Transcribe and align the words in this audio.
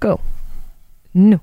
go. 0.00 0.16
Nu. 1.12 1.38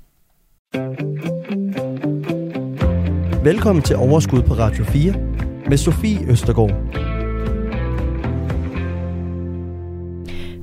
Velkommen 3.43 3.83
til 3.83 3.95
Overskud 3.95 4.41
på 4.41 4.53
Radio 4.53 4.83
4 4.83 5.13
med 5.69 5.77
Sofie 5.77 6.31
Østergaard. 6.31 7.06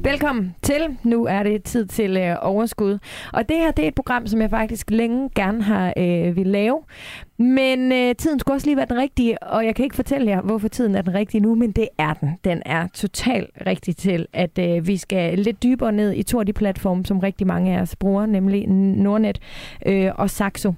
Velkommen 0.04 0.54
til. 0.62 0.96
Nu 1.02 1.24
er 1.24 1.42
det 1.42 1.62
tid 1.62 1.86
til 1.86 2.16
øh, 2.16 2.36
overskud. 2.40 2.98
Og 3.32 3.48
det 3.48 3.56
her 3.56 3.70
det 3.70 3.84
er 3.84 3.88
et 3.88 3.94
program, 3.94 4.26
som 4.26 4.40
jeg 4.40 4.50
faktisk 4.50 4.90
længe 4.90 5.30
gerne 5.34 5.62
har 5.62 5.92
øh, 5.96 6.36
vil 6.36 6.46
lave. 6.46 6.82
Men 7.38 7.92
øh, 7.92 8.14
tiden 8.14 8.38
skulle 8.38 8.54
også 8.54 8.66
lige 8.66 8.76
være 8.76 8.86
den 8.86 8.98
rigtige, 8.98 9.42
og 9.42 9.66
jeg 9.66 9.74
kan 9.74 9.84
ikke 9.84 9.96
fortælle 9.96 10.30
jer, 10.30 10.40
hvorfor 10.40 10.68
tiden 10.68 10.94
er 10.94 11.02
den 11.02 11.14
rigtige 11.14 11.40
nu, 11.40 11.54
men 11.54 11.72
det 11.72 11.88
er 11.98 12.14
den. 12.14 12.30
Den 12.44 12.62
er 12.66 12.86
totalt 12.94 13.50
rigtig 13.66 13.96
til, 13.96 14.26
at 14.32 14.58
øh, 14.58 14.86
vi 14.86 14.96
skal 14.96 15.38
lidt 15.38 15.62
dybere 15.62 15.92
ned 15.92 16.12
i 16.12 16.22
to 16.22 16.40
af 16.40 16.46
de 16.46 16.52
platforme, 16.52 17.06
som 17.06 17.18
rigtig 17.18 17.46
mange 17.46 17.76
af 17.76 17.80
os 17.80 17.96
bruger, 17.96 18.26
nemlig 18.26 18.68
Nordnet 18.68 19.38
øh, 19.86 20.10
og 20.14 20.30
Saxo. 20.30 20.74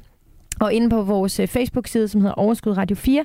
Og 0.61 0.73
inde 0.73 0.91
på 0.91 1.03
vores 1.03 1.41
øh, 1.41 1.49
Facebook-side, 1.49 2.09
som 2.09 2.21
hedder 2.21 2.35
Overskud 2.35 2.77
Radio 2.77 2.97
4, 2.97 3.25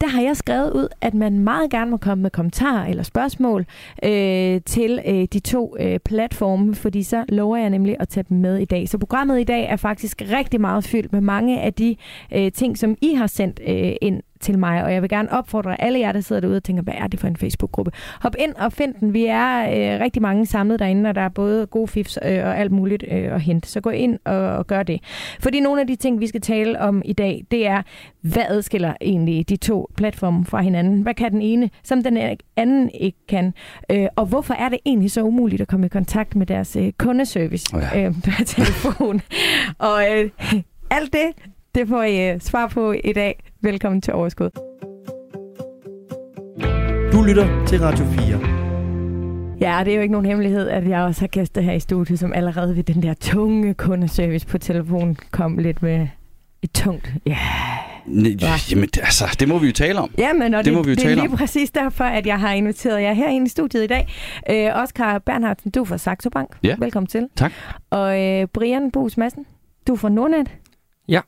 der 0.00 0.06
har 0.06 0.22
jeg 0.22 0.36
skrevet 0.36 0.72
ud, 0.72 0.88
at 1.00 1.14
man 1.14 1.38
meget 1.38 1.70
gerne 1.70 1.90
må 1.90 1.96
komme 1.96 2.22
med 2.22 2.30
kommentarer 2.30 2.86
eller 2.86 3.02
spørgsmål 3.02 3.66
øh, 4.02 4.60
til 4.66 5.00
øh, 5.06 5.24
de 5.32 5.40
to 5.40 5.76
øh, 5.80 5.98
platforme, 5.98 6.74
fordi 6.74 7.02
så 7.02 7.24
lover 7.28 7.56
jeg 7.56 7.70
nemlig 7.70 7.96
at 8.00 8.08
tage 8.08 8.24
dem 8.28 8.38
med 8.38 8.58
i 8.58 8.64
dag. 8.64 8.88
Så 8.88 8.98
programmet 8.98 9.40
i 9.40 9.44
dag 9.44 9.64
er 9.64 9.76
faktisk 9.76 10.22
rigtig 10.32 10.60
meget 10.60 10.84
fyldt 10.84 11.12
med 11.12 11.20
mange 11.20 11.60
af 11.60 11.74
de 11.74 11.96
øh, 12.32 12.52
ting, 12.52 12.78
som 12.78 12.96
I 13.02 13.14
har 13.14 13.26
sendt 13.26 13.60
øh, 13.66 13.92
ind 14.00 14.22
til 14.40 14.58
mig, 14.58 14.84
og 14.84 14.92
jeg 14.92 15.02
vil 15.02 15.10
gerne 15.10 15.32
opfordre 15.32 15.80
alle 15.80 15.98
jer, 15.98 16.12
der 16.12 16.20
sidder 16.20 16.40
derude 16.40 16.56
og 16.56 16.64
tænker, 16.64 16.82
hvad 16.82 16.94
er 16.96 17.06
det 17.06 17.20
for 17.20 17.28
en 17.28 17.36
Facebook-gruppe? 17.36 17.92
Hop 18.20 18.34
ind 18.38 18.54
og 18.54 18.72
find 18.72 18.94
den. 18.94 19.14
Vi 19.14 19.26
er 19.26 19.60
øh, 19.60 20.00
rigtig 20.00 20.22
mange 20.22 20.46
samlet 20.46 20.78
derinde, 20.78 21.10
og 21.10 21.14
der 21.14 21.20
er 21.20 21.28
både 21.28 21.66
gode 21.66 21.88
fifs 21.88 22.18
øh, 22.24 22.44
og 22.44 22.58
alt 22.58 22.72
muligt 22.72 23.04
øh, 23.10 23.34
at 23.34 23.40
hente. 23.40 23.68
Så 23.68 23.80
gå 23.80 23.90
ind 23.90 24.18
og, 24.24 24.36
og 24.36 24.66
gør 24.66 24.82
det. 24.82 25.00
Fordi 25.40 25.60
nogle 25.60 25.80
af 25.80 25.86
de 25.86 25.96
ting, 25.96 26.20
vi 26.20 26.26
skal 26.26 26.40
tale 26.40 26.80
om 26.80 27.02
i 27.04 27.12
dag, 27.12 27.44
det 27.50 27.66
er, 27.66 27.82
hvad 28.20 28.42
adskiller 28.48 28.94
egentlig 29.00 29.48
de 29.48 29.56
to 29.56 29.89
platforme 29.96 30.44
fra 30.44 30.60
hinanden? 30.60 31.02
Hvad 31.02 31.14
kan 31.14 31.32
den 31.32 31.42
ene, 31.42 31.70
som 31.82 32.02
den 32.02 32.38
anden 32.56 32.90
ikke 32.90 33.18
kan? 33.28 33.54
Øh, 33.90 34.06
og 34.16 34.26
hvorfor 34.26 34.54
er 34.54 34.68
det 34.68 34.78
egentlig 34.86 35.10
så 35.10 35.22
umuligt 35.22 35.62
at 35.62 35.68
komme 35.68 35.86
i 35.86 35.88
kontakt 35.88 36.36
med 36.36 36.46
deres 36.46 36.76
øh, 36.76 36.92
kundeservice 36.98 37.76
oh 37.76 37.82
ja. 37.94 38.06
øh, 38.06 38.14
på 38.14 38.44
telefon? 38.46 39.20
og 39.78 40.02
øh, 40.12 40.30
alt 40.90 41.12
det, 41.12 41.50
det 41.74 41.88
får 41.88 42.02
I 42.02 42.34
uh, 42.34 42.40
svar 42.40 42.66
på 42.66 42.92
i 42.92 43.12
dag. 43.12 43.42
Velkommen 43.60 44.00
til 44.00 44.14
Overskud. 44.14 44.50
Du 47.12 47.22
lytter 47.22 47.66
til 47.66 47.80
Radio 47.80 48.04
4. 48.04 48.60
Ja, 49.60 49.84
det 49.84 49.90
er 49.90 49.96
jo 49.96 50.02
ikke 50.02 50.12
nogen 50.12 50.26
hemmelighed, 50.26 50.68
at 50.68 50.88
jeg 50.88 51.00
også 51.02 51.20
har 51.20 51.26
gæster 51.26 51.60
her 51.60 51.72
i 51.72 51.80
studiet, 51.80 52.18
som 52.18 52.32
allerede 52.32 52.76
ved 52.76 52.82
den 52.82 53.02
der 53.02 53.14
tunge 53.14 53.74
kundeservice 53.74 54.46
på 54.46 54.58
telefonen 54.58 55.16
kom 55.30 55.58
lidt 55.58 55.82
med 55.82 56.08
et 56.62 56.70
tungt, 56.70 57.12
ja, 57.26 57.38
Ja. 58.40 58.54
Jamen, 58.70 58.88
altså, 59.02 59.36
det 59.40 59.48
må 59.48 59.58
vi 59.58 59.66
jo 59.66 59.72
tale 59.72 59.98
om. 59.98 60.10
Ja, 60.18 60.32
men 60.32 60.54
og 60.54 60.58
det, 60.58 60.64
det, 60.64 60.72
må 60.74 60.82
vi 60.82 60.90
jo 60.90 60.94
det 60.94 61.02
tale 61.02 61.10
er 61.12 61.14
lige 61.22 61.30
om. 61.30 61.36
præcis 61.36 61.70
derfor, 61.70 62.04
at 62.04 62.26
jeg 62.26 62.40
har 62.40 62.52
inviteret 62.52 63.02
jer 63.02 63.12
herinde 63.12 63.46
i 63.46 63.48
studiet 63.48 63.84
i 63.84 63.86
dag. 63.86 64.08
Øh, 64.50 64.82
Oscar 64.82 65.18
Bernhardsen, 65.18 65.70
du 65.70 65.80
er 65.80 65.84
fra 65.84 65.98
Saxo 65.98 66.30
Bank. 66.30 66.56
Ja. 66.62 66.74
Velkommen 66.78 67.06
til. 67.06 67.28
Tak. 67.36 67.52
Og 67.90 68.22
øh, 68.22 68.46
Brian 68.54 68.90
Bus 68.90 69.16
Madsen, 69.16 69.44
du 69.86 69.92
er 69.92 69.96
fra 69.96 70.08
Nordnet. 70.08 70.46
Ja. 71.08 71.20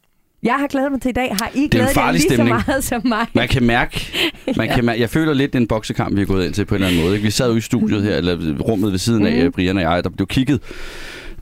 Jeg 0.43 0.55
har 0.55 0.67
glædet 0.67 0.93
mig 0.93 1.01
til 1.01 1.09
i 1.09 1.13
dag. 1.13 1.37
Har 1.41 1.51
I 1.55 1.69
glædet 1.69 1.97
jer 1.97 2.13
lige 2.13 2.23
stemning. 2.23 2.61
så 2.61 2.65
meget 2.67 2.85
som 2.85 3.03
mig? 3.05 3.27
Man 3.33 3.49
kan 3.49 3.63
mærke, 3.63 4.13
man 4.57 4.67
ja. 4.67 4.75
kan 4.75 4.85
mærke, 4.85 5.01
jeg 5.01 5.11
føler 5.11 5.35
lidt 5.35 5.55
en 5.55 5.67
boksekamp, 5.67 6.15
vi 6.15 6.21
har 6.21 6.27
gået 6.27 6.47
ind 6.47 6.55
til 6.55 6.65
på 6.65 6.75
en 6.75 6.77
eller 6.77 6.89
anden 6.89 7.03
måde. 7.03 7.15
Ikke? 7.15 7.25
Vi 7.25 7.31
sad 7.31 7.51
jo 7.51 7.57
i 7.57 7.61
studiet 7.61 8.03
her, 8.03 8.17
eller 8.17 8.55
rummet 8.61 8.93
ved 8.93 8.99
siden 8.99 9.27
af, 9.27 9.45
mm. 9.45 9.53
Brian 9.53 9.77
og 9.77 9.83
jeg, 9.83 10.05
der 10.05 10.11
blev 10.11 10.27
kigget, 10.27 10.61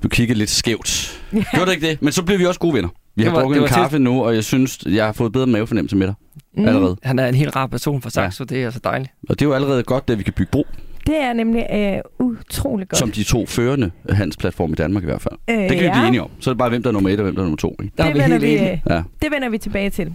blev 0.01 0.11
kigget 0.11 0.36
lidt 0.36 0.51
skævt. 0.51 1.23
Ja. 1.33 1.42
Gjorde 1.55 1.67
det 1.67 1.77
ikke 1.77 1.86
det? 1.89 2.03
Men 2.03 2.12
så 2.12 2.23
blev 2.23 2.39
vi 2.39 2.47
også 2.47 2.61
gode 2.61 2.75
venner. 2.75 2.89
Vi 3.16 3.22
har 3.22 3.41
drukket 3.41 3.62
en 3.62 3.69
kaffe 3.69 3.97
til... 3.97 4.03
nu, 4.03 4.25
og 4.25 4.34
jeg 4.34 4.44
synes, 4.44 4.78
jeg 4.86 5.05
har 5.05 5.12
fået 5.12 5.33
bedre 5.33 5.47
mavefornemmelse 5.47 5.97
med 5.97 6.06
dig. 6.06 6.14
Mm. 6.56 6.69
Allerede. 6.69 6.97
Han 7.03 7.19
er 7.19 7.28
en 7.28 7.34
helt 7.34 7.56
rar 7.56 7.67
person 7.67 8.02
for 8.02 8.11
Saxo, 8.11 8.45
ja. 8.51 8.55
det 8.55 8.61
er 8.61 8.64
altså 8.64 8.80
dejligt. 8.85 9.12
Og 9.29 9.39
det 9.39 9.45
er 9.45 9.48
jo 9.48 9.55
allerede 9.55 9.83
godt, 9.83 10.11
at 10.11 10.18
vi 10.18 10.23
kan 10.23 10.33
bygge 10.33 10.51
bro. 10.51 10.67
Det 11.07 11.17
er 11.17 11.33
nemlig 11.33 11.67
øh, 11.73 12.27
utrolig 12.27 12.89
godt. 12.89 12.98
Som 12.98 13.11
de 13.11 13.23
to 13.23 13.46
førende 13.46 13.90
handelsplatforme 14.11 14.73
i 14.73 14.74
Danmark 14.74 15.02
i 15.02 15.07
hvert 15.07 15.23
fald. 15.23 15.35
Øh, 15.51 15.57
det 15.57 15.68
kan 15.68 15.79
ja. 15.79 15.83
vi 15.83 15.90
blive 15.90 16.08
enige 16.08 16.23
om. 16.23 16.30
Så 16.40 16.51
er 16.51 16.55
det 16.55 16.58
bare, 16.58 16.68
hvem 16.68 16.83
der 16.83 16.89
er 16.90 16.92
nummer 16.92 17.11
et 17.11 17.18
og 17.18 17.23
hvem 17.23 17.35
der 17.35 17.42
er 17.42 17.45
nummer 17.45 17.57
to. 17.57 17.77
Ikke? 17.83 17.95
Der 17.98 18.05
det, 18.05 18.11
er 18.11 18.14
vi 18.14 18.20
vender 18.20 18.46
helt 18.46 18.61
vi, 18.62 18.68
øh, 18.68 18.79
ja. 18.90 19.02
det 19.23 19.30
vender 19.30 19.48
vi 19.48 19.58
tilbage 19.58 19.90
til. 19.90 20.14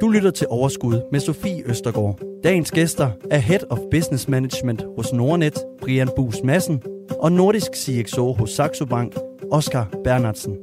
Du 0.00 0.08
lytter 0.08 0.30
til 0.30 0.46
Overskud 0.50 1.00
med 1.12 1.20
Sofie 1.20 1.62
Østergaard. 1.66 2.18
Dagens 2.44 2.70
gæster 2.70 3.10
er 3.30 3.38
Head 3.38 3.60
of 3.70 3.78
Business 3.90 4.28
Management 4.28 4.84
hos 4.96 5.12
Nordnet, 5.12 5.54
Brian 5.82 6.08
Bus 6.16 6.36
Madsen, 6.44 6.80
og 7.20 7.32
Nordisk 7.32 7.70
CXO 7.74 8.32
hos 8.32 8.50
Saxo 8.50 8.84
Bank, 8.84 9.12
Oscar 9.50 9.88
Bernardsen. 10.04 10.56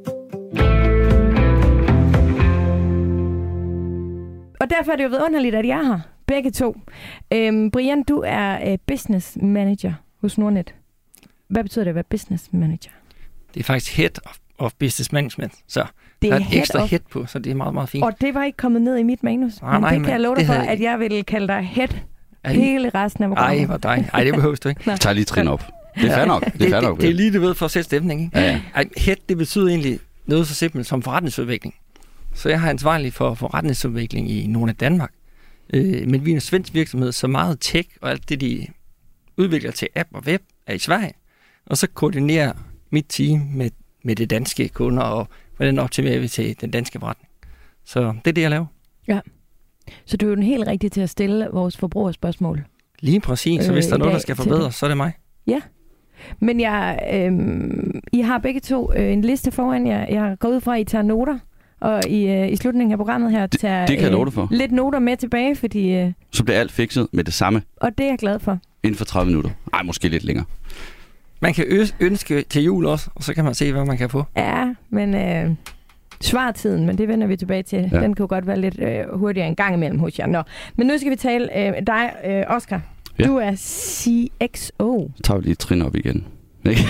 Og 4.65 4.71
derfor 4.71 4.91
er 4.91 4.95
det 4.95 5.03
jo 5.03 5.09
vidunderligt, 5.09 5.55
at 5.55 5.67
jeg 5.67 5.79
er 5.79 5.83
her. 5.83 5.99
Begge 6.27 6.51
to. 6.51 6.77
Øhm, 7.33 7.71
Brian, 7.71 8.03
du 8.03 8.23
er 8.25 8.71
uh, 8.71 8.77
business 8.87 9.37
manager 9.41 9.93
hos 10.21 10.37
Nordnet. 10.37 10.73
Hvad 11.47 11.63
betyder 11.63 11.83
det 11.83 11.89
at 11.89 11.95
være 11.95 12.03
business 12.03 12.49
manager? 12.51 12.91
Det 13.53 13.59
er 13.59 13.63
faktisk 13.63 13.97
head 13.97 14.09
of, 14.25 14.37
of 14.57 14.73
business 14.79 15.11
management. 15.11 15.53
Så 15.67 15.85
det 16.21 16.29
er, 16.29 16.35
er 16.35 16.39
et 16.39 16.45
ekstra 16.51 16.83
of... 16.83 16.89
head 16.89 16.99
på, 17.11 17.25
så 17.25 17.39
det 17.39 17.51
er 17.51 17.55
meget, 17.55 17.73
meget 17.73 17.89
fint. 17.89 18.03
Og 18.03 18.21
det 18.21 18.33
var 18.33 18.43
ikke 18.43 18.57
kommet 18.57 18.81
ned 18.81 18.97
i 18.97 19.03
mit 19.03 19.23
manus. 19.23 19.61
Nej, 19.61 19.71
men 19.71 19.81
nej, 19.81 19.93
det 19.93 20.03
kan 20.03 20.11
jeg 20.11 20.21
love 20.21 20.35
dig 20.35 20.45
for, 20.45 20.53
at 20.53 20.81
jeg 20.81 20.99
vil 20.99 21.25
kalde 21.25 21.47
dig 21.47 21.61
head 21.61 21.89
ej, 22.43 22.53
hele 22.53 22.89
resten 22.89 23.23
af 23.23 23.29
programmet. 23.29 23.59
Ej, 23.59 23.65
hvor 23.65 23.77
dig. 23.77 24.09
Ej, 24.13 24.23
det 24.23 24.33
behøver 24.33 24.55
du 24.55 24.69
ikke. 24.69 24.97
Tag 24.97 25.15
lige 25.15 25.25
trin 25.25 25.47
op. 25.47 25.63
Det 25.95 26.11
er 26.11 26.15
fair 26.15 26.25
nok. 26.25 26.45
Det 26.45 26.61
er, 26.61 26.69
fair 26.69 26.81
nok. 26.81 26.95
Det, 26.95 27.01
det, 27.01 27.09
er 27.09 27.13
lige 27.13 27.33
det 27.33 27.41
ved 27.41 27.55
for 27.55 27.65
at 27.65 27.71
sætte 27.71 27.83
stemning. 27.83 28.21
Ikke? 28.21 28.39
Ja, 28.39 28.45
ja. 28.45 28.61
Ej, 28.75 28.85
head, 28.97 29.15
det 29.29 29.37
betyder 29.37 29.67
egentlig 29.67 29.99
noget 30.25 30.47
så 30.47 30.55
simpelt 30.55 30.87
som 30.87 31.01
forretningsudvikling. 31.01 31.75
Så 32.35 32.50
jeg 32.50 32.62
har 32.62 32.69
ansvarlig 32.69 33.13
for 33.13 33.34
forretningsudvikling 33.34 34.31
i 34.31 34.47
nogle 34.47 34.69
af 34.69 34.75
Danmark. 34.75 35.12
Øh, 35.73 36.07
men 36.07 36.25
vi 36.25 36.31
er 36.31 36.35
en 36.35 36.41
svensk 36.41 36.73
virksomhed, 36.73 37.12
så 37.12 37.28
meget 37.28 37.57
tech 37.62 37.90
og 38.01 38.09
alt 38.09 38.29
det, 38.29 38.41
de 38.41 38.68
udvikler 39.38 39.72
til 39.72 39.88
app 39.96 40.09
og 40.13 40.23
web, 40.28 40.41
er 40.68 40.73
i 40.73 40.79
Sverige. 40.79 41.13
Og 41.66 41.78
så 41.78 41.88
koordinerer 41.88 42.53
mit 42.90 43.06
team 43.09 43.40
med, 43.40 43.69
med 44.03 44.16
det 44.16 44.29
danske 44.29 44.69
kunder, 44.69 45.03
og 45.03 45.28
hvordan 45.57 45.79
optimerer 45.79 46.19
vi 46.19 46.28
til 46.28 46.62
den 46.62 46.72
danske 46.72 47.00
forretning. 47.00 47.29
Så 47.85 48.13
det 48.25 48.28
er 48.28 48.34
det, 48.34 48.41
jeg 48.41 48.50
laver. 48.50 48.66
Ja. 49.07 49.19
Så 50.06 50.17
du 50.17 50.25
er 50.25 50.29
jo 50.29 50.35
den 50.35 50.44
helt 50.44 50.67
rigtige 50.67 50.90
til 50.90 51.02
at 51.02 51.09
stille 51.09 51.47
vores 51.53 51.78
forbrugerspørgsmål. 51.78 52.66
Lige 53.00 53.19
præcis. 53.19 53.66
Så 53.66 53.73
hvis 53.73 53.85
øh, 53.85 53.90
der 53.90 53.96
er 53.96 54.00
noget, 54.00 54.13
der 54.13 54.19
skal 54.19 54.35
forbedres, 54.35 54.75
så 54.75 54.85
er 54.85 54.88
det 54.88 54.97
mig. 54.97 55.12
Ja. 55.47 55.62
Men 56.40 56.59
jeg, 56.59 57.00
øh, 57.13 57.31
I 58.13 58.22
har 58.22 58.38
begge 58.38 58.59
to 58.59 58.94
øh, 58.94 59.13
en 59.13 59.22
liste 59.22 59.52
foran 59.52 59.88
jer. 59.88 60.06
Jeg 60.09 60.22
har 60.22 60.35
gået 60.35 60.56
ud 60.56 60.62
fra, 60.62 60.75
at 60.75 60.81
I 60.81 60.84
tager 60.84 61.02
noter 61.02 61.40
og 61.79 62.01
i, 62.07 62.27
øh, 62.27 62.51
i 62.51 62.55
slutningen 62.55 62.91
af 62.91 62.97
programmet 62.97 63.31
her 63.31 63.47
tager 63.47 63.79
det, 63.79 63.87
det 63.89 64.11
kan 64.11 64.27
øh, 64.27 64.31
for. 64.31 64.47
lidt 64.51 64.71
noter 64.71 64.99
med 64.99 65.17
tilbage, 65.17 65.55
fordi... 65.55 65.93
Øh, 65.93 66.11
så 66.31 66.43
bliver 66.43 66.59
alt 66.59 66.71
fikset 66.71 67.07
med 67.11 67.23
det 67.23 67.33
samme. 67.33 67.61
Og 67.77 67.97
det 67.97 68.03
er 68.03 68.09
jeg 68.09 68.17
glad 68.17 68.39
for. 68.39 68.59
Inden 68.83 68.97
for 68.97 69.05
30 69.05 69.27
minutter. 69.27 69.51
Nej, 69.71 69.83
måske 69.83 70.07
lidt 70.07 70.23
længere. 70.23 70.45
Man 71.39 71.53
kan 71.53 71.89
ønske 71.99 72.41
til 72.49 72.63
jul 72.63 72.85
også, 72.85 73.09
og 73.15 73.23
så 73.23 73.33
kan 73.33 73.43
man 73.43 73.53
se, 73.53 73.71
hvad 73.71 73.85
man 73.85 73.97
kan 73.97 74.09
få. 74.09 74.23
Ja, 74.37 74.73
men 74.89 75.15
øh, 75.15 75.55
svartiden, 76.21 76.85
men 76.85 76.97
det 76.97 77.07
vender 77.07 77.27
vi 77.27 77.35
tilbage 77.37 77.63
til. 77.63 77.89
Ja. 77.91 78.01
Den 78.01 78.13
kan 78.13 78.23
jo 78.23 78.27
godt 78.29 78.47
være 78.47 78.59
lidt 78.59 78.79
øh, 78.79 79.19
hurtigere 79.19 79.47
en 79.47 79.55
gang 79.55 79.75
imellem 79.75 79.99
hos 79.99 80.19
jer. 80.19 80.27
Nå. 80.27 80.41
Men 80.75 80.87
nu 80.87 80.97
skal 80.97 81.11
vi 81.11 81.15
tale 81.15 81.57
øh, 81.57 81.73
dig, 81.87 82.13
øh, 82.25 82.43
Oscar. 82.47 82.81
Ja. 83.19 83.23
Du 83.25 83.37
er 83.37 83.55
CXO. 83.55 85.11
Så 85.15 85.23
tager 85.23 85.37
vi 85.39 85.45
lige 85.45 85.55
trin 85.55 85.81
op 85.81 85.95
igen. 85.95 86.25
Ikke? 86.69 86.81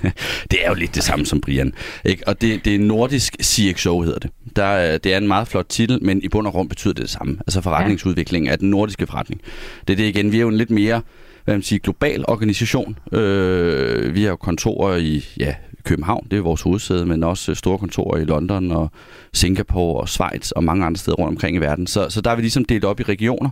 det 0.50 0.64
er 0.64 0.68
jo 0.68 0.74
lidt 0.74 0.94
det 0.94 1.02
samme 1.02 1.26
som 1.26 1.40
Brian. 1.40 1.74
Ikke? 2.04 2.28
Og 2.28 2.40
det, 2.40 2.64
det 2.64 2.74
er 2.74 2.78
nordisk 2.78 3.36
CXO, 3.42 4.00
hedder 4.00 4.18
det. 4.18 4.30
Der, 4.56 4.98
det 4.98 5.14
er 5.14 5.18
en 5.18 5.28
meget 5.28 5.48
flot 5.48 5.66
titel, 5.68 6.04
men 6.04 6.22
i 6.22 6.28
bund 6.28 6.46
og 6.46 6.52
grund 6.52 6.68
betyder 6.68 6.94
det 6.94 7.02
det 7.02 7.10
samme. 7.10 7.38
Altså 7.40 7.60
forretningsudvikling 7.60 8.48
af 8.48 8.58
den 8.58 8.70
nordiske 8.70 9.06
forretning. 9.06 9.40
Det 9.88 9.92
er 9.92 9.96
det 9.96 10.04
igen. 10.04 10.32
Vi 10.32 10.36
er 10.36 10.42
jo 10.42 10.48
en 10.48 10.56
lidt 10.56 10.70
mere 10.70 11.02
hvad 11.44 11.54
man 11.54 11.62
siger, 11.62 11.80
global 11.80 12.24
organisation. 12.28 12.98
Øh, 13.12 14.14
vi 14.14 14.22
har 14.22 14.30
jo 14.30 14.36
kontorer 14.36 14.96
i 14.96 15.24
ja, 15.38 15.54
København, 15.84 16.26
det 16.30 16.38
er 16.38 16.42
vores 16.42 16.62
hovedsæde, 16.62 17.06
men 17.06 17.24
også 17.24 17.54
store 17.54 17.78
kontorer 17.78 18.18
i 18.18 18.24
London 18.24 18.70
og 18.72 18.90
Singapore 19.32 20.00
og 20.00 20.08
Schweiz 20.08 20.50
og 20.50 20.64
mange 20.64 20.86
andre 20.86 20.98
steder 20.98 21.16
rundt 21.16 21.30
omkring 21.30 21.56
i 21.56 21.60
verden. 21.60 21.86
Så, 21.86 22.10
så 22.10 22.20
der 22.20 22.30
er 22.30 22.36
vi 22.36 22.42
ligesom 22.42 22.64
delt 22.64 22.84
op 22.84 23.00
i 23.00 23.02
regioner, 23.02 23.50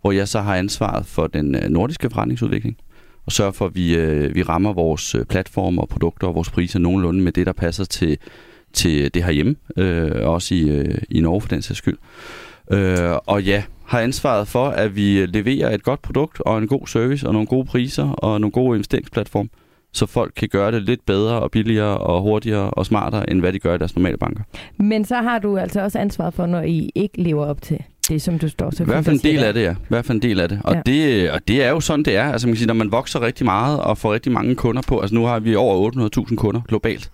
hvor 0.00 0.12
jeg 0.12 0.28
så 0.28 0.40
har 0.40 0.56
ansvaret 0.56 1.06
for 1.06 1.26
den 1.26 1.54
øh, 1.54 1.70
nordiske 1.70 2.10
forretningsudvikling 2.10 2.76
og 3.26 3.32
sørge 3.32 3.52
for, 3.52 3.66
at 3.66 3.74
vi, 3.74 3.96
øh, 3.96 4.34
vi 4.34 4.42
rammer 4.42 4.72
vores 4.72 5.12
platform 5.12 5.26
platforme 5.54 5.80
og 5.80 5.88
produkter 5.88 6.26
og 6.26 6.34
vores 6.34 6.50
priser 6.50 6.78
nogenlunde 6.78 7.20
med 7.20 7.32
det, 7.32 7.46
der 7.46 7.52
passer 7.52 7.84
til, 7.84 8.18
til 8.72 9.14
det 9.14 9.24
herhjemme, 9.24 9.54
øh, 9.76 10.28
også 10.28 10.54
i, 10.54 10.68
øh, 10.68 10.98
i 11.10 11.20
Norge 11.20 11.40
for 11.40 11.48
den 11.48 11.62
sags 11.62 11.78
skyld. 11.78 11.98
Øh, 12.70 13.16
og 13.26 13.42
ja, 13.42 13.62
har 13.86 14.00
ansvaret 14.00 14.48
for, 14.48 14.66
at 14.68 14.96
vi 14.96 15.26
leverer 15.26 15.74
et 15.74 15.82
godt 15.82 16.02
produkt 16.02 16.40
og 16.40 16.58
en 16.58 16.68
god 16.68 16.86
service 16.86 17.26
og 17.26 17.32
nogle 17.32 17.46
gode 17.46 17.64
priser 17.64 18.08
og 18.08 18.40
nogle 18.40 18.52
gode 18.52 18.76
investeringsplatform, 18.76 19.50
så 19.92 20.06
folk 20.06 20.32
kan 20.36 20.48
gøre 20.48 20.72
det 20.72 20.82
lidt 20.82 21.06
bedre 21.06 21.40
og 21.40 21.50
billigere 21.50 21.98
og 21.98 22.22
hurtigere 22.22 22.70
og 22.70 22.86
smartere, 22.86 23.30
end 23.30 23.40
hvad 23.40 23.52
de 23.52 23.58
gør 23.58 23.74
i 23.74 23.78
deres 23.78 23.96
normale 23.96 24.16
banker. 24.16 24.42
Men 24.78 25.04
så 25.04 25.16
har 25.16 25.38
du 25.38 25.58
altså 25.58 25.80
også 25.80 25.98
ansvaret 25.98 26.34
for, 26.34 26.46
når 26.46 26.62
I 26.62 26.90
ikke 26.94 27.22
lever 27.22 27.46
op 27.46 27.62
til 27.62 27.78
det, 28.08 28.22
som 28.22 28.38
du 28.38 28.48
står 28.48 28.70
så 28.70 28.82
I 28.82 28.86
hvert 28.86 29.04
fald 29.04 29.16
en 29.16 29.22
del 29.22 29.44
af 29.44 29.54
det, 29.54 29.62
ja. 29.62 29.72
I 29.72 29.86
hvert 29.88 30.04
fald 30.04 30.16
en 30.16 30.22
del 30.22 30.40
af 30.40 30.48
det. 30.48 30.60
Og, 30.64 30.74
ja. 30.74 30.82
det. 30.86 31.30
og 31.30 31.48
det 31.48 31.62
er 31.62 31.70
jo 31.70 31.80
sådan, 31.80 32.04
det 32.04 32.16
er. 32.16 32.32
Altså, 32.32 32.46
man 32.46 32.52
kan 32.52 32.58
sige, 32.58 32.66
når 32.66 32.74
man 32.74 32.92
vokser 32.92 33.22
rigtig 33.22 33.44
meget 33.44 33.80
og 33.80 33.98
får 33.98 34.14
rigtig 34.14 34.32
mange 34.32 34.54
kunder 34.54 34.82
på, 34.82 35.00
altså 35.00 35.14
nu 35.14 35.24
har 35.24 35.38
vi 35.38 35.54
over 35.54 35.90
800.000 36.30 36.36
kunder 36.36 36.60
globalt, 36.68 37.10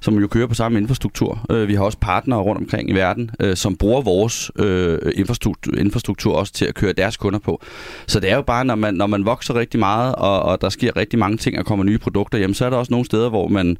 som 0.00 0.18
jo 0.18 0.26
kører 0.26 0.46
på 0.46 0.54
samme 0.54 0.78
infrastruktur. 0.78 1.46
Øh, 1.50 1.68
vi 1.68 1.74
har 1.74 1.84
også 1.84 1.98
partnere 2.00 2.40
rundt 2.40 2.60
omkring 2.60 2.90
i 2.90 2.92
verden, 2.92 3.30
øh, 3.40 3.56
som 3.56 3.76
bruger 3.76 4.00
vores 4.00 4.50
øh, 4.56 4.98
infrastruktur, 5.14 5.74
infrastruktur 5.78 6.34
også 6.34 6.52
til 6.52 6.64
at 6.64 6.74
køre 6.74 6.92
deres 6.92 7.16
kunder 7.16 7.38
på. 7.38 7.62
Så 8.06 8.20
det 8.20 8.30
er 8.30 8.36
jo 8.36 8.42
bare, 8.42 8.64
når 8.64 8.74
man, 8.74 8.94
når 8.94 9.06
man 9.06 9.24
vokser 9.24 9.54
rigtig 9.54 9.80
meget, 9.80 10.14
og, 10.14 10.42
og 10.42 10.60
der 10.60 10.68
sker 10.68 10.96
rigtig 10.96 11.18
mange 11.18 11.36
ting, 11.36 11.58
og 11.58 11.66
kommer 11.66 11.84
nye 11.84 11.98
produkter, 11.98 12.38
jamen 12.38 12.54
så 12.54 12.66
er 12.66 12.70
der 12.70 12.76
også 12.76 12.92
nogle 12.92 13.06
steder, 13.06 13.28
hvor 13.28 13.48
man 13.48 13.76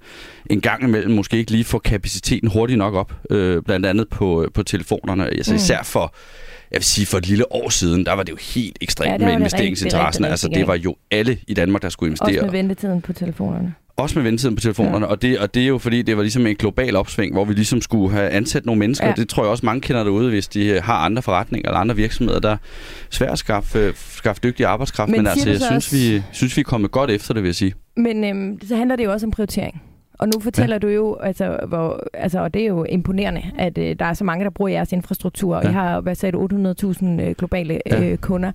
en 0.50 0.60
gang 0.60 0.82
imellem 0.84 1.14
måske 1.14 1.36
ikke 1.36 1.50
lige 1.50 1.64
får 1.64 1.78
kapaciteten 1.78 2.48
hurtigt 2.48 2.78
nok 2.78 2.94
op. 2.94 3.12
Øh, 3.30 3.62
blandt 3.62 3.86
andet 3.86 4.08
på, 4.08 4.46
på 4.54 4.62
telefonerne. 4.62 5.26
Altså 5.26 5.52
mm. 5.52 5.56
især 5.56 5.82
for 5.82 6.14
jeg 6.70 6.76
vil 6.76 6.84
sige, 6.84 7.06
for 7.06 7.18
et 7.18 7.28
lille 7.28 7.52
år 7.52 7.68
siden, 7.68 8.06
der 8.06 8.12
var 8.12 8.22
det 8.22 8.32
jo 8.32 8.36
helt 8.54 8.78
ekstremt 8.80 9.22
ja, 9.22 9.26
med 9.26 9.34
investeringsinteressen. 9.34 10.24
Altså, 10.24 10.48
det 10.48 10.66
var 10.66 10.74
jo 10.74 10.96
alle 11.10 11.38
i 11.48 11.54
Danmark, 11.54 11.82
der 11.82 11.88
skulle 11.88 12.10
investere. 12.10 12.28
Også 12.28 12.42
med 12.42 12.52
ventetiden 12.52 13.00
på 13.00 13.12
telefonerne. 13.12 13.74
Også 13.96 14.18
med 14.18 14.22
ventetiden 14.22 14.56
på 14.56 14.60
telefonerne, 14.60 15.06
ja. 15.06 15.10
og, 15.10 15.22
det, 15.22 15.38
og 15.38 15.54
det 15.54 15.62
er 15.62 15.66
jo 15.66 15.78
fordi, 15.78 16.02
det 16.02 16.16
var 16.16 16.22
ligesom 16.22 16.46
en 16.46 16.56
global 16.56 16.96
opsving, 16.96 17.32
hvor 17.32 17.44
vi 17.44 17.54
ligesom 17.54 17.80
skulle 17.80 18.10
have 18.10 18.30
ansat 18.30 18.66
nogle 18.66 18.78
mennesker. 18.78 19.06
Ja. 19.06 19.12
Det 19.16 19.28
tror 19.28 19.42
jeg 19.42 19.50
også, 19.50 19.66
mange 19.66 19.80
kender 19.80 20.04
derude, 20.04 20.30
hvis 20.30 20.48
de 20.48 20.80
har 20.80 20.94
andre 20.94 21.22
forretninger 21.22 21.68
eller 21.68 21.80
andre 21.80 21.96
virksomheder, 21.96 22.40
der 22.40 22.50
er 22.50 22.56
svært 23.10 23.30
at 23.30 23.38
skaffe, 23.38 23.92
skaffe 23.96 24.40
dygtig 24.42 24.66
arbejdskraft. 24.66 25.10
Men, 25.10 25.18
men 25.18 25.26
altså, 25.26 25.48
jeg 25.48 25.60
synes, 25.60 25.86
også... 25.86 25.96
vi, 25.96 26.22
synes, 26.32 26.56
vi 26.56 26.60
er 26.60 26.64
kommet 26.64 26.90
godt 26.90 27.10
efter 27.10 27.34
det, 27.34 27.42
vil 27.42 27.48
jeg 27.48 27.54
sige. 27.54 27.74
Men 27.96 28.24
øhm, 28.24 28.58
så 28.68 28.76
handler 28.76 28.96
det 28.96 29.04
jo 29.04 29.12
også 29.12 29.26
om 29.26 29.30
prioritering. 29.30 29.82
Og 30.20 30.26
nu 30.26 30.40
fortæller 30.40 30.74
ja. 30.74 30.78
du 30.78 30.88
jo, 30.88 31.14
altså, 31.14 31.58
hvor, 31.68 32.08
altså, 32.14 32.40
og 32.40 32.54
det 32.54 32.62
er 32.62 32.66
jo 32.66 32.84
imponerende, 32.84 33.42
at 33.58 33.78
øh, 33.78 33.96
der 33.98 34.04
er 34.04 34.14
så 34.14 34.24
mange, 34.24 34.44
der 34.44 34.50
bruger 34.50 34.68
jeres 34.68 34.92
infrastruktur, 34.92 35.56
og 35.56 35.64
ja. 35.64 35.70
I 35.70 35.72
har, 35.72 36.00
hvad 36.00 36.14
sagde 36.14 36.32
du, 36.32 36.48
800.000 36.92 37.06
øh, 37.06 37.34
globale 37.34 37.80
ja. 37.86 38.04
øh, 38.04 38.18
kunder. 38.18 38.52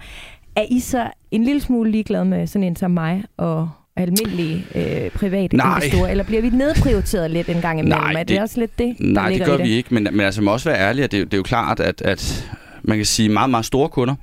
Er 0.55 0.65
I 0.69 0.79
så 0.79 1.07
en 1.31 1.43
lille 1.43 1.61
smule 1.61 1.91
ligeglade 1.91 2.25
med 2.25 2.47
sådan 2.47 2.63
en 2.63 2.75
som 2.75 2.91
mig 2.91 3.23
og 3.37 3.69
almindelige 3.95 4.65
øh, 4.75 5.11
private 5.11 5.57
nej. 5.57 5.77
investorer, 5.77 6.11
eller 6.11 6.23
bliver 6.23 6.41
vi 6.41 6.49
nedprioriteret 6.49 7.31
lidt 7.31 7.49
en 7.49 7.61
gang 7.61 7.79
imellem? 7.79 8.01
Nej, 8.01 8.11
det, 8.11 8.19
er 8.19 8.23
det 8.23 8.41
også 8.41 8.59
lidt 8.59 8.79
det, 8.79 8.95
der 8.97 9.05
Nej, 9.05 9.29
det 9.29 9.45
gør 9.45 9.57
vi 9.57 9.69
ikke, 9.69 9.93
men, 9.93 10.07
men 10.11 10.19
altså 10.19 10.41
må 10.41 10.51
også 10.51 10.69
være 10.69 10.79
ærlig, 10.79 11.03
at 11.03 11.11
det, 11.11 11.25
det 11.25 11.33
er 11.33 11.37
jo 11.37 11.43
klart, 11.43 11.79
at, 11.79 12.01
at 12.01 12.49
man 12.83 12.97
kan 12.97 13.05
sige 13.05 13.29
meget, 13.29 13.49
meget 13.49 13.65
store 13.65 13.89
kunder, 13.89 14.15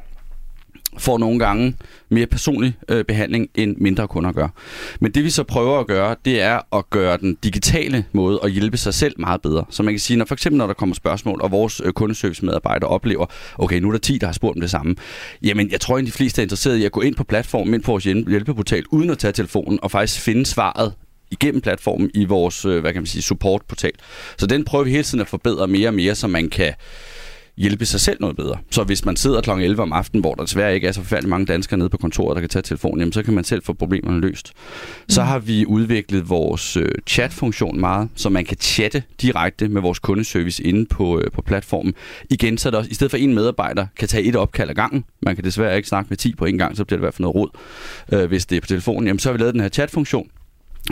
får 0.98 1.18
nogle 1.18 1.38
gange 1.38 1.74
mere 2.08 2.26
personlig 2.26 2.74
øh, 2.88 3.04
behandling, 3.04 3.48
end 3.54 3.76
mindre 3.76 4.08
kunder 4.08 4.32
gør. 4.32 4.48
Men 5.00 5.12
det 5.12 5.24
vi 5.24 5.30
så 5.30 5.42
prøver 5.42 5.80
at 5.80 5.86
gøre, 5.86 6.16
det 6.24 6.40
er 6.40 6.76
at 6.76 6.90
gøre 6.90 7.16
den 7.16 7.34
digitale 7.42 8.04
måde 8.12 8.40
at 8.42 8.50
hjælpe 8.50 8.76
sig 8.76 8.94
selv 8.94 9.14
meget 9.18 9.42
bedre. 9.42 9.64
Så 9.70 9.82
man 9.82 9.94
kan 9.94 9.98
sige, 9.98 10.16
når 10.16 10.24
for 10.24 10.34
eksempel 10.34 10.58
når 10.58 10.66
der 10.66 10.74
kommer 10.74 10.94
spørgsmål, 10.94 11.42
og 11.42 11.50
vores 11.50 11.80
øh, 11.84 11.92
kundeservice-medarbejdere 11.92 12.90
oplever, 12.90 13.26
okay, 13.58 13.80
nu 13.80 13.88
er 13.88 13.92
der 13.92 13.98
10, 13.98 14.18
der 14.18 14.26
har 14.26 14.32
spurgt 14.32 14.56
om 14.56 14.60
det 14.60 14.70
samme. 14.70 14.96
Jamen, 15.42 15.70
jeg 15.70 15.80
tror, 15.80 15.98
at 15.98 16.06
de 16.06 16.12
fleste 16.12 16.42
er 16.42 16.44
interesseret 16.44 16.76
i 16.76 16.84
at 16.84 16.92
gå 16.92 17.00
ind 17.00 17.14
på 17.14 17.24
platformen, 17.24 17.74
ind 17.74 17.82
på 17.82 17.90
vores 17.90 18.04
hjælpeportal, 18.04 18.84
uden 18.90 19.10
at 19.10 19.18
tage 19.18 19.32
telefonen, 19.32 19.78
og 19.82 19.90
faktisk 19.90 20.20
finde 20.20 20.46
svaret 20.46 20.92
igennem 21.30 21.60
platformen 21.60 22.10
i 22.14 22.24
vores, 22.24 22.64
øh, 22.64 22.80
hvad 22.80 22.92
kan 22.92 23.02
man 23.02 23.06
sige, 23.06 23.22
supportportal. 23.22 23.92
Så 24.38 24.46
den 24.46 24.64
prøver 24.64 24.84
vi 24.84 24.90
hele 24.90 25.02
tiden 25.02 25.20
at 25.20 25.28
forbedre 25.28 25.68
mere 25.68 25.88
og 25.88 25.94
mere, 25.94 26.14
så 26.14 26.26
man 26.26 26.50
kan 26.50 26.74
hjælpe 27.62 27.86
sig 27.86 28.00
selv 28.00 28.16
noget 28.20 28.36
bedre. 28.36 28.58
Så 28.70 28.84
hvis 28.84 29.04
man 29.04 29.16
sidder 29.16 29.40
kl. 29.40 29.50
11 29.50 29.82
om 29.82 29.92
aftenen, 29.92 30.20
hvor 30.20 30.34
der 30.34 30.44
desværre 30.44 30.74
ikke 30.74 30.86
er 30.86 30.92
så 30.92 31.00
forfærdeligt 31.00 31.30
mange 31.30 31.46
danskere 31.46 31.78
nede 31.78 31.88
på 31.88 31.96
kontoret, 31.96 32.34
der 32.34 32.40
kan 32.40 32.48
tage 32.48 32.62
telefonen, 32.62 32.98
jamen, 32.98 33.12
så 33.12 33.22
kan 33.22 33.34
man 33.34 33.44
selv 33.44 33.62
få 33.64 33.72
problemerne 33.72 34.20
løst. 34.20 34.52
Så 35.08 35.20
mm. 35.20 35.26
har 35.26 35.38
vi 35.38 35.66
udviklet 35.66 36.28
vores 36.28 36.76
øh, 36.76 36.88
chatfunktion 37.06 37.80
meget, 37.80 38.08
så 38.14 38.28
man 38.28 38.44
kan 38.44 38.56
chatte 38.60 39.02
direkte 39.22 39.68
med 39.68 39.82
vores 39.82 39.98
kundeservice 39.98 40.62
inde 40.64 40.86
på, 40.86 41.20
øh, 41.20 41.30
på 41.30 41.42
platformen. 41.42 41.94
Igen, 42.30 42.58
så 42.58 42.68
er 42.68 42.70
det 42.70 42.78
også, 42.78 42.90
i 42.90 42.94
stedet 42.94 43.10
for 43.10 43.18
en 43.18 43.34
medarbejder 43.34 43.86
kan 43.98 44.08
tage 44.08 44.24
et 44.24 44.36
opkald 44.36 44.70
ad 44.70 44.74
gangen, 44.74 45.04
man 45.22 45.34
kan 45.34 45.44
desværre 45.44 45.76
ikke 45.76 45.88
snakke 45.88 46.08
med 46.08 46.16
10 46.16 46.34
på 46.34 46.44
en 46.44 46.58
gang, 46.58 46.76
så 46.76 46.84
bliver 46.84 46.96
det 46.96 47.00
i 47.00 47.04
hvert 47.04 47.14
fald 47.14 47.22
noget 47.22 47.34
råd, 47.34 47.50
øh, 48.12 48.28
hvis 48.28 48.46
det 48.46 48.56
er 48.56 48.60
på 48.60 48.66
telefonen, 48.66 49.06
jamen, 49.06 49.18
så 49.18 49.28
har 49.28 49.32
vi 49.32 49.38
lavet 49.38 49.54
den 49.54 49.60
her 49.60 49.68
chatfunktion, 49.68 50.28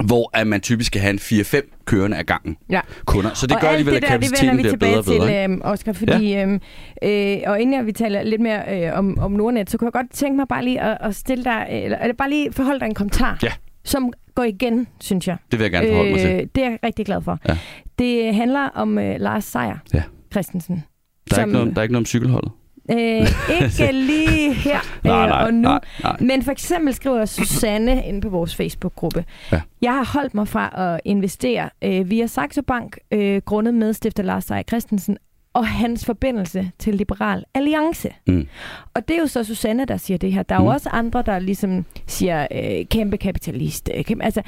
hvor 0.05 0.31
at 0.35 0.47
man 0.47 0.61
typisk 0.61 0.87
skal 0.87 1.01
have 1.01 1.11
en 1.11 1.19
4-5 1.19 1.85
kørende 1.85 2.17
af 2.17 2.27
gangen 2.27 2.57
ja. 2.71 2.81
kunder. 3.05 3.35
Så 3.35 3.47
det 3.47 3.57
og 3.57 3.63
gør 3.63 3.69
alligevel, 3.69 3.95
at 3.95 4.03
kapaciteten 4.03 4.57
bliver 4.57 4.77
bedre 4.77 4.99
og 4.99 5.05
bedre. 5.05 5.47
Til, 5.47 5.51
øh, 5.51 5.59
Oscar, 5.61 5.93
fordi, 5.93 6.33
ja. 6.33 6.43
øhm, 6.43 6.61
øh, 7.03 7.39
og 7.47 7.61
inden 7.61 7.75
jeg 7.75 7.87
vi 7.87 7.93
taler 7.93 8.23
lidt 8.23 8.41
mere 8.41 8.87
øh, 8.87 8.99
om, 8.99 9.19
om 9.19 9.33
Nordnet, 9.33 9.71
så 9.71 9.79
kunne 9.79 9.87
jeg 9.87 9.93
godt 9.93 10.13
tænke 10.13 10.37
mig 10.37 10.49
bare 10.49 10.65
lige 10.65 10.81
at, 10.81 10.99
at 11.01 11.17
stille 11.17 11.45
dig, 11.45 11.67
eller, 11.71 11.99
eller 11.99 12.15
bare 12.15 12.31
lige 12.31 12.53
forholde 12.53 12.81
dig 12.81 12.87
en 12.87 12.95
kommentar. 12.95 13.39
Ja 13.43 13.53
som 13.85 14.13
går 14.35 14.43
igen, 14.43 14.87
synes 15.01 15.29
jeg. 15.29 15.37
Det 15.51 15.59
vil 15.59 15.65
jeg 15.65 15.71
gerne 15.71 15.89
forholde 15.89 16.11
mig 16.11 16.21
til. 16.21 16.31
Øh, 16.31 16.47
det 16.55 16.65
er 16.65 16.71
jeg 16.71 16.79
rigtig 16.85 17.07
glad 17.07 17.23
for. 17.23 17.39
Ja. 17.49 17.59
Det 17.99 18.35
handler 18.35 18.69
om 18.69 18.99
øh, 18.99 19.21
Lars 19.21 19.45
Seier 19.45 19.77
ja. 19.95 20.03
Christensen. 20.33 20.85
Der 21.31 21.37
er, 21.37 21.41
som, 21.41 21.49
ikke 21.49 21.59
noget, 21.59 21.77
der 21.77 21.81
er 21.81 21.83
ikke 21.83 21.93
noget 21.93 22.03
om 22.03 22.07
cykelholdet? 22.07 22.53
Øh, 22.93 23.29
ikke 23.63 23.93
lige 23.93 24.53
her 24.53 24.79
nej, 25.05 25.27
nej, 25.29 25.41
øh, 25.41 25.47
og 25.47 25.55
nu. 25.55 25.61
Nej, 25.61 25.81
nej. 26.03 26.17
Men 26.21 26.43
for 26.43 26.53
eksempel 26.53 26.95
skriver 26.95 27.25
Susanne 27.25 28.05
inde 28.07 28.21
på 28.21 28.29
vores 28.29 28.57
Facebook-gruppe. 28.57 29.25
Ja. 29.53 29.61
Jeg 29.83 29.93
har 29.93 30.05
holdt 30.13 30.35
mig 30.35 30.49
fra 30.49 30.93
at 30.95 31.01
investere 31.05 31.71
øh, 31.85 32.11
via 32.11 32.27
Saxo 32.27 32.63
Bank, 32.63 32.99
øh, 33.11 33.43
grundet 33.45 33.75
medstifter 33.75 34.23
Lars 34.23 34.45
Seier 34.45 34.63
Christensen, 34.63 35.17
og 35.55 35.67
hans 35.67 36.07
forbindelse 36.07 36.71
til 36.79 36.95
Liberal 36.95 37.45
Alliance. 37.55 38.09
Mm. 38.27 38.47
Og 38.95 39.09
det 39.09 39.17
er 39.17 39.21
jo 39.21 39.27
så 39.27 39.45
Susanne, 39.45 39.85
der 39.85 39.97
siger 39.97 40.19
det 40.19 40.33
her. 40.33 40.43
Der 40.43 40.55
er 40.55 40.59
mm. 40.59 40.65
jo 40.65 40.71
også 40.71 40.89
andre, 40.89 41.23
der 41.27 41.39
ligesom 41.39 41.85
siger 42.07 42.47
øh, 42.53 42.87
kæmpe 42.87 43.17
kapitalist. 43.17 43.91
Øh, 43.95 44.05
kæmpe, 44.05 44.25
altså, 44.25 44.43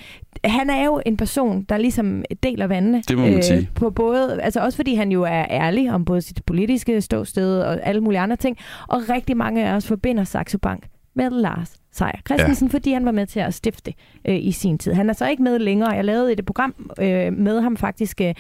han 0.45 0.71
er 0.71 0.85
jo 0.85 1.03
en 1.07 1.17
person, 1.17 1.63
der 1.63 1.77
ligesom 1.77 2.25
deler 2.43 2.67
vandene. 2.67 3.03
Det 3.09 3.19
må 3.19 3.25
man 3.25 3.35
øh, 3.35 3.43
sige. 3.43 3.71
På 3.75 3.91
både, 3.91 4.43
altså 4.43 4.61
også 4.61 4.77
fordi 4.77 4.95
han 4.95 5.13
jo 5.13 5.23
er 5.23 5.47
ærlig 5.51 5.93
om 5.93 6.05
både 6.05 6.23
sit 6.23 6.45
politiske 6.45 7.01
ståsted 7.01 7.61
og 7.61 7.87
alle 7.87 8.01
mulige 8.01 8.21
andre 8.21 8.37
ting. 8.37 8.57
Og 8.89 9.09
rigtig 9.09 9.37
mange 9.37 9.69
af 9.69 9.75
os 9.75 9.87
forbinder 9.87 10.25
Saxo 10.25 10.59
Bank 10.59 10.87
med 11.15 11.31
Lars 11.31 11.82
Seier 11.93 12.21
Christensen, 12.27 12.69
ja. 12.69 12.73
fordi 12.73 12.93
han 12.93 13.05
var 13.05 13.11
med 13.11 13.27
til 13.27 13.41
at 13.41 13.55
stifte 13.55 13.95
øh, 14.29 14.37
i 14.37 14.53
sin 14.53 14.79
tid. 14.79 14.93
Han 14.93 15.11
er 15.11 15.13
så 15.13 15.29
ikke 15.29 15.43
med 15.43 15.59
længere. 15.59 15.91
Jeg 15.91 16.05
lavede 16.05 16.33
et 16.33 16.47
program 16.47 16.75
øh, 17.01 17.33
med 17.33 17.61
ham 17.61 17.77
faktisk 17.77 18.21
øh, 18.21 18.35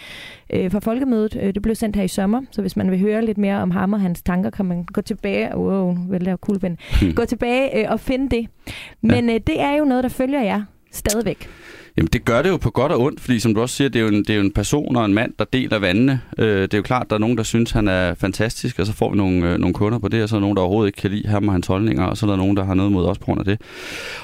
øh, 0.50 0.70
fra 0.72 0.78
Folkemødet. 0.78 1.36
Øh, 1.42 1.54
det 1.54 1.62
blev 1.62 1.74
sendt 1.74 1.96
her 1.96 2.02
i 2.02 2.08
sommer, 2.08 2.42
så 2.50 2.60
hvis 2.60 2.76
man 2.76 2.90
vil 2.90 3.00
høre 3.00 3.24
lidt 3.24 3.38
mere 3.38 3.62
om 3.62 3.70
ham 3.70 3.92
og 3.92 4.00
hans 4.00 4.22
tanker, 4.22 4.50
kan 4.50 4.64
man 4.64 4.84
gå 4.84 5.00
tilbage. 5.00 5.56
Wow, 5.56 5.96
vel 6.08 6.22
lave 6.22 6.36
cool 6.36 6.58
ven. 6.62 6.78
Hmm. 7.00 7.14
Gå 7.18 7.24
tilbage 7.24 7.78
øh, 7.78 7.92
og 7.92 8.00
finde 8.00 8.36
det. 8.36 8.48
Men 9.00 9.28
ja. 9.28 9.34
øh, 9.34 9.40
det 9.46 9.60
er 9.60 9.72
jo 9.72 9.84
noget, 9.84 10.04
der 10.04 10.10
følger 10.10 10.42
jer 10.42 10.62
stadigvæk. 10.92 11.48
Jamen 11.96 12.08
det 12.12 12.24
gør 12.24 12.42
det 12.42 12.48
jo 12.48 12.56
på 12.56 12.70
godt 12.70 12.92
og 12.92 13.00
ondt, 13.00 13.20
fordi 13.20 13.40
som 13.40 13.54
du 13.54 13.60
også 13.60 13.76
siger, 13.76 13.88
det 13.88 13.98
er 13.98 14.02
jo 14.02 14.08
en, 14.08 14.18
det 14.18 14.30
er 14.30 14.34
jo 14.34 14.40
en 14.40 14.52
person 14.52 14.96
og 14.96 15.04
en 15.04 15.14
mand, 15.14 15.32
der 15.38 15.44
deler 15.44 15.78
vandene. 15.78 16.20
Øh, 16.38 16.62
det 16.62 16.74
er 16.74 16.78
jo 16.78 16.82
klart, 16.82 17.10
der 17.10 17.16
er 17.16 17.20
nogen, 17.20 17.36
der 17.36 17.42
synes, 17.42 17.70
han 17.70 17.88
er 17.88 18.14
fantastisk, 18.14 18.78
og 18.78 18.86
så 18.86 18.92
får 18.92 19.10
vi 19.10 19.16
nogle, 19.16 19.52
øh, 19.52 19.58
nogle 19.58 19.74
kunder 19.74 19.98
på 19.98 20.08
det, 20.08 20.22
og 20.22 20.28
så 20.28 20.36
er 20.36 20.38
der 20.38 20.40
nogen, 20.40 20.56
der 20.56 20.62
overhovedet 20.62 20.88
ikke 20.88 21.00
kan 21.00 21.10
lide 21.10 21.28
ham 21.28 21.48
og 21.48 21.54
hans 21.54 21.66
holdninger, 21.66 22.04
og 22.04 22.16
så 22.16 22.26
er 22.26 22.30
der 22.30 22.36
nogen, 22.36 22.56
der 22.56 22.64
har 22.64 22.74
noget 22.74 22.92
mod 22.92 23.06
os 23.06 23.18
på 23.18 23.24
grund 23.24 23.38
af 23.38 23.44
det. 23.44 23.60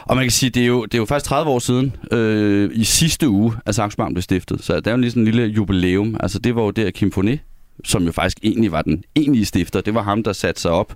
Og 0.03 0.17
man 0.17 0.25
kan 0.25 0.31
sige, 0.31 0.51
det 0.51 0.63
er 0.63 0.67
jo, 0.67 0.85
det 0.85 0.95
er 0.95 0.99
jo 0.99 1.05
faktisk 1.05 1.29
30 1.29 1.51
år 1.51 1.59
siden, 1.59 1.97
øh, 2.13 2.71
i 2.75 2.85
sidste 2.85 3.29
uge, 3.29 3.53
at 3.67 3.75
Saxo 3.75 4.09
blev 4.09 4.23
stiftet, 4.23 4.65
så 4.65 4.77
det 4.77 4.87
er 4.87 4.91
jo 4.91 4.97
lige 4.97 5.11
sådan 5.11 5.23
en 5.23 5.25
lille 5.25 5.47
jubilæum. 5.47 6.17
Altså 6.21 6.39
det 6.39 6.55
var 6.55 6.63
jo 6.63 6.71
der, 6.71 6.91
Kim 6.91 7.13
Foné 7.17 7.58
som 7.85 8.05
jo 8.05 8.13
faktisk 8.13 8.39
egentlig 8.43 8.73
var 8.73 8.83
den 8.83 9.05
egentlige 9.17 9.45
stifter, 9.45 9.81
det 9.81 9.95
var 9.95 10.03
ham, 10.03 10.23
der 10.23 10.33
satte 10.33 10.61
sig 10.61 10.71
op 10.71 10.95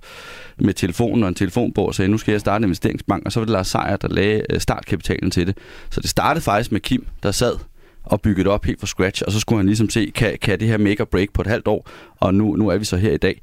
med 0.59 0.73
telefonen 0.73 1.23
og 1.23 1.29
en 1.29 1.35
telefonbog 1.35 1.87
og 1.87 1.95
sagde, 1.95 2.11
nu 2.11 2.17
skal 2.17 2.31
jeg 2.31 2.41
starte 2.41 2.63
en 2.63 2.63
investeringsbank, 2.63 3.25
og 3.25 3.31
så 3.31 3.39
var 3.39 3.45
det 3.45 3.51
Lars 3.51 3.67
Seier, 3.67 3.97
der 3.97 4.07
lagde 4.07 4.41
øh, 4.49 4.59
startkapitalen 4.59 5.31
til 5.31 5.47
det. 5.47 5.57
Så 5.89 6.01
det 6.01 6.09
startede 6.09 6.43
faktisk 6.43 6.71
med 6.71 6.79
Kim, 6.79 7.07
der 7.23 7.31
sad 7.31 7.55
og 8.03 8.21
byggede 8.21 8.49
op 8.49 8.65
helt 8.65 8.79
fra 8.79 8.87
scratch, 8.87 9.23
og 9.25 9.31
så 9.31 9.39
skulle 9.39 9.59
han 9.59 9.65
ligesom 9.65 9.89
se, 9.89 10.11
kan, 10.15 10.37
kan 10.41 10.59
det 10.59 10.67
her 10.67 10.77
make 10.77 11.01
or 11.01 11.05
break 11.05 11.27
på 11.33 11.41
et 11.41 11.47
halvt 11.47 11.67
år, 11.67 11.89
og 12.19 12.33
nu, 12.33 12.55
nu 12.55 12.67
er 12.67 12.77
vi 12.77 12.85
så 12.85 12.97
her 12.97 13.11
i 13.11 13.17
dag. 13.17 13.41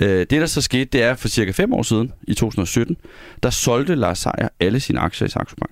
Øh, 0.00 0.08
det, 0.08 0.30
der 0.30 0.46
så 0.46 0.60
skete, 0.60 0.84
det 0.84 1.02
er 1.02 1.14
for 1.14 1.28
cirka 1.28 1.50
fem 1.50 1.72
år 1.72 1.82
siden, 1.82 2.12
i 2.28 2.34
2017, 2.34 2.96
der 3.42 3.50
solgte 3.50 3.94
Lars 3.94 4.18
Seier 4.18 4.48
alle 4.60 4.80
sine 4.80 5.00
aktier 5.00 5.26
i 5.26 5.30
Saxo 5.30 5.56
Bank. 5.56 5.70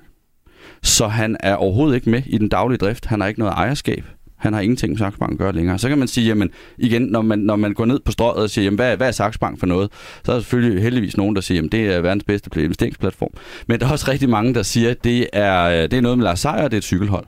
Så 0.82 1.08
han 1.08 1.36
er 1.40 1.54
overhovedet 1.54 1.94
ikke 1.94 2.10
med 2.10 2.22
i 2.26 2.38
den 2.38 2.48
daglige 2.48 2.78
drift. 2.78 3.06
Han 3.06 3.20
har 3.20 3.28
ikke 3.28 3.40
noget 3.40 3.52
ejerskab. 3.52 4.04
Han 4.42 4.52
har 4.52 4.60
ingenting 4.60 4.90
med 4.92 4.98
Saxo 4.98 5.18
Bank 5.18 5.32
at 5.32 5.38
gøre 5.38 5.52
længere. 5.52 5.78
Så 5.78 5.88
kan 5.88 5.98
man 5.98 6.08
sige, 6.08 6.26
jamen 6.26 6.50
igen, 6.78 7.02
når 7.02 7.22
man, 7.22 7.38
når 7.38 7.56
man 7.56 7.74
går 7.74 7.84
ned 7.84 8.00
på 8.04 8.12
strøget 8.12 8.42
og 8.42 8.50
siger, 8.50 8.64
jamen, 8.64 8.76
hvad, 8.76 8.96
hvad 8.96 9.08
er 9.08 9.12
Saxo 9.12 9.38
Bank 9.38 9.58
for 9.58 9.66
noget? 9.66 9.90
Så 10.24 10.32
er 10.32 10.36
der 10.36 10.42
selvfølgelig 10.42 10.82
heldigvis 10.82 11.16
nogen, 11.16 11.34
der 11.36 11.42
siger, 11.42 11.56
jamen 11.56 11.72
det 11.72 11.94
er 11.94 12.00
verdens 12.00 12.24
bedste 12.24 12.62
investeringsplatform. 12.62 13.30
Men 13.66 13.80
der 13.80 13.86
er 13.86 13.90
også 13.90 14.10
rigtig 14.10 14.28
mange, 14.28 14.54
der 14.54 14.62
siger, 14.62 14.90
at 14.90 15.04
det 15.04 15.26
er, 15.32 15.62
øh, 15.64 15.82
det 15.82 15.92
er 15.92 16.00
noget 16.00 16.18
med 16.18 16.24
Lars 16.24 16.40
Seier, 16.40 16.62
det 16.62 16.72
er 16.72 16.78
et 16.78 16.84
cykelhold. 16.84 17.24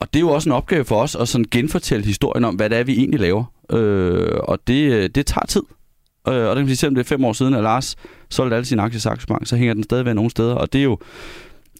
Og 0.00 0.08
det 0.14 0.16
er 0.16 0.20
jo 0.20 0.28
også 0.28 0.48
en 0.48 0.52
opgave 0.52 0.84
for 0.84 1.02
os 1.02 1.14
at 1.14 1.28
sådan 1.28 1.44
genfortælle 1.50 2.06
historien 2.06 2.44
om, 2.44 2.54
hvad 2.54 2.70
det 2.70 2.78
er, 2.78 2.84
vi 2.84 2.92
egentlig 2.98 3.20
laver. 3.20 3.44
Øh, 3.72 4.38
og 4.42 4.58
det, 4.66 4.92
øh, 4.92 5.10
det 5.14 5.26
tager 5.26 5.46
tid. 5.46 5.62
Øh, 6.28 6.34
og 6.34 6.40
det 6.40 6.56
kan 6.56 6.56
man 6.56 6.66
sige, 6.66 6.76
selvom 6.76 6.94
det 6.94 7.02
er 7.02 7.08
fem 7.08 7.24
år 7.24 7.32
siden, 7.32 7.54
at 7.54 7.62
Lars 7.62 7.96
solgte 8.30 8.56
alle 8.56 8.66
sine 8.66 8.82
aktier 8.82 8.98
i 8.98 9.00
Saxo 9.00 9.26
Bank, 9.26 9.46
så 9.46 9.56
hænger 9.56 9.74
den 9.74 9.82
stadigvæk 9.82 10.14
nogle 10.14 10.30
steder. 10.30 10.54
Og 10.54 10.72
det 10.72 10.78
er 10.78 10.82
jo, 10.82 10.98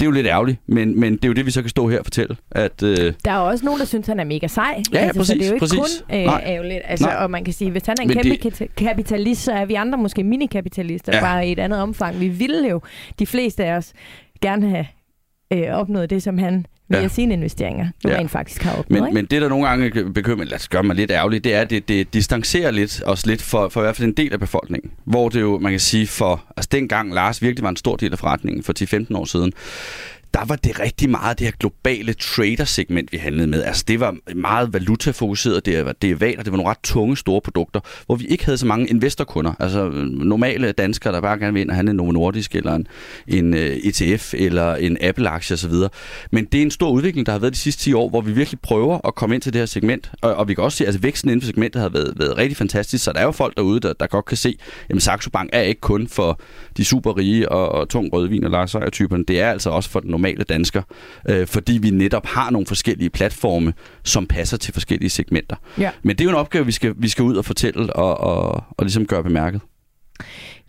det 0.00 0.06
er 0.06 0.10
jo 0.10 0.14
lidt 0.14 0.26
ærgerligt, 0.26 0.58
men, 0.66 1.00
men 1.00 1.12
det 1.12 1.24
er 1.24 1.28
jo 1.28 1.34
det, 1.34 1.46
vi 1.46 1.50
så 1.50 1.62
kan 1.62 1.68
stå 1.68 1.88
her 1.88 1.98
og 1.98 2.04
fortælle. 2.04 2.36
At, 2.50 2.82
øh... 2.82 3.14
Der 3.24 3.30
er 3.30 3.36
også 3.36 3.64
nogen, 3.64 3.80
der 3.80 3.86
synes, 3.86 4.06
han 4.06 4.20
er 4.20 4.24
mega 4.24 4.46
sej. 4.46 4.82
Ja, 4.92 4.98
altså, 4.98 5.20
præcis. 5.20 5.28
Så 5.28 5.34
det 5.34 5.42
er 5.42 5.46
jo 5.46 5.54
ikke 5.54 5.66
præcis. 5.66 6.04
kun 6.08 6.16
øh, 6.16 6.50
ærgerligt. 6.52 6.80
Altså, 6.84 7.06
Nej. 7.06 7.16
og 7.16 7.30
man 7.30 7.44
kan 7.44 7.54
sige, 7.54 7.70
hvis 7.70 7.86
han 7.86 7.96
er 7.98 8.02
en 8.02 8.08
men 8.08 8.22
kæmpe 8.22 8.50
det... 8.58 8.76
kapitalist, 8.76 9.42
så 9.42 9.52
er 9.52 9.64
vi 9.64 9.74
andre 9.74 9.98
måske 9.98 10.24
minikapitalister, 10.24 11.16
ja. 11.16 11.20
bare 11.20 11.48
i 11.48 11.52
et 11.52 11.58
andet 11.58 11.80
omfang. 11.82 12.20
Vi 12.20 12.28
ville 12.28 12.68
jo, 12.68 12.80
de 13.18 13.26
fleste 13.26 13.64
af 13.64 13.76
os, 13.76 13.92
gerne 14.42 14.68
have 14.68 14.86
øh, 15.52 15.74
opnået 15.74 16.10
det, 16.10 16.22
som 16.22 16.38
han 16.38 16.66
via 16.90 17.00
ja. 17.00 17.08
sine 17.08 17.34
investeringer, 17.34 17.88
jo 18.04 18.10
ja. 18.10 18.16
rent 18.16 18.30
faktisk 18.30 18.62
har 18.62 18.70
opnået. 18.70 18.90
Men, 18.90 19.08
ikke? 19.08 19.14
men 19.14 19.24
det, 19.24 19.42
der 19.42 19.48
nogle 19.48 19.68
gange 19.68 20.12
bekymrer, 20.12 20.44
eller 20.44 20.66
gør 20.70 20.82
mig 20.82 20.96
lidt 20.96 21.10
ærgerligt, 21.10 21.44
det 21.44 21.54
er, 21.54 21.60
at 21.60 21.70
det, 21.70 21.88
det 21.88 22.14
distancerer 22.14 22.70
lidt, 22.70 23.02
os 23.06 23.26
lidt 23.26 23.42
for, 23.42 23.68
for 23.68 23.80
i 23.80 23.82
hvert 23.82 23.96
fald 23.96 24.08
en 24.08 24.14
del 24.14 24.32
af 24.32 24.40
befolkningen. 24.40 24.90
Hvor 25.04 25.28
det 25.28 25.40
jo, 25.40 25.58
man 25.58 25.72
kan 25.72 25.80
sige, 25.80 26.06
for 26.06 26.44
altså 26.56 26.68
dengang 26.72 27.14
Lars 27.14 27.42
virkelig 27.42 27.62
var 27.62 27.70
en 27.70 27.76
stor 27.76 27.96
del 27.96 28.12
af 28.12 28.18
forretningen 28.18 28.62
for 28.62 28.72
10-15 29.12 29.16
år 29.18 29.24
siden, 29.24 29.52
der 30.34 30.44
var 30.44 30.56
det 30.56 30.80
rigtig 30.80 31.10
meget 31.10 31.38
det 31.38 31.46
her 31.46 31.52
globale 31.60 32.12
trader-segment, 32.12 33.12
vi 33.12 33.16
handlede 33.16 33.46
med. 33.46 33.62
Altså 33.62 33.84
det 33.88 34.00
var 34.00 34.16
meget 34.34 34.72
valutafokuseret, 34.72 35.66
det 35.66 35.84
var 35.84 35.92
derivater, 35.92 36.42
det 36.42 36.52
var 36.52 36.56
nogle 36.56 36.70
ret 36.70 36.78
tunge, 36.82 37.16
store 37.16 37.40
produkter, 37.40 37.80
hvor 38.06 38.16
vi 38.16 38.26
ikke 38.26 38.44
havde 38.44 38.58
så 38.58 38.66
mange 38.66 38.86
investorkunder. 38.86 39.52
Altså 39.58 39.90
normale 40.10 40.72
danskere, 40.72 41.12
der 41.12 41.20
bare 41.20 41.38
gerne 41.38 41.52
vil 41.52 41.60
ind 41.60 41.70
og 41.70 41.76
handle 41.76 41.90
en 41.90 41.96
Novo 41.96 42.12
Nordisk, 42.12 42.54
eller 42.54 42.74
en, 42.74 42.86
en 43.28 43.54
øh, 43.54 43.76
ETF, 43.76 44.34
eller 44.34 44.74
en 44.74 44.98
Apple-aktie 45.00 45.54
osv. 45.54 45.72
Men 46.32 46.44
det 46.44 46.58
er 46.58 46.62
en 46.62 46.70
stor 46.70 46.90
udvikling, 46.90 47.26
der 47.26 47.32
har 47.32 47.38
været 47.38 47.52
de 47.52 47.58
sidste 47.58 47.82
10 47.82 47.92
år, 47.92 48.08
hvor 48.08 48.20
vi 48.20 48.32
virkelig 48.32 48.60
prøver 48.60 49.06
at 49.08 49.14
komme 49.14 49.34
ind 49.34 49.42
til 49.42 49.52
det 49.52 49.60
her 49.60 49.66
segment. 49.66 50.12
Og, 50.22 50.34
og 50.34 50.48
vi 50.48 50.54
kan 50.54 50.64
også 50.64 50.78
se, 50.78 50.84
at 50.84 50.88
altså, 50.88 51.00
væksten 51.00 51.30
inden 51.30 51.40
for 51.40 51.46
segmentet 51.46 51.82
har 51.82 51.88
været, 51.88 52.14
været 52.16 52.38
rigtig 52.38 52.56
fantastisk, 52.56 53.04
så 53.04 53.12
der 53.12 53.18
er 53.18 53.24
jo 53.24 53.32
folk 53.32 53.56
derude, 53.56 53.80
der, 53.80 53.92
der 53.92 54.06
godt 54.06 54.24
kan 54.24 54.36
se, 54.36 54.58
at 54.90 55.02
Saxo 55.02 55.30
Bank 55.30 55.50
er 55.52 55.60
ikke 55.60 55.80
kun 55.80 56.08
for 56.08 56.40
de 56.76 56.84
super 56.84 57.16
rige 57.16 57.48
og, 57.48 57.68
og 57.68 57.88
tung 57.88 58.12
rødvin 58.12 58.44
og 58.44 58.50
Lars 58.50 58.76
typerne 58.92 59.24
det 59.30 59.40
er 59.40 59.50
altså 59.50 59.70
også 59.70 59.90
for 59.90 60.00
den 60.00 60.10
normale 60.20 60.44
dansker, 60.44 60.82
øh, 61.28 61.46
fordi 61.46 61.78
vi 61.78 61.90
netop 61.90 62.26
har 62.26 62.50
nogle 62.50 62.66
forskellige 62.66 63.10
platforme, 63.10 63.72
som 64.04 64.26
passer 64.26 64.56
til 64.56 64.72
forskellige 64.72 65.10
segmenter. 65.10 65.56
Ja. 65.78 65.90
Men 66.02 66.16
det 66.16 66.20
er 66.20 66.24
jo 66.24 66.30
en 66.30 66.36
opgave, 66.36 66.66
vi 66.66 66.72
skal, 66.72 66.94
vi 66.96 67.08
skal 67.08 67.22
ud 67.22 67.36
og 67.36 67.44
fortælle 67.44 67.92
og, 67.92 68.20
og, 68.20 68.64
og 68.70 68.84
ligesom 68.84 69.06
gøre 69.06 69.22
bemærket. 69.22 69.60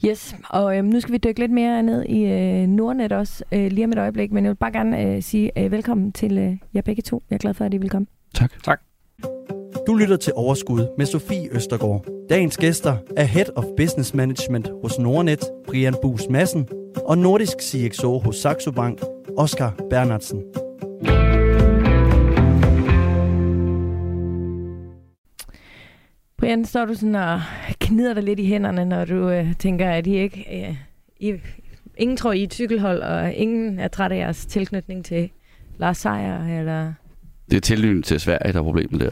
Yes, 0.06 0.36
og 0.50 0.78
øh, 0.78 0.84
nu 0.84 1.00
skal 1.00 1.12
vi 1.12 1.18
dykke 1.18 1.40
lidt 1.40 1.52
mere 1.52 1.84
ned 1.84 2.06
i 2.06 2.24
øh, 2.24 2.68
Nordnet 2.68 3.12
også, 3.12 3.44
øh, 3.52 3.72
lige 3.72 3.86
om 3.86 3.92
et 3.92 3.98
øjeblik, 3.98 4.32
men 4.32 4.44
jeg 4.44 4.50
vil 4.50 4.56
bare 4.56 4.72
gerne 4.72 5.04
øh, 5.04 5.24
sige 5.24 5.52
øh, 5.58 5.72
velkommen 5.72 6.12
til 6.12 6.38
øh, 6.38 6.58
jer 6.74 6.82
begge 6.82 7.02
to. 7.02 7.24
Jeg 7.30 7.36
er 7.36 7.40
glad 7.40 7.54
for, 7.54 7.66
at 7.66 7.74
I 7.74 7.78
vil 7.78 7.90
komme. 7.90 8.08
Tak. 8.36 8.52
Tak. 8.64 8.82
Du 9.88 9.96
lytter 9.96 10.18
til 10.18 10.34
Overskud 10.36 10.88
med 10.98 11.06
Sofie 11.06 11.56
Østergaard. 11.56 12.06
Dagens 12.30 12.58
gæster 12.58 12.98
er 13.18 13.24
Head 13.24 13.58
of 13.58 13.64
Business 13.78 14.14
Management 14.14 14.70
hos 14.82 15.00
Nordnet, 15.00 15.40
Brian 15.68 15.96
Bus 16.02 16.22
Madsen, 16.30 16.68
og 17.06 17.18
Nordisk 17.18 17.62
CXO 17.62 18.20
hos 18.20 18.36
Saxo 18.36 18.72
Bank, 18.72 19.02
Oscar 19.38 19.72
Bernardsen. 19.90 20.44
Brian, 26.38 26.66
står 26.66 26.86
du 26.86 26.94
sådan 26.94 27.16
og 27.16 27.42
knider 27.80 28.14
dig 28.14 28.24
lidt 28.24 28.40
i 28.40 28.46
hænderne, 28.46 28.86
når 28.86 29.06
du 29.06 29.30
øh, 29.30 29.56
tænker, 29.56 29.90
at 29.90 30.08
I 30.08 30.18
ikke... 30.18 30.68
Øh, 30.70 30.76
I, 31.20 31.34
ingen 31.98 32.18
tror, 32.18 32.32
I 32.32 32.40
er 32.40 32.44
et 32.44 32.54
cykelhold, 32.54 33.02
og 33.02 33.34
ingen 33.34 33.80
er 33.80 33.88
træt 33.88 34.12
af 34.12 34.18
jeres 34.18 34.46
tilknytning 34.46 35.06
til 35.06 35.30
Lars 35.78 35.98
Seier, 35.98 36.60
eller... 36.60 36.94
Det 37.52 37.58
er 37.58 37.62
tilknytning 37.62 38.06
til 38.06 38.20
Sverige, 38.20 38.54
der 38.54 38.60
er 38.60 38.64
problemet 38.64 39.02
der. 39.02 39.12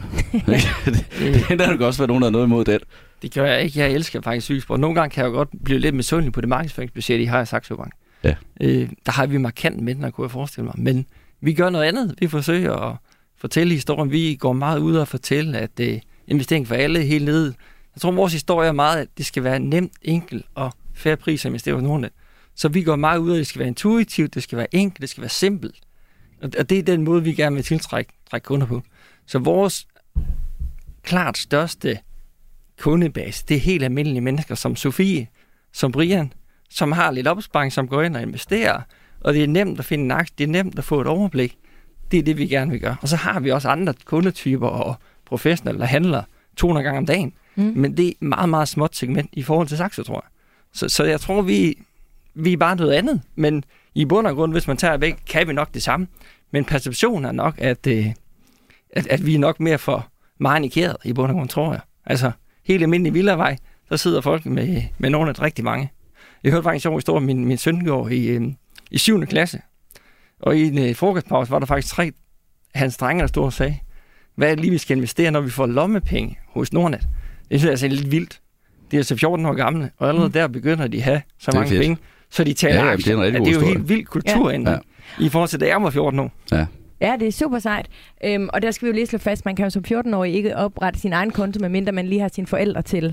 det, 0.84 1.06
det, 1.48 1.58
der 1.58 1.76
kan 1.76 1.82
også 1.82 2.00
være 2.00 2.08
nogen, 2.08 2.22
der 2.22 2.28
er 2.28 2.32
noget 2.32 2.46
imod 2.46 2.64
det. 2.64 2.82
Det 3.22 3.34
gør 3.34 3.46
jeg 3.46 3.62
ikke. 3.62 3.78
Jeg 3.78 3.90
elsker 3.90 4.20
faktisk 4.20 4.44
cykelsport. 4.44 4.80
Nogle 4.80 4.94
gange 4.94 5.10
kan 5.14 5.24
jeg 5.24 5.30
jo 5.30 5.34
godt 5.36 5.48
blive 5.64 5.78
lidt 5.78 5.94
misundelig 5.94 6.32
på 6.32 6.40
det 6.40 6.48
markedsføringsbudget, 6.48 7.20
I 7.20 7.24
har 7.24 7.42
i 7.42 7.46
Saxo 7.46 7.76
Bank. 7.76 7.92
Ja. 8.24 8.34
Øh, 8.60 8.88
der 9.06 9.12
har 9.12 9.26
vi 9.26 9.36
markant 9.36 9.80
mindre, 9.80 10.12
kunne 10.12 10.24
jeg 10.24 10.30
forestille 10.30 10.64
mig. 10.64 10.74
Men 10.78 11.06
vi 11.40 11.54
gør 11.54 11.70
noget 11.70 11.84
andet. 11.84 12.14
Vi 12.18 12.28
forsøger 12.28 12.76
at 12.76 12.96
fortælle 13.36 13.74
historien. 13.74 14.10
Vi 14.10 14.34
går 14.34 14.52
meget 14.52 14.78
ud 14.78 14.96
og 14.96 15.08
fortælle, 15.08 15.58
at 15.58 15.80
øh, 15.80 16.00
investering 16.26 16.68
for 16.68 16.74
alle 16.74 17.02
helt 17.02 17.24
ned. 17.24 17.44
Jeg 17.94 18.00
tror, 18.00 18.10
vores 18.10 18.32
historie 18.32 18.68
er 18.68 18.72
meget, 18.72 19.00
at 19.00 19.08
det 19.18 19.26
skal 19.26 19.44
være 19.44 19.58
nemt, 19.58 19.92
enkelt 20.02 20.46
og 20.54 20.72
færre 20.94 21.16
pris 21.16 21.44
at 21.44 21.48
investere 21.48 21.74
hos 21.74 21.82
nogen. 21.82 22.06
Så 22.54 22.68
vi 22.68 22.82
går 22.82 22.96
meget 22.96 23.18
ud 23.18 23.30
af, 23.30 23.34
at 23.34 23.38
det 23.38 23.46
skal 23.46 23.58
være 23.58 23.68
intuitivt, 23.68 24.34
det 24.34 24.42
skal 24.42 24.58
være 24.58 24.74
enkelt, 24.74 25.00
det 25.00 25.08
skal 25.08 25.20
være 25.20 25.30
simpelt. 25.30 25.80
Og 26.42 26.70
det 26.70 26.78
er 26.78 26.82
den 26.82 27.04
måde, 27.04 27.24
vi 27.24 27.32
gerne 27.32 27.56
vil 27.56 27.64
tiltrække 27.64 28.12
trække 28.30 28.44
kunder 28.44 28.66
på. 28.66 28.82
Så 29.26 29.38
vores 29.38 29.86
klart 31.02 31.38
største 31.38 31.98
kundebase, 32.78 33.44
det 33.48 33.56
er 33.56 33.60
helt 33.60 33.84
almindelige 33.84 34.20
mennesker 34.20 34.54
som 34.54 34.76
Sofie, 34.76 35.28
som 35.72 35.92
Brian, 35.92 36.32
som 36.70 36.92
har 36.92 37.10
lidt 37.10 37.26
opsparing, 37.26 37.72
som 37.72 37.88
går 37.88 38.02
ind 38.02 38.16
og 38.16 38.22
investerer, 38.22 38.80
og 39.20 39.34
det 39.34 39.42
er 39.42 39.48
nemt 39.48 39.78
at 39.78 39.84
finde 39.84 40.04
en 40.04 40.10
aktie, 40.10 40.34
det 40.38 40.44
er 40.44 40.48
nemt 40.48 40.78
at 40.78 40.84
få 40.84 41.00
et 41.00 41.06
overblik. 41.06 41.56
Det 42.10 42.18
er 42.18 42.22
det, 42.22 42.38
vi 42.38 42.46
gerne 42.46 42.70
vil 42.70 42.80
gøre. 42.80 42.96
Og 43.02 43.08
så 43.08 43.16
har 43.16 43.40
vi 43.40 43.50
også 43.50 43.68
andre 43.68 43.94
kundetyper 44.04 44.68
og 44.68 44.94
professionelle, 45.24 45.80
der 45.80 45.86
handler 45.86 46.22
200 46.56 46.84
gange 46.84 46.98
om 46.98 47.06
dagen. 47.06 47.32
Mm. 47.54 47.72
Men 47.76 47.96
det 47.96 48.08
er 48.08 48.12
meget, 48.20 48.48
meget 48.48 48.68
småt 48.68 48.96
segment 48.96 49.30
i 49.32 49.42
forhold 49.42 49.68
til 49.68 49.76
Saxo, 49.76 50.02
tror 50.02 50.24
jeg. 50.24 50.30
Så, 50.72 50.88
så 50.88 51.04
jeg 51.04 51.20
tror, 51.20 51.42
vi, 51.42 51.78
vi 52.34 52.52
er 52.52 52.56
bare 52.56 52.76
noget 52.76 52.92
andet. 52.92 53.22
Men 53.34 53.64
i 53.94 54.04
bund 54.04 54.26
og 54.26 54.34
grund, 54.34 54.52
hvis 54.52 54.66
man 54.66 54.76
tager 54.76 54.96
væk, 54.96 55.16
kan 55.28 55.48
vi 55.48 55.52
nok 55.52 55.74
det 55.74 55.82
samme. 55.82 56.06
Men 56.50 56.64
perceptionen 56.64 57.24
er 57.24 57.32
nok, 57.32 57.54
at, 57.58 57.86
øh, 57.86 58.06
at, 58.92 59.06
at 59.06 59.26
vi 59.26 59.34
er 59.34 59.38
nok 59.38 59.60
mere 59.60 59.78
for 59.78 60.08
meget 60.38 60.58
indikeret 60.58 60.96
i 61.04 61.12
bund 61.12 61.30
og 61.30 61.36
grund, 61.36 61.48
tror 61.48 61.72
jeg. 61.72 61.80
Altså, 62.06 62.30
helt 62.64 62.82
almindelig 62.82 63.14
villavej, 63.14 63.56
der 63.88 63.96
sidder 63.96 64.20
folk 64.20 64.46
med, 64.46 64.82
med 64.98 65.10
nogle 65.10 65.30
af 65.30 65.42
rigtig 65.42 65.64
mange. 65.64 65.90
Jeg 66.44 66.52
hørte 66.52 66.62
faktisk 66.62 66.86
en 66.86 66.90
sjov 66.90 66.96
historie, 66.96 67.26
min, 67.26 67.44
min 67.44 67.58
søn 67.58 67.84
går 67.84 68.08
i, 68.08 68.26
øh, 68.26 68.42
i 68.90 68.98
7. 68.98 69.26
klasse. 69.26 69.60
Og 70.40 70.56
i 70.56 70.66
en 70.66 70.78
øh, 70.78 70.96
frokostpause 70.96 71.50
var 71.50 71.58
der 71.58 71.66
faktisk 71.66 71.94
tre 71.94 72.12
hans 72.74 72.96
drenge, 72.96 73.20
der 73.20 73.26
stod 73.26 73.44
og 73.44 73.52
sagde, 73.52 73.76
hvad 74.34 74.50
er 74.50 74.54
det 74.54 74.60
lige, 74.60 74.70
vi 74.70 74.78
skal 74.78 74.96
investere, 74.96 75.30
når 75.30 75.40
vi 75.40 75.50
får 75.50 75.66
lommepenge 75.66 76.38
hos 76.48 76.72
Nordnet? 76.72 77.00
Det 77.00 77.08
synes 77.48 77.62
jeg 77.62 77.70
altså 77.70 77.86
er 77.86 77.90
lidt 77.90 78.10
vildt. 78.10 78.40
De 78.90 78.96
er 78.96 79.00
altså 79.00 79.16
14 79.16 79.46
år 79.46 79.54
gamle, 79.54 79.90
og 79.98 80.08
allerede 80.08 80.28
mm. 80.28 80.32
der 80.32 80.48
begynder 80.48 80.86
de 80.86 80.96
at 80.96 81.02
have 81.02 81.22
så 81.38 81.50
mange 81.54 81.78
penge, 81.78 81.98
så 82.30 82.44
de 82.44 82.52
tager 82.52 82.74
ja, 82.74 82.90
ja, 82.90 82.96
det, 82.96 83.06
er 83.06 83.22
en 83.22 83.34
det 83.34 83.48
er 83.48 83.52
jo 83.52 83.60
helt 83.60 83.88
vild 83.88 84.04
kulturændring 84.04 84.82
ja. 85.18 85.24
i 85.24 85.28
forhold 85.28 85.48
til, 85.48 85.60
da 85.60 85.66
jeg 85.66 85.82
var 85.82 85.90
14 85.90 86.20
år. 86.20 86.32
Ja. 86.52 86.66
Ja, 87.00 87.16
det 87.20 87.28
er 87.28 87.32
super 87.32 87.58
sejt. 87.58 87.86
Øhm, 88.24 88.48
og 88.52 88.62
der 88.62 88.70
skal 88.70 88.86
vi 88.86 88.90
jo 88.90 88.94
lige 88.94 89.06
slå 89.06 89.18
fast, 89.18 89.44
man 89.44 89.56
kan 89.56 89.64
jo 89.64 89.70
som 89.70 89.84
14-årig 89.88 90.34
ikke 90.34 90.56
oprette 90.56 91.00
sin 91.00 91.12
egen 91.12 91.30
konto, 91.30 91.60
medmindre 91.60 91.92
man 91.92 92.06
lige 92.06 92.20
har 92.20 92.28
sine 92.28 92.46
forældre 92.46 92.82
til 92.82 93.06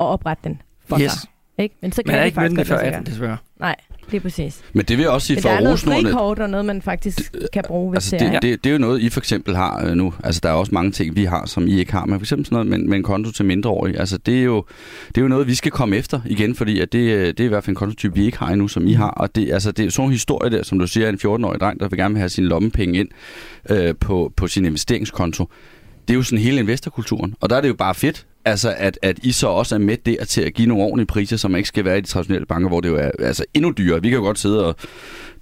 at 0.00 0.06
oprette 0.06 0.44
den 0.44 0.62
for 0.86 1.00
yes. 1.00 1.12
sig. 1.12 1.30
Ikke? 1.58 1.76
Men 1.80 1.92
så 1.92 2.02
kan 2.02 2.12
man 2.12 2.20
er 2.20 2.24
ikke 2.24 2.40
myndig 2.40 2.66
før 2.66 2.76
18, 2.76 3.06
desværre. 3.06 3.36
Nej, 3.60 3.76
det 4.10 4.16
er 4.16 4.20
præcis. 4.20 4.60
Men 4.72 4.84
det 4.84 4.96
vil 4.96 5.02
jeg 5.02 5.12
også 5.12 5.26
sige 5.26 5.36
Men 5.36 5.42
for 5.42 5.48
der 5.48 5.56
er 5.56 5.60
noget 5.60 5.80
frikort 5.80 6.38
og 6.38 6.50
noget, 6.50 6.66
man 6.66 6.82
faktisk 6.82 7.34
kan 7.52 7.64
bruge, 7.66 7.90
hvis 7.90 8.12
altså, 8.12 8.24
det, 8.24 8.32
det, 8.32 8.42
det, 8.42 8.64
det, 8.64 8.70
er 8.70 8.74
jo 8.74 8.78
noget, 8.78 9.00
I 9.00 9.08
for 9.08 9.20
eksempel 9.20 9.56
har 9.56 9.86
øh, 9.86 9.94
nu. 9.94 10.14
Altså, 10.24 10.40
der 10.42 10.48
er 10.48 10.52
også 10.52 10.74
mange 10.74 10.90
ting, 10.90 11.16
vi 11.16 11.24
har, 11.24 11.46
som 11.46 11.66
I 11.66 11.78
ikke 11.78 11.92
har. 11.92 12.06
Men 12.06 12.18
for 12.18 12.24
eksempel 12.24 12.46
sådan 12.46 12.66
noget 12.66 12.80
med, 12.80 12.88
med 12.88 12.96
en 12.96 13.02
konto 13.02 13.30
til 13.30 13.44
mindreårige. 13.44 13.98
Altså, 13.98 14.18
det 14.18 14.38
er, 14.38 14.42
jo, 14.42 14.64
det 15.08 15.18
er 15.18 15.22
jo 15.22 15.28
noget, 15.28 15.46
vi 15.46 15.54
skal 15.54 15.72
komme 15.72 15.96
efter 15.96 16.20
igen, 16.26 16.54
fordi 16.54 16.80
at 16.80 16.92
det, 16.92 16.98
øh, 16.98 17.26
det 17.26 17.40
er 17.40 17.44
i 17.44 17.48
hvert 17.48 17.64
fald 17.64 17.72
en 17.72 17.78
kontotype, 17.78 18.14
vi 18.14 18.24
ikke 18.24 18.38
har 18.38 18.48
endnu, 18.48 18.68
som 18.68 18.86
I 18.86 18.92
har. 18.92 19.10
Og 19.10 19.34
det, 19.34 19.52
altså, 19.52 19.72
det 19.72 19.86
er 19.86 19.90
sådan 19.90 20.06
en 20.06 20.12
historie 20.12 20.50
der, 20.50 20.62
som 20.62 20.78
du 20.78 20.86
siger, 20.86 21.08
en 21.08 21.18
14-årig 21.24 21.60
dreng, 21.60 21.80
der 21.80 21.88
vil 21.88 21.98
gerne 21.98 22.18
have 22.18 22.28
sine 22.28 22.48
lommepenge 22.48 22.98
ind 22.98 23.08
øh, 23.70 23.94
på, 24.00 24.32
på 24.36 24.46
sin 24.46 24.64
investeringskonto 24.64 25.48
det 26.08 26.14
er 26.14 26.16
jo 26.16 26.22
sådan 26.22 26.38
hele 26.38 26.60
investorkulturen. 26.60 27.34
Og 27.40 27.50
der 27.50 27.56
er 27.56 27.60
det 27.60 27.68
jo 27.68 27.74
bare 27.74 27.94
fedt, 27.94 28.26
altså 28.44 28.74
at, 28.78 28.98
at 29.02 29.18
I 29.22 29.32
så 29.32 29.48
også 29.48 29.74
er 29.74 29.78
med 29.78 29.96
der 29.96 30.24
til 30.24 30.40
at 30.40 30.54
give 30.54 30.68
nogle 30.68 30.84
ordentlige 30.84 31.06
priser, 31.06 31.36
som 31.36 31.56
ikke 31.56 31.68
skal 31.68 31.84
være 31.84 31.98
i 31.98 32.00
de 32.00 32.06
traditionelle 32.06 32.46
banker, 32.46 32.68
hvor 32.68 32.80
det 32.80 32.88
jo 32.88 32.96
er 32.96 33.10
altså 33.18 33.44
endnu 33.54 33.72
dyrere. 33.78 34.02
Vi 34.02 34.08
kan 34.08 34.18
jo 34.18 34.24
godt 34.24 34.38
sidde 34.38 34.66
og 34.66 34.76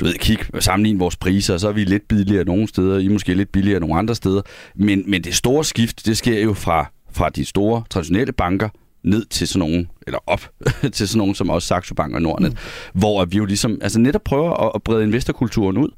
du 0.00 0.04
ved, 0.04 0.14
kigge 0.14 0.44
og 0.52 0.62
sammenligne 0.62 0.99
vores 0.99 1.16
priser, 1.16 1.54
og 1.54 1.61
så 1.61 1.68
er 1.68 1.73
vi 1.73 1.85
lidt 1.85 2.08
billigere 2.08 2.44
nogle 2.44 2.68
steder, 2.68 2.99
I 2.99 3.08
måske 3.08 3.35
lidt 3.35 3.52
billigere 3.52 3.80
nogle 3.80 3.99
andre 3.99 4.14
steder. 4.14 4.42
Men, 4.75 5.02
men 5.06 5.25
det 5.25 5.35
store 5.35 5.64
skift, 5.64 6.06
det 6.06 6.16
sker 6.16 6.40
jo 6.40 6.54
fra, 6.54 6.90
fra 7.12 7.28
de 7.28 7.44
store 7.44 7.82
traditionelle 7.90 8.32
banker 8.32 8.68
ned 9.04 9.25
til 9.25 9.49
sådan 9.49 9.68
nogle, 9.68 9.87
eller 10.06 10.18
op 10.26 10.50
til 10.92 11.08
sådan 11.08 11.18
nogle 11.18 11.35
som 11.35 11.50
også 11.50 11.68
Saxo 11.68 11.94
Bank 11.94 12.14
og 12.14 12.23
Nordnet, 12.23 12.52
mm. 12.52 13.00
hvor 13.00 13.25
vi 13.25 13.37
jo 13.37 13.44
ligesom 13.44 13.78
altså 13.82 13.99
netop 13.99 14.23
prøver 14.25 14.66
at, 14.66 14.73
at 14.75 14.82
brede 14.82 15.04
investorkulturen 15.04 15.76
ud, 15.76 15.88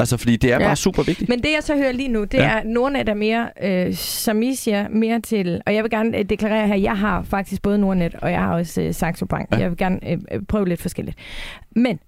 Altså, 0.00 0.16
fordi 0.16 0.36
det 0.36 0.52
er 0.52 0.60
ja. 0.60 0.66
bare 0.66 0.76
super 0.76 1.02
vigtigt. 1.02 1.28
Men 1.28 1.38
det, 1.38 1.48
jeg 1.48 1.62
så 1.62 1.76
hører 1.76 1.92
lige 1.92 2.08
nu, 2.08 2.24
det 2.24 2.34
ja. 2.34 2.44
er, 2.44 2.54
at 2.54 2.66
Nordnet 2.66 3.08
er 3.08 3.14
mere, 3.14 3.48
øh, 3.62 3.94
som 3.94 4.42
I 4.42 4.54
siger, 4.54 4.88
mere 4.88 5.20
til... 5.20 5.60
Og 5.66 5.74
jeg 5.74 5.82
vil 5.82 5.90
gerne 5.90 6.18
øh, 6.18 6.24
deklarere 6.24 6.66
her, 6.66 6.76
jeg 6.76 6.98
har 6.98 7.22
faktisk 7.22 7.62
både 7.62 7.78
Nordnet, 7.78 8.14
og 8.14 8.30
jeg 8.30 8.40
har 8.40 8.54
også 8.54 8.82
øh, 8.82 8.94
Saxo 8.94 9.26
Bank. 9.26 9.48
Ja. 9.52 9.56
Jeg 9.56 9.70
vil 9.70 9.78
gerne 9.78 10.10
øh, 10.10 10.18
øh, 10.32 10.40
prøve 10.48 10.68
lidt 10.68 10.82
forskelligt. 10.82 11.16
Men 11.76 11.98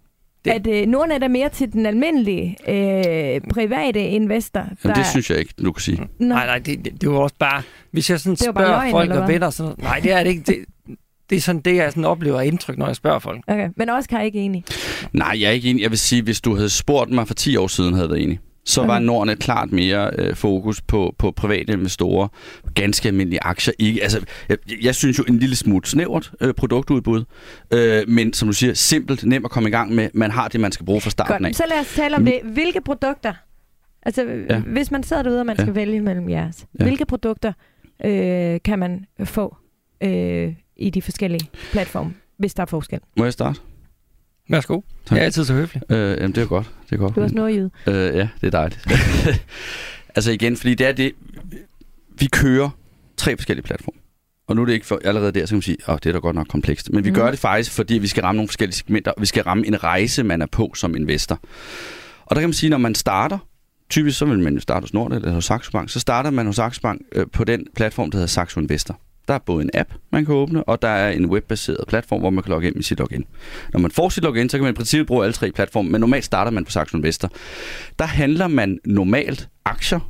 det. 0.45 0.51
at 0.51 0.67
øh, 0.67 0.87
Nordnet 0.87 1.23
er 1.23 1.29
mere 1.29 1.49
til 1.49 1.73
den 1.73 1.87
almindelige 1.87 2.57
øh, 2.69 3.41
private 3.51 4.01
investor. 4.01 4.61
Der... 4.61 4.67
Jamen, 4.85 4.97
det 4.97 5.07
synes 5.07 5.31
jeg 5.31 5.39
ikke, 5.39 5.55
du 5.65 5.73
kan 5.73 5.81
sige. 5.81 6.01
Nej, 6.19 6.47
nej, 6.47 6.59
det, 6.59 6.85
det, 6.85 7.01
det 7.01 7.11
var 7.11 7.19
også 7.19 7.37
bare... 7.39 7.63
Hvis 7.91 8.11
jeg 8.11 8.21
sådan 8.21 8.37
spørger 8.37 8.69
løgn, 8.69 8.91
folk 8.91 9.11
og 9.11 9.29
venner, 9.29 9.51
så... 9.51 9.75
Nej, 9.79 10.01
det 10.03 10.13
er 10.13 10.23
det 10.23 10.31
ikke. 10.31 10.43
Det, 10.43 10.57
det 11.33 11.39
er 11.39 11.41
sådan 11.41 11.61
det, 11.61 11.77
jeg 11.77 11.91
sådan 11.91 12.05
oplever 12.05 12.41
indtryk, 12.41 12.79
når 12.79 12.87
jeg 12.87 12.97
spørger 12.97 13.19
folk. 13.19 13.41
Okay, 13.47 13.69
men 13.77 13.91
Oscar 13.91 14.19
er 14.19 14.23
ikke 14.23 14.39
enig? 14.39 14.65
Nej, 15.13 15.37
jeg 15.41 15.47
er 15.49 15.51
ikke 15.51 15.71
enig. 15.71 15.83
Jeg 15.83 15.91
vil 15.91 15.99
sige, 15.99 16.23
hvis 16.23 16.41
du 16.41 16.55
havde 16.55 16.71
spurgt 16.71 17.11
mig 17.11 17.27
for 17.27 17.35
10 17.35 17.57
år 17.57 17.67
siden, 17.67 17.95
havde 17.95 18.05
jeg 18.05 18.11
været 18.11 18.23
enig. 18.23 18.41
Så 18.65 18.81
okay. 18.81 18.89
var 18.89 18.99
Norden 18.99 19.37
klart 19.37 19.73
mere 19.73 20.11
øh, 20.19 20.35
fokus 20.35 20.83
på, 20.83 21.15
på 21.19 21.31
private 21.31 21.73
investorer, 21.73 22.29
ganske 22.75 23.09
almindelige 23.09 23.43
aktier. 23.43 23.75
Ikke, 23.79 24.03
altså, 24.03 24.21
jeg, 24.49 24.59
jeg 24.83 24.95
synes 24.95 25.19
jo 25.19 25.25
en 25.29 25.39
lille 25.39 25.57
smule 25.57 25.87
snævert 25.87 26.33
øh, 26.41 26.55
produktudbud, 26.55 27.25
øh, 27.71 28.09
men 28.09 28.33
som 28.33 28.49
du 28.49 28.53
siger, 28.53 28.75
simpelt, 28.75 29.25
nemt 29.25 29.45
at 29.45 29.51
komme 29.51 29.69
i 29.69 29.73
gang 29.73 29.95
med. 29.95 30.09
Man 30.15 30.31
har 30.31 30.49
det, 30.49 30.61
man 30.61 30.73
skal 30.73 30.87
bruge 30.87 31.01
fra 31.01 31.11
starten 31.11 31.33
Godt. 31.33 31.47
af. 31.47 31.55
Så 31.55 31.65
lad 31.69 31.81
os 31.81 31.95
tale 31.95 32.17
om 32.17 32.25
det. 32.25 32.41
Hvilke 32.45 32.81
produkter, 32.81 33.33
altså 34.03 34.23
ja. 34.51 34.61
hvis 34.61 34.91
man 34.91 35.03
sidder 35.03 35.23
derude, 35.23 35.41
og 35.41 35.47
man 35.47 35.57
ja. 35.59 35.63
skal 35.63 35.75
vælge 35.75 36.01
mellem 36.01 36.29
jeres, 36.29 36.67
ja. 36.79 36.85
hvilke 36.85 37.07
produkter 37.07 37.53
øh, 38.05 38.61
kan 38.65 38.79
man 38.79 39.05
få 39.25 39.57
øh, 40.03 40.55
i 40.83 40.91
de 40.91 41.03
forskellige 41.03 41.49
platforme, 41.73 42.15
hvis 42.37 42.55
der 42.55 42.63
er 42.63 42.67
forskel. 42.67 43.01
Må 43.17 43.25
jeg 43.25 43.33
starte? 43.33 43.61
Værsgo. 44.49 44.81
Tak. 45.07 45.17
Jeg 45.17 45.21
er 45.21 45.25
altid 45.25 45.45
så 45.45 45.55
høflig. 45.55 45.83
Øh, 45.93 46.17
jamen, 46.17 46.35
det 46.35 46.43
er 46.43 46.47
godt. 46.47 46.71
Det 46.91 46.97
er 46.97 47.01
godt. 47.01 47.15
Du 47.15 47.21
er 47.21 47.25
også 47.25 47.37
nordjyd. 47.37 47.71
Øh, 47.87 47.95
ja, 47.95 48.29
det 48.41 48.47
er 48.47 48.51
dejligt. 48.51 48.89
altså 50.17 50.31
igen, 50.31 50.57
fordi 50.57 50.75
det 50.75 50.87
er 50.87 50.93
det, 50.93 51.13
vi 52.19 52.27
kører 52.27 52.71
tre 53.17 53.37
forskellige 53.37 53.65
platforme. 53.65 53.99
Og 54.47 54.57
nu 54.57 54.63
er 54.63 54.67
det 54.67 54.73
ikke 54.73 54.87
for, 54.87 55.01
allerede 55.05 55.33
der, 55.33 55.47
så 55.47 55.51
kan 55.51 55.57
man 55.57 55.63
sige, 55.63 55.77
at 55.81 55.89
oh, 55.89 55.99
det 56.03 56.07
er 56.07 56.13
da 56.13 56.19
godt 56.19 56.37
nok 56.37 56.47
komplekst. 56.49 56.93
Men 56.93 57.05
vi 57.05 57.11
mm. 57.11 57.15
gør 57.15 57.31
det 57.31 57.39
faktisk, 57.39 57.71
fordi 57.71 57.99
vi 57.99 58.07
skal 58.07 58.23
ramme 58.23 58.37
nogle 58.37 58.49
forskellige 58.49 58.77
segmenter, 58.77 59.11
og 59.11 59.21
vi 59.21 59.27
skal 59.27 59.43
ramme 59.43 59.67
en 59.67 59.85
rejse, 59.85 60.23
man 60.23 60.43
er 60.43 60.47
på 60.47 60.73
som 60.75 60.97
investor. 60.97 61.41
Og 62.27 62.37
der 62.37 62.41
kan 62.41 62.49
man 62.49 62.55
sige, 62.55 62.71
når 62.71 62.79
man 62.79 62.95
starter, 62.95 63.39
typisk 63.91 64.19
så 64.19 64.25
vil 64.25 64.39
man 64.39 64.55
jo 64.55 64.61
starte 64.61 64.85
hos 64.85 64.95
Nord 64.95 65.13
eller 65.13 65.33
hos 65.33 65.45
Saxo 65.45 65.71
Bank, 65.71 65.91
så 65.91 66.01
starter 66.01 66.31
man 66.31 66.47
hos 66.47 66.57
Saxo 66.57 66.81
Bank 66.81 67.03
øh, 67.13 67.27
på 67.33 67.45
den 67.45 67.67
platform, 67.77 68.11
der 68.11 68.19
hedder 68.19 68.29
Saxo 68.29 68.61
Investor. 68.61 69.01
Der 69.29 69.35
er 69.35 69.39
både 69.39 69.65
en 69.65 69.71
app, 69.75 69.91
man 70.13 70.25
kan 70.25 70.35
åbne, 70.35 70.65
og 70.65 70.83
der 70.83 70.89
er 70.89 71.11
en 71.11 71.27
webbaseret 71.27 71.89
platform, 71.89 72.21
hvor 72.21 72.31
man 72.31 72.43
kan 72.43 72.51
logge 72.51 72.67
ind 72.69 72.75
med 72.75 72.83
sit 72.83 72.99
login. 72.99 73.25
Når 73.73 73.81
man 73.81 73.91
får 73.91 74.09
sit 74.09 74.25
login, 74.25 74.49
så 74.49 74.57
kan 74.57 74.65
man 74.65 74.75
i 74.75 74.77
princippet 74.77 75.07
bruge 75.07 75.25
alle 75.25 75.33
tre 75.33 75.53
platforme, 75.53 75.91
men 75.91 76.01
normalt 76.01 76.25
starter 76.25 76.51
man 76.51 76.65
på 76.65 76.71
Saxo 76.71 76.97
Investor. 76.97 77.31
Der 77.99 78.05
handler 78.05 78.49
man 78.49 78.79
normalt 78.85 79.49
aktier, 79.65 80.01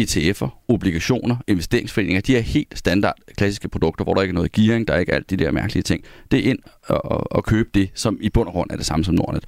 ETF'er, 0.00 0.64
obligationer, 0.68 1.36
investeringsforeninger, 1.46 2.20
de 2.20 2.36
er 2.36 2.40
helt 2.40 2.78
standard 2.78 3.14
klassiske 3.36 3.68
produkter, 3.68 4.04
hvor 4.04 4.14
der 4.14 4.22
ikke 4.22 4.32
er 4.32 4.34
noget 4.34 4.52
gearing, 4.52 4.88
der 4.88 4.94
er 4.94 4.98
ikke 4.98 5.14
alt 5.14 5.30
de 5.30 5.36
der 5.36 5.50
mærkelige 5.50 5.82
ting. 5.82 6.04
Det 6.30 6.38
er 6.46 6.50
ind 6.50 6.58
og, 6.86 7.04
og, 7.04 7.32
og 7.32 7.44
købe 7.44 7.68
det, 7.74 7.90
som 7.94 8.18
i 8.20 8.30
bund 8.30 8.46
og 8.46 8.52
grund 8.52 8.70
er 8.70 8.76
det 8.76 8.86
samme 8.86 9.04
som 9.04 9.14
Nordnet. 9.14 9.44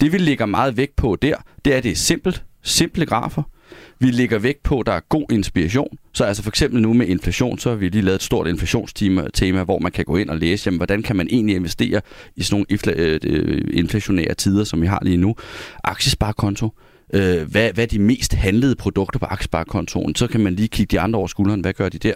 Det 0.00 0.12
vi 0.12 0.18
lægger 0.18 0.46
meget 0.46 0.76
vægt 0.76 0.96
på 0.96 1.16
der, 1.22 1.36
det 1.64 1.72
er, 1.72 1.76
at 1.76 1.84
det 1.84 1.92
er 1.92 1.96
simpelt, 1.96 2.44
simple 2.62 3.06
grafer, 3.06 3.42
vi 3.98 4.10
lægger 4.10 4.38
vægt 4.38 4.62
på, 4.62 4.80
at 4.80 4.86
der 4.86 4.92
er 4.92 5.00
god 5.08 5.32
inspiration. 5.32 5.98
Så 6.12 6.24
altså 6.24 6.42
for 6.42 6.50
eksempel 6.50 6.82
nu 6.82 6.92
med 6.92 7.06
inflation, 7.06 7.58
så 7.58 7.68
har 7.68 7.76
vi 7.76 7.88
lige 7.88 8.02
lavet 8.02 8.14
et 8.16 8.22
stort 8.22 8.46
inflationstema, 8.46 9.26
tema, 9.34 9.64
hvor 9.64 9.78
man 9.78 9.92
kan 9.92 10.04
gå 10.04 10.16
ind 10.16 10.30
og 10.30 10.36
læse, 10.36 10.66
jamen, 10.66 10.78
hvordan 10.78 11.02
kan 11.02 11.16
man 11.16 11.28
egentlig 11.30 11.56
investere 11.56 12.00
i 12.36 12.42
sådan 12.42 12.54
nogle 12.54 12.66
infla- 12.72 13.00
øh, 13.00 13.20
øh 13.24 13.64
inflationære 13.72 14.34
tider, 14.34 14.64
som 14.64 14.82
vi 14.82 14.86
har 14.86 15.00
lige 15.02 15.16
nu. 15.16 15.34
Aktiesparekonto, 15.84 16.70
øh, 17.14 17.50
hvad, 17.50 17.72
hvad 17.72 17.84
er 17.84 17.86
de 17.86 17.98
mest 17.98 18.34
handlede 18.34 18.74
produkter 18.74 19.18
på 19.18 19.26
aktiesparekontoen. 19.26 20.14
Så 20.14 20.26
kan 20.26 20.40
man 20.40 20.54
lige 20.54 20.68
kigge 20.68 20.96
de 20.96 21.00
andre 21.00 21.18
over 21.18 21.26
skulderen. 21.26 21.60
Hvad 21.60 21.72
gør 21.72 21.88
de 21.88 21.98
der? 21.98 22.14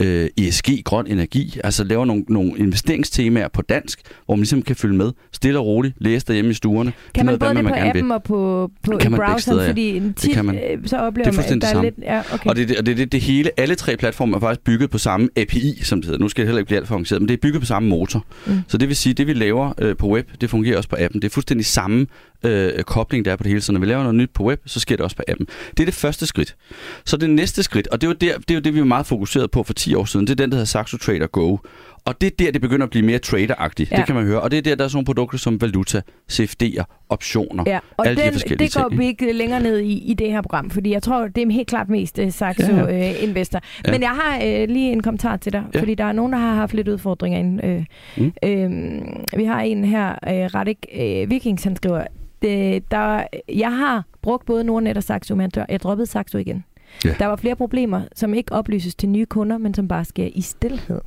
Øh, 0.00 0.28
ESG, 0.36 0.68
grøn 0.84 1.06
energi. 1.06 1.60
Altså 1.64 1.84
laver 1.84 2.04
nogle, 2.04 2.24
nogle 2.28 2.58
investeringstemaer 2.58 3.48
på 3.48 3.62
dansk, 3.62 4.00
hvor 4.26 4.34
man 4.34 4.40
ligesom 4.40 4.62
kan 4.62 4.76
følge 4.76 4.96
med. 4.96 5.12
Stille 5.32 5.58
og 5.58 5.66
roligt. 5.66 5.94
Læse 5.98 6.26
derhjemme 6.26 6.50
i 6.50 6.54
stuerne. 6.54 6.92
Kan 7.14 7.26
man 7.26 7.38
både 7.38 7.54
det 7.54 7.64
på 7.64 7.70
appen 7.74 8.10
og 8.10 8.22
på, 8.22 8.70
på 8.82 8.96
kan 9.00 9.12
browseren? 9.12 9.40
Steder, 9.40 9.62
ja. 9.62 9.68
Fordi 9.68 10.00
tit, 10.00 10.22
det 10.22 10.30
kan 10.30 10.44
man. 10.44 10.54
Øh, 10.54 10.78
så 10.86 10.96
oplever 10.96 11.30
det 11.30 11.38
er 11.38 11.42
man, 11.50 11.62
at 11.62 11.62
der 11.62 11.78
er 11.78 11.82
lidt... 11.82 11.94
Ja, 12.02 12.22
okay. 12.32 12.50
Og 12.50 12.56
det, 12.56 12.78
og 12.78 12.86
det, 12.86 12.96
det, 12.96 13.12
det 13.12 13.20
hele, 13.20 13.50
alle 13.56 13.74
tre 13.74 13.96
platforme 13.96 14.36
er 14.36 14.40
faktisk 14.40 14.64
bygget 14.64 14.90
på 14.90 14.98
samme 14.98 15.28
API, 15.36 15.78
som 15.82 16.00
det 16.00 16.06
hedder. 16.06 16.20
Nu 16.20 16.28
skal 16.28 16.42
det 16.42 16.48
heller 16.48 16.58
ikke 16.58 16.66
blive 16.66 16.78
alt 16.78 16.88
for 16.88 16.94
avanceret, 16.94 17.22
men 17.22 17.28
det 17.28 17.34
er 17.34 17.38
bygget 17.42 17.60
på 17.60 17.66
samme 17.66 17.88
motor. 17.88 18.24
Mm. 18.46 18.52
Så 18.68 18.78
det 18.78 18.88
vil 18.88 18.96
sige, 18.96 19.14
det 19.14 19.26
vi 19.26 19.32
laver 19.32 19.72
øh, 19.78 19.96
på 19.96 20.08
web, 20.08 20.28
det 20.40 20.50
fungerer 20.50 20.76
også 20.76 20.88
på 20.88 20.96
appen. 20.98 21.22
Det 21.22 21.28
er 21.28 21.32
fuldstændig 21.32 21.66
samme 21.66 22.06
øh, 22.44 22.82
kobling, 22.82 23.24
der 23.24 23.32
er 23.32 23.36
på 23.36 23.42
det 23.42 23.50
hele. 23.50 23.60
Så 23.60 23.72
når 23.72 23.80
vi 23.80 23.86
laver 23.86 24.02
noget 24.02 24.14
nyt 24.14 24.30
på 24.34 24.44
web, 24.44 24.60
så 24.66 24.80
sker 24.80 24.96
det 24.96 25.04
også 25.04 25.16
på 25.16 25.22
appen. 25.28 25.46
Det 25.70 25.80
er 25.80 25.84
det 25.84 25.94
første 25.94 26.26
skridt. 26.26 26.56
Så 27.04 27.16
det 27.16 27.30
næste 27.30 27.62
skridt, 27.62 27.88
og 27.88 28.00
det 28.00 28.06
er 28.06 28.10
jo, 28.10 28.14
der, 28.14 28.38
det, 28.38 28.50
er 28.50 28.54
jo 28.54 28.60
det, 28.60 28.74
vi 28.74 28.78
var 28.78 28.86
meget 28.86 29.06
fokuseret 29.06 29.50
på 29.50 29.62
for 29.62 29.72
10 29.72 29.94
år 29.94 30.04
siden, 30.04 30.26
det 30.26 30.32
er 30.32 30.36
den, 30.36 30.50
der 30.50 30.56
hedder 30.56 30.66
Saxo 30.66 30.96
Trader 30.96 31.26
Go. 31.26 31.56
Og 32.04 32.20
det 32.20 32.26
er 32.26 32.30
der, 32.38 32.50
det 32.50 32.60
begynder 32.60 32.84
at 32.84 32.90
blive 32.90 33.06
mere 33.06 33.18
traderagtigt. 33.18 33.90
Ja. 33.92 33.96
Det 33.96 34.06
kan 34.06 34.14
man 34.14 34.24
høre. 34.24 34.40
Og 34.40 34.50
det 34.50 34.56
er 34.56 34.62
der, 34.62 34.74
der 34.74 34.84
er 34.84 34.88
sådan 34.88 34.96
nogle 34.96 35.04
produkter 35.04 35.38
som 35.38 35.60
valuta, 35.60 36.00
CFD'er, 36.32 37.06
optioner, 37.08 37.64
ja. 37.66 37.78
og 37.96 38.06
alle 38.06 38.22
den, 38.22 38.28
de 38.28 38.32
forskellige 38.32 38.68
det 38.68 38.74
går 38.74 38.88
ting. 38.88 39.00
vi 39.00 39.06
ikke 39.06 39.32
længere 39.32 39.60
ned 39.60 39.78
i, 39.78 39.92
i 39.92 40.14
det 40.14 40.30
her 40.30 40.42
program, 40.42 40.70
fordi 40.70 40.90
jeg 40.90 41.02
tror, 41.02 41.28
det 41.28 41.42
er 41.42 41.52
helt 41.52 41.68
klart 41.68 41.88
mest 41.88 42.18
uh, 42.18 42.32
Saxo 42.32 42.72
ja. 42.72 43.10
Uh, 43.10 43.22
Investor. 43.22 43.60
Ja. 43.86 43.92
Men 43.92 44.02
jeg 44.02 44.10
har 44.10 44.36
uh, 44.36 44.68
lige 44.68 44.92
en 44.92 45.02
kommentar 45.02 45.36
til 45.36 45.52
dig, 45.52 45.64
ja. 45.74 45.80
fordi 45.80 45.94
der 45.94 46.04
er 46.04 46.12
nogen, 46.12 46.32
der 46.32 46.38
har 46.38 46.54
haft 46.54 46.74
lidt 46.74 46.88
udfordringer. 46.88 47.38
Ind, 47.38 47.60
uh, 47.64 47.84
mm. 48.16 48.32
uh, 48.46 49.38
vi 49.38 49.44
har 49.44 49.60
en 49.60 49.84
her, 49.84 50.08
uh, 50.10 50.54
Radik 50.54 50.86
uh, 50.94 51.30
Vikings, 51.30 51.64
han 51.64 51.76
skriver, 51.76 52.04
det, 52.42 52.90
der, 52.90 53.24
jeg 53.48 53.76
har 53.76 54.04
brugt 54.22 54.46
både 54.46 54.64
Nordnet 54.64 54.96
og 54.96 55.02
Saxo, 55.02 55.34
men 55.34 55.50
jeg 55.68 55.80
droppede 55.80 56.06
Saxo 56.06 56.38
igen. 56.38 56.64
Ja. 57.04 57.14
Der 57.18 57.26
var 57.26 57.36
flere 57.36 57.56
problemer, 57.56 58.02
som 58.14 58.34
ikke 58.34 58.52
oplyses 58.52 58.94
til 58.94 59.08
nye 59.08 59.26
kunder, 59.26 59.58
men 59.58 59.74
som 59.74 59.88
bare 59.88 60.04
sker 60.04 60.28
i 60.34 60.40
stillhed. 60.40 61.00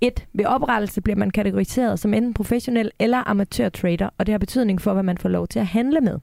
1. 0.00 0.26
Ved 0.32 0.44
oprettelse 0.44 1.00
bliver 1.00 1.16
man 1.16 1.30
kategoriseret 1.30 2.00
som 2.00 2.14
enten 2.14 2.34
professionel 2.34 2.90
eller 2.98 3.28
amatør 3.28 3.68
trader, 3.68 4.08
og 4.18 4.26
det 4.26 4.32
har 4.32 4.38
betydning 4.38 4.80
for, 4.80 4.92
hvad 4.92 5.02
man 5.02 5.18
får 5.18 5.28
lov 5.28 5.46
til 5.46 5.58
at 5.58 5.66
handle 5.66 6.00
med. 6.00 6.18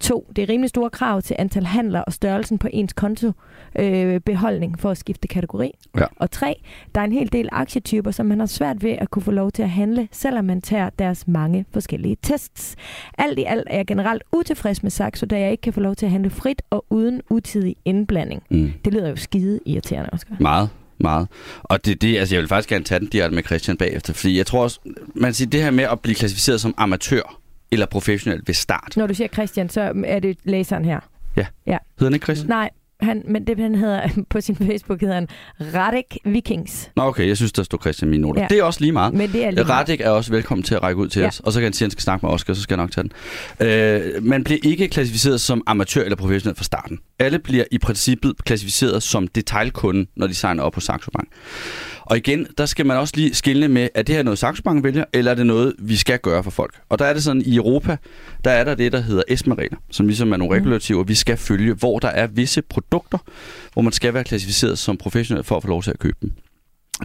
2. 0.00 0.32
Det 0.36 0.42
er 0.42 0.48
rimelig 0.48 0.68
store 0.68 0.90
krav 0.90 1.22
til 1.22 1.36
antal 1.38 1.64
handler 1.64 2.00
og 2.00 2.12
størrelsen 2.12 2.58
på 2.58 2.68
ens 2.72 2.92
kontobeholdning 2.92 4.72
øh, 4.72 4.80
for 4.80 4.90
at 4.90 4.98
skifte 4.98 5.28
kategori. 5.28 5.70
Ja. 5.96 6.04
Og 6.16 6.30
3. 6.30 6.62
Der 6.94 7.00
er 7.00 7.04
en 7.04 7.12
hel 7.12 7.32
del 7.32 7.48
aktietyper, 7.52 8.10
som 8.10 8.26
man 8.26 8.38
har 8.38 8.46
svært 8.46 8.82
ved 8.82 8.90
at 8.90 9.10
kunne 9.10 9.22
få 9.22 9.30
lov 9.30 9.50
til 9.50 9.62
at 9.62 9.70
handle, 9.70 10.08
selvom 10.12 10.44
man 10.44 10.60
tager 10.60 10.90
deres 10.90 11.28
mange 11.28 11.64
forskellige 11.72 12.16
tests. 12.22 12.76
Alt 13.18 13.38
i 13.38 13.44
alt 13.44 13.66
er 13.70 13.76
jeg 13.76 13.86
generelt 13.86 14.22
utilfreds 14.32 14.82
med 14.82 14.90
Saxo, 14.90 15.26
da 15.26 15.40
jeg 15.40 15.50
ikke 15.50 15.60
kan 15.60 15.72
få 15.72 15.80
lov 15.80 15.94
til 15.94 16.06
at 16.06 16.12
handle 16.12 16.30
frit 16.30 16.62
og 16.70 16.84
uden 16.90 17.22
utidig 17.30 17.76
indblanding. 17.84 18.42
Mm. 18.50 18.72
Det 18.84 18.94
lyder 18.94 19.08
jo 19.08 19.16
skide 19.16 19.60
irriterende, 19.66 20.10
Oscar. 20.12 20.36
Meget 20.40 20.68
meget. 21.02 21.28
Og 21.62 21.84
det, 21.84 22.02
det, 22.02 22.18
altså 22.18 22.34
jeg 22.34 22.40
vil 22.40 22.48
faktisk 22.48 22.68
gerne 22.68 22.84
tage 22.84 23.00
den 23.00 23.08
direkte 23.08 23.34
med 23.34 23.42
Christian 23.42 23.76
bagefter, 23.76 24.12
fordi 24.12 24.38
jeg 24.38 24.46
tror 24.46 24.62
også, 24.62 24.80
man 25.14 25.34
siger 25.34 25.50
det 25.50 25.62
her 25.62 25.70
med 25.70 25.84
at 25.84 26.00
blive 26.00 26.14
klassificeret 26.14 26.60
som 26.60 26.74
amatør, 26.76 27.41
eller 27.72 27.86
professionel 27.86 28.42
ved 28.46 28.54
start. 28.54 28.92
Når 28.96 29.06
du 29.06 29.14
siger 29.14 29.28
Christian, 29.28 29.68
så 29.68 29.92
er 30.06 30.18
det 30.18 30.36
læseren 30.44 30.84
her. 30.84 31.00
Ja. 31.36 31.46
ja. 31.66 31.78
Hedder 31.98 32.04
han 32.04 32.14
ikke 32.14 32.24
Christian? 32.24 32.48
Nej, 32.48 32.70
han, 33.00 33.22
men 33.28 33.46
det 33.46 33.58
han 33.58 33.74
hedder 33.74 34.08
på 34.30 34.40
sin 34.40 34.56
Facebook 34.56 35.00
hedder 35.00 35.14
han 35.14 35.28
Radek 35.60 36.16
Vikings. 36.24 36.90
Nå 36.96 37.02
okay, 37.02 37.28
jeg 37.28 37.36
synes, 37.36 37.52
der 37.52 37.62
står 37.62 37.78
Christian 37.78 38.08
i 38.08 38.10
mine 38.10 38.22
noter. 38.22 38.42
Ja. 38.42 38.46
Det 38.50 38.58
er 38.58 38.62
også 38.62 38.80
lige 38.80 38.92
meget. 38.92 39.14
Men 39.14 39.32
det 39.32 39.44
er 39.44 39.50
lige 39.50 39.64
Radek 39.64 40.00
er 40.00 40.10
også 40.10 40.32
velkommen 40.32 40.62
til 40.62 40.74
at 40.74 40.82
række 40.82 41.00
ud 41.00 41.08
til 41.08 41.20
ja. 41.20 41.26
os, 41.26 41.40
og 41.40 41.52
så 41.52 41.58
kan 41.60 41.64
han 41.64 41.72
sige, 41.72 41.84
at 41.84 41.86
han 41.86 41.90
skal 41.90 42.02
snakke 42.02 42.26
med 42.26 42.32
Oscar, 42.34 42.54
så 42.54 42.62
skal 42.62 42.74
jeg 42.74 42.82
nok 42.82 42.90
tage 42.90 43.08
den. 43.60 44.16
Øh, 44.16 44.24
man 44.24 44.44
bliver 44.44 44.60
ikke 44.62 44.88
klassificeret 44.88 45.40
som 45.40 45.62
amatør 45.66 46.02
eller 46.02 46.16
professionel 46.16 46.56
fra 46.56 46.64
starten. 46.64 46.98
Alle 47.18 47.38
bliver 47.38 47.64
i 47.70 47.78
princippet 47.78 48.34
klassificeret 48.44 49.02
som 49.02 49.28
detaljkunde, 49.28 50.06
når 50.16 50.26
de 50.26 50.34
signer 50.34 50.62
op 50.62 50.72
på 50.72 50.80
Saxo 50.80 51.10
Bank. 51.10 51.28
Og 52.04 52.16
igen, 52.16 52.46
der 52.58 52.66
skal 52.66 52.86
man 52.86 52.96
også 52.96 53.14
lige 53.16 53.34
skille 53.34 53.68
med, 53.68 53.88
er 53.94 54.02
det 54.02 54.14
her 54.14 54.22
noget 54.22 54.38
Saxo 54.38 54.62
Bank 54.62 54.84
vælger, 54.84 55.04
eller 55.12 55.30
er 55.30 55.34
det 55.34 55.46
noget, 55.46 55.74
vi 55.78 55.96
skal 55.96 56.18
gøre 56.18 56.42
for 56.42 56.50
folk? 56.50 56.80
Og 56.88 56.98
der 56.98 57.04
er 57.04 57.12
det 57.12 57.22
sådan, 57.22 57.42
i 57.42 57.56
Europa, 57.56 57.96
der 58.44 58.50
er 58.50 58.64
der 58.64 58.74
det, 58.74 58.92
der 58.92 59.00
hedder 59.00 59.22
ESMA-regler, 59.28 59.78
som 59.90 60.06
ligesom 60.06 60.32
er 60.32 60.36
nogle 60.36 60.58
mm. 60.58 60.62
regulativer, 60.62 61.04
vi 61.04 61.14
skal 61.14 61.36
følge, 61.36 61.74
hvor 61.74 61.98
der 61.98 62.08
er 62.08 62.26
visse 62.26 62.62
produkter, 62.62 63.18
hvor 63.72 63.82
man 63.82 63.92
skal 63.92 64.14
være 64.14 64.24
klassificeret 64.24 64.78
som 64.78 64.96
professionel 64.96 65.44
for 65.44 65.56
at 65.56 65.62
få 65.62 65.68
lov 65.68 65.82
til 65.82 65.90
at 65.90 65.98
købe 65.98 66.16
dem. 66.22 66.32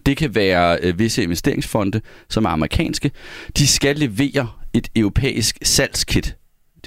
Det 0.06 0.18
kan 0.18 0.36
være 0.36 0.78
øh, 0.84 1.00
visse 1.00 1.24
investeringsfonde, 1.24 2.02
som 2.30 2.46
er 2.46 2.50
amerikanske. 2.50 3.12
De 3.58 3.68
skal 3.68 3.96
levere 3.96 4.48
et 4.74 4.88
europæisk 4.96 5.58
salgskit 5.64 6.36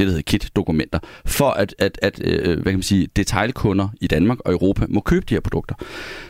det, 0.00 0.06
der 0.06 0.12
hedder 0.12 0.38
KIT-dokumenter, 0.38 0.98
for 1.26 1.50
at, 1.50 1.74
at, 1.78 1.98
at 2.02 2.20
øh, 2.24 2.44
hvad 2.44 2.64
kan 2.64 2.74
man 2.74 2.82
sige, 2.82 3.08
detaljkunder 3.16 3.88
i 4.00 4.06
Danmark 4.06 4.38
og 4.40 4.52
Europa 4.52 4.86
må 4.88 5.00
købe 5.00 5.26
de 5.28 5.34
her 5.34 5.40
produkter. 5.40 5.74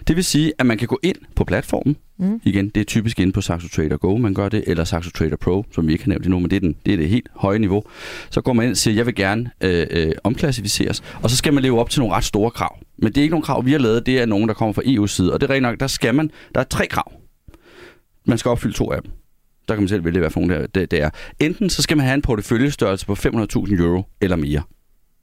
Det 0.09 0.17
vil 0.17 0.25
sige, 0.25 0.53
at 0.59 0.67
man 0.67 0.79
kan 0.79 0.89
gå 0.89 0.99
ind 1.03 1.17
på 1.37 1.45
platformen, 1.45 1.97
mm. 2.19 2.41
igen, 2.45 2.69
det 2.69 2.81
er 2.81 2.85
typisk 2.85 3.21
inde 3.21 3.33
på 3.33 3.41
Saxo 3.41 3.69
Trader 3.69 3.97
Go, 3.97 4.17
man 4.17 4.35
gør 4.35 4.49
det, 4.49 4.65
eller 4.67 4.85
Saxo 4.85 5.11
Trader 5.11 5.37
Pro, 5.37 5.65
som 5.73 5.87
vi 5.87 5.93
ikke 5.93 6.05
har 6.05 6.09
nævnt 6.09 6.25
endnu, 6.25 6.39
men 6.39 6.51
det 6.51 6.57
er, 6.57 6.61
den, 6.61 6.77
det 6.87 6.93
er 6.93 6.97
det 6.97 7.09
helt 7.09 7.29
høje 7.35 7.59
niveau. 7.59 7.83
Så 8.31 8.41
går 8.41 8.53
man 8.53 8.65
ind 8.65 8.71
og 8.71 8.77
siger, 8.77 8.95
jeg 8.95 9.07
vil 9.07 9.15
gerne 9.15 9.51
øh, 9.61 9.87
øh, 9.91 10.13
omklassificeres, 10.25 11.03
og 11.23 11.31
så 11.31 11.37
skal 11.37 11.53
man 11.55 11.63
leve 11.63 11.81
op 11.81 11.91
til 11.91 12.01
nogle 12.01 12.15
ret 12.15 12.25
store 12.25 12.51
krav. 12.51 12.79
Men 12.99 13.13
det 13.13 13.19
er 13.19 13.23
ikke 13.23 13.33
nogle 13.33 13.45
krav, 13.45 13.65
vi 13.65 13.73
har 13.73 13.79
lavet, 13.79 14.07
det 14.07 14.21
er 14.21 14.27
nogen, 14.27 14.49
der 14.49 14.55
kommer 14.55 14.73
fra 14.73 14.83
EU's 14.83 15.07
side, 15.07 15.33
og 15.33 15.41
det 15.41 15.51
er 15.51 15.55
rent 15.55 15.63
nok, 15.63 15.81
der 15.81 15.87
skal 15.87 16.15
man, 16.15 16.31
der 16.55 16.61
er 16.61 16.65
tre 16.65 16.87
krav. 16.87 17.13
Man 18.27 18.39
skal 18.39 18.49
opfylde 18.49 18.75
to 18.75 18.93
af 18.93 19.03
dem. 19.03 19.11
Der 19.71 19.77
kan 19.77 19.83
man 19.83 19.89
selv 19.89 20.05
vælge, 20.05 20.19
hvad 20.19 20.31
for 20.31 20.41
det, 20.41 20.75
det, 20.75 20.91
det 20.91 21.03
er. 21.03 21.11
Enten 21.41 21.71
så 21.71 21.83
skal 21.83 21.97
man 21.97 22.07
have 22.07 22.15
en 22.15 22.23
porteføljestørrelse 22.23 23.07
på 23.07 23.13
500.000 23.13 23.83
euro 23.83 24.03
eller 24.21 24.37
mere. 24.37 24.63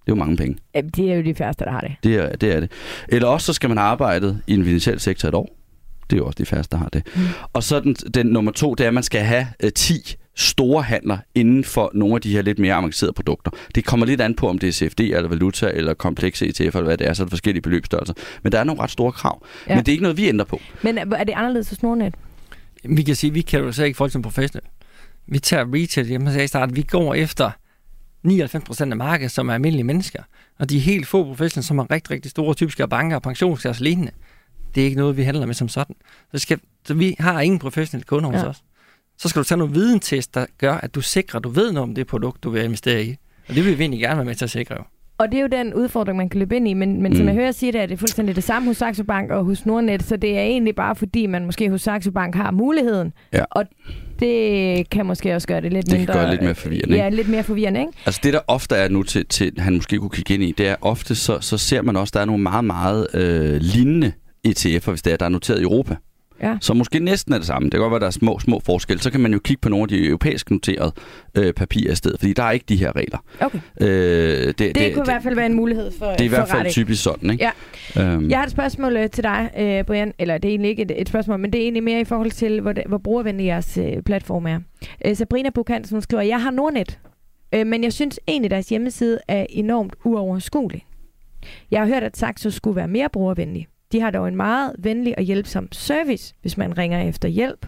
Det 0.08 0.12
er 0.12 0.16
jo 0.16 0.16
mange 0.16 0.38
penge. 0.38 0.58
Ja, 0.76 0.82
det 0.82 1.12
er 1.12 1.16
jo 1.16 1.24
de 1.24 1.36
færreste, 1.36 1.66
der 1.66 1.72
har 1.72 1.82
det. 1.82 1.96
Det 2.04 2.16
er, 2.16 2.36
det 2.36 2.56
er 2.56 2.60
det. 2.60 2.72
Eller 3.10 3.28
også 3.28 3.46
så 3.46 3.54
skal 3.54 3.70
man 3.70 3.78
have 3.78 3.88
arbejdet 3.88 4.42
i 4.48 4.54
en 4.54 4.64
finansiel 4.64 5.00
sektor 5.00 5.28
et 5.28 5.36
år. 5.36 5.58
Det 6.10 6.16
er 6.16 6.18
jo 6.18 6.26
også 6.26 6.36
de 6.38 6.46
færreste, 6.46 6.72
der 6.72 6.78
har 6.78 6.90
det. 6.90 7.04
Mm. 7.16 7.22
Og 7.54 7.64
så 7.64 7.80
den, 7.80 7.94
den 7.94 8.26
nummer 8.26 8.52
to, 8.52 8.74
det 8.74 8.84
er, 8.84 8.88
at 8.88 8.94
man 8.94 9.04
skal 9.04 9.22
have 9.22 9.48
øh, 9.64 9.72
10 9.72 10.16
store 10.36 10.84
handler 10.84 11.18
inden 11.36 11.64
for 11.64 11.92
nogle 11.94 12.16
af 12.16 12.22
de 12.22 12.32
her 12.32 12.42
lidt 12.42 12.60
mere 12.60 12.74
avancerede 12.74 13.14
produkter. 13.14 13.52
Det 13.76 13.86
kommer 13.86 14.06
lidt 14.06 14.22
an 14.22 14.36
på, 14.36 14.50
om 14.50 14.60
det 14.60 14.68
er 14.70 14.72
CFD 14.72 15.00
eller 15.00 15.28
valuta 15.28 15.72
eller 15.74 15.94
komplekse 15.94 16.48
ETF 16.48 16.76
eller 16.76 16.82
hvad 16.82 16.98
det 16.98 17.08
er, 17.08 17.14
så 17.14 17.24
er 17.24 17.26
det 17.26 17.32
forskellige 17.32 17.62
beløbsstørrelser. 17.62 18.14
Men 18.44 18.52
der 18.52 18.60
er 18.60 18.64
nogle 18.64 18.82
ret 18.82 18.92
store 18.92 19.12
krav. 19.12 19.46
Ja. 19.70 19.76
Men 19.76 19.86
det 19.86 19.88
er 19.88 19.94
ikke 19.94 20.04
noget, 20.04 20.18
vi 20.18 20.28
ændrer 20.28 20.46
på. 20.46 20.62
Men 20.82 20.98
er 20.98 21.24
det 21.24 21.34
anderledes 21.36 21.70
hos 21.70 21.84
Nordnet? 21.84 22.16
Vi 22.90 23.04
kan 23.04 23.16
sige, 23.16 23.32
at 23.32 23.36
vi 23.36 23.42
kan 23.42 23.60
jo 23.60 23.84
ikke 23.84 23.98
folk 23.98 24.12
som 24.12 24.22
professionelle. 24.22 24.70
Vi 25.28 25.40
tager 25.40 25.66
retail, 25.74 26.08
jeg 26.08 26.22
sagde 26.22 26.44
i 26.44 26.48
starten, 26.48 26.76
vi 26.76 26.82
går 26.82 27.14
efter 27.14 27.52
99% 28.28 28.82
af 28.82 28.98
markedet, 28.98 29.32
som 29.32 29.50
er 29.50 29.54
almindelige 29.54 29.84
mennesker. 29.84 30.24
Og 30.60 30.70
de 30.70 30.78
er 30.78 30.82
helt 30.82 31.08
få 31.08 31.24
professionelle, 31.24 31.68
som 31.68 31.78
har 31.78 31.92
rigtig, 31.92 32.12
rigtig 32.12 32.32
store 32.32 32.54
typiske 32.54 32.88
banker, 32.88 33.20
pensionskasser 33.20 33.82
og 33.82 33.84
lignende. 33.84 34.12
Det 34.76 34.82
er 34.82 34.86
ikke 34.86 34.98
noget, 34.98 35.18
vi 35.18 35.24
handler 35.24 35.46
med 35.46 35.56
som 35.56 35.70
sådan. 35.70 35.96
Så, 36.32 36.40
skal, 36.40 36.60
så 36.86 36.94
vi 36.94 37.16
har 37.20 37.42
ingen 37.42 37.60
professionelle 37.60 38.06
kunder 38.06 38.30
hos 38.30 38.42
ja. 38.42 38.48
os. 38.48 38.64
Så 39.18 39.30
skal 39.30 39.40
du 39.40 39.44
tage 39.44 39.58
nogle 39.58 39.74
videntest, 39.74 40.34
der 40.34 40.46
gør, 40.58 40.74
at 40.74 40.96
du 40.96 41.02
sikrer, 41.02 41.38
at 41.38 41.44
du 41.44 41.50
ved 41.50 41.72
noget 41.72 41.90
om 41.90 41.96
det 41.96 42.08
produkt, 42.08 42.44
du 42.44 42.50
vil 42.50 42.64
investere 42.64 43.04
i. 43.04 43.18
Og 43.48 43.56
det 43.56 43.66
vil 43.66 43.78
vi 43.78 43.84
egentlig 43.84 44.00
gerne 44.00 44.18
være 44.18 44.26
med 44.26 44.36
til 44.36 44.46
at 44.46 44.52
sikre. 44.52 44.76
Jo. 44.76 44.84
Og 45.20 45.32
det 45.32 45.38
er 45.38 45.42
jo 45.42 45.48
den 45.48 45.74
udfordring, 45.74 46.18
man 46.18 46.30
kan 46.30 46.40
løbe 46.40 46.56
ind 46.56 46.68
i, 46.68 46.74
men, 46.74 47.02
men 47.02 47.12
mm. 47.12 47.18
som 47.18 47.28
jeg 47.28 47.36
hører 47.36 47.52
sige 47.52 47.72
det, 47.72 47.82
er 47.82 47.86
det 47.86 48.00
fuldstændig 48.00 48.36
det 48.36 48.44
samme 48.44 48.68
hos 48.68 48.78
Saxo 48.78 49.04
Bank 49.04 49.32
og 49.32 49.44
hos 49.46 49.66
Nordnet, 49.66 50.04
så 50.04 50.18
det 50.18 50.38
er 50.38 50.42
egentlig 50.42 50.76
bare 50.76 50.96
fordi, 50.96 51.26
man 51.26 51.46
måske 51.46 51.70
hos 51.70 51.82
Saxo 51.82 52.12
Bank 52.12 52.36
har 52.36 52.52
muligheden. 52.52 53.14
Ja. 53.34 53.44
Og 53.52 53.66
Det 54.20 54.90
kan 54.90 55.06
måske 55.06 55.36
også 55.36 55.48
gøre 55.48 55.62
det 55.62 55.74
lidt 55.74 55.86
Det 55.86 55.92
kan 55.92 56.00
mindre... 56.00 56.14
gøre 56.14 56.24
det 56.24 56.32
lidt 56.32 56.42
mere 56.42 56.56
forvirrende? 56.56 56.96
Ja, 56.98 57.10
lidt 57.10 57.30
mere 57.30 57.44
forvirrende, 57.44 57.80
ikke? 57.80 57.92
Altså 58.06 58.22
det, 58.24 58.34
der 58.34 58.40
ofte 58.48 58.76
er 58.76 58.90
nu 58.90 59.04
til, 59.04 59.26
til 59.26 59.52
han 59.58 59.74
måske 59.76 59.98
kunne 59.98 60.10
kigge 60.10 60.34
ind 60.34 60.44
i, 60.44 60.52
det 60.58 60.68
er 60.68 60.76
ofte, 60.82 61.16
så, 61.16 61.38
så 61.42 61.58
ser 61.58 61.82
man 61.82 61.96
også, 61.96 62.12
der 62.14 62.20
er 62.20 62.26
nogle 62.26 62.44
meget, 62.44 62.66
meget 62.66 63.08
øh, 63.14 63.56
lignende 63.62 64.12
ETF'er, 64.48 64.90
hvis 64.90 65.02
det 65.02 65.14
er, 65.14 65.18
der 65.18 65.26
er 65.26 65.30
noteret 65.30 65.60
i 65.60 65.64
Europa. 65.64 65.96
Ja. 66.42 66.58
Så 66.62 66.74
måske 66.74 67.00
næsten 67.00 67.34
er 67.34 67.38
det 67.38 67.48
samme. 67.48 67.66
Det 67.66 67.72
kan 67.72 67.80
godt 67.82 67.92
være, 67.92 68.00
der 68.00 68.06
er 68.08 68.12
små, 68.12 68.40
små 68.40 68.62
forskelle. 68.66 69.02
Så 69.02 69.12
kan 69.12 69.20
man 69.20 69.34
jo 69.34 69.40
kigge 69.40 69.62
på 69.62 69.70
nogle 69.70 69.84
af 69.84 69.88
de 69.88 70.06
europæisk 70.06 70.52
noterede 70.52 70.92
øh, 71.36 71.54
papirer 71.54 71.92
i 71.92 71.96
stedet, 71.96 72.20
fordi 72.20 72.34
der 72.34 72.44
er 72.44 72.52
ikke 72.52 72.66
de 72.70 72.76
her 72.76 72.96
regler. 72.96 73.18
Okay. 73.40 73.60
Øh, 73.82 73.88
det, 73.88 74.60
det, 74.60 74.76
Det, 74.76 74.94
kunne 74.94 75.04
i 75.04 75.10
hvert 75.10 75.24
fald 75.24 75.36
være 75.36 75.46
en 75.46 75.54
mulighed 75.56 75.92
for 76.00 76.06
det 76.06 76.20
er 76.22 76.24
i 76.26 76.28
hvert 76.28 76.50
fald 76.50 76.70
typisk 76.70 77.04
sådan, 77.04 77.30
ikke? 77.30 77.50
Ja. 77.96 78.04
Øhm, 78.04 78.30
Jeg 78.30 78.38
har 78.38 78.46
et 78.46 78.52
spørgsmål 78.52 78.98
øh, 78.98 79.10
til 79.10 79.24
dig, 79.24 79.50
øh, 79.60 79.84
Brian. 79.84 80.14
Eller 80.20 80.38
det 80.38 80.46
er 80.46 80.52
egentlig 80.52 80.70
ikke 80.70 80.82
et, 80.82 80.92
et 81.02 81.10
spørgsmål, 81.10 81.40
men 81.40 81.54
det 81.54 81.60
er 81.60 81.64
egentlig 81.64 81.84
mere 81.84 82.02
i 82.02 82.06
forhold 82.06 82.32
til, 82.32 82.62
hvor, 82.62 82.72
det, 82.74 82.84
hvor 82.88 82.98
brugervenlig 82.98 83.46
jeres 83.46 83.78
øh, 83.78 84.02
platform 84.06 84.46
er. 84.46 84.60
Øh, 85.06 85.16
Sabrina 85.16 85.50
Bukhansen 85.50 85.96
hun 85.96 86.02
skriver, 86.02 86.24
jeg 86.24 86.42
har 86.42 86.52
Nordnet, 86.52 87.00
øh, 87.56 87.68
men 87.68 87.84
jeg 87.84 87.94
synes 87.94 88.20
egentlig, 88.28 88.52
deres 88.52 88.70
hjemmeside 88.70 89.20
er 89.28 89.46
enormt 89.50 89.94
uoverskuelig. 90.06 90.86
Jeg 91.72 91.80
har 91.80 91.88
hørt, 91.88 92.04
at 92.04 92.18
Saxo 92.18 92.50
skulle 92.50 92.76
være 92.76 92.88
mere 92.88 93.10
brugervenlig. 93.14 93.68
De 93.92 94.02
har 94.02 94.12
dog 94.12 94.28
en 94.28 94.36
meget 94.36 94.76
venlig 94.80 95.18
og 95.18 95.24
hjælpsom 95.24 95.72
service, 95.72 96.34
hvis 96.42 96.58
man 96.58 96.78
ringer 96.78 97.02
efter 97.02 97.28
hjælp. 97.28 97.66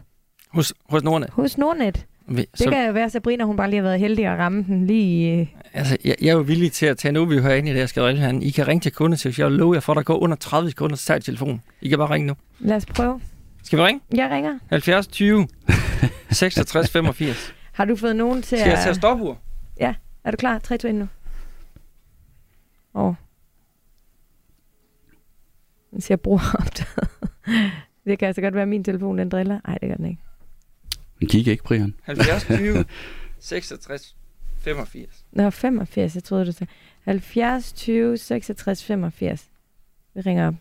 Hos, 0.54 0.74
hos 0.90 1.04
Nordnet. 1.04 1.30
Hos 1.30 1.58
Nordnet. 1.58 2.06
Vi- 2.28 2.42
Det 2.42 2.50
Så, 2.56 2.70
kan 2.70 2.86
jo 2.88 2.92
være, 2.94 3.06
at 3.06 3.12
Sabrina 3.12 3.44
hun 3.44 3.58
bare 3.58 3.70
lige 3.70 3.78
har 3.78 3.84
været 3.84 4.00
heldig 4.00 4.26
at 4.26 4.40
ramme 4.40 4.64
den 4.64 4.88
lige... 4.88 5.40
Øh, 5.40 5.48
altså, 5.74 5.98
jeg, 6.06 6.16
jeg, 6.22 6.28
er 6.30 6.34
jo 6.34 6.40
villig 6.40 6.72
til 6.72 6.86
at 6.86 6.98
tage 6.98 7.12
nu, 7.12 7.26
vi 7.26 7.38
hører 7.38 7.56
ind 7.56 7.68
i 7.68 7.72
det 7.72 7.80
her 7.80 7.86
skadrille 7.86 8.22
her. 8.22 8.40
I 8.42 8.50
kan 8.50 8.68
ringe 8.68 8.82
til 8.82 8.92
kundeservice. 8.92 9.42
Jeg 9.42 9.50
vil 9.50 9.58
love 9.58 9.74
jer 9.74 9.80
for, 9.80 9.94
at 9.94 9.98
der 9.98 10.04
går 10.04 10.18
under 10.18 10.36
30 10.38 10.70
sekunder 10.70 10.96
til 10.96 11.06
tage 11.06 11.20
telefon. 11.20 11.62
I 11.82 11.90
kan 11.90 11.98
bare 11.98 12.10
ringe 12.10 12.28
nu. 12.28 12.36
lad 12.60 12.76
os 12.76 12.86
prøve. 12.86 13.22
Skal 13.64 13.80
vi 13.80 13.84
ringe? 13.84 14.02
Jeg 14.16 14.30
ringer. 14.32 14.60
70 14.70 15.08
20 15.08 15.48
66 16.32 16.90
85. 16.92 17.54
Har 17.72 17.86
du 17.86 17.96
fået 17.96 18.16
nogen 18.16 18.42
til 18.42 18.58
Skal 18.58 18.70
jeg 18.70 18.78
at... 18.78 18.84
tage 18.84 18.96
stopur? 18.96 19.38
Er 20.24 20.32
du 20.32 20.38
klar? 20.38 20.58
3, 20.60 20.78
2, 20.78 20.88
1 20.88 20.96
nu. 20.96 21.08
Åh. 22.96 23.14
Den 25.92 26.02
siger 26.02 26.18
brugeroptaget. 26.18 27.10
det 28.06 28.20
kan 28.20 28.28
altså 28.28 28.42
godt 28.42 28.54
være, 28.54 28.62
at 28.62 28.68
min 28.68 28.84
telefon 28.84 29.18
den 29.18 29.30
driller. 29.30 29.60
Nej, 29.68 29.78
det 29.78 29.90
gør 29.90 29.96
den 29.96 30.06
ikke. 30.06 30.22
Men 31.20 31.30
kig 31.30 31.48
ikke, 31.48 31.64
Brian. 31.64 31.96
70 32.04 32.44
20 32.44 32.86
66 33.40 34.16
85. 34.60 35.26
Nå, 35.32 35.50
85, 35.50 36.16
jeg 36.16 36.24
troede, 36.24 36.46
du 36.46 36.52
sagde. 36.52 36.72
70, 37.04 37.74
20, 37.74 38.18
66, 38.18 38.84
85. 38.84 39.50
Vi 40.14 40.22
ringer 40.22 40.48
op. 40.48 40.54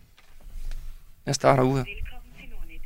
Jeg 1.26 1.34
starter 1.34 1.62
ud 1.62 1.76
her. 1.78 1.84
Velkommen 1.84 2.32
til 2.40 2.48
Nordnet. 2.50 2.82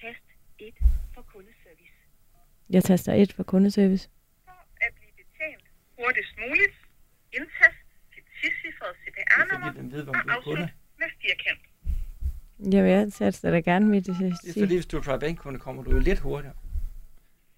Tast 0.00 0.24
1 0.58 0.74
for 1.14 1.22
kundeservice. 1.22 1.96
Jeg 2.70 2.84
taster 2.84 3.12
1 3.12 3.32
for 3.32 3.42
kundeservice. 3.42 4.08
For 4.44 4.50
at 4.86 4.92
blive 4.98 5.12
betjent 5.20 5.64
hurtigst 5.98 6.34
muligt, 6.46 6.74
indtast 7.32 7.80
dit 8.14 8.26
tidscifrede 8.40 8.94
CPR-nummer 9.02 9.72
den 9.72 9.92
ved, 9.92 10.68
og 11.04 11.10
afslut 11.10 11.20
med 11.20 11.28
firkant. 11.28 11.60
Jeg 12.74 12.84
vil 12.84 12.90
ansætte 12.90 13.52
dig 13.52 13.64
gerne 13.64 13.86
mit 13.86 14.08
øh, 14.08 14.14
Det 14.18 14.32
er 14.48 14.52
fordi, 14.60 14.74
hvis 14.74 14.86
du 14.86 14.96
er 14.98 15.02
TriBank-kunde, 15.02 15.58
kommer 15.58 15.82
du 15.82 15.90
jo 15.90 15.98
lidt 15.98 16.18
hurtigere. 16.20 16.54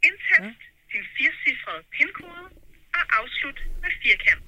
Indtast 0.05 0.61
din 0.93 1.05
firecifrede 1.17 1.83
PIN-kode 1.93 2.45
og 2.95 3.03
afslut 3.21 3.59
med 3.83 3.91
firkant. 4.03 4.45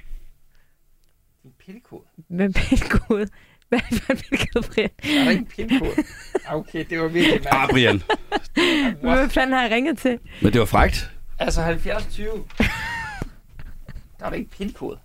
Din 1.42 1.52
pindkode. 1.58 2.04
Hvad 2.28 2.52
pindkode? 2.52 3.28
Hvad 3.68 3.78
er 3.78 3.88
det 3.90 4.02
for 4.02 4.12
en 4.12 4.18
pindkode, 4.18 4.64
Brian? 4.74 4.90
Der 5.04 5.24
er 5.26 5.30
ikke 5.30 5.40
en 5.40 5.46
pindkode. 5.68 6.04
Okay, 6.48 6.84
det 6.90 7.00
var 7.00 7.08
virkelig 7.08 7.34
Ah, 7.34 7.44
mærkeligt. 7.44 7.72
Brian. 7.74 8.02
Hvad 9.16 9.28
fanden 9.30 9.52
har 9.52 9.62
jeg 9.62 9.70
ringet 9.70 9.98
til? 9.98 10.18
Men 10.42 10.52
det 10.52 10.58
var 10.60 10.66
frægt. 10.66 11.10
Altså 11.38 11.62
70 11.62 12.06
20. 12.14 12.28
Der 14.18 14.24
er 14.26 14.30
der 14.30 14.36
ikke 14.36 14.50
pindkode. 14.50 14.98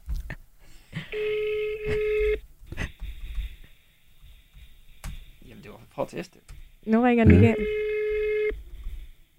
For 5.96 6.02
at 6.04 6.08
teste. 6.10 6.40
Nu 6.86 7.02
ringer 7.02 7.24
den 7.26 7.36
Mm. 7.38 7.44
igen. 7.44 7.56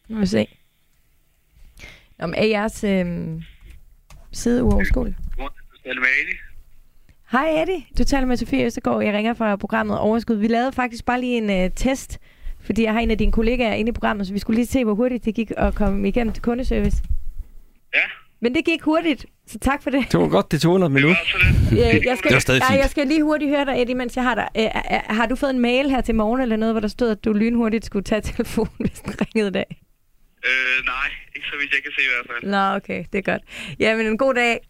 Nu 0.08 0.14
må 0.14 0.20
vi 0.20 0.26
se. 0.26 0.46
Om 2.18 2.34
er 2.36 2.44
jeres 2.44 2.84
øh, 2.84 3.06
side 4.32 4.64
uoverskuelig? 4.64 5.16
Hej 7.32 7.62
Eddie, 7.62 7.84
du 7.98 8.04
taler 8.04 8.26
med 8.26 8.36
Sofie 8.36 8.64
Østergaard. 8.64 9.02
Jeg 9.04 9.14
ringer 9.14 9.34
fra 9.34 9.56
programmet 9.56 9.98
Overskud. 9.98 10.36
Vi 10.36 10.46
lavede 10.48 10.72
faktisk 10.72 11.04
bare 11.04 11.20
lige 11.20 11.36
en 11.38 11.50
øh, 11.50 11.70
test, 11.76 12.18
fordi 12.60 12.82
jeg 12.82 12.92
har 12.92 13.00
en 13.00 13.10
af 13.10 13.18
dine 13.18 13.32
kollegaer 13.32 13.74
inde 13.74 13.88
i 13.88 13.92
programmet, 13.92 14.26
så 14.26 14.32
vi 14.32 14.38
skulle 14.38 14.54
lige 14.56 14.66
se, 14.66 14.84
hvor 14.84 14.94
hurtigt 14.94 15.24
det 15.24 15.34
gik 15.34 15.52
at 15.56 15.74
komme 15.74 16.08
igennem 16.08 16.32
til 16.32 16.42
kundeservice. 16.42 17.02
Ja, 17.94 18.00
Men 18.40 18.54
det 18.54 18.64
gik 18.64 18.82
hurtigt, 18.82 19.26
så 19.46 19.58
tak 19.58 19.82
for 19.82 19.90
det. 19.90 20.12
Det 20.12 20.20
var 20.20 20.28
godt, 20.28 20.52
det 20.52 20.60
tog 20.60 20.72
under 20.74 20.86
et 20.86 20.92
minut. 20.92 21.16
Øh, 21.72 21.78
jeg 21.78 22.18
skal, 22.18 22.28
Det 22.28 22.34
var 22.34 22.38
stadig 22.38 22.62
jeg 22.70 22.90
skal 22.90 23.06
lige 23.06 23.22
hurtigt 23.22 23.50
høre 23.50 23.64
dig, 23.64 23.82
Eddie, 23.82 23.94
mens 23.94 24.16
jeg 24.16 24.24
har 24.24 24.34
dig. 24.34 24.48
Øh, 24.56 24.68
har 25.16 25.26
du 25.26 25.36
fået 25.36 25.50
en 25.50 25.60
mail 25.60 25.90
her 25.90 26.00
til 26.00 26.14
morgen 26.14 26.40
eller 26.40 26.56
noget, 26.56 26.74
hvor 26.74 26.80
der 26.80 26.88
stod, 26.88 27.10
at 27.10 27.24
du 27.24 27.32
lynhurtigt 27.32 27.84
skulle 27.84 28.04
tage 28.04 28.20
telefonen, 28.32 28.70
hvis 28.78 29.00
den 29.00 29.14
ringede 29.20 29.48
i 29.48 29.52
dag? 29.52 29.66
Øh, 30.46 30.84
nej, 30.86 31.08
ikke 31.36 31.46
så 31.52 31.56
vidt 31.60 31.70
jeg 31.72 31.82
kan 31.82 31.92
se 31.98 32.02
i 32.02 32.08
hvert 32.14 32.26
fald. 32.40 32.50
Nå, 32.50 32.76
okay, 32.76 33.04
det 33.12 33.18
er 33.18 33.22
godt. 33.32 33.42
Jamen, 33.78 34.06
en 34.06 34.18
god 34.18 34.34
dag. 34.34 34.60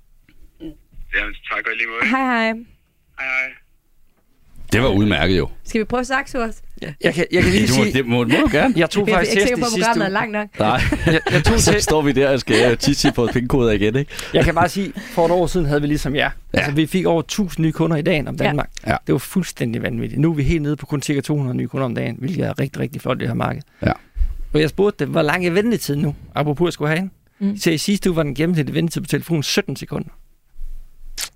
Jamen, 1.17 1.35
tak 1.51 1.67
og 1.67 1.73
lige 1.77 1.87
måde. 1.89 2.11
Hej, 2.11 2.21
hej. 2.21 2.47
Hej, 3.19 3.27
hej. 3.27 3.53
Det 4.73 4.83
var 4.83 4.89
udmærket 4.89 5.39
jo. 5.39 5.49
Skal 5.65 5.79
vi 5.79 5.85
prøve 5.85 6.05
Saxo 6.05 6.39
også? 6.39 6.63
Jeg 6.83 7.15
kan, 7.15 7.27
jeg 7.33 7.43
kan 7.43 7.53
lige 7.53 7.67
Det 7.67 7.77
må, 7.79 7.85
sige, 7.85 7.93
det 7.93 8.07
må, 8.07 8.17
må 8.17 8.25
du 8.25 8.49
gerne. 8.53 8.75
jeg 8.77 8.91
tog 8.91 9.09
Jeg 9.09 9.13
er 9.15 9.17
faktisk 9.19 9.31
ikke 9.37 9.41
test 9.41 9.49
sikker 9.49 9.59
i 9.59 9.61
på, 9.61 9.67
at 9.67 9.73
sidste 9.73 9.85
programmet 9.91 10.05
er 10.05 10.09
uge. 10.09 10.13
langt 10.13 10.33
nok. 10.33 10.59
Nej, 10.59 10.81
Jeg, 11.07 11.21
jeg, 11.33 11.45
tog 11.45 11.61
så 11.69 11.77
står 11.81 12.03
vi 12.03 12.13
der 12.13 12.29
og 12.31 12.41
skal 12.41 12.77
tisse 12.77 13.13
på 13.13 13.29
pindkoder 13.33 13.71
igen, 13.73 13.97
ikke? 13.97 14.11
jeg 14.35 14.45
kan 14.45 14.55
bare 14.55 14.69
sige, 14.69 14.93
for 15.13 15.25
et 15.27 15.31
år 15.33 15.47
siden 15.47 15.67
havde 15.67 15.81
vi 15.81 15.87
ligesom 15.87 16.15
jer. 16.15 16.31
Ja. 16.55 16.59
Altså, 16.59 16.73
vi 16.73 16.87
fik 16.87 17.07
over 17.07 17.21
1000 17.21 17.65
nye 17.67 17.73
kunder 17.73 17.97
i 17.97 18.03
dagen 18.03 18.29
om 18.29 18.37
Danmark. 18.37 18.71
Ja. 18.87 18.97
Det 19.07 19.13
var 19.13 19.19
fuldstændig 19.19 19.83
vanvittigt. 19.83 20.21
Nu 20.21 20.31
er 20.31 20.35
vi 20.35 20.43
helt 20.43 20.63
nede 20.63 20.77
på 20.77 20.87
kun 20.87 21.03
cirka 21.03 21.21
200 21.21 21.57
nye 21.57 21.69
kunder 21.69 21.85
om 21.85 21.95
dagen, 21.95 22.17
hvilket 22.19 22.47
er 22.47 22.59
rigtig, 22.59 22.83
rigtig 22.83 23.03
flot 23.03 23.17
i 23.17 23.21
det 23.21 23.29
her 23.29 23.35
marked. 23.35 23.63
Ja. 23.87 23.93
Og 24.53 24.61
jeg 24.61 24.69
spurgte 24.69 25.05
dem, 25.05 25.13
hvor 25.13 25.23
lang 25.23 25.47
er 25.47 25.51
ventetiden 25.51 26.03
nu, 26.03 26.15
apropos 26.35 26.67
at 26.69 26.73
skulle 26.75 26.89
have 26.89 26.99
en. 27.01 27.11
Mm. 27.41 27.57
Så 27.57 27.71
i 27.71 27.79
sidste 27.79 28.11
uge 28.11 28.17
var 28.17 28.23
den 28.23 28.35
gennemsnitlige 28.35 28.75
ventetid 28.75 29.01
på 29.01 29.07
telefonen 29.09 29.43
17 29.43 29.77
sekunder. 29.77 30.09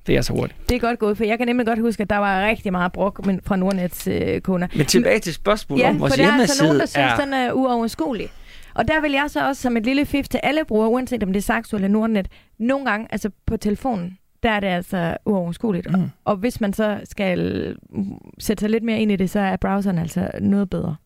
Det 0.06 0.16
er 0.16 0.20
så 0.22 0.32
hurtigt. 0.32 0.68
Det 0.68 0.74
er 0.74 0.78
godt 0.80 0.98
gået, 0.98 1.16
for 1.16 1.24
jeg 1.24 1.38
kan 1.38 1.46
nemlig 1.46 1.66
godt 1.66 1.78
huske, 1.80 2.02
at 2.02 2.10
der 2.10 2.16
var 2.16 2.46
rigtig 2.46 2.72
meget 2.72 2.92
brok 2.92 3.26
men- 3.26 3.40
fra 3.44 3.56
Nordnets 3.56 4.06
øh, 4.06 4.40
kunder. 4.40 4.68
Men 4.76 4.86
tilbage 4.86 5.18
til 5.18 5.34
spørgsmålet 5.34 5.82
Ja, 5.82 5.88
om 5.88 5.94
for 5.94 5.98
vores 6.00 6.12
der 6.12 6.26
er 6.26 6.32
altså 6.32 6.62
nogen, 6.64 6.76
hjemmeside 6.76 7.02
der 7.02 7.08
synes, 7.10 7.20
er... 7.20 7.24
den 7.24 7.32
er 7.48 7.52
uoverskuelig. 7.52 8.28
Og 8.74 8.88
der 8.88 9.00
vil 9.00 9.12
jeg 9.12 9.24
så 9.28 9.46
også 9.48 9.62
som 9.62 9.76
et 9.76 9.84
lille 9.84 10.06
fif 10.06 10.28
til 10.28 10.40
alle 10.42 10.60
brugere, 10.68 10.88
uanset 10.88 11.22
om 11.22 11.32
det 11.32 11.40
er 11.40 11.42
Saxo 11.42 11.76
eller 11.76 11.88
Nordnet, 11.88 12.28
nogle 12.58 12.90
gange, 12.90 13.06
altså 13.10 13.30
på 13.46 13.56
telefonen, 13.56 14.18
der 14.42 14.50
er 14.50 14.60
det 14.60 14.66
altså 14.66 15.16
uoverskueligt. 15.26 15.92
Mm. 15.92 16.10
Og 16.24 16.36
hvis 16.36 16.60
man 16.60 16.72
så 16.72 17.00
skal 17.04 17.76
mm, 17.90 18.04
sætte 18.38 18.60
sig 18.60 18.70
lidt 18.70 18.84
mere 18.84 18.98
ind 19.00 19.12
i 19.12 19.16
det, 19.16 19.30
så 19.30 19.40
er 19.40 19.56
browseren 19.56 19.98
altså 19.98 20.30
noget 20.40 20.70
bedre. 20.70 20.96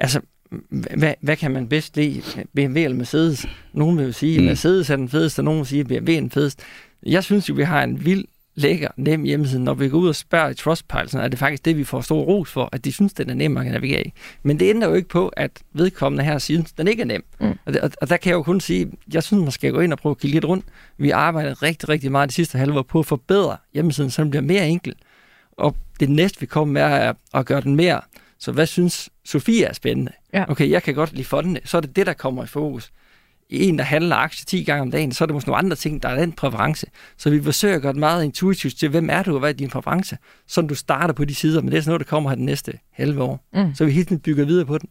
Altså, 0.00 0.20
hvad, 0.98 1.14
hvad 1.20 1.36
kan 1.36 1.50
man 1.50 1.68
bedst 1.68 1.96
lide? 1.96 2.22
BMW 2.54 2.78
eller 2.80 2.96
Mercedes? 2.96 3.46
Nogen 3.72 3.98
vil 3.98 4.04
jo 4.06 4.12
sige, 4.12 4.34
at 4.36 4.40
Mm. 4.42 4.46
Mercedes 4.46 4.90
er 4.90 4.96
den 4.96 5.08
fedeste, 5.08 5.40
og 5.40 5.44
nogen 5.44 5.58
vil 5.58 5.66
sige, 5.66 5.80
at 5.80 5.86
BMW 5.86 6.12
er 6.12 6.20
den 6.20 6.30
fedeste. 6.30 6.64
Jeg 7.06 7.24
synes 7.24 7.48
jo, 7.48 7.54
vi 7.54 7.62
har 7.62 7.82
en 7.82 8.04
vild, 8.04 8.24
lækker, 8.56 8.88
nem 8.96 9.22
hjemmeside. 9.22 9.64
Når 9.64 9.74
vi 9.74 9.88
går 9.88 9.98
ud 9.98 10.08
og 10.08 10.14
spørger 10.14 10.48
i 10.48 10.54
Trustpilot, 10.54 11.10
så 11.10 11.20
er 11.20 11.28
det 11.28 11.38
faktisk 11.38 11.64
det, 11.64 11.76
vi 11.76 11.84
får 11.84 12.00
stor 12.00 12.22
ros 12.22 12.50
for, 12.50 12.68
at 12.72 12.84
de 12.84 12.92
synes, 12.92 13.12
den 13.12 13.30
er 13.30 13.34
nem 13.34 13.56
at 13.56 13.66
navigere 13.66 14.06
i. 14.06 14.12
Men 14.42 14.60
det 14.60 14.70
ændrer 14.70 14.88
jo 14.88 14.94
ikke 14.94 15.08
på, 15.08 15.28
at 15.28 15.50
vedkommende 15.72 16.24
her 16.24 16.38
synes, 16.38 16.72
den 16.72 16.88
ikke 16.88 17.00
er 17.00 17.06
nem. 17.06 17.24
Mm. 17.40 17.58
Og, 17.66 17.72
det, 17.72 17.80
og, 17.80 17.90
og 18.00 18.08
der 18.08 18.16
kan 18.16 18.30
jeg 18.30 18.36
jo 18.36 18.42
kun 18.42 18.60
sige, 18.60 18.90
jeg 19.12 19.22
synes, 19.22 19.42
man 19.42 19.52
skal 19.52 19.72
gå 19.72 19.80
ind 19.80 19.92
og 19.92 19.98
prøve 19.98 20.10
at 20.10 20.18
kigge 20.18 20.34
lidt 20.34 20.44
rundt. 20.44 20.64
Vi 20.98 21.10
arbejder 21.10 21.62
rigtig, 21.62 21.88
rigtig 21.88 22.12
meget 22.12 22.28
de 22.28 22.34
sidste 22.34 22.58
halve 22.58 22.78
år 22.78 22.82
på 22.82 22.98
at 22.98 23.06
forbedre 23.06 23.56
hjemmesiden, 23.74 24.10
så 24.10 24.22
den 24.22 24.30
bliver 24.30 24.42
mere 24.42 24.68
enkel. 24.68 24.94
Og 25.52 25.76
det 26.00 26.10
næste, 26.10 26.40
vi 26.40 26.46
kommer 26.46 26.72
med, 26.72 26.82
er 26.82 27.12
at 27.34 27.46
gøre 27.46 27.60
den 27.60 27.76
mere. 27.76 28.00
Så 28.38 28.52
hvad 28.52 28.66
synes 28.66 29.10
Sofie 29.24 29.64
er 29.64 29.72
spændende? 29.72 30.12
Ja. 30.32 30.44
Okay, 30.48 30.70
jeg 30.70 30.82
kan 30.82 30.94
godt 30.94 31.12
lide 31.12 31.24
fondene. 31.24 31.60
Så 31.64 31.76
er 31.76 31.80
det 31.80 31.96
det, 31.96 32.06
der 32.06 32.12
kommer 32.12 32.44
i 32.44 32.46
fokus. 32.46 32.92
En, 33.50 33.78
der 33.78 33.84
handler 33.84 34.16
aktier 34.16 34.44
10 34.46 34.64
gange 34.64 34.82
om 34.82 34.90
dagen, 34.90 35.12
så 35.12 35.24
er 35.24 35.26
det 35.26 35.34
måske 35.34 35.48
nogle 35.48 35.58
andre 35.58 35.76
ting, 35.76 36.02
der 36.02 36.08
er 36.08 36.20
den 36.20 36.32
præference. 36.32 36.86
Så 37.16 37.30
vi 37.30 37.42
forsøger 37.42 37.76
at 37.76 37.82
gøre 37.82 37.92
det 37.92 38.00
meget 38.00 38.24
intuitivt 38.24 38.78
til, 38.78 38.88
hvem 38.88 39.08
er 39.10 39.22
du, 39.22 39.32
og 39.34 39.38
hvad 39.40 39.48
er 39.48 39.54
din 39.54 39.68
præference? 39.68 40.16
Så 40.46 40.60
du 40.62 40.74
starter 40.74 41.14
på 41.14 41.24
de 41.24 41.34
sider, 41.34 41.62
men 41.62 41.70
det 41.70 41.78
er 41.78 41.82
sådan 41.82 41.90
noget, 41.90 42.00
der 42.06 42.10
kommer 42.10 42.30
her 42.30 42.36
den 42.36 42.44
næste 42.44 42.72
halve 42.92 43.22
år. 43.22 43.46
Mm. 43.54 43.74
Så 43.74 43.84
vi 43.84 43.90
hele 43.90 44.04
tiden 44.04 44.20
bygger 44.20 44.44
videre 44.44 44.66
på 44.66 44.78
den. 44.78 44.88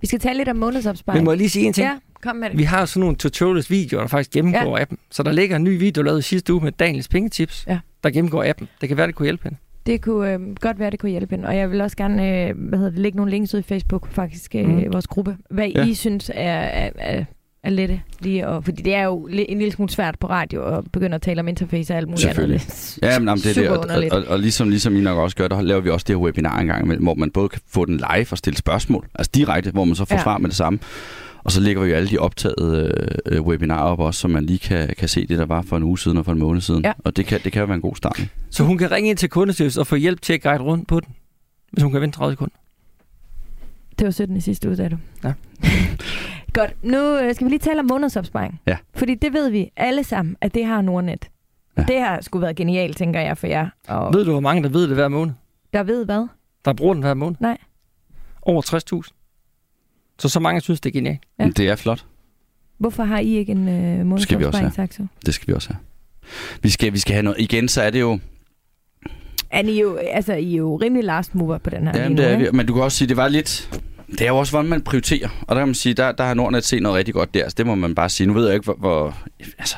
Vi 0.00 0.06
skal 0.06 0.20
tale 0.20 0.36
lidt 0.36 0.48
om 0.48 0.56
månedsopsparing. 0.56 1.18
Men 1.18 1.24
må 1.24 1.30
jeg 1.30 1.38
lige 1.38 1.50
sige 1.50 1.66
en 1.66 1.72
ting? 1.72 1.86
Ja, 1.86 1.96
kom 2.22 2.36
med 2.36 2.50
det. 2.50 2.58
Vi 2.58 2.62
har 2.62 2.80
jo 2.80 2.86
sådan 2.86 3.00
nogle 3.00 3.16
tutorials 3.16 3.70
videoer, 3.70 4.00
der 4.02 4.08
faktisk 4.08 4.30
gennemgår 4.30 4.76
ja. 4.76 4.82
appen. 4.82 4.98
Så 5.10 5.22
der 5.22 5.32
ligger 5.32 5.56
en 5.56 5.64
ny 5.64 5.78
video 5.78 6.02
lavet 6.02 6.24
sidste 6.24 6.52
uge 6.54 6.64
med 6.64 6.72
Daniels 6.72 7.08
pengetips, 7.08 7.64
Ja. 7.68 7.78
der 8.04 8.10
gennemgår 8.10 8.44
appen. 8.48 8.68
Det 8.80 8.88
kan 8.88 8.96
være, 8.98 9.06
det 9.06 9.14
kunne 9.14 9.26
hjælpe 9.26 9.44
hende. 9.44 9.56
Det 9.86 10.02
kunne 10.02 10.32
øh, 10.32 10.40
godt 10.60 10.78
være, 10.78 10.90
det 10.90 10.98
kunne 10.98 11.10
hjælpe 11.10 11.34
hende. 11.36 11.48
Og 11.48 11.56
jeg 11.56 11.70
vil 11.70 11.80
også 11.80 11.96
gerne 11.96 12.48
øh, 12.48 12.54
hvad 12.68 12.78
hedder 12.78 12.90
det, 12.90 12.98
lægge 13.00 13.16
nogle 13.16 13.30
links 13.30 13.54
ud 13.54 13.60
i 13.60 13.62
Facebook, 13.62 14.08
faktisk, 14.08 14.54
øh, 14.54 14.68
Mm. 14.68 14.92
vores 14.92 15.06
gruppe. 15.06 15.36
Hvad 15.50 15.68
Ja. 15.68 15.84
I 15.86 15.94
synes 15.94 16.30
er, 16.34 16.52
er, 16.52 16.90
er 16.98 17.24
Alette 17.64 18.00
lige 18.20 18.48
og, 18.48 18.64
fordi 18.64 18.82
det 18.82 18.94
er 18.94 19.02
jo 19.02 19.26
en 19.26 19.58
lille 19.58 19.72
smule 19.72 19.90
svært 19.90 20.18
på 20.18 20.26
radio 20.26 20.64
at 20.78 20.84
begynde 20.92 21.14
at 21.14 21.22
tale 21.22 21.40
om 21.40 21.48
interface 21.48 21.92
og 21.92 21.96
alt 21.96 22.08
muligt 22.08 22.20
Selvfølgelig. 22.20 22.60
andet. 22.60 22.98
Ja, 23.02 23.18
men, 23.18 23.28
jamen, 23.28 23.42
det 23.42 23.58
er 23.58 23.62
det. 23.62 23.70
Og, 23.70 23.78
og, 23.78 24.04
og, 24.12 24.24
og, 24.28 24.38
ligesom, 24.38 24.68
ligesom 24.68 24.96
I 24.96 25.00
nok 25.00 25.18
også 25.18 25.36
gør, 25.36 25.48
der 25.48 25.60
laver 25.62 25.80
vi 25.80 25.90
også 25.90 26.04
det 26.08 26.16
her 26.16 26.20
webinar 26.22 26.58
en 26.58 26.66
gang 26.66 26.84
imellem, 26.84 27.04
hvor 27.04 27.14
man 27.14 27.30
både 27.30 27.48
kan 27.48 27.60
få 27.68 27.84
den 27.84 27.96
live 27.96 28.26
og 28.30 28.38
stille 28.38 28.56
spørgsmål, 28.56 29.06
altså 29.14 29.30
direkte, 29.34 29.70
hvor 29.70 29.84
man 29.84 29.94
så 29.94 30.04
får 30.04 30.14
Ja. 30.16 30.22
svar 30.22 30.38
med 30.38 30.48
det 30.48 30.56
samme. 30.56 30.78
Og 31.44 31.52
så 31.52 31.60
lægger 31.60 31.82
vi 31.82 31.88
jo 31.90 31.96
alle 31.96 32.08
de 32.08 32.18
optagede 32.18 32.92
øh, 33.28 33.36
øh, 33.36 33.42
webinarer 33.42 33.82
op 33.82 34.00
også, 34.00 34.20
så 34.20 34.28
man 34.28 34.44
lige 34.44 34.58
kan, 34.58 34.88
kan 34.98 35.08
se 35.08 35.26
det, 35.26 35.38
der 35.38 35.44
var 35.46 35.62
for 35.62 35.76
en 35.76 35.82
uge 35.82 35.98
siden 35.98 36.18
og 36.18 36.24
for 36.24 36.32
en 36.32 36.38
måned 36.38 36.60
siden. 36.60 36.84
Ja. 36.84 36.92
Og 36.98 37.16
det 37.16 37.26
kan, 37.26 37.40
det 37.44 37.52
kan 37.52 37.60
jo 37.60 37.66
være 37.66 37.74
en 37.76 37.82
god 37.82 37.96
start. 37.96 38.20
Så 38.50 38.64
hun 38.64 38.78
kan 38.78 38.90
ringe 38.90 39.10
ind 39.10 39.18
til 39.18 39.28
kundeservice 39.28 39.80
og 39.80 39.86
få 39.86 39.96
hjælp 39.96 40.22
til 40.22 40.32
at 40.32 40.42
guide 40.42 40.62
rundt 40.62 40.88
på 40.88 41.00
den, 41.00 41.08
hvis 41.72 41.82
hun 41.82 41.92
kan 41.92 42.00
vente 42.00 42.16
30 42.18 42.32
sekunder. 42.32 42.54
Det 43.98 44.04
var 44.04 44.10
17 44.10 44.36
i 44.36 44.40
sidste 44.40 44.68
uge, 44.68 44.76
sagde 44.76 44.90
du. 44.90 44.96
Ja. 45.24 45.32
Godt, 46.52 46.84
nu 46.84 47.18
øh, 47.18 47.34
skal 47.34 47.44
vi 47.44 47.50
lige 47.50 47.58
tale 47.58 47.80
om 47.80 47.86
månedsopsparing. 47.86 48.60
Ja. 48.66 48.76
Fordi 48.94 49.14
det 49.14 49.32
ved 49.32 49.50
vi 49.50 49.70
alle 49.76 50.04
sammen, 50.04 50.36
at 50.40 50.54
det 50.54 50.64
har 50.66 50.82
Nordnet. 50.82 51.28
Ja. 51.78 51.82
Det 51.82 52.00
har 52.00 52.20
sgu 52.20 52.38
været 52.38 52.56
genialt, 52.56 52.96
tænker 52.96 53.20
jeg, 53.20 53.38
for 53.38 53.46
jer. 53.46 53.68
Og 53.88 54.14
Ved 54.14 54.24
du, 54.24 54.30
hvor 54.30 54.40
mange 54.40 54.62
der 54.62 54.68
ved 54.68 54.88
det 54.88 54.94
hver 54.96 55.08
måned? 55.08 55.32
der 55.72 55.82
ved 55.82 56.04
hvad? 56.04 56.26
Der 56.64 56.72
bruger 56.72 56.94
den 56.94 57.02
hver 57.02 57.14
måned? 57.14 57.36
Nej. 57.40 57.58
Over 58.42 59.02
60.000. 59.02 60.16
Så 60.18 60.28
så 60.28 60.40
mange 60.40 60.60
synes, 60.60 60.80
det 60.80 60.90
er 60.90 60.92
genialt. 60.92 61.20
Ja. 61.38 61.48
Det 61.48 61.68
er 61.68 61.76
flot. 61.76 62.06
Hvorfor 62.78 63.02
har 63.04 63.18
I 63.18 63.28
ikke 63.36 63.52
en 63.52 63.68
øh, 63.68 64.06
månedsopsparing? 64.06 64.76
Det 65.26 65.34
skal 65.34 65.48
vi 65.48 65.52
også 65.52 65.68
have. 65.68 65.78
Vi 66.62 66.68
skal, 66.68 66.92
vi 66.92 66.98
skal 66.98 67.12
have 67.12 67.22
noget. 67.22 67.40
Igen, 67.40 67.68
så 67.68 67.82
er 67.82 67.90
det 67.90 68.00
jo... 68.00 68.18
Er 69.52 69.62
I 69.62 69.80
jo, 69.80 69.96
altså, 69.96 70.32
I 70.32 70.52
er 70.52 70.56
jo 70.56 70.76
rimelig 70.76 71.04
last 71.04 71.34
mover 71.34 71.58
på 71.58 71.70
den 71.70 71.86
her 71.86 71.98
Ja, 71.98 72.08
lige 72.08 72.16
det 72.16 72.30
er 72.30 72.36
vi. 72.36 72.48
Men 72.52 72.66
du 72.66 72.74
kan 72.74 72.82
også 72.82 72.98
sige, 72.98 73.08
det 73.08 73.16
var 73.16 73.28
lidt... 73.28 73.68
Det 74.10 74.20
er 74.20 74.28
jo 74.28 74.36
også, 74.36 74.52
hvordan 74.52 74.70
man 74.70 74.82
prioriterer. 74.82 75.28
Og 75.42 75.56
der 75.56 75.60
kan 75.60 75.68
man 75.68 75.74
sige, 75.74 75.94
der, 75.94 76.12
der 76.12 76.24
har 76.24 76.34
Nordnet 76.34 76.64
set 76.64 76.82
noget 76.82 76.98
rigtig 76.98 77.14
godt 77.14 77.34
der. 77.34 77.48
Så 77.48 77.54
det 77.58 77.66
må 77.66 77.74
man 77.74 77.94
bare 77.94 78.08
sige. 78.08 78.26
Nu 78.26 78.32
ved 78.32 78.44
jeg 78.44 78.54
ikke, 78.54 78.64
hvor, 78.64 78.76
hvor 78.78 79.18
altså, 79.58 79.76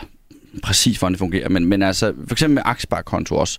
præcis 0.63 0.99
hvordan 0.99 1.13
det 1.13 1.19
fungerer. 1.19 1.49
Men, 1.49 1.67
men 1.67 1.83
altså, 1.83 2.13
for 2.29 2.35
eksempel 2.35 2.55
med 2.55 2.63
aktiesparekonto 2.65 3.37
også. 3.37 3.59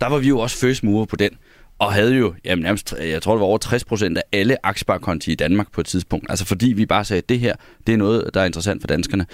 Der 0.00 0.06
var 0.06 0.18
vi 0.18 0.28
jo 0.28 0.38
også 0.38 0.56
first 0.56 0.84
mover 0.84 1.04
på 1.04 1.16
den. 1.16 1.30
Og 1.78 1.92
havde 1.92 2.14
jo, 2.14 2.34
jamen 2.44 2.62
nærmest, 2.62 2.94
jeg 3.00 3.22
tror 3.22 3.32
det 3.32 3.40
var 3.40 3.46
over 3.46 3.58
60 3.58 3.84
procent 3.84 4.18
af 4.18 4.22
alle 4.32 4.66
aktiesparekonti 4.66 5.32
i 5.32 5.34
Danmark 5.34 5.72
på 5.72 5.80
et 5.80 5.86
tidspunkt. 5.86 6.26
Altså 6.28 6.44
fordi 6.44 6.72
vi 6.72 6.86
bare 6.86 7.04
sagde, 7.04 7.18
at 7.18 7.28
det 7.28 7.40
her, 7.40 7.54
det 7.86 7.92
er 7.92 7.96
noget, 7.96 8.30
der 8.34 8.40
er 8.40 8.44
interessant 8.44 8.82
for 8.82 8.86
danskerne. 8.86 9.26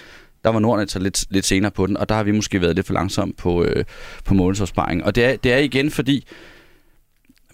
Der 0.44 0.50
var 0.50 0.59
Nordnet 0.59 0.90
så 0.90 0.98
lidt, 0.98 1.24
lidt 1.31 1.44
senere 1.44 1.70
på 1.70 1.87
den, 1.87 1.96
og 1.96 2.09
der 2.09 2.14
har 2.14 2.22
vi 2.22 2.33
måske 2.33 2.61
været 2.61 2.76
lidt 2.76 2.87
for 2.87 2.94
langsomme 2.94 3.35
på, 3.35 3.64
øh, 3.64 3.85
på 4.24 4.35
månedsopsparing. 4.35 5.05
Og 5.05 5.14
det 5.14 5.24
er, 5.24 5.37
det 5.37 5.53
er 5.53 5.59
igen 5.59 5.90
fordi, 5.90 6.26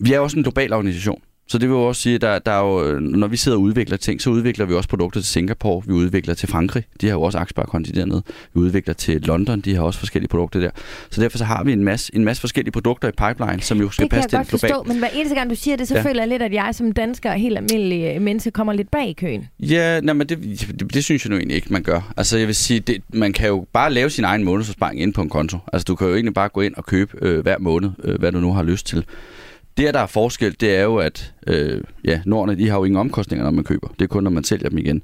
vi 0.00 0.12
er 0.12 0.20
også 0.20 0.36
en 0.36 0.42
global 0.42 0.72
organisation. 0.72 1.22
Så 1.48 1.58
det 1.58 1.68
vil 1.68 1.74
jo 1.74 1.82
også 1.82 2.02
sige, 2.02 2.14
at 2.14 2.20
der, 2.20 2.38
der 2.38 2.52
er 2.52 2.60
jo, 2.60 3.00
når 3.00 3.26
vi 3.26 3.36
sidder 3.36 3.58
og 3.58 3.62
udvikler 3.62 3.96
ting, 3.96 4.20
så 4.22 4.30
udvikler 4.30 4.64
vi 4.66 4.74
også 4.74 4.88
produkter 4.88 5.20
til 5.20 5.28
Singapore, 5.30 5.82
vi 5.86 5.92
udvikler 5.92 6.34
til 6.34 6.48
Frankrig, 6.48 6.84
de 7.00 7.06
har 7.06 7.14
jo 7.14 7.22
også 7.22 7.38
aktiesparekonti 7.38 7.92
dernede, 7.92 8.22
vi 8.54 8.60
udvikler 8.60 8.94
til 8.94 9.20
London, 9.22 9.60
de 9.60 9.74
har 9.74 9.82
også 9.82 9.98
forskellige 9.98 10.28
produkter 10.28 10.60
der. 10.60 10.70
Så 11.10 11.20
derfor 11.20 11.38
så 11.38 11.44
har 11.44 11.64
vi 11.64 11.72
en 11.72 11.84
masse, 11.84 12.14
en 12.14 12.24
masse 12.24 12.40
forskellige 12.40 12.72
produkter 12.72 13.08
i 13.08 13.12
pipeline, 13.12 13.60
som 13.62 13.80
jo 13.80 13.90
skal 13.90 14.02
Det 14.02 14.10
kan 14.10 14.16
passe 14.22 14.36
jeg 14.38 14.46
til 14.46 14.52
godt 14.52 14.62
globalt. 14.62 14.74
forstå, 14.74 14.92
men 14.92 14.98
hver 14.98 15.08
eneste 15.14 15.34
gang 15.34 15.50
du 15.50 15.54
siger 15.54 15.76
det, 15.76 15.88
så 15.88 15.94
ja. 15.94 16.00
Ja. 16.00 16.08
føler 16.08 16.20
jeg 16.22 16.28
lidt, 16.28 16.42
at 16.42 16.52
jeg 16.52 16.68
som 16.72 16.92
dansker 16.92 17.30
og 17.30 17.36
helt 17.36 17.56
almindelig 17.56 18.14
øh, 18.16 18.22
menneske 18.22 18.50
kommer 18.50 18.72
lidt 18.72 18.90
bag 18.90 19.08
i 19.08 19.12
køen. 19.12 19.48
Ja, 19.60 20.00
nej, 20.00 20.14
men 20.14 20.26
det, 20.28 20.38
det, 20.80 20.94
det 20.94 21.04
synes 21.04 21.24
jeg 21.24 21.30
nu 21.30 21.36
egentlig 21.36 21.56
ikke, 21.56 21.72
man 21.72 21.82
gør. 21.82 22.12
Altså 22.16 22.38
jeg 22.38 22.46
vil 22.46 22.54
sige, 22.54 22.80
det, 22.80 23.02
man 23.12 23.32
kan 23.32 23.48
jo 23.48 23.66
bare 23.72 23.92
lave 23.92 24.10
sin 24.10 24.24
egen 24.24 24.44
månedsopsparing 24.44 25.00
ind 25.00 25.14
på 25.14 25.22
en 25.22 25.28
konto. 25.28 25.58
Altså 25.72 25.84
du 25.84 25.94
kan 25.94 26.06
jo 26.08 26.14
egentlig 26.14 26.34
bare 26.34 26.48
gå 26.48 26.60
ind 26.60 26.74
og 26.74 26.86
købe 26.86 27.12
øh, 27.22 27.40
hver 27.40 27.58
måned, 27.58 27.90
øh, 28.04 28.18
hvad 28.18 28.32
du 28.32 28.40
nu 28.40 28.52
har 28.52 28.62
lyst 28.62 28.86
til. 28.86 29.04
Det, 29.76 29.94
der 29.94 30.00
er 30.00 30.06
forskel, 30.06 30.56
det 30.60 30.76
er 30.76 30.82
jo, 30.82 30.96
at 30.96 31.34
øh, 31.46 31.84
ja, 32.04 32.20
Nordnet, 32.24 32.58
de 32.58 32.68
har 32.68 32.76
jo 32.78 32.84
ingen 32.84 33.00
omkostninger, 33.00 33.44
når 33.44 33.50
man 33.50 33.64
køber. 33.64 33.88
Det 33.88 34.02
er 34.02 34.06
kun, 34.06 34.22
når 34.22 34.30
man 34.30 34.44
sælger 34.44 34.68
dem 34.68 34.78
igen. 34.78 35.02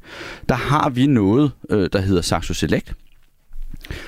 Der 0.48 0.54
har 0.54 0.90
vi 0.90 1.06
noget, 1.06 1.52
øh, 1.70 1.88
der 1.92 2.00
hedder 2.00 2.22
Saxo 2.22 2.54
Select, 2.54 2.94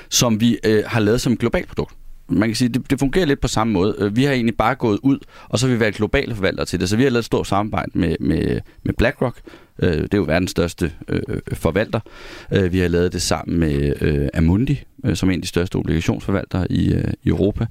som 0.09 0.41
vi 0.41 0.57
øh, 0.65 0.83
har 0.87 0.99
lavet 0.99 1.21
som 1.21 1.33
et 1.33 1.39
globalt 1.39 1.67
produkt. 1.67 1.93
Man 2.27 2.49
kan 2.49 2.55
sige, 2.55 2.69
det, 2.69 2.89
det 2.89 2.99
fungerer 2.99 3.25
lidt 3.25 3.41
på 3.41 3.47
samme 3.47 3.73
måde. 3.73 3.95
Øh, 3.99 4.15
vi 4.15 4.23
har 4.23 4.33
egentlig 4.33 4.57
bare 4.57 4.75
gået 4.75 4.99
ud, 5.03 5.19
og 5.49 5.59
så 5.59 5.67
har 5.67 5.73
vi 5.73 5.79
været 5.79 5.95
globale 5.95 6.35
forvaltere 6.35 6.65
til 6.65 6.79
det. 6.79 6.89
Så 6.89 6.97
vi 6.97 7.03
har 7.03 7.09
lavet 7.09 7.21
et 7.21 7.25
stort 7.25 7.47
samarbejde 7.47 7.91
med, 7.93 8.15
med, 8.19 8.61
med 8.83 8.93
BlackRock. 8.97 9.41
Øh, 9.79 9.91
Det 10.03 10.13
er 10.13 10.17
jo 10.17 10.23
verdens 10.23 10.51
største 10.51 10.91
øh, 11.09 11.21
forvalter. 11.53 11.99
Øh, 12.51 12.73
Vi 12.73 12.79
har 12.79 12.87
lavet 12.87 13.13
det 13.13 13.21
sammen 13.21 13.59
med 13.59 13.93
øh, 14.01 14.27
Amundi, 14.33 14.83
øh, 15.05 15.15
som 15.15 15.29
er 15.29 15.33
en 15.33 15.39
af 15.39 15.41
de 15.41 15.47
største 15.47 15.75
obligationsforvaltere 15.75 16.71
i, 16.71 16.93
øh, 16.93 17.03
i 17.23 17.29
Europa. 17.29 17.65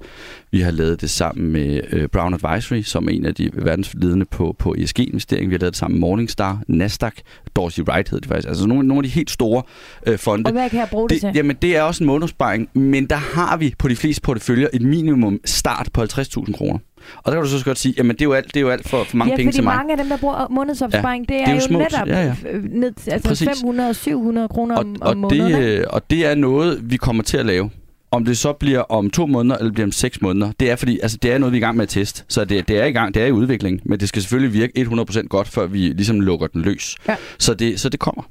Vi 0.51 0.59
har 0.59 0.71
lavet 0.71 1.01
det 1.01 1.09
sammen 1.09 1.51
med 1.51 1.81
øh, 1.91 2.07
Brown 2.07 2.33
Advisory, 2.33 2.81
som 2.81 3.05
er 3.07 3.11
en 3.11 3.25
af 3.25 3.35
de 3.35 3.49
verdensledende 3.53 4.25
på, 4.25 4.55
på 4.59 4.75
ESG-investering. 4.77 5.49
Vi 5.49 5.53
har 5.55 5.59
lavet 5.59 5.73
det 5.73 5.77
sammen 5.79 5.95
med 5.95 5.99
Morningstar, 6.07 6.61
Nasdaq, 6.67 7.13
Dorsey 7.55 7.83
Wright 7.83 8.09
hed 8.09 8.19
det 8.19 8.27
faktisk. 8.27 8.47
Altså 8.47 8.67
nogle, 8.67 8.87
nogle 8.87 8.99
af 8.99 9.03
de 9.03 9.09
helt 9.09 9.31
store 9.31 9.63
øh, 10.07 10.17
fonde. 10.17 10.47
Og 10.47 10.51
hvad 10.51 10.69
kan 10.69 10.79
jeg 10.79 10.87
bruge 10.91 11.09
det, 11.09 11.15
Det, 11.15 11.21
til? 11.21 11.31
jamen, 11.35 11.55
det 11.61 11.75
er 11.75 11.81
også 11.81 12.03
en 12.03 12.07
månedsparing, 12.07 12.69
men 12.73 13.05
der 13.05 13.15
har 13.15 13.57
vi 13.57 13.73
på 13.79 13.87
de 13.87 13.95
fleste 13.95 14.21
porteføljer 14.21 14.67
et 14.73 14.81
minimum 14.81 15.39
start 15.45 15.89
på 15.93 16.01
50.000 16.03 16.51
kroner. 16.53 16.79
Og 17.17 17.31
der 17.31 17.31
kan 17.31 17.43
du 17.51 17.57
så 17.59 17.65
godt 17.65 17.79
sige, 17.79 17.93
jamen 17.97 18.15
det 18.15 18.21
er 18.21 18.25
jo 18.25 18.33
alt, 18.33 18.47
det 18.47 18.55
er 18.57 18.61
jo 18.61 18.69
alt 18.69 18.89
for, 18.89 19.03
for 19.03 19.17
mange 19.17 19.31
ja, 19.31 19.37
penge 19.37 19.51
til 19.51 19.63
mig. 19.63 19.75
mange 19.75 19.91
af 19.91 19.97
dem, 19.97 20.07
der 20.09 20.17
bruger 20.17 20.47
månedsopsparing, 20.51 21.25
ja, 21.29 21.33
det, 21.35 21.41
er 21.41 21.45
det 21.45 21.51
er 21.51 21.55
jo 21.55 21.61
jo 21.61 21.67
små- 21.67 21.79
netop 21.79 22.07
ja, 22.07 22.21
ja. 22.23 22.35
øh, 22.51 22.63
ned, 22.63 22.91
til- 23.03 23.11
altså 23.11 23.27
Præcis. 23.29 23.47
500-700 23.47 24.47
kroner 24.47 24.75
Og, 24.75 24.81
om, 24.83 24.95
og, 25.01 25.07
om 25.09 25.17
måneden. 25.17 25.51
det, 25.51 25.59
øh, 25.59 25.83
og 25.89 26.09
det 26.09 26.25
er 26.25 26.35
noget, 26.35 26.79
vi 26.91 26.97
kommer 26.97 27.23
til 27.23 27.37
at 27.37 27.45
lave. 27.45 27.69
Om 28.11 28.25
det 28.25 28.37
så 28.37 28.53
bliver 28.53 28.79
om 28.79 29.09
to 29.09 29.25
måneder, 29.25 29.57
eller 29.57 29.71
bliver 29.73 29.87
om 29.87 29.91
seks 29.91 30.21
måneder, 30.21 30.51
det 30.59 30.71
er 30.71 30.75
fordi, 30.75 30.99
altså 30.99 31.17
det 31.21 31.31
er 31.33 31.37
noget, 31.37 31.51
vi 31.53 31.57
er 31.57 31.61
i 31.61 31.65
gang 31.65 31.77
med 31.77 31.83
at 31.83 31.89
teste. 31.89 32.23
Så 32.27 32.45
det, 32.45 32.67
det 32.67 32.79
er 32.81 32.85
i 32.85 32.91
gang, 32.91 33.13
det 33.13 33.21
er 33.21 33.25
i 33.27 33.31
udvikling, 33.31 33.81
men 33.85 33.99
det 33.99 34.09
skal 34.09 34.21
selvfølgelig 34.21 34.53
virke 34.53 34.87
100% 35.21 35.27
godt, 35.27 35.47
før 35.47 35.65
vi 35.67 35.77
ligesom 35.79 36.21
lukker 36.21 36.47
den 36.47 36.61
løs. 36.61 36.95
Ja. 37.07 37.15
Så, 37.39 37.53
det, 37.53 37.79
så 37.79 37.89
det 37.89 37.99
kommer. 37.99 38.23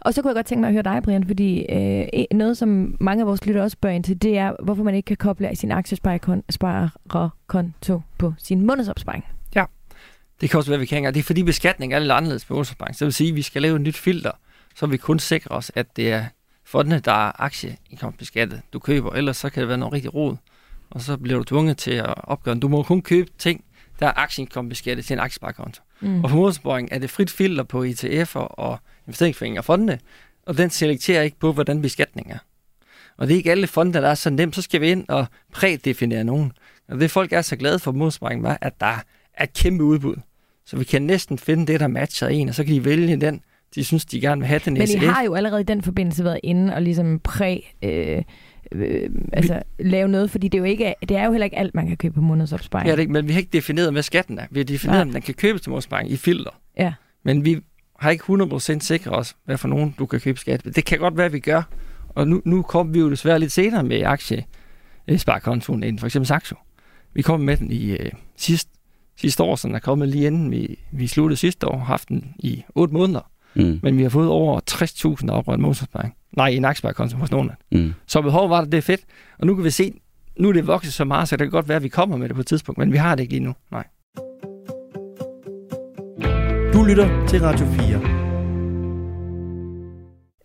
Og 0.00 0.14
så 0.14 0.22
kunne 0.22 0.28
jeg 0.30 0.34
godt 0.34 0.46
tænke 0.46 0.60
mig 0.60 0.68
at 0.68 0.74
høre 0.74 0.82
dig, 0.82 1.02
Brian, 1.02 1.26
fordi 1.26 1.58
øh, 1.68 2.06
en- 2.12 2.26
noget, 2.32 2.58
som 2.58 2.96
mange 3.00 3.20
af 3.20 3.26
vores 3.26 3.46
lyttere 3.46 3.64
også 3.64 3.74
spørger 3.74 3.96
ind 3.96 4.04
til, 4.04 4.22
det 4.22 4.38
er, 4.38 4.52
hvorfor 4.62 4.82
man 4.82 4.94
ikke 4.94 5.06
kan 5.06 5.16
koble 5.16 5.48
af 5.48 5.56
sin 5.56 5.72
aktiesparekonto 5.72 8.00
på 8.18 8.34
sin 8.38 8.66
månedsopsparing. 8.66 9.24
Det 10.40 10.50
kan 10.50 10.58
også 10.58 10.70
være, 10.70 10.80
vi 10.80 10.86
kan 10.86 11.04
Det 11.04 11.16
er 11.16 11.22
fordi 11.22 11.42
beskatning 11.42 11.94
er 11.94 11.98
lidt 11.98 12.12
anderledes 12.12 12.44
på 12.44 12.58
Olsenbank. 12.58 12.94
Så 12.94 12.98
det 12.98 13.04
vil 13.06 13.12
sige, 13.12 13.28
at 13.30 13.36
vi 13.36 13.42
skal 13.42 13.62
lave 13.62 13.76
et 13.76 13.80
nyt 13.82 13.96
filter, 13.96 14.30
så 14.76 14.86
vi 14.86 14.96
kun 14.96 15.18
sikrer 15.18 15.56
os, 15.56 15.72
at 15.74 15.96
det 15.96 16.12
er 16.12 16.24
fondene, 16.64 16.98
der 16.98 17.12
er 17.12 17.42
aktieindkomstbeskattet, 17.42 18.60
du 18.72 18.78
køber. 18.78 19.12
Ellers 19.12 19.36
så 19.36 19.50
kan 19.50 19.60
det 19.60 19.68
være 19.68 19.78
noget 19.78 19.92
rigtig 19.92 20.14
rod. 20.14 20.36
Og 20.90 21.00
så 21.00 21.16
bliver 21.16 21.38
du 21.38 21.44
tvunget 21.44 21.76
til 21.76 21.90
at 21.90 22.14
opgøre. 22.24 22.54
Du 22.54 22.68
må 22.68 22.82
kun 22.82 23.02
købe 23.02 23.30
ting, 23.38 23.64
der 24.00 24.06
er 24.06 24.12
aktieindkomstbeskattet 24.16 25.06
til 25.06 25.14
en 25.14 25.20
aktiesparekonto. 25.20 25.82
Mm. 26.00 26.24
Og 26.24 26.30
for 26.30 26.36
månedsopsparing 26.36 26.88
er 26.92 26.98
det 26.98 27.10
frit 27.10 27.30
filter 27.30 27.62
på 27.62 27.84
ETF'er 27.84 28.36
og 28.36 28.78
investeringsforeninger 29.06 29.60
og 29.60 29.64
fondene, 29.64 29.98
og 30.46 30.58
den 30.58 30.70
selekterer 30.70 31.22
ikke 31.22 31.38
på, 31.38 31.52
hvordan 31.52 31.82
beskatningen 31.82 32.32
er. 32.34 32.38
Og 33.16 33.28
det 33.28 33.34
er 33.34 33.36
ikke 33.36 33.50
alle 33.50 33.66
fonde, 33.66 33.92
der 33.92 34.08
er 34.08 34.14
så 34.14 34.30
nemt. 34.30 34.54
Så 34.54 34.62
skal 34.62 34.80
vi 34.80 34.90
ind 34.90 35.04
og 35.08 35.26
prædefinere 35.52 36.24
nogen. 36.24 36.52
Og 36.88 37.00
det 37.00 37.10
folk 37.10 37.32
er 37.32 37.42
så 37.42 37.56
glade 37.56 37.78
for 37.78 37.92
månedsopsparing, 37.92 38.42
var, 38.42 38.58
at 38.60 38.80
der 38.80 39.02
er 39.34 39.44
et 39.44 39.52
kæmpe 39.52 39.84
udbud. 39.84 40.16
Så 40.66 40.76
vi 40.76 40.84
kan 40.84 41.02
næsten 41.02 41.38
finde 41.38 41.66
det, 41.66 41.80
der 41.80 41.86
matcher 41.86 42.28
en, 42.28 42.48
og 42.48 42.54
så 42.54 42.64
kan 42.64 42.74
de 42.74 42.84
vælge 42.84 43.16
den, 43.16 43.40
de 43.74 43.84
synes, 43.84 44.04
de 44.04 44.20
gerne 44.20 44.40
vil 44.40 44.48
have 44.48 44.60
den 44.64 44.74
Men 44.74 44.88
I 44.88 44.96
har 44.96 45.22
jo 45.22 45.34
allerede 45.34 45.60
i 45.60 45.64
den 45.64 45.82
forbindelse 45.82 46.24
været 46.24 46.40
inde 46.42 46.74
og 46.74 46.82
ligesom 46.82 47.18
præ... 47.18 47.58
Øh, 47.82 48.22
øh, 48.72 49.10
altså 49.32 49.62
lave 49.78 50.08
noget, 50.08 50.30
fordi 50.30 50.48
det 50.48 50.58
er, 50.58 50.62
jo 50.62 50.64
ikke, 50.64 50.94
det 51.08 51.16
er 51.16 51.24
jo 51.24 51.30
heller 51.30 51.44
ikke 51.44 51.58
alt, 51.58 51.74
man 51.74 51.86
kan 51.86 51.96
købe 51.96 52.14
på 52.14 52.20
månedsopsparing. 52.20 52.88
Ja, 52.88 52.96
det, 52.96 53.10
men 53.10 53.28
vi 53.28 53.32
har 53.32 53.40
ikke 53.40 53.52
defineret, 53.52 53.92
hvad 53.92 54.02
skatten 54.02 54.38
er. 54.38 54.46
Vi 54.50 54.60
har 54.60 54.64
defineret, 54.64 55.06
Nej. 55.06 55.08
at 55.08 55.14
den 55.14 55.22
kan 55.22 55.34
købes 55.34 55.62
til 55.62 55.70
månedsopsparing 55.70 56.10
i 56.10 56.16
filter. 56.16 56.50
Ja. 56.78 56.92
Men 57.24 57.44
vi 57.44 57.60
har 58.02 58.10
ikke 58.10 58.24
100% 58.24 58.80
sikret 58.80 59.16
os, 59.16 59.36
hvad 59.44 59.58
for 59.58 59.68
nogen 59.68 59.94
du 59.98 60.06
kan 60.06 60.20
købe 60.20 60.38
skat. 60.38 60.64
Det 60.64 60.84
kan 60.84 60.98
godt 60.98 61.16
være, 61.16 61.26
at 61.26 61.32
vi 61.32 61.40
gør. 61.40 61.62
Og 62.08 62.28
nu, 62.28 62.42
nu 62.44 62.62
kommer 62.62 62.92
vi 62.92 62.98
jo 62.98 63.10
desværre 63.10 63.38
lidt 63.38 63.52
senere 63.52 63.82
med 63.82 64.02
aktiesparekontoen 64.02 65.82
end 65.82 65.98
for 65.98 66.06
eksempel 66.06 66.26
Saxo. 66.26 66.54
Vi 67.14 67.22
kom 67.22 67.40
med 67.40 67.56
den 67.56 67.70
i 67.70 67.90
øh, 67.90 68.10
sidst, 68.36 68.68
sidste 69.16 69.42
år, 69.42 69.56
så 69.56 69.68
den 69.68 69.74
er 69.74 69.78
kommet 69.78 70.08
lige 70.08 70.26
inden 70.26 70.50
vi, 70.50 70.78
vi 70.92 71.06
sluttede 71.06 71.36
sidste 71.36 71.68
år, 71.68 71.78
haft 71.78 72.08
den 72.08 72.34
i 72.38 72.64
8 72.74 72.94
måneder. 72.94 73.30
Mm. 73.54 73.80
Men 73.82 73.98
vi 73.98 74.02
har 74.02 74.10
fået 74.10 74.28
over 74.28 74.60
60.000 74.70 75.26
der 75.26 75.32
oprettet 75.32 75.60
månedsopsparing. 75.60 76.14
Nej, 76.36 76.48
i 76.48 76.56
en 76.56 76.64
aktiesparekonto 76.64 77.16
hos 77.16 77.30
nogen. 77.30 77.50
Mm. 77.72 77.92
Så 78.06 78.22
behov 78.22 78.50
var 78.50 78.60
det, 78.60 78.72
det 78.72 78.78
er 78.78 78.82
fedt. 78.82 79.00
Og 79.38 79.46
nu 79.46 79.54
kan 79.54 79.64
vi 79.64 79.70
se, 79.70 79.92
nu 80.38 80.48
er 80.48 80.52
det 80.52 80.66
vokset 80.66 80.92
så 80.92 81.04
meget, 81.04 81.28
så 81.28 81.36
det 81.36 81.44
kan 81.44 81.50
godt 81.50 81.68
være, 81.68 81.76
at 81.76 81.82
vi 81.82 81.88
kommer 81.88 82.16
med 82.16 82.28
det 82.28 82.34
på 82.34 82.40
et 82.40 82.46
tidspunkt, 82.46 82.78
men 82.78 82.92
vi 82.92 82.96
har 82.96 83.14
det 83.14 83.22
ikke 83.22 83.32
lige 83.32 83.44
nu. 83.44 83.54
Nej. 83.70 83.84
Du 86.72 86.82
lytter 86.82 87.26
til 87.26 87.40
Radio 87.40 87.66
4. 87.66 87.96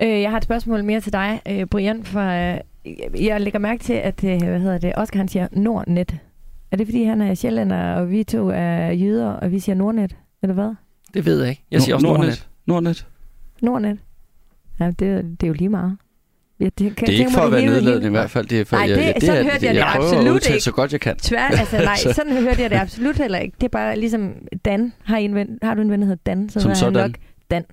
Øh, 0.02 0.22
jeg 0.22 0.30
har 0.30 0.38
et 0.38 0.44
spørgsmål 0.44 0.84
mere 0.84 1.02
til 1.02 1.14
dig, 1.14 1.42
øh, 1.48 1.66
Brian, 1.66 2.04
for 2.04 2.20
øh, 2.20 2.60
jeg 3.26 3.42
lægger 3.42 3.60
mærke 3.60 3.84
til, 3.84 3.94
at 3.94 4.24
øh, 4.24 4.42
hvad 4.42 4.60
hedder 4.60 4.78
det, 4.78 4.94
Oscar 4.98 5.18
han 5.18 5.28
siger 5.28 5.48
Nordnet. 5.52 6.18
Er 6.72 6.78
det 6.78 6.88
fordi, 6.88 7.04
han 7.04 7.22
er 7.22 7.34
sjællænder, 7.34 7.94
og 7.94 8.12
vi 8.12 8.24
to 8.24 8.50
er 8.50 8.92
jyder, 8.92 9.30
og 9.30 9.52
vi 9.52 9.60
siger 9.60 9.76
Nordnet? 9.76 10.16
Eller 10.42 10.54
hvad? 10.54 10.76
Det 11.14 11.26
ved 11.26 11.42
jeg 11.42 11.50
ikke. 11.50 11.64
Jeg 11.72 11.82
siger 11.82 11.96
også 11.96 12.08
Nordnet. 12.08 12.48
Nordnet. 12.66 13.08
Nordnet? 13.62 14.00
Ja, 14.80 14.86
det, 14.86 15.00
det 15.40 15.44
er 15.44 15.48
jo 15.48 15.54
lige 15.54 15.70
meget. 15.70 15.98
Ja, 16.60 16.66
det, 16.66 16.96
kan, 16.96 17.08
Det 17.08 17.16
er 17.16 17.20
ikke 17.20 17.32
for 17.32 17.42
at 17.42 17.52
være 17.52 17.66
nedladende 17.66 18.08
i 18.08 18.10
hvert 18.10 18.30
fald. 18.32 18.46
Det 18.46 18.60
er 18.62 18.66
for, 18.66 18.76
Nej, 18.78 18.90
jeg, 18.90 18.98
det- 18.98 19.16
det, 19.16 19.24
sådan 19.24 19.40
er, 19.46 19.52
hørte 19.52 19.66
jeg 19.66 19.76
jeg 19.76 19.86
det 19.86 19.94
prøver 19.96 20.14
absolut 20.14 20.50
ikke. 20.50 20.60
så 20.62 20.72
godt 20.72 20.92
jeg 20.92 21.02
kan. 21.02 21.18
Tvær, 21.18 21.40
altså 21.48 21.78
nej, 21.78 21.96
Så- 22.04 22.14
sådan 22.14 22.38
hørte 22.38 22.62
jeg 22.62 22.70
det 22.70 22.76
absolut 22.76 23.18
heller 23.18 23.38
ikke. 23.38 23.56
Det 23.56 23.64
er 23.64 23.70
bare 23.70 24.00
ligesom 24.00 24.34
Dan. 24.66 24.94
Har, 25.04 25.18
en 25.18 25.36
ven, 25.36 25.60
har 25.64 25.74
du 25.74 25.82
en 25.82 25.92
ven, 25.92 26.00
der 26.02 26.06
hedder 26.08 26.22
Dan? 26.26 26.50
Så 26.50 26.60
Som 26.60 26.76
sådan. 26.76 26.94
nok 26.94 27.12
Dan. 27.52 27.64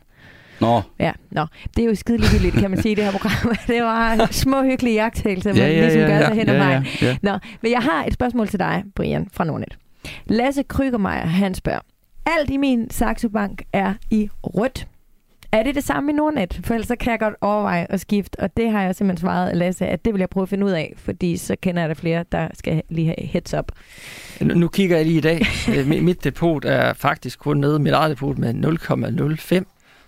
Nå, 0.61 0.81
Ja, 1.01 1.13
nå. 1.31 1.47
Det 1.77 1.83
er 1.85 1.87
jo 1.89 1.95
skide 1.95 2.19
ligegyldigt, 2.19 2.55
kan 2.55 2.71
man 2.71 2.83
sige, 2.83 2.93
i 2.93 2.95
det 2.95 3.05
her 3.05 3.11
program. 3.11 3.57
Det 3.67 3.83
var 3.83 4.29
små 4.31 4.63
hyggelige 4.63 4.95
jagttagelser, 4.95 5.51
man 5.53 5.57
ja, 5.63 5.69
ja, 5.69 5.81
ligesom 5.81 6.01
ja, 6.01 6.07
gør 6.07 6.15
ja, 6.15 6.27
sig 6.27 6.35
hen 6.37 6.47
ja, 6.47 6.69
ja, 6.71 6.83
ja. 7.03 7.17
Nå, 7.23 7.39
men 7.63 7.73
jeg 7.73 7.81
har 7.81 8.05
et 8.05 8.13
spørgsmål 8.15 8.49
til 8.49 8.59
dig, 8.59 8.83
Brian, 8.97 9.29
fra 9.33 9.45
Nordnet. 9.45 9.79
Lasse 10.27 10.63
Krygermeier, 10.63 11.27
han 11.27 11.55
spørger. 11.55 11.81
Alt 12.27 12.51
i 12.51 12.57
min 12.57 12.91
Saxo 12.91 13.29
Bank 13.29 13.63
er 13.73 13.95
i 14.11 14.29
rødt. 14.43 14.87
Er 15.55 15.63
det 15.63 15.75
det 15.75 15.85
samme 15.85 16.11
i 16.13 16.15
Nordnet? 16.15 16.61
For 16.65 16.75
ellers 16.75 16.89
så 16.89 16.97
kan 16.97 17.11
jeg 17.11 17.19
godt 17.21 17.35
overveje 17.41 17.87
at 17.91 18.01
skifte, 18.01 18.41
og 18.41 18.57
det 18.57 18.71
har 18.71 18.83
jeg 18.83 18.95
simpelthen 18.95 19.27
svaret 19.27 19.57
Lasse, 19.57 19.87
at 19.87 20.05
det 20.05 20.13
vil 20.15 20.19
jeg 20.19 20.29
prøve 20.29 20.43
at 20.43 20.49
finde 20.49 20.67
ud 20.67 20.71
af, 20.71 20.95
fordi 20.97 21.37
så 21.37 21.57
kender 21.63 21.83
jeg 21.83 21.89
der 21.89 21.95
flere, 21.95 22.25
der 22.33 22.49
skal 22.55 22.83
lige 22.91 23.07
have 23.07 23.29
heads 23.29 23.55
up. 23.55 23.73
Nu, 24.41 24.55
nu 24.55 24.69
kigger 24.69 24.97
jeg 24.97 25.07
lige 25.07 25.19
i 25.19 25.21
dag. 25.21 25.47
Øh, 25.77 25.87
mit- 25.89 26.25
depot 26.25 26.65
er 26.65 26.93
faktisk 26.93 27.39
kun 27.39 27.57
nede, 27.57 27.79
mit 27.79 27.93
eget 27.93 28.11
depot 28.11 28.39
med 28.39 28.55
0,05. 28.55 29.65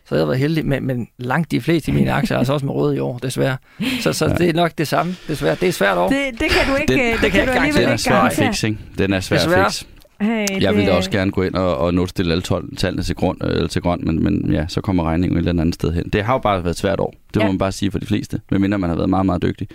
Så 0.08 0.14
jeg 0.14 0.20
har 0.22 0.26
været 0.26 0.38
heldig, 0.38 0.66
men, 0.66 0.86
men 0.86 1.08
langt 1.18 1.50
de 1.50 1.60
fleste 1.60 1.90
af 1.90 1.94
mine 1.94 2.12
aktier 2.12 2.34
er 2.34 2.38
altså 2.38 2.52
også 2.52 2.66
med 2.66 2.74
røde 2.74 2.96
i 2.96 2.98
år, 2.98 3.18
desværre. 3.18 3.56
Så, 4.00 4.12
så 4.12 4.34
det 4.38 4.48
er 4.48 4.52
nok 4.52 4.72
det 4.78 4.88
samme, 4.88 5.14
desværre. 5.28 5.54
Det 5.60 5.68
er 5.68 5.72
svært 5.72 5.98
år. 5.98 6.08
Det, 6.08 6.40
det 6.40 6.50
kan 6.50 6.72
du 6.74 6.80
ikke, 6.80 6.92
Den- 6.92 7.00
øh, 7.00 7.12
det 7.12 7.20
det 7.22 7.32
kan 7.32 7.46
kan 7.46 7.46
du 7.46 7.52
ikke 7.52 7.60
alligevel 7.60 7.80
Den 7.82 7.88
er 7.88 7.92
ikke 7.92 8.02
svær 8.02 8.14
at 8.14 8.20
garantere. 8.36 8.46
fikse? 8.46 8.78
Den 8.98 9.12
er 9.12 9.20
svær 9.20 9.38
at 9.38 9.64
fikse. 9.70 9.86
Hey, 10.20 10.46
Jeg 10.50 10.60
det- 10.60 10.76
ville 10.76 10.92
også 10.92 11.10
gerne 11.10 11.30
gå 11.30 11.42
ind 11.42 11.54
og, 11.54 11.76
og 11.78 11.94
nulstille 11.94 12.32
alle 12.32 12.42
12 12.42 12.76
tallene 12.76 13.02
til 13.02 13.14
grund, 13.14 13.44
øh, 13.44 13.50
eller 13.50 13.68
til 13.68 13.82
grøn, 13.82 14.00
men, 14.04 14.22
men 14.24 14.52
ja, 14.52 14.64
så 14.68 14.80
kommer 14.80 15.04
regningen 15.04 15.38
et 15.38 15.48
eller 15.48 15.62
andet 15.62 15.74
sted 15.74 15.92
hen. 15.92 16.04
Det 16.12 16.22
har 16.24 16.32
jo 16.32 16.38
bare 16.38 16.64
været 16.64 16.74
et 16.74 16.78
svært 16.78 17.00
år. 17.00 17.14
Det 17.34 17.36
må 17.36 17.42
Ja. 17.42 17.48
man 17.48 17.58
bare 17.58 17.72
sige 17.72 17.90
for 17.90 17.98
de 17.98 18.06
fleste, 18.06 18.40
medmindre 18.50 18.78
man 18.78 18.90
har 18.90 18.96
været 18.96 19.10
meget, 19.10 19.26
meget 19.26 19.42
dygtig. 19.42 19.68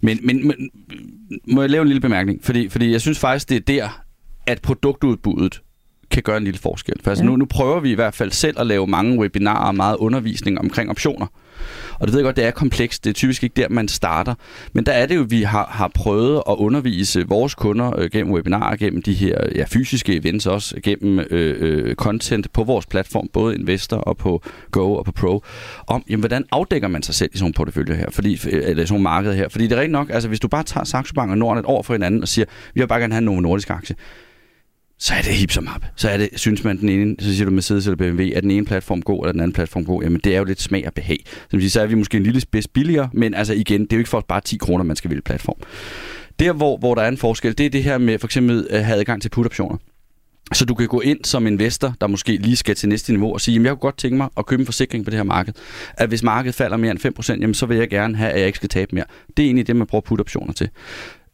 Men, 0.00 0.18
men, 0.22 0.46
men 0.46 0.70
må 1.48 1.60
jeg 1.60 1.70
lave 1.70 1.82
en 1.82 1.88
lille 1.88 2.00
bemærkning? 2.00 2.44
Fordi, 2.44 2.68
fordi 2.68 2.92
jeg 2.92 3.00
synes 3.00 3.18
faktisk, 3.18 3.48
det 3.48 3.56
er 3.56 3.60
der, 3.60 4.02
at 4.46 4.62
produktudbuddet 4.62 5.62
kan 6.10 6.22
gøre 6.22 6.36
en 6.36 6.44
lille 6.44 6.58
forskel. 6.60 6.94
For 7.02 7.10
altså 7.10 7.24
Ja. 7.24 7.30
nu, 7.30 7.36
nu 7.36 7.44
prøver 7.44 7.80
vi 7.80 7.90
i 7.90 7.94
hvert 7.94 8.14
fald 8.14 8.30
selv 8.30 8.60
at 8.60 8.66
lave 8.66 8.86
mange 8.86 9.18
webinarer 9.18 9.66
og 9.68 9.74
meget 9.74 9.96
undervisning 9.96 10.58
omkring 10.58 10.90
optioner. 10.90 11.26
Og 12.00 12.06
det 12.06 12.12
ved 12.12 12.20
jeg 12.20 12.24
godt, 12.24 12.36
det 12.36 12.44
er 12.44 12.50
komplekst. 12.50 13.04
Det 13.04 13.10
er 13.10 13.14
typisk 13.14 13.42
ikke 13.42 13.54
der, 13.56 13.68
man 13.68 13.88
starter. 13.88 14.34
Men 14.72 14.86
der 14.86 14.92
er 14.92 15.06
det 15.06 15.16
jo, 15.16 15.26
vi 15.28 15.42
har, 15.42 15.66
har 15.66 15.90
prøvet 15.94 16.42
at 16.48 16.54
undervise 16.58 17.24
vores 17.28 17.54
kunder 17.54 17.98
øh, 17.98 18.10
gennem 18.10 18.32
webinarer, 18.32 18.76
gennem 18.76 19.02
de 19.02 19.14
her 19.14 19.38
ja, 19.54 19.64
fysiske 19.68 20.16
events 20.16 20.46
også, 20.46 20.80
gennem 20.82 21.18
øh, 21.30 21.56
øh, 21.60 21.94
content 21.94 22.52
på 22.52 22.64
vores 22.64 22.86
platform, 22.86 23.28
både 23.32 23.54
Investor 23.54 23.96
og 23.96 24.16
på 24.16 24.42
Go 24.70 24.94
og 24.94 25.04
på 25.04 25.12
Pro, 25.12 25.42
om, 25.86 26.04
jamen, 26.10 26.20
hvordan 26.20 26.44
afdækker 26.52 26.88
man 26.88 27.02
sig 27.02 27.14
selv 27.14 27.30
i 27.34 27.36
sådan 27.36 27.44
nogle 27.44 27.54
porteføljer 27.54 27.94
her, 27.94 28.10
fordi, 28.10 28.32
øh, 28.32 28.38
eller 28.52 28.82
i 28.82 28.86
sådan 28.86 28.94
nogle 28.94 29.02
markeder 29.02 29.34
her. 29.34 29.48
Fordi 29.48 29.64
det 29.64 29.72
er 29.72 29.76
rigtigt 29.76 29.92
nok, 29.92 30.10
altså 30.10 30.28
hvis 30.28 30.40
du 30.40 30.48
bare 30.48 30.62
tager 30.62 30.84
Saxo 30.84 31.14
Bank 31.14 31.30
og 31.30 31.38
Norden 31.38 31.58
et 31.58 31.66
år 31.66 31.82
for 31.82 31.94
hinanden 31.94 32.22
og 32.22 32.28
siger, 32.28 32.44
vi 32.74 32.80
vil 32.80 32.88
bare 32.88 33.00
gerne 33.00 33.14
have 33.14 33.24
nogle 33.24 33.42
nordiske 33.42 33.72
aktier, 33.72 33.96
så 34.98 35.14
er 35.14 35.22
det 35.22 35.32
hip 35.32 35.50
som 35.50 35.66
hap. 35.66 35.84
Så 35.96 36.08
er 36.08 36.16
det, 36.16 36.28
synes 36.34 36.64
man 36.64 36.78
den 36.78 36.88
ene, 36.88 37.16
så 37.18 37.34
siger 37.34 37.44
du 37.44 37.50
Mercedes 37.50 37.86
eller 37.86 37.96
BMW, 37.96 38.22
er 38.34 38.40
den 38.40 38.50
ene 38.50 38.66
platform 38.66 39.02
god, 39.02 39.24
eller 39.24 39.32
den 39.32 39.40
anden 39.40 39.52
platform 39.52 39.84
god? 39.84 40.02
Jamen 40.02 40.20
det 40.24 40.34
er 40.34 40.38
jo 40.38 40.44
lidt 40.44 40.62
smag 40.62 40.86
og 40.86 40.94
behag. 40.94 41.24
Som 41.50 41.60
siger, 41.60 41.70
så 41.70 41.80
er 41.80 41.86
vi 41.86 41.94
måske 41.94 42.16
en 42.16 42.22
lille 42.22 42.40
spids 42.40 42.68
billigere, 42.68 43.10
men 43.12 43.34
altså 43.34 43.54
igen, 43.54 43.80
det 43.80 43.92
er 43.92 43.96
jo 43.96 43.98
ikke 43.98 44.10
for 44.10 44.24
bare 44.28 44.40
10 44.40 44.56
kroner, 44.56 44.84
man 44.84 44.96
skal 44.96 45.10
vælge 45.10 45.22
platform. 45.22 45.56
Der, 46.38 46.52
hvor, 46.52 46.76
hvor 46.76 46.94
der 46.94 47.02
er 47.02 47.08
en 47.08 47.16
forskel, 47.16 47.58
det 47.58 47.66
er 47.66 47.70
det 47.70 47.82
her 47.82 47.98
med 47.98 48.18
for 48.18 48.26
eksempel 48.26 48.66
at 48.70 48.84
have 48.84 48.98
adgang 48.98 49.22
til 49.22 49.28
put-optioner. 49.28 49.76
Så 50.52 50.64
du 50.64 50.74
kan 50.74 50.88
gå 50.88 51.00
ind 51.00 51.24
som 51.24 51.46
investor, 51.46 51.94
der 52.00 52.06
måske 52.06 52.36
lige 52.36 52.56
skal 52.56 52.74
til 52.74 52.88
næste 52.88 53.12
niveau 53.12 53.32
og 53.32 53.40
sige, 53.40 53.52
jamen 53.52 53.66
jeg 53.66 53.72
kunne 53.72 53.80
godt 53.80 53.98
tænke 53.98 54.16
mig 54.16 54.28
at 54.36 54.46
købe 54.46 54.60
en 54.60 54.66
forsikring 54.66 55.04
på 55.04 55.10
det 55.10 55.16
her 55.16 55.24
marked. 55.24 55.52
At 55.96 56.08
hvis 56.08 56.22
markedet 56.22 56.54
falder 56.54 56.76
mere 56.76 56.90
end 56.90 57.20
5%, 57.20 57.40
jamen 57.40 57.54
så 57.54 57.66
vil 57.66 57.76
jeg 57.76 57.88
gerne 57.88 58.16
have, 58.16 58.30
at 58.30 58.38
jeg 58.38 58.46
ikke 58.46 58.56
skal 58.56 58.68
tabe 58.68 58.94
mere. 58.94 59.04
Det 59.36 59.42
er 59.42 59.46
egentlig 59.46 59.66
det, 59.66 59.76
man 59.76 59.86
bruger 59.86 60.02
put-optioner 60.02 60.52
til. 60.52 60.68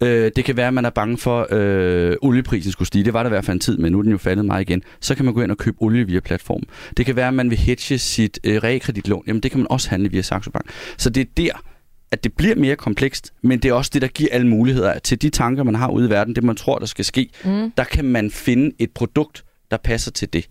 Øh, 0.03 0.31
det 0.37 0.45
kan 0.45 0.57
være, 0.57 0.69
at 0.69 0.75
man 0.75 0.85
er 0.85 0.91
bange 0.91 1.19
for, 1.19 1.47
øh, 1.51 2.17
olieprisen 2.23 2.73
skulle 2.73 2.87
stige. 2.87 3.05
Det 3.05 3.13
var 3.13 3.23
der 3.23 3.31
i 3.31 3.35
hvert 3.35 3.45
fald 3.45 3.55
en 3.55 3.61
tid, 3.61 3.79
men 3.79 3.93
nu 3.93 3.99
er 3.99 4.03
den 4.03 4.13
jo 4.13 4.19
faldet 4.19 4.45
meget 4.45 4.69
igen. 4.69 4.83
Så 5.01 5.15
kan 5.15 5.25
man 5.25 5.35
gå 5.35 5.43
ind 5.43 5.51
og 5.51 5.59
købe 5.59 5.77
olie 5.81 6.07
via 6.07 6.21
platformen. 6.21 6.65
Det 6.97 7.07
kan 7.07 7.17
være, 7.17 7.29
at 7.29 7.35
man 7.35 7.51
vil 7.51 7.59
hedge 7.59 7.99
sit 7.99 8.39
øh, 8.45 8.57
realkreditlån. 8.57 9.25
Jamen 9.27 9.43
det 9.43 9.51
kan 9.51 9.61
man 9.61 9.67
også 9.71 9.91
handle 9.91 10.11
via 10.11 10.23
Saxo 10.23 10.51
Bank. 10.51 10.67
Så 10.97 11.11
det 11.11 11.21
er 11.21 11.31
der, 11.37 11.63
at 12.11 12.25
det 12.25 12.33
bliver 12.33 12.57
mere 12.57 12.77
komplekst, 12.77 13.33
men 13.43 13.59
det 13.59 13.69
er 13.69 13.73
også 13.73 13.91
det, 13.95 14.03
der 14.03 14.09
giver 14.09 14.29
alle 14.33 14.47
muligheder 14.47 14.99
til 14.99 15.23
de 15.23 15.31
tanker, 15.31 15.63
man 15.63 15.75
har 15.75 15.91
ude 15.91 16.07
i 16.07 16.11
verden, 16.11 16.35
det 16.35 16.45
man 16.45 16.57
tror, 16.57 16.79
der 16.79 16.87
skal 16.87 17.05
ske. 17.05 17.31
Mm. 17.45 17.71
Der 17.77 17.85
kan 17.85 18.05
man 18.05 18.31
finde 18.31 18.71
et 18.79 18.91
produkt, 18.91 19.45
der 19.71 19.77
passer 19.77 20.11
til 20.11 20.33
det. 20.33 20.47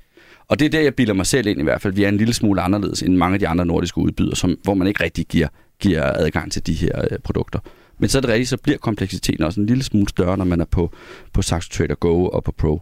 Og 0.47 0.59
det 0.59 0.65
er 0.65 0.69
der, 0.69 0.79
jeg 0.79 0.95
bilder 0.95 1.13
mig 1.13 1.25
selv 1.25 1.47
ind 1.47 1.59
i 1.59 1.63
hvert 1.63 1.81
fald. 1.81 1.93
Vi 1.93 2.03
er 2.03 2.09
en 2.09 2.17
lille 2.17 2.33
smule 2.33 2.61
anderledes 2.61 3.01
end 3.01 3.15
mange 3.15 3.33
af 3.33 3.39
de 3.39 3.47
andre 3.47 3.65
nordiske 3.65 3.97
udbydere, 3.97 4.35
som, 4.35 4.57
hvor 4.63 4.73
man 4.73 4.87
ikke 4.87 5.03
rigtig 5.03 5.25
giver, 5.25 5.47
giver 5.79 6.03
adgang 6.03 6.51
til 6.51 6.67
de 6.67 6.73
her 6.73 7.01
øh, 7.11 7.19
produkter. 7.23 7.59
Men 8.03 8.09
så 8.09 8.17
er 8.17 8.21
det 8.21 8.29
rigtigt, 8.29 8.49
så 8.49 8.57
bliver 8.57 8.77
kompleksiteten 8.77 9.43
også 9.43 9.59
en 9.59 9.65
lille 9.65 9.83
smule 9.83 10.09
større, 10.09 10.37
når 10.37 10.45
man 10.45 10.61
er 10.61 10.65
på, 10.65 10.91
på 11.33 11.41
Saxo 11.41 11.69
Trader 11.69 11.95
Go 11.95 12.25
og 12.25 12.43
på 12.43 12.51
Pro. 12.51 12.81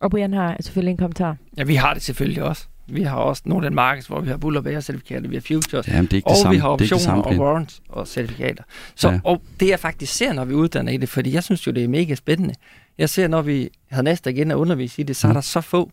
Og 0.00 0.10
Brian 0.10 0.32
har 0.32 0.56
selvfølgelig 0.60 0.90
en 0.90 0.96
kommentar. 0.96 1.36
Ja, 1.56 1.64
vi 1.64 1.74
har 1.74 1.94
det 1.94 2.02
selvfølgelig 2.02 2.42
også. 2.42 2.66
Vi 2.86 3.02
har 3.02 3.16
også 3.16 3.42
nogle 3.46 3.66
af 3.66 3.70
den 3.70 3.74
markeds, 3.74 4.06
hvor 4.06 4.20
vi 4.20 4.28
har 4.30 4.36
bull 4.36 4.56
og 4.56 4.64
bære 4.64 4.82
certifikater, 4.82 5.28
vi 5.28 5.36
har 5.36 5.40
futures, 5.40 5.88
Jamen, 5.88 6.04
det 6.04 6.12
er 6.12 6.16
ikke 6.16 6.26
og 6.26 6.30
det 6.34 6.38
samme. 6.42 6.54
vi 6.56 6.60
har 6.60 6.68
det 6.68 6.80
er 6.80 6.84
ikke 6.84 6.94
det 6.94 7.00
optioner 7.06 7.22
samme, 7.24 7.40
og 7.40 7.46
warrants 7.46 7.80
og 7.88 8.08
certifikater. 8.08 8.62
Så, 8.96 9.08
Ja. 9.10 9.20
Og 9.24 9.42
det 9.60 9.68
jeg 9.68 9.80
faktisk 9.80 10.14
ser, 10.14 10.32
når 10.32 10.44
vi 10.44 10.54
uddanner 10.54 10.92
i 10.92 10.96
det, 10.96 11.08
fordi 11.08 11.32
jeg 11.34 11.44
synes 11.44 11.66
jo, 11.66 11.72
det 11.72 11.84
er 11.84 11.88
mega 11.88 12.14
spændende. 12.14 12.54
Jeg 12.98 13.08
ser, 13.08 13.28
når 13.28 13.42
vi 13.42 13.68
havde 13.90 14.04
næste 14.04 14.30
igen 14.30 14.50
at 14.50 14.54
undervise 14.54 15.00
i 15.00 15.04
det, 15.04 15.16
så 15.16 15.26
er 15.26 15.30
Mm. 15.30 15.34
der 15.34 15.40
så 15.40 15.60
få, 15.60 15.90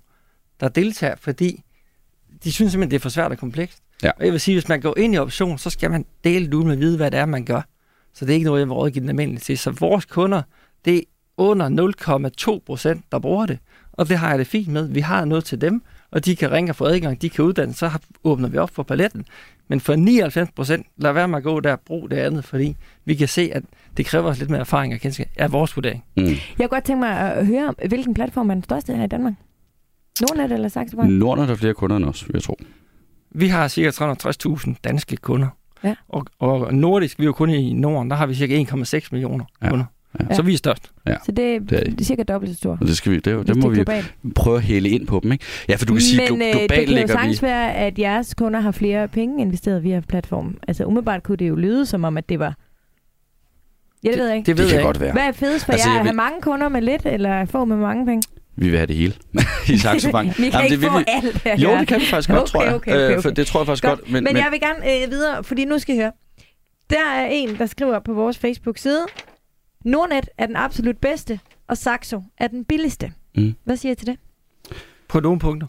der 0.59 0.67
deltager, 0.67 1.15
fordi 1.19 1.63
de 2.43 2.51
synes 2.51 2.71
simpelthen, 2.71 2.91
det 2.91 2.95
er 2.95 2.99
for 3.01 3.09
svært 3.09 3.31
og 3.31 3.37
komplekst. 3.37 3.77
Ja. 4.03 4.11
Og 4.19 4.25
jeg 4.25 4.31
vil 4.31 4.39
sige, 4.39 4.55
hvis 4.55 4.67
man 4.69 4.81
går 4.81 4.97
ind 4.97 5.13
i 5.15 5.17
option, 5.17 5.57
så 5.57 5.69
skal 5.69 5.91
man 5.91 6.05
dele 6.23 6.45
det 6.45 6.53
ud 6.53 6.63
med 6.63 6.73
at 6.73 6.79
vide, 6.79 6.97
hvad 6.97 7.11
det 7.11 7.19
er, 7.19 7.25
man 7.25 7.45
gør. 7.45 7.61
Så 8.15 8.25
det 8.25 8.32
er 8.32 8.34
ikke 8.34 8.45
noget, 8.45 8.60
jeg 8.60 8.67
vil 8.67 8.73
rådgive 8.73 9.01
den 9.01 9.10
almindelige 9.10 9.39
til. 9.39 9.58
Så 9.58 9.71
vores 9.71 10.06
kunder, 10.06 10.41
det 10.86 10.97
er 10.97 11.01
under 11.38 11.69
0,2 12.58 12.60
procent, 12.65 13.04
der 13.12 13.19
bruger 13.19 13.45
det. 13.45 13.60
Og 13.93 14.10
det 14.10 14.17
har 14.17 14.30
jeg 14.30 14.39
det 14.39 14.47
fint 14.47 14.67
med. 14.67 14.88
Vi 14.88 14.99
har 14.99 15.25
noget 15.25 15.45
til 15.45 15.62
dem, 15.62 15.82
og 16.12 16.25
de 16.25 16.36
kan 16.36 16.51
ringe 16.51 16.71
og 16.71 16.75
få 16.75 16.86
adgang, 16.86 17.21
de 17.21 17.30
kan 17.30 17.45
uddanne, 17.45 17.73
så 17.73 17.88
har- 17.88 18.01
åbner 18.23 18.49
vi 18.49 18.58
op 18.58 18.69
for 18.75 18.84
paletten. 18.84 19.25
Men 19.67 19.80
for 19.80 19.95
99 19.95 20.49
procent, 20.56 20.86
lad 20.97 21.13
være 21.13 21.28
med 21.28 21.38
at 21.38 21.43
gå 21.43 21.60
der 21.60 21.71
og 21.71 21.80
bruge 21.80 22.10
det 22.10 22.15
andet, 22.15 22.45
fordi 22.45 22.75
vi 23.06 23.15
kan 23.15 23.28
se, 23.28 23.49
at 23.54 23.63
det 23.97 24.06
kræver 24.06 24.25
os 24.30 24.39
lidt 24.39 24.49
mere 24.49 24.60
erfaring 24.60 24.93
og 24.93 24.99
kendskab, 24.99 25.30
er 25.36 25.47
vores 25.47 25.75
vurdering. 25.75 26.04
Mm. 26.17 26.23
Jeg 26.23 26.38
kunne 26.58 26.67
godt 26.67 26.84
tænke 26.84 26.99
mig 26.99 27.10
at 27.19 27.45
høre, 27.47 27.67
om, 27.67 27.75
hvilken 27.88 28.13
platform 28.13 28.49
er 28.49 28.54
den 28.54 28.63
største 28.63 28.95
her 28.95 29.04
i 29.04 29.08
Danmark? 29.08 29.34
Nordnet 30.21 30.51
eller 30.51 30.67
Saxo 30.67 30.97
Bank? 30.97 31.10
Norden 31.12 31.43
er 31.43 31.47
der 31.47 31.56
flere 31.56 31.73
kunder 31.73 31.95
end 31.97 32.06
os, 32.06 32.28
vil 32.28 32.34
jeg 32.34 32.43
tro. 32.43 32.58
Vi 33.32 33.47
har 33.47 33.67
ca. 33.67 33.89
360.000 33.91 34.73
danske 34.84 35.17
kunder. 35.17 35.47
Ja. 35.85 35.95
Og, 36.09 36.25
og 36.39 36.73
nordisk, 36.73 37.19
vi 37.19 37.23
er 37.23 37.25
jo 37.25 37.33
kun 37.33 37.49
i 37.49 37.73
Norden, 37.73 38.09
der 38.09 38.15
har 38.17 38.25
vi 38.25 38.35
ca. 38.35 38.45
1,6 38.97 39.07
millioner 39.11 39.45
Ja. 39.63 39.69
kunder. 39.69 39.85
Ja. 40.29 40.35
Så 40.35 40.41
vi 40.41 40.53
er 40.53 40.57
størst. 40.57 40.91
Så 41.25 41.31
det 41.31 41.55
er, 41.55 41.59
Det 41.59 41.79
er 41.87 41.91
det 41.91 42.05
cirka 42.07 42.23
dobbelt 42.23 42.51
så 42.51 42.57
stort. 42.57 42.77
Og 42.81 42.87
det, 42.87 42.97
skal 42.97 43.11
vi, 43.11 43.15
det, 43.19 43.47
det 43.47 43.57
må 43.57 43.71
er 43.71 44.01
vi 44.23 44.31
prøve 44.35 44.57
at 44.57 44.63
hælde 44.63 44.89
ind 44.89 45.07
på 45.07 45.19
dem, 45.23 45.31
ikke? 45.31 45.45
Ja, 45.69 45.75
for 45.75 45.85
du 45.85 45.93
kan 45.93 46.01
sige, 46.01 46.21
Men 46.31 46.41
glo- 46.41 46.45
øh, 46.45 46.51
globalt 46.51 46.69
det 46.69 46.77
kan 46.77 46.85
jo 46.87 46.89
ligger 46.91 47.07
vi... 47.07 47.11
sagtens 47.13 47.43
være, 47.43 47.73
at 47.73 47.99
jeres 47.99 48.33
kunder 48.33 48.59
har 48.59 48.71
flere 48.71 49.07
penge 49.07 49.41
investeret 49.41 49.83
via 49.83 49.99
platformen. 49.99 50.57
Altså 50.67 50.85
umiddelbart 50.85 51.23
kunne 51.23 51.37
det 51.37 51.49
jo 51.49 51.55
lyde 51.55 51.85
som 51.85 52.03
om, 52.03 52.17
at 52.17 52.29
det 52.29 52.39
var... 52.39 52.55
Ja, 54.03 54.09
det, 54.11 54.17
ved 54.19 54.27
jeg 54.27 54.37
ikke. 54.37 54.47
Det 54.47 54.57
ved 54.57 54.65
Det 54.65 54.71
jeg 54.71 54.79
kan 54.79 54.79
ikke. 54.79 54.87
godt 54.87 54.99
være. 55.01 55.11
Hvad 55.11 55.23
er 55.27 55.31
fedest 55.31 55.65
for 55.65 55.71
Altså, 55.71 55.87
jer? 55.89 55.93
jeg 55.93 55.99
At 55.99 56.03
vil- 56.03 56.09
have 56.09 56.15
mange 56.15 56.41
kunder 56.41 56.69
med 56.69 56.81
lidt, 56.81 57.01
eller 57.05 57.45
få 57.45 57.65
med 57.65 57.77
mange 57.77 58.05
penge? 58.05 58.21
Vi 58.55 58.69
vil 58.69 58.77
have 58.77 58.87
det 58.87 58.95
hele 58.95 59.13
i 59.73 59.77
Saxo 59.77 60.11
Bank. 60.11 60.27
vi 60.39 60.49
kan 60.49 60.51
Jamen, 60.51 60.63
ikke 60.65 60.73
det 60.73 60.81
vil 60.81 60.89
få 60.89 60.97
vi- 60.97 61.03
alt 61.07 61.41
her. 61.43 61.57
Jo, 61.59 61.69
det 61.79 61.87
kan 61.87 61.99
vi 61.99 62.05
faktisk 62.05 62.29
godt, 62.29 62.39
Okay, 62.41 62.51
tror 62.51 62.63
jeg. 62.63 62.75
okay, 62.75 62.91
okay, 62.91 63.15
Øh, 63.15 63.21
for 63.21 63.29
okay. 63.29 63.35
det 63.35 63.47
tror 63.47 63.59
jeg 63.59 63.67
faktisk 63.67 63.83
Godt. 63.83 63.99
godt. 63.99 64.11
Men, 64.11 64.23
men 64.23 64.37
jeg 64.37 64.47
vil 64.51 64.59
gerne 64.59 65.03
øh, 65.03 65.11
videre, 65.11 65.43
fordi 65.43 65.65
nu 65.65 65.79
skal 65.79 65.95
I 65.95 65.97
høre. 65.97 66.11
Der 66.89 67.05
er 67.15 67.27
en, 67.31 67.57
der 67.57 67.65
skriver 67.65 67.99
på 67.99 68.13
vores 68.13 68.37
Facebook-side, 68.37 69.05
Nordnet 69.85 70.29
er 70.37 70.45
den 70.45 70.55
absolut 70.55 70.97
bedste, 70.97 71.39
og 71.67 71.77
Saxo 71.77 72.21
er 72.37 72.47
den 72.47 72.65
billigste. 72.65 73.11
Mm. 73.37 73.53
Hvad 73.63 73.77
siger 73.77 73.91
I 73.91 73.95
til 73.95 74.07
det? 74.07 74.17
På 75.07 75.19
nogle 75.19 75.39
punkter. 75.39 75.67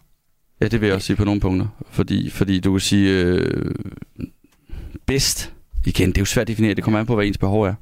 Ja, 0.61 0.67
det 0.67 0.81
vil 0.81 0.87
jeg 0.87 0.95
også 0.95 1.05
sige 1.05 1.15
på 1.17 1.25
nogle 1.25 1.41
punkter. 1.41 1.67
Fordi, 1.91 2.29
fordi 2.29 2.59
du 2.59 2.71
kan 2.71 2.79
sige, 2.79 3.09
øh, 3.23 3.75
bedst, 5.05 5.53
igen, 5.85 6.09
det 6.09 6.17
er 6.17 6.21
jo 6.21 6.25
svært 6.25 6.41
at 6.43 6.47
definere, 6.47 6.73
det 6.73 6.83
kommer 6.83 6.99
an 6.99 7.05
på, 7.05 7.15
hvad 7.15 7.25
ens 7.25 7.37
behov 7.37 7.63
er. 7.63 7.73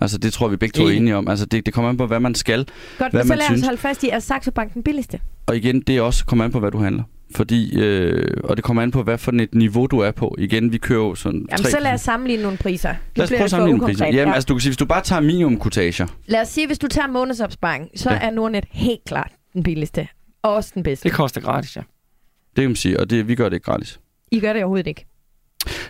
Altså, 0.00 0.18
det 0.18 0.32
tror 0.32 0.46
jeg, 0.46 0.50
vi 0.52 0.56
begge 0.56 0.72
to 0.72 0.82
er 0.82 0.86
Enig. 0.88 0.96
enige 1.00 1.16
om. 1.16 1.28
Altså, 1.28 1.46
det, 1.46 1.66
det 1.66 1.74
kommer 1.74 1.90
an 1.90 1.96
på, 1.96 2.06
hvad 2.06 2.20
man 2.20 2.34
skal. 2.34 2.66
Godt, 2.98 3.12
Hvad 3.12 3.22
så 3.22 3.28
man 3.28 3.38
lad 3.38 3.44
os 3.44 3.48
synes. 3.50 3.64
holde 3.64 3.78
fast 3.78 4.04
i, 4.04 4.08
at 4.08 4.22
Saxo 4.22 4.50
Bank 4.50 4.74
den 4.74 4.82
billigste. 4.82 5.20
Og 5.46 5.56
igen, 5.56 5.80
det 5.80 5.96
er 5.96 6.00
også 6.02 6.24
kommer 6.24 6.44
an 6.44 6.52
på, 6.52 6.60
hvad 6.60 6.70
du 6.70 6.78
handler. 6.78 7.02
Fordi, 7.34 7.80
øh, 7.80 8.36
og 8.44 8.56
det 8.56 8.64
kommer 8.64 8.82
an 8.82 8.90
på, 8.90 9.02
hvad 9.02 9.18
for 9.18 9.32
et 9.32 9.54
niveau 9.54 9.86
du 9.86 9.98
er 9.98 10.10
på. 10.10 10.34
Igen, 10.38 10.72
vi 10.72 10.78
kører 10.78 11.00
jo 11.00 11.14
sådan... 11.14 11.46
Jamen, 11.50 11.64
tre- 11.64 11.70
så 11.70 11.80
lad 11.80 11.92
os 11.92 12.00
sammenligne 12.00 12.42
nogle 12.42 12.58
priser. 12.58 12.90
Nu 12.92 12.96
Lad 13.16 13.24
os 13.24 13.30
prøve 13.30 13.42
at 13.42 13.50
sammenligne 13.50 13.80
priser. 13.80 14.04
ukonkret. 14.04 14.16
Jamen, 14.18 14.28
Ja. 14.28 14.34
altså, 14.34 14.46
du 14.46 14.54
kan 14.54 14.60
sige, 14.60 14.70
hvis 14.70 14.76
du 14.76 14.84
bare 14.86 15.00
tager 15.02 15.20
minimumkutager, 15.20 16.06
Lad 16.26 16.40
os 16.40 16.48
sige, 16.48 16.66
hvis 16.66 16.78
du 16.78 16.86
tager 16.88 17.08
månedsopsparing, 17.08 17.88
så 17.96 18.10
Ja. 18.10 18.18
er 18.18 18.30
Nordnet 18.30 18.64
helt 18.70 19.04
klart 19.06 19.30
den 19.52 19.62
billigste. 19.62 20.08
Og 20.42 20.54
også 20.54 20.70
den 20.74 20.82
bedste. 20.82 21.08
Det 21.08 21.16
koster 21.16 21.40
gratis, 21.40 21.76
ja. 21.76 21.80
det 22.56 22.62
kan 22.62 22.68
man 22.70 22.76
sige, 22.76 23.00
og 23.00 23.10
det, 23.10 23.28
vi 23.28 23.34
gør 23.34 23.48
det 23.48 23.56
ikke 23.56 23.64
gratis. 23.64 24.00
I 24.30 24.40
gør 24.40 24.52
det 24.52 24.62
overhovedet 24.62 24.86
ikke. 24.86 25.06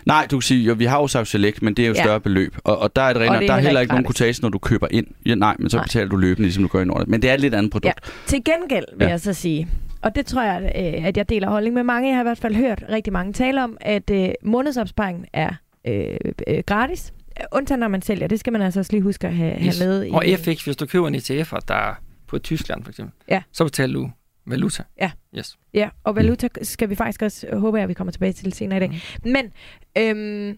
Nej, 0.05 0.27
du 0.31 0.37
kan 0.37 0.41
sige, 0.41 0.63
jo, 0.63 0.73
vi 0.73 0.85
har 0.85 0.99
jo 1.01 1.07
Saxo 1.07 1.31
Select, 1.31 1.61
men 1.61 1.73
det 1.73 1.83
er 1.83 1.87
jo 1.87 1.93
Ja. 1.93 2.03
større 2.03 2.19
beløb. 2.19 2.55
Og, 2.63 2.77
og 2.79 2.95
der 2.95 3.01
er, 3.01 3.13
det 3.13 3.21
rent, 3.21 3.29
Og 3.29 3.35
det 3.37 3.43
er 3.43 3.47
der 3.47 3.53
er 3.53 3.59
heller 3.59 3.81
ikke 3.81 3.93
nogen 3.93 4.05
kutage, 4.05 4.35
når 4.41 4.49
du 4.49 4.57
køber 4.57 4.87
ind. 4.91 5.07
Ja, 5.25 5.35
nej, 5.35 5.55
men 5.59 5.69
så 5.69 5.77
Nej. 5.77 5.83
betaler 5.83 6.09
du 6.09 6.15
løbende, 6.15 6.41
ligesom 6.47 6.63
du 6.63 6.67
gør 6.67 6.81
i 6.81 6.85
Norden. 6.85 7.11
Men 7.11 7.21
det 7.21 7.29
er 7.29 7.33
et 7.33 7.41
lidt 7.41 7.55
andet 7.55 7.71
produkt. 7.71 8.11
Til 8.25 8.43
gengæld 8.43 8.85
vil 8.97 9.05
Ja. 9.05 9.09
jeg 9.09 9.19
så 9.19 9.33
sige, 9.33 9.67
og 10.01 10.15
det 10.15 10.25
tror 10.25 10.41
jeg, 10.43 10.61
øh, 10.63 11.05
at 11.07 11.17
jeg 11.17 11.29
deler 11.29 11.49
holdning 11.49 11.73
med 11.75 11.83
mange. 11.83 12.09
Jeg 12.09 12.15
har 12.17 12.23
i 12.23 12.27
hvert 12.27 12.37
fald 12.37 12.55
hørt 12.55 12.83
rigtig 12.89 13.13
mange 13.13 13.33
tale 13.33 13.63
om, 13.63 13.77
at 13.81 14.09
øh, 14.11 14.29
månedsopsparingen 14.43 15.25
er 15.33 15.49
øh, 15.87 16.05
øh, 16.47 16.63
gratis. 16.67 17.13
Undtagen 17.51 17.79
når 17.79 17.87
man 17.87 18.01
sælger. 18.01 18.27
Det 18.27 18.39
skal 18.39 18.53
man 18.53 18.61
altså 18.61 18.79
også 18.79 18.91
lige 18.91 19.01
huske 19.01 19.27
at 19.27 19.33
have, 19.35 19.51
have 19.53 19.67
Yes. 19.67 19.79
med. 19.79 20.11
Og 20.11 20.25
i, 20.25 20.35
FX, 20.35 20.63
hvis 20.63 20.75
du 20.75 20.85
køber 20.85 21.07
en 21.07 21.15
ETF, 21.15 21.53
der 21.67 21.73
er 21.75 21.93
på 22.27 22.39
Tyskland 22.39 22.83
for 22.83 22.89
eksempel, 22.89 23.13
Ja. 23.29 23.41
så 23.51 23.63
betaler 23.63 23.93
du 23.93 24.09
Valuta. 24.47 24.83
Ja. 25.01 25.11
Yes. 25.37 25.57
Ja, 25.73 25.89
og 26.03 26.15
valuta 26.15 26.47
skal 26.61 26.89
vi 26.89 26.95
faktisk 26.95 27.21
også, 27.21 27.47
håber 27.53 27.77
jeg, 27.77 27.83
at 27.83 27.89
vi 27.89 27.93
kommer 27.93 28.11
tilbage 28.11 28.33
til 28.33 28.53
senere 28.53 28.77
i 28.77 28.79
dag. 28.79 29.01
Mm. 29.23 29.31
Men, 29.31 29.51
øhm, 29.97 30.57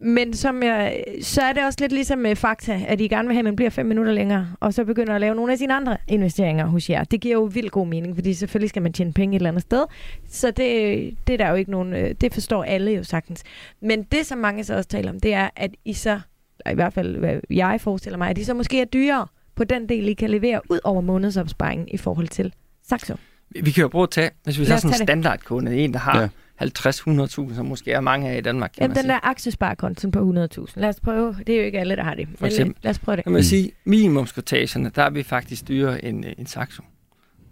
men 0.00 0.34
som 0.34 0.62
jeg, 0.62 1.04
så 1.22 1.42
er 1.42 1.52
det 1.52 1.64
også 1.64 1.78
lidt 1.80 1.92
ligesom 1.92 2.18
med 2.18 2.36
Fakta, 2.36 2.80
at 2.86 3.00
I 3.00 3.08
gerne 3.08 3.28
vil 3.28 3.34
have, 3.34 3.40
at 3.40 3.44
man 3.44 3.56
bliver 3.56 3.70
fem 3.70 3.86
minutter 3.86 4.12
længere, 4.12 4.54
og 4.60 4.74
så 4.74 4.84
begynder 4.84 5.14
at 5.14 5.20
lave 5.20 5.34
nogle 5.34 5.52
af 5.52 5.58
sine 5.58 5.74
andre 5.74 5.96
investeringer 6.08 6.66
hos 6.66 6.90
jer. 6.90 7.04
Det 7.04 7.20
giver 7.20 7.34
jo 7.34 7.42
vildt 7.42 7.72
god 7.72 7.86
mening, 7.86 8.14
fordi 8.14 8.34
selvfølgelig 8.34 8.68
skal 8.68 8.82
man 8.82 8.92
tjene 8.92 9.12
penge 9.12 9.36
et 9.36 9.40
eller 9.40 9.50
andet 9.50 9.62
sted. 9.62 9.84
Så 10.28 10.50
det, 10.50 11.16
det 11.26 11.32
er 11.32 11.36
der 11.36 11.48
jo 11.48 11.54
ikke 11.54 11.70
nogen, 11.70 11.92
øh, 11.92 12.14
det 12.20 12.34
forstår 12.34 12.64
alle 12.64 12.90
jo 12.90 13.04
sagtens. 13.04 13.42
Men 13.80 14.02
det, 14.02 14.26
som 14.26 14.38
mange 14.38 14.64
så 14.64 14.76
også 14.76 14.88
taler 14.88 15.10
om, 15.10 15.20
det 15.20 15.34
er, 15.34 15.48
at 15.56 15.70
I 15.84 15.92
så, 15.92 16.20
i 16.70 16.74
hvert 16.74 16.92
fald 16.92 17.16
hvad 17.16 17.40
jeg 17.50 17.80
forestiller 17.80 18.18
mig, 18.18 18.30
at 18.30 18.38
I 18.38 18.44
så 18.44 18.54
måske 18.54 18.80
er 18.80 18.84
dyrere 18.84 19.26
på 19.54 19.64
den 19.64 19.88
del, 19.88 20.08
I 20.08 20.12
kan 20.12 20.30
levere 20.30 20.60
ud 20.70 20.80
over 20.84 21.00
månedsopsparingen 21.00 21.88
i 21.88 21.96
forhold 21.96 22.28
til 22.28 22.52
Saxo. 22.88 23.14
Vi, 23.50 23.60
vi 23.60 23.70
kan 23.70 23.82
jo 23.82 23.88
prøve 23.88 24.02
at 24.02 24.10
tage, 24.10 24.30
hvis 24.44 24.58
vi 24.58 24.64
tager 24.64 24.78
sådan 24.78 24.94
en 25.00 25.06
standardkunde, 25.06 25.76
en 25.76 25.92
der 25.92 25.98
har 25.98 26.16
Ja. 26.16 26.22
ja. 26.22 26.28
50-100.000, 26.64 27.54
som 27.54 27.66
måske 27.66 27.92
er 27.92 28.00
mange 28.00 28.30
af 28.30 28.38
i 28.38 28.40
Danmark, 28.40 28.70
kan 28.74 28.82
Ja, 28.82 28.88
man 28.88 28.96
den 28.96 29.02
sige. 29.02 29.12
der 29.12 29.20
aktiesparekonten 29.22 30.10
på 30.10 30.18
100.000. 30.58 30.72
Lad 30.80 30.88
os 30.88 31.00
prøve. 31.00 31.36
Det 31.46 31.54
er 31.54 31.58
jo 31.58 31.64
ikke 31.64 31.80
alle, 31.80 31.96
der 31.96 32.02
har 32.02 32.14
det. 32.14 32.28
Men 32.40 32.46
eksempel. 32.46 32.76
lad 32.82 32.90
os 32.90 32.98
prøve 32.98 33.16
det. 33.16 33.24
Kan 33.24 33.32
man 33.32 33.38
Mm. 33.38 33.42
sige, 33.44 33.70
minimumskortagerne, 33.84 34.90
der 34.94 35.02
er 35.02 35.10
vi 35.10 35.22
faktisk 35.22 35.68
dyrere 35.68 36.04
end 36.04 36.26
øh, 36.26 36.32
en 36.38 36.46
Saxo. 36.46 36.82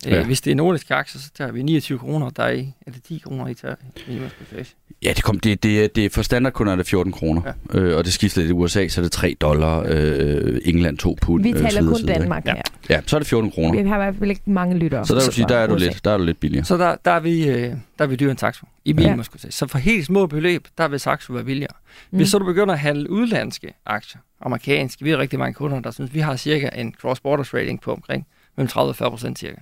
Ja. 0.07 0.16
Ja. 0.16 0.24
Hvis 0.24 0.40
det 0.40 0.51
er 0.51 0.55
nordiske 0.55 0.94
aktier, 0.94 1.20
så 1.20 1.30
tager 1.36 1.53
vi 1.53 1.62
29 1.62 1.99
kroner, 1.99 2.30
der 2.30 2.42
er, 2.42 2.51
i, 2.53 2.72
er 2.86 2.90
det 2.90 3.03
10 3.03 3.18
kroner, 3.24 3.49
I 3.49 3.55
tager 3.55 3.74
i 3.97 4.01
minimumskortage. 4.09 4.66
Ja, 5.03 5.12
det, 5.16 5.24
kom, 5.24 5.40
det, 5.40 5.62
det, 5.62 5.84
er- 5.84 5.88
det 5.88 6.05
er 6.05 6.11
for 6.11 6.22
standardkunder 6.22 6.72
er 6.72 6.76
det 6.76 6.86
14 6.86 7.12
kroner, 7.12 7.42
ja. 7.74 7.78
øh, 7.78 7.99
og 7.99 8.05
det 8.05 8.12
skifter 8.12 8.40
lidt 8.40 8.51
i 8.51 8.53
USA, 8.53 8.88
så 8.88 9.01
er 9.01 9.03
det 9.03 9.12
3 9.12 9.36
dollar, 9.40 9.84
øh, 9.88 10.61
England 10.64 10.99
2 10.99 11.16
pund. 11.22 11.42
Vi 11.42 11.49
øh, 11.51 11.57
taler 11.57 11.70
så 11.70 11.78
videre, 11.80 11.92
kun 11.92 12.01
så 12.01 12.07
videre, 12.07 12.18
Danmark 12.20 12.47
Ja. 12.47 12.55
her. 12.55 12.62
Ja, 12.90 13.01
så 13.07 13.16
er 13.16 13.20
det 13.20 13.26
14 13.28 13.51
kroner. 13.51 13.82
Vi 13.82 13.88
har 13.88 13.97
i 13.97 13.99
hvert 14.05 14.14
fald 14.18 14.30
ikke 14.30 14.42
mange 14.47 14.76
lyttere. 14.78 15.07
Så 15.07 15.14
der, 15.14 15.20
vil 15.24 15.32
sige, 15.32 15.47
der, 15.49 15.57
er 15.57 15.66
du 15.66 15.74
USA. 15.74 15.84
lidt, 15.86 16.05
der 16.05 16.11
er 16.11 16.16
du 16.18 16.24
lidt 16.24 16.40
billigere. 16.40 16.64
Så 16.64 16.76
der, 16.76 16.97
der, 17.05 17.11
er 17.11 17.20
vi, 17.20 17.49
øh, 17.49 17.55
der 17.55 17.76
er 17.99 18.07
vi 18.07 18.16
dyrere 18.16 18.30
end 18.30 18.38
Saxo 18.38 18.66
i 18.84 18.92
minimumskortage. 18.92 19.53
Så 19.53 19.66
for 19.66 19.78
helt 19.78 20.07
små 20.07 20.26
beløb, 20.26 20.68
der 20.78 20.88
vil 20.88 21.01
Saxo 21.01 21.32
være 21.32 21.44
billigere. 21.44 21.72
Mm. 22.11 22.16
Hvis 22.16 22.28
så 22.28 22.38
du 22.38 22.44
begynder 22.44 22.72
at 22.74 22.80
handle 22.80 23.11
udlandske 23.11 23.72
aktier, 23.86 24.20
amerikanske, 24.40 25.05
vi 25.05 25.11
har 25.11 25.18
rigtig 25.18 25.38
mange 25.38 25.55
kunder, 25.55 25.80
der 25.80 25.90
synes, 25.90 26.14
vi 26.14 26.20
har 26.20 26.36
cirka 26.36 26.68
en 26.74 26.94
cross-border 27.05 27.42
trading 27.51 27.80
på 27.80 27.92
omkring 27.92 28.26
mellem 28.57 28.68
30 28.68 28.90
og 28.90 28.97
40 28.97 29.11
procent 29.11 29.38
cirka. 29.38 29.57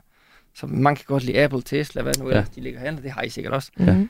Så 0.55 0.67
man 0.67 0.97
kan 0.97 1.05
godt 1.09 1.25
lide 1.25 1.39
Apple, 1.43 1.63
Tesla, 1.63 2.03
hvad 2.03 2.13
nu 2.19 2.25
Ja. 2.25 2.31
ellers 2.31 2.49
de 2.49 2.61
ligger 2.61 2.81
handler, 2.81 3.03
det 3.03 3.11
har 3.11 3.23
I 3.23 3.29
sikkert 3.29 3.53
også. 3.53 3.71
Mm. 3.77 4.09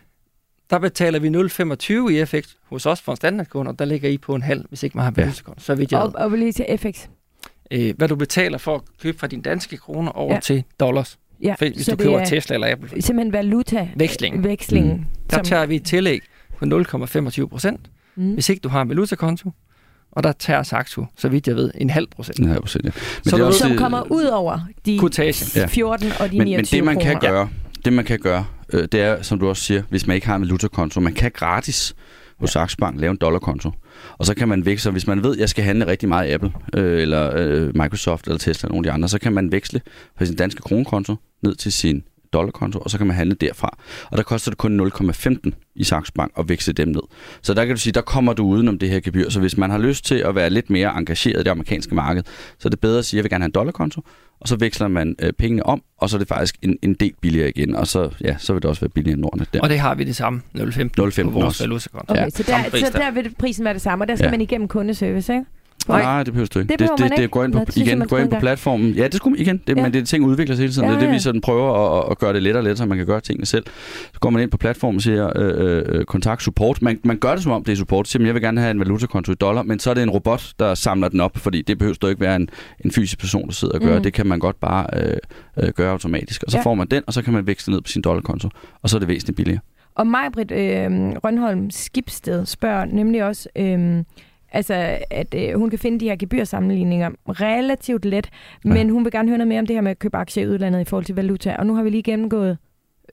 Der 0.70 0.78
betaler 0.78 1.18
vi 1.18 1.28
0,25 1.28 2.09
i 2.22 2.24
FX 2.26 2.55
hos 2.68 2.86
os 2.86 3.01
for 3.03 3.12
en 3.12 3.16
standardkunde, 3.16 3.68
og 3.70 3.78
der 3.78 3.84
ligger 3.84 4.09
I 4.09 4.18
på 4.18 4.34
en 4.34 4.42
halv, 4.42 4.64
hvis 4.68 4.82
ikke 4.82 4.97
man 4.97 5.05
har 5.05 5.12
Ja. 5.16 5.22
valutakonto. 5.22 5.61
Så 5.61 5.74
vidt 5.74 5.92
jeg 5.92 6.01
Og, 6.01 6.12
og 6.14 6.30
lige 6.30 6.53
til 6.53 6.66
FX. 6.78 7.07
øh, 7.70 7.95
hvad 7.97 8.09
du 8.09 8.16
betaler 8.16 8.59
for 8.59 8.74
at 8.74 8.80
købe 9.03 9.18
fra 9.18 9.26
dine 9.26 9.42
danske 9.42 9.76
kroner 9.76 10.11
over 10.11 10.28
Ja. 10.28 10.34
ja. 10.34 10.40
til 10.40 10.64
dollars. 10.80 11.18
Ja, 11.42 11.55
For, 11.59 11.64
hvis 11.74 11.84
så 11.86 11.90
du 11.90 11.97
køber 12.03 12.18
er 12.18 12.24
Tesla 12.24 12.55
eller 12.55 12.72
Apple. 12.72 13.03
simpelthen 13.03 13.32
valuta 13.32 13.88
Veksling. 13.97 14.45
Vekslingen. 14.45 14.97
Mm. 14.97 15.05
Der 15.30 15.42
tager 15.42 15.66
vi 15.66 15.76
et 15.76 15.84
tillæg 15.84 16.20
på 16.59 16.64
0,25 16.64 17.47
procent, 17.47 17.90
mm. 18.16 18.32
hvis 18.32 18.49
ikke 18.49 18.61
du 18.61 18.68
har 18.68 18.82
en 18.82 18.88
valutakonto. 18.88 19.51
Og 20.17 20.23
der 20.23 20.33
tager 20.33 20.62
Saxo, 20.62 21.05
så 21.19 21.29
vidt 21.29 21.47
jeg 21.49 21.57
ved, 21.57 21.71
en 21.75 21.91
halv 21.91 22.07
procent. 22.17 22.49
Ja, 22.49 22.61
procent, 22.61 22.85
ja. 22.85 22.91
Men 23.25 23.31
Så 23.31 23.37
det 23.37 23.43
er 23.43 23.47
også 23.47 23.59
som 23.59 23.71
det- 23.71 23.79
kommer 23.79 24.12
ud 24.12 24.25
over 24.25 24.59
de 24.87 24.99
Kortagen. 24.99 25.35
Ja. 25.57 25.67
14 25.67 26.09
og 26.21 26.31
de 26.33 26.39
men, 26.39 26.47
29 26.47 26.57
men 26.57 26.65
det 26.89 26.95
man 26.97 27.05
kan 27.05 27.17
kroner. 27.21 27.33
gøre, 27.35 27.49
det 27.85 27.93
man 27.93 28.05
kan 28.05 28.19
gøre, 28.19 28.47
øh, 28.73 28.89
det 28.93 29.01
er, 29.01 29.23
som 29.23 29.39
du 29.39 29.49
også 29.49 29.62
siger, 29.62 29.83
hvis 29.91 30.07
man 30.07 30.15
ikke 30.15 30.27
har 30.27 30.37
en 30.37 30.43
valutakonto, 30.43 31.01
man 31.01 31.12
kan 31.15 31.31
gratis 31.35 31.95
hos 32.41 32.51
Saxo 32.51 32.77
Bank 32.81 33.01
lave 33.01 33.11
en 33.11 33.17
dollarkonto. 33.21 33.71
Og 34.19 34.27
så 34.27 34.35
kan 34.35 34.49
man 34.49 34.65
veksle, 34.67 34.91
hvis 34.93 35.07
man 35.07 35.23
ved, 35.23 35.33
at 35.35 35.41
jeg 35.41 35.49
skal 35.49 35.65
handle 35.65 35.87
rigtig 35.87 36.09
meget 36.09 36.33
Apple, 36.33 36.53
øh, 36.75 37.03
eller 37.03 37.33
øh, 37.37 37.71
Microsoft, 37.77 38.27
eller 38.27 38.39
Tesla, 38.39 38.67
eller 38.67 38.75
nogle 38.75 38.89
af 38.89 38.93
de 38.93 38.95
andre, 38.95 39.09
så 39.09 39.19
kan 39.19 39.33
man 39.33 39.53
veksle 39.53 39.81
fra 40.19 40.25
sin 40.25 40.37
danske 40.37 40.62
kronekonto 40.62 41.17
ned 41.43 41.55
til 41.55 41.73
sin 41.73 42.03
dollarkonto, 42.35 42.78
og 42.78 42.91
så 42.91 42.99
kan 42.99 43.07
man 43.07 43.16
handle 43.16 43.35
derfra. 43.41 43.76
Og 44.11 44.16
der 44.16 44.22
koster 44.22 44.51
det 44.51 44.59
kun 44.59 44.80
0,15 44.89 45.37
i 45.76 45.85
Saxo 45.85 46.12
Bank 46.14 46.32
at 46.39 46.49
veksle 46.49 46.72
dem 46.72 46.89
ned. 46.89 47.01
Så 47.43 47.55
der 47.55 47.64
kan 47.64 47.74
du 47.74 47.80
sige, 47.80 47.93
der 47.93 48.01
kommer 48.01 48.32
du 48.32 48.45
udenom 48.47 48.78
det 48.78 48.91
her 48.91 49.01
gebyr. 49.01 49.30
Så 49.30 49.41
hvis 49.41 49.57
man 49.57 49.70
har 49.70 49.78
lyst 49.78 50.05
til 50.05 50.14
at 50.14 50.35
være 50.35 50.51
lidt 50.51 50.70
mere 50.70 50.99
engageret 50.99 51.41
i 51.41 51.45
det 51.45 51.51
amerikanske 51.51 51.95
marked, 51.95 52.22
så 52.59 52.68
er 52.68 52.70
det 52.70 52.80
bedre 52.80 52.99
at 52.99 53.05
sige, 53.05 53.18
at 53.18 53.18
jeg 53.18 53.24
vil 53.24 53.30
gerne 53.30 53.43
have 53.43 53.49
en 53.49 53.53
dollarkonto, 53.53 54.01
og 54.41 54.49
så 54.49 54.57
veksler 54.57 54.89
man 54.89 55.16
øh, 55.22 55.32
pengene 55.32 55.66
om, 55.66 55.82
og 55.99 56.11
så 56.11 56.16
er 56.16 56.18
det 56.18 56.28
faktisk 56.28 56.57
en, 56.62 56.78
en 56.82 56.95
del 56.95 57.12
billigere 57.20 57.49
igen, 57.49 57.76
og 57.76 57.87
så, 57.87 58.11
ja, 58.20 58.37
så 58.39 58.53
vil 58.53 58.62
det 58.62 58.68
også 58.68 58.80
være 58.80 58.89
billigere 58.91 59.14
end 59.14 59.20
Nordnet 59.22 59.49
der. 59.55 59.61
Og 59.61 59.68
det 59.68 59.78
har 59.78 59.95
vi 59.95 60.05
det 60.05 60.16
samme, 60.16 60.43
0,15 60.59 60.62
0,15 61.01 61.22
på 61.22 61.30
vores 61.30 61.61
valutakonto. 61.61 62.12
Okay, 62.12 62.22
Ja. 62.22 62.30
så, 62.30 62.43
der, 62.47 62.78
så 62.78 62.91
der. 62.93 62.99
der 62.99 63.11
vil 63.11 63.35
prisen 63.39 63.64
være 63.64 63.74
det 63.74 63.82
samme, 63.82 64.05
og 64.05 64.09
der 64.09 64.16
skal 64.16 64.26
Ja. 64.26 64.30
man 64.30 64.41
igennem 64.41 64.68
kundeservice, 64.68 65.32
ikke? 65.32 65.45
Nej, 65.89 66.03
Nej, 66.03 66.22
det 66.22 66.32
behøver 66.32 66.49
du 66.55 66.59
ikke. 66.59 66.72
Det 66.72 66.78
det, 66.78 66.91
det, 66.99 67.12
det 67.16 67.30
går 67.30 67.45
ind 67.45 67.53
på, 67.53 67.59
Nå, 67.59 67.64
igen, 67.76 68.01
går 68.09 68.18
ind 68.18 68.30
på 68.30 68.37
platformen. 68.41 68.91
Ja, 68.91 69.05
det 69.05 69.14
skulle 69.14 69.39
igen. 69.39 69.61
Det, 69.66 69.76
Ja. 69.76 69.82
Men 69.82 69.93
det 69.93 70.01
er 70.01 70.05
ting 70.05 70.24
udvikler 70.24 70.57
sig 70.57 70.62
hele 70.62 70.72
tiden. 70.72 70.85
Ja, 70.89 70.91
det 70.91 70.97
er 70.97 71.01
det, 71.01 71.07
ja. 71.07 71.12
vi 71.12 71.18
sådan 71.18 71.41
prøver 71.41 71.99
at, 71.99 72.11
at 72.11 72.18
gøre 72.18 72.32
det 72.32 72.43
lettere 72.43 72.61
og 72.61 72.64
lettere, 72.64 72.76
så 72.76 72.87
man 72.87 72.99
kan 72.99 73.07
gøre 73.07 73.20
tingene 73.20 73.47
selv. 73.47 73.64
Så 74.14 74.20
går 74.20 74.30
man 74.30 74.43
ind 74.43 74.51
på 74.51 74.57
platformen 74.57 74.97
og 74.97 75.03
siger, 75.03 75.32
øh, 75.37 75.82
øh, 75.87 76.05
kontakt 76.05 76.43
support. 76.43 76.82
Man, 76.82 76.99
man 77.05 77.18
gør 77.18 77.35
det 77.35 77.43
som 77.43 77.53
om 77.53 77.64
det 77.64 77.72
er 77.72 77.76
support. 77.76 78.09
Siger 78.09 78.24
jeg 78.24 78.35
vil 78.35 78.43
gerne 78.43 78.61
have 78.61 78.70
en 78.70 78.80
valutakonto 78.80 79.32
i 79.32 79.35
dollar, 79.35 79.62
men 79.62 79.78
så 79.78 79.91
er 79.91 79.95
det 79.95 80.03
en 80.03 80.11
robot, 80.11 80.53
der 80.59 80.74
samler 80.74 81.09
den 81.09 81.20
op, 81.20 81.37
fordi 81.39 81.62
det 81.62 81.78
behøver 81.78 81.97
du 82.03 82.07
ikke 82.07 82.20
være 82.20 82.37
en, 82.37 82.49
en 82.85 82.91
fysisk 82.91 83.18
person, 83.18 83.47
der 83.47 83.53
sidder 83.53 83.74
og 83.74 83.80
gør. 83.80 83.97
Mm. 83.97 84.03
Det 84.03 84.12
kan 84.12 84.26
man 84.26 84.39
godt 84.39 84.61
bare 84.61 84.87
øh, 85.03 85.16
øh, 85.59 85.68
gøre 85.72 85.91
automatisk. 85.93 86.43
Og 86.43 86.51
så 86.51 86.57
Ja. 86.57 86.61
ja. 86.61 86.64
får 86.64 86.74
man 86.74 86.87
den, 86.87 87.03
og 87.07 87.12
så 87.12 87.22
kan 87.22 87.32
man 87.32 87.47
veksle 87.47 87.72
ned 87.72 87.80
på 87.80 87.89
sin 87.89 88.03
dollarkonto, 88.03 88.49
og 88.82 88.91
så 88.91 88.97
er 88.97 88.99
det 88.99 89.09
væsentligt 89.09 89.37
billigere. 89.37 89.61
Og 89.95 90.07
Majbrit 90.07 90.51
øh, 90.51 90.91
Rønholm 91.24 91.70
Skibsted 91.70 92.47
spørger 92.47 92.85
nemlig 92.85 93.24
også, 93.24 93.49
øh, 93.57 94.03
altså, 94.55 94.98
at 95.11 95.34
øh, 95.34 95.55
hun 95.59 95.70
kan 95.70 95.78
finde 95.78 96.00
de 96.00 96.05
her 96.09 96.16
gebyrsammenligninger 96.16 97.11
relativt 97.28 98.05
let, 98.05 98.30
Ja. 98.64 98.68
men 98.70 98.90
hun 98.90 99.05
vil 99.05 99.12
gerne 99.12 99.28
høre 99.28 99.38
noget 99.38 99.48
mere 99.48 99.59
om 99.59 99.66
det 99.66 99.76
her 99.76 99.80
med 99.80 99.90
at 99.90 99.98
købe 99.98 100.16
aktier 100.16 100.44
i 100.44 100.48
udlandet 100.48 100.80
i 100.80 100.84
forhold 100.84 101.05
til 101.05 101.14
valuta. 101.14 101.57
Og 101.59 101.66
nu 101.66 101.74
har 101.74 101.82
vi 101.82 101.90
lige 101.90 102.02
gennemgået, 102.02 102.59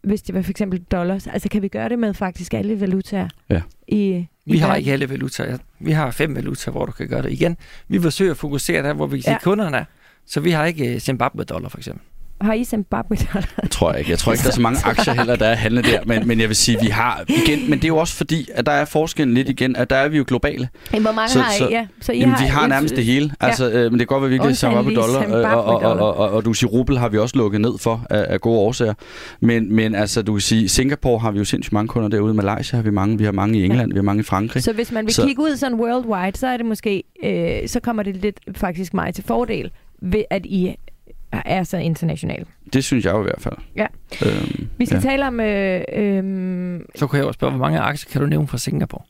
hvis 0.03 0.21
det 0.21 0.35
var 0.35 0.41
for 0.41 0.51
eksempel 0.51 0.79
dollars, 0.79 1.27
altså 1.27 1.49
kan 1.49 1.61
vi 1.61 1.67
gøre 1.67 1.89
det 1.89 1.99
med 1.99 2.13
faktisk 2.13 2.53
alle 2.53 2.81
valutaer? 2.81 3.27
Ja. 3.49 3.61
I, 3.87 4.25
Vi 4.45 4.57
har 4.57 4.75
ikke 4.75 4.91
alle 4.93 5.09
valutaer. 5.09 5.57
Vi 5.79 5.91
har 5.91 6.11
fem 6.11 6.35
valutaer, 6.35 6.71
hvor 6.71 6.85
du 6.85 6.91
kan 6.91 7.07
gøre 7.07 7.21
det. 7.21 7.31
Igen, 7.31 7.57
vi 7.87 7.99
forsøger 7.99 8.31
at 8.31 8.37
fokusere 8.37 8.83
der, 8.83 8.93
hvor 8.93 9.07
vi 9.07 9.17
kan 9.17 9.23
se 9.23 9.31
Ja. 9.31 9.37
kunderne 9.43 9.77
er. 9.77 9.83
Så 10.25 10.39
vi 10.39 10.51
har 10.51 10.65
ikke 10.65 10.93
øh, 10.93 10.99
Zimbabwe-dollar, 10.99 11.69
for 11.69 11.77
eksempel. 11.77 12.03
Har 12.41 12.53
I 12.53 12.63
Zimbabwe 12.63 13.17
dollar? 13.33 13.49
Det 13.63 13.71
tror 13.71 13.91
jeg 13.91 13.99
ikke. 13.99 14.11
Jeg 14.11 14.19
tror 14.19 14.31
ikke, 14.31 14.41
der 14.43 14.49
er 14.49 14.53
så 14.53 14.61
mange 14.61 14.79
aktier 14.91 15.13
heller, 15.13 15.35
der 15.35 15.45
er 15.45 15.55
handlet 15.55 15.85
der. 15.85 15.99
Men, 16.05 16.27
men 16.27 16.39
jeg 16.39 16.47
vil 16.47 16.55
sige, 16.55 16.77
vi 16.81 16.87
har 16.87 17.23
igen, 17.27 17.69
men 17.69 17.79
det 17.79 17.83
er 17.83 17.87
jo 17.87 17.97
også 17.97 18.15
fordi, 18.15 18.47
at 18.53 18.65
der 18.65 18.71
er 18.71 18.85
forskellen 18.85 19.33
lidt 19.35 19.49
igen, 19.49 19.75
at 19.75 19.89
der 19.89 19.95
er 19.95 20.07
vi 20.09 20.17
jo 20.17 20.23
globale. 20.27 20.69
Hvor 20.89 20.99
mange 21.11 21.29
Så- 21.29 21.39
har 21.39 21.53
I? 21.53 21.57
så- 21.57 21.69
ja. 21.69 21.87
så 22.01 22.11
I 22.11 22.19
Jamen, 22.19 22.35
vi 22.39 22.45
har 22.45 22.67
nærmest 22.67 22.95
det 22.95 23.05
hele. 23.05 23.31
Altså, 23.39 23.69
øh, 23.71 23.91
men 23.91 23.99
det 23.99 23.99
kan 23.99 24.07
godt 24.07 24.21
være, 24.21 24.25
at 24.27 24.29
vi 24.29 24.35
ikke 24.35 24.43
på 24.83 24.89
lige 24.89 24.95
dollar. 25.01 25.51
øh, 25.51 25.57
Og, 25.57 25.63
og, 25.65 25.81
og, 25.81 25.99
og, 25.99 26.17
og, 26.17 26.29
og, 26.29 26.45
du 26.45 26.53
siger, 26.53 26.69
rubel 26.69 26.97
har 26.97 27.09
vi 27.09 27.17
også 27.17 27.37
lukket 27.37 27.61
ned 27.61 27.71
for 27.79 28.05
af, 28.09 28.25
af 28.33 28.41
gode 28.41 28.59
årsager. 28.59 28.93
Men, 29.39 29.75
men 29.75 29.95
altså, 29.95 30.21
du 30.21 30.33
kan 30.33 30.41
sige, 30.41 30.69
Singapore 30.69 31.19
har 31.19 31.31
vi 31.31 31.39
jo 31.39 31.45
sindssygt 31.45 31.73
mange 31.73 31.87
kunder 31.87 32.09
derude. 32.09 32.33
Malaysia 32.33 32.75
har 32.77 32.83
vi 32.83 32.89
mange. 32.91 33.17
Vi 33.17 33.23
har 33.23 33.31
mange 33.31 33.59
i 33.59 33.65
England. 33.65 33.91
Vi 33.91 33.97
har 33.97 34.03
mange 34.03 34.19
i 34.19 34.23
Frankrig. 34.23 34.63
Så 34.63 34.73
hvis 34.73 34.91
man 34.91 35.05
vil 35.05 35.13
så... 35.13 35.25
kigge 35.25 35.41
ud 35.41 35.55
sådan 35.57 35.77
worldwide, 35.79 36.37
så 36.37 36.47
er 36.47 36.57
det 36.57 36.65
måske, 36.65 37.03
øh, 37.23 37.67
så 37.67 37.79
kommer 37.79 38.03
det 38.03 38.15
lidt 38.15 38.39
faktisk 38.55 38.93
mig 38.93 39.13
til 39.13 39.23
fordel, 39.27 39.71
ved 40.01 40.23
at 40.29 40.45
I 40.45 40.75
er 41.45 41.63
så 41.63 41.77
internationale. 41.77 42.45
Det 42.73 42.84
synes 42.84 43.05
jeg 43.05 43.13
jo 43.13 43.19
i 43.19 43.23
hvert 43.23 43.41
fald. 43.41 43.55
Ja. 43.75 43.86
Øhm, 44.25 44.67
Vi 44.77 44.86
skal 44.86 44.95
ja. 45.03 45.09
tale 45.09 45.27
om, 45.27 45.39
øh, 45.39 45.82
øh, 45.93 46.79
Så 46.95 47.07
kunne 47.07 47.17
jeg 47.19 47.25
også 47.27 47.38
spørge, 47.38 47.51
hvor 47.53 47.65
mange 47.65 47.79
aktier 47.79 48.11
kan 48.11 48.21
du 48.21 48.27
nævne 48.27 48.47
fra 48.47 48.57
Singapore? 48.57 49.03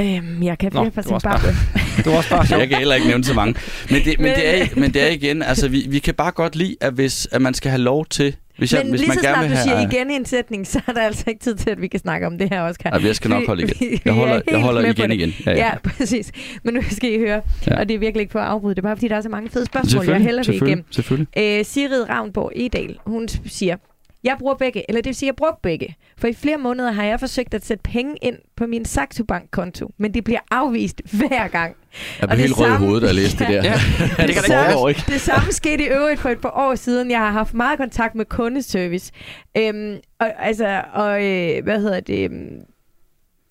øh, 0.00 0.44
jeg 0.44 0.58
kan 0.58 0.70
flere 0.72 0.90
fra 0.90 1.02
Zimbabwe. 1.02 1.48
Det 1.96 2.06
var 2.06 2.16
også 2.16 2.30
bare. 2.30 2.46
Jeg 2.60 2.68
kan 2.68 2.78
heller 2.78 2.94
ikke 2.94 3.08
nævne 3.08 3.24
så 3.24 3.34
mange. 3.34 3.54
Men 3.90 4.04
det, 4.04 4.18
Men- 4.20 4.34
det, 4.34 4.62
er, 4.62 4.66
men 4.76 4.94
det 4.94 5.02
er 5.02 5.08
igen, 5.08 5.42
altså 5.42 5.68
vi, 5.68 5.86
vi 5.88 5.98
kan 5.98 6.14
bare 6.14 6.30
godt 6.30 6.56
lide, 6.56 6.76
at, 6.80 6.92
hvis, 6.92 7.28
at 7.32 7.42
man 7.42 7.54
skal 7.54 7.70
have 7.70 7.82
lov 7.82 8.06
til... 8.06 8.36
Hvis, 8.58 8.72
jeg, 8.72 8.80
Men 8.82 8.90
hvis 8.90 9.00
lige 9.00 9.08
man 9.08 9.16
så 9.18 9.22
gerne 9.22 9.34
snart 9.36 9.50
du 9.50 9.54
have, 9.54 9.62
siger 9.88 9.90
igen 10.00 10.10
en 10.10 10.24
sætning, 10.24 10.66
så 10.66 10.80
er 10.86 10.92
der 10.92 11.00
altså 11.02 11.24
ikke 11.26 11.40
tid 11.40 11.54
til, 11.54 11.70
at 11.70 11.80
vi 11.80 11.88
kan 11.88 12.00
snakke 12.00 12.26
om 12.26 12.38
det 12.38 12.48
her, 12.48 12.62
Oscar. 12.62 12.90
Ej, 12.90 13.04
jeg 13.06 13.16
skal 13.16 13.30
nok 13.30 13.46
holde 13.46 13.62
igen. 13.62 13.76
vi- 13.90 14.00
Jeg 14.04 14.10
er 14.10 14.14
holder, 14.14 14.40
jeg 14.50 14.60
holder 14.60 14.90
igen 14.90 15.12
igen. 15.12 15.34
Ja, 15.46 15.52
ja, 15.56 15.78
præcis. 15.84 16.32
Men 16.62 16.74
nu 16.74 16.80
skal 16.90 17.12
I 17.14 17.18
høre, 17.18 17.40
Ja. 17.66 17.74
ja. 17.74 17.80
og 17.80 17.88
det 17.88 17.94
er 17.94 17.98
virkelig 17.98 18.20
ikke 18.20 18.32
for 18.32 18.38
at 18.40 18.46
afbryde 18.48 18.74
det, 18.74 18.82
bare 18.82 18.96
fordi 18.96 19.08
der 19.08 19.16
er 19.16 19.20
så 19.20 19.28
mange 19.28 19.50
fede 19.50 19.66
spørgsmål, 19.66 20.04
jeg 20.06 20.20
hælder 20.20 20.42
det 20.42 20.54
igennem. 20.54 20.84
selvfølgelig. 20.90 21.28
Øh, 21.38 21.64
Sigrid 21.64 22.08
Ravnborg 22.08 22.52
Edal, 22.56 22.96
hun 23.06 23.28
siger, 23.46 23.76
jeg 24.28 24.36
bruger 24.38 24.54
begge, 24.54 24.84
eller 24.88 25.00
det 25.02 25.06
vil 25.08 25.14
sige, 25.14 25.26
jeg 25.26 25.36
bruger 25.36 25.52
begge. 25.62 25.94
For 26.18 26.26
i 26.28 26.32
flere 26.32 26.58
måneder 26.58 26.90
har 26.92 27.04
jeg 27.04 27.20
forsøgt 27.20 27.54
at 27.54 27.64
sætte 27.66 27.82
penge 27.82 28.16
ind 28.22 28.36
på 28.56 28.66
min 28.66 28.84
Saxo 28.84 29.24
Bank-konto, 29.24 29.90
men 29.98 30.14
det 30.14 30.24
bliver 30.24 30.40
afvist 30.50 31.00
hver 31.12 31.48
gang. 31.48 31.76
Jeg 32.20 32.28
blev 32.28 32.36
det 32.38 32.38
helt 32.46 32.58
rød 32.58 32.66
i 32.72 32.76
hovedet, 32.76 33.02
da 33.02 33.06
jeg 33.06 33.14
læste 33.14 33.38
det 33.38 33.48
der. 33.48 33.62
Ja, 33.70 33.72
det 33.72 34.16
kan 34.16 34.16
da 34.18 34.22
ikke 34.26 34.40
samme- 34.40 34.88
ikke. 34.88 35.02
Det 35.06 35.20
samme 35.20 35.52
skete 35.52 35.84
i 35.84 35.88
øvrigt 35.88 36.20
for 36.20 36.28
et 36.28 36.40
par 36.40 36.52
år 36.56 36.74
siden. 36.74 37.10
Jeg 37.10 37.18
har 37.18 37.30
haft 37.30 37.54
meget 37.54 37.78
kontakt 37.78 38.14
med 38.14 38.24
kundeservice. 38.24 39.12
Øhm, 39.56 39.96
og, 40.20 40.32
altså, 40.38 40.82
og 40.94 41.24
øh, 41.26 41.62
hvad 41.64 41.80
hedder 41.80 42.00
det? 42.00 42.30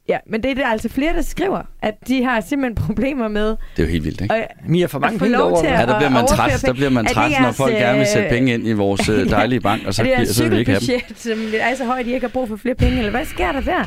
Ja, 0.10 0.18
men 0.28 0.44
det 0.44 0.52
er 0.52 0.56
der 0.56 0.68
altså 0.68 0.90
flere, 0.90 1.14
der 1.14 1.22
skriver, 1.22 1.62
at 1.82 1.94
de 2.08 2.24
har 2.24 2.42
simpelthen 2.42 2.76
problemer 2.86 3.28
med 3.28 3.48
Det 3.48 3.58
er 3.78 3.84
jo 3.84 3.90
helt 3.90 4.04
vildt, 4.04 4.22
ikke? 4.22 4.36
at, 4.36 4.48
Mia 4.68 4.86
for 4.86 5.00
mange 5.00 5.20
penge 5.20 5.44
over. 5.44 5.66
Ja, 5.66 5.86
der 5.86 5.98
bliver 5.98 6.10
man 6.10 6.28
træt, 6.28 6.62
der 6.66 6.74
bliver 6.74 6.90
man 6.90 7.06
træt, 7.06 7.32
når 7.42 7.52
folk 7.52 7.74
gerne 7.74 7.98
vil 7.98 8.08
sætte 8.08 8.28
øh, 8.28 8.34
penge 8.34 8.54
ind 8.54 8.68
i 8.68 8.74
vores 8.74 9.10
øh, 9.10 9.30
dejlige 9.38 9.60
bank, 9.60 9.86
og 9.86 9.94
så, 9.94 10.04
er 10.04 10.20
det 10.20 10.36
så 10.36 10.44
vil 10.44 10.52
vi 10.52 10.60
ikke 10.60 10.72
have 10.72 10.80
dem. 10.80 10.86
cykelbudget, 10.86 11.20
som 11.20 11.60
er 11.60 11.76
så 11.76 11.86
højt, 11.86 12.00
at 12.00 12.08
I 12.08 12.14
ikke 12.14 12.28
har 12.28 12.32
brug 12.32 12.48
for 12.48 12.56
flere 12.56 12.76
penge? 12.76 12.98
Eller 12.98 13.12
hvad 13.12 13.26
sker 13.26 13.52
der 13.52 13.62
der? 13.62 13.84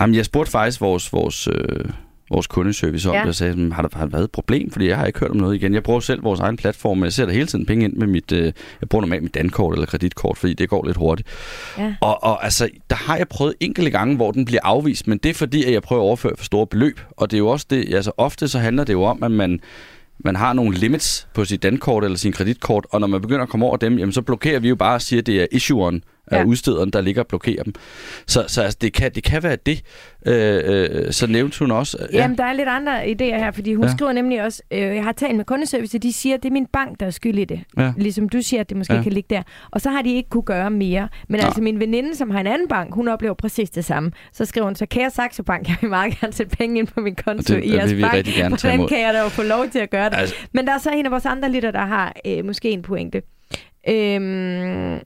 Jamen, 0.00 0.14
jeg 0.14 0.24
spurgte 0.24 0.50
faktisk 0.52 0.80
vores, 0.80 1.12
vores, 1.12 1.48
øh, 1.48 1.84
vores 2.30 2.46
kundeservice 2.46 3.08
om 3.08 3.14
Ja. 3.14 3.20
det, 3.20 3.28
og 3.28 3.34
sagde, 3.34 3.56
"Men 3.56 3.72
har 3.72 3.82
der, 3.82 3.88
har 3.98 4.04
der 4.04 4.10
været 4.10 4.24
et 4.24 4.30
problem? 4.30 4.70
Fordi 4.70 4.88
jeg 4.88 4.96
har 4.98 5.06
ikke 5.06 5.18
hørt 5.18 5.30
om 5.30 5.36
noget 5.36 5.54
igen. 5.54 5.74
Jeg 5.74 5.82
bruger 5.82 6.00
selv 6.00 6.24
vores 6.24 6.40
egen 6.40 6.56
platform, 6.56 6.96
men 6.98 7.04
jeg 7.04 7.12
sætter 7.12 7.34
hele 7.34 7.46
tiden 7.46 7.66
penge 7.66 7.84
ind 7.84 7.92
med 7.96 8.06
mit, 8.06 8.32
øh, 8.32 8.44
jeg 8.80 8.88
bruger 8.88 9.00
normalt 9.00 9.22
mit 9.22 9.34
dankort 9.34 9.74
eller 9.74 9.86
kreditkort, 9.86 10.38
fordi 10.38 10.54
det 10.54 10.68
går 10.68 10.86
lidt 10.86 10.96
hurtigt. 10.96 11.28
Ja. 11.78 11.94
Og, 12.00 12.24
og 12.24 12.44
altså, 12.44 12.68
der 12.90 12.96
har 12.96 13.16
jeg 13.16 13.28
prøvet 13.28 13.54
enkelte 13.60 13.90
gange, 13.90 14.16
hvor 14.16 14.30
den 14.30 14.44
bliver 14.44 14.60
afvist, 14.64 15.06
men 15.08 15.18
det 15.18 15.30
er 15.30 15.34
fordi, 15.34 15.64
at 15.64 15.72
jeg 15.72 15.82
prøver 15.82 16.02
at 16.02 16.06
overføre 16.06 16.32
for 16.38 16.44
store 16.44 16.66
beløb. 16.66 17.00
Og 17.10 17.30
det 17.30 17.36
er 17.36 17.38
jo 17.38 17.48
også 17.48 17.66
det, 17.70 17.94
altså 17.94 18.12
ofte 18.16 18.48
så 18.48 18.58
handler 18.58 18.84
det 18.84 18.92
jo 18.92 19.02
om, 19.02 19.22
at 19.22 19.30
man, 19.30 19.60
man 20.24 20.36
har 20.36 20.52
nogle 20.52 20.76
limits 20.76 21.28
på 21.34 21.44
sit 21.44 21.62
dankort 21.62 22.04
eller 22.04 22.18
sin 22.18 22.32
kreditkort, 22.32 22.86
og 22.90 23.00
når 23.00 23.06
man 23.06 23.20
begynder 23.20 23.42
at 23.42 23.48
komme 23.48 23.66
over 23.66 23.76
dem, 23.76 23.98
jamen 23.98 24.12
så 24.12 24.22
blokerer 24.22 24.60
vi 24.60 24.68
jo 24.68 24.76
bare 24.76 24.94
og 24.94 25.02
siger, 25.02 25.20
at 25.20 25.26
det 25.26 25.42
er 25.42 25.46
issueren 25.52 26.04
af 26.30 26.38
Ja. 26.38 26.44
udstederen, 26.44 26.90
der 26.90 27.00
ligger 27.00 27.22
og 27.22 27.26
blokerer 27.28 27.62
dem. 27.62 27.72
Så, 28.26 28.44
så 28.48 28.62
altså, 28.62 28.78
det, 28.80 28.92
kan, 28.92 29.12
det 29.14 29.22
kan 29.24 29.42
være 29.42 29.56
det. 29.66 29.82
Øh, 30.26 30.62
øh, 31.06 31.12
så 31.12 31.26
nævnte 31.26 31.58
hun 31.58 31.70
også... 31.70 31.98
øh, 32.10 32.14
Jamen, 32.14 32.38
der 32.38 32.44
er 32.44 32.52
lidt 32.52 32.68
andre 32.68 33.04
idéer 33.04 33.38
her, 33.38 33.50
fordi 33.50 33.74
hun 33.74 33.84
ja. 33.84 33.88
Ja. 33.90 33.96
skriver 33.96 34.12
nemlig 34.12 34.42
også, 34.44 34.62
øh, 34.70 34.80
jeg 34.80 35.04
har 35.04 35.12
talt 35.12 35.36
med 35.36 35.44
kundeservice, 35.44 35.96
og 35.98 36.02
de 36.02 36.12
siger, 36.12 36.34
at 36.36 36.42
det 36.42 36.48
er 36.48 36.52
min 36.52 36.66
bank, 36.66 37.00
der 37.00 37.06
er 37.06 37.10
skyld 37.10 37.38
i 37.38 37.44
det. 37.44 37.60
Ja. 37.78 37.92
Ligesom 37.96 38.28
du 38.28 38.42
siger, 38.42 38.60
at 38.60 38.68
det 38.68 38.76
måske 38.76 38.92
ja. 38.92 38.98
Ja. 38.98 39.02
kan 39.02 39.12
ligge 39.12 39.34
der. 39.34 39.42
Og 39.70 39.80
så 39.80 39.90
har 39.90 40.02
de 40.02 40.14
ikke 40.14 40.28
kunne 40.30 40.42
gøre 40.42 40.70
mere. 40.70 41.08
Men 41.28 41.38
Nej. 41.38 41.46
altså 41.46 41.62
min 41.62 41.80
veninde, 41.80 42.16
som 42.16 42.30
har 42.30 42.40
en 42.40 42.46
anden 42.46 42.68
bank, 42.68 42.94
hun 42.94 43.08
oplever 43.08 43.34
præcis 43.34 43.70
det 43.70 43.84
samme. 43.84 44.10
Så 44.32 44.44
skriver 44.44 44.64
hun 44.64 44.74
så, 44.74 44.86
kære 44.86 45.10
Saxo 45.10 45.42
Bank, 45.42 45.68
jeg 45.68 45.76
vil 45.80 45.90
meget 45.90 46.20
gerne 46.20 46.32
sætte 46.32 46.56
penge 46.56 46.78
ind 46.78 46.86
på 46.88 47.00
min 47.00 47.14
konto 47.14 47.54
det- 47.54 47.64
i 47.64 47.74
jeres 47.74 47.94
vi 47.96 48.00
bank. 48.02 48.26
Hvordan 48.60 48.88
kan 48.88 49.00
jeg 49.00 49.14
da 49.14 49.26
få 49.28 49.42
lov 49.42 49.68
til 49.72 49.78
at 49.78 49.90
gøre 49.90 50.10
det? 50.10 50.16
Altså, 50.16 50.34
Men 50.52 50.66
der 50.66 50.72
er 50.74 50.78
så 50.78 50.90
en 50.90 51.04
af 51.06 51.12
vores 51.12 51.26
andre 51.26 51.52
lytter, 51.52 51.70
der 51.70 51.86
har 51.86 52.12
øh, 52.26 52.44
måske 52.44 52.70
en 52.70 52.82
pointe. 52.82 53.22
Øhm, 53.88 54.98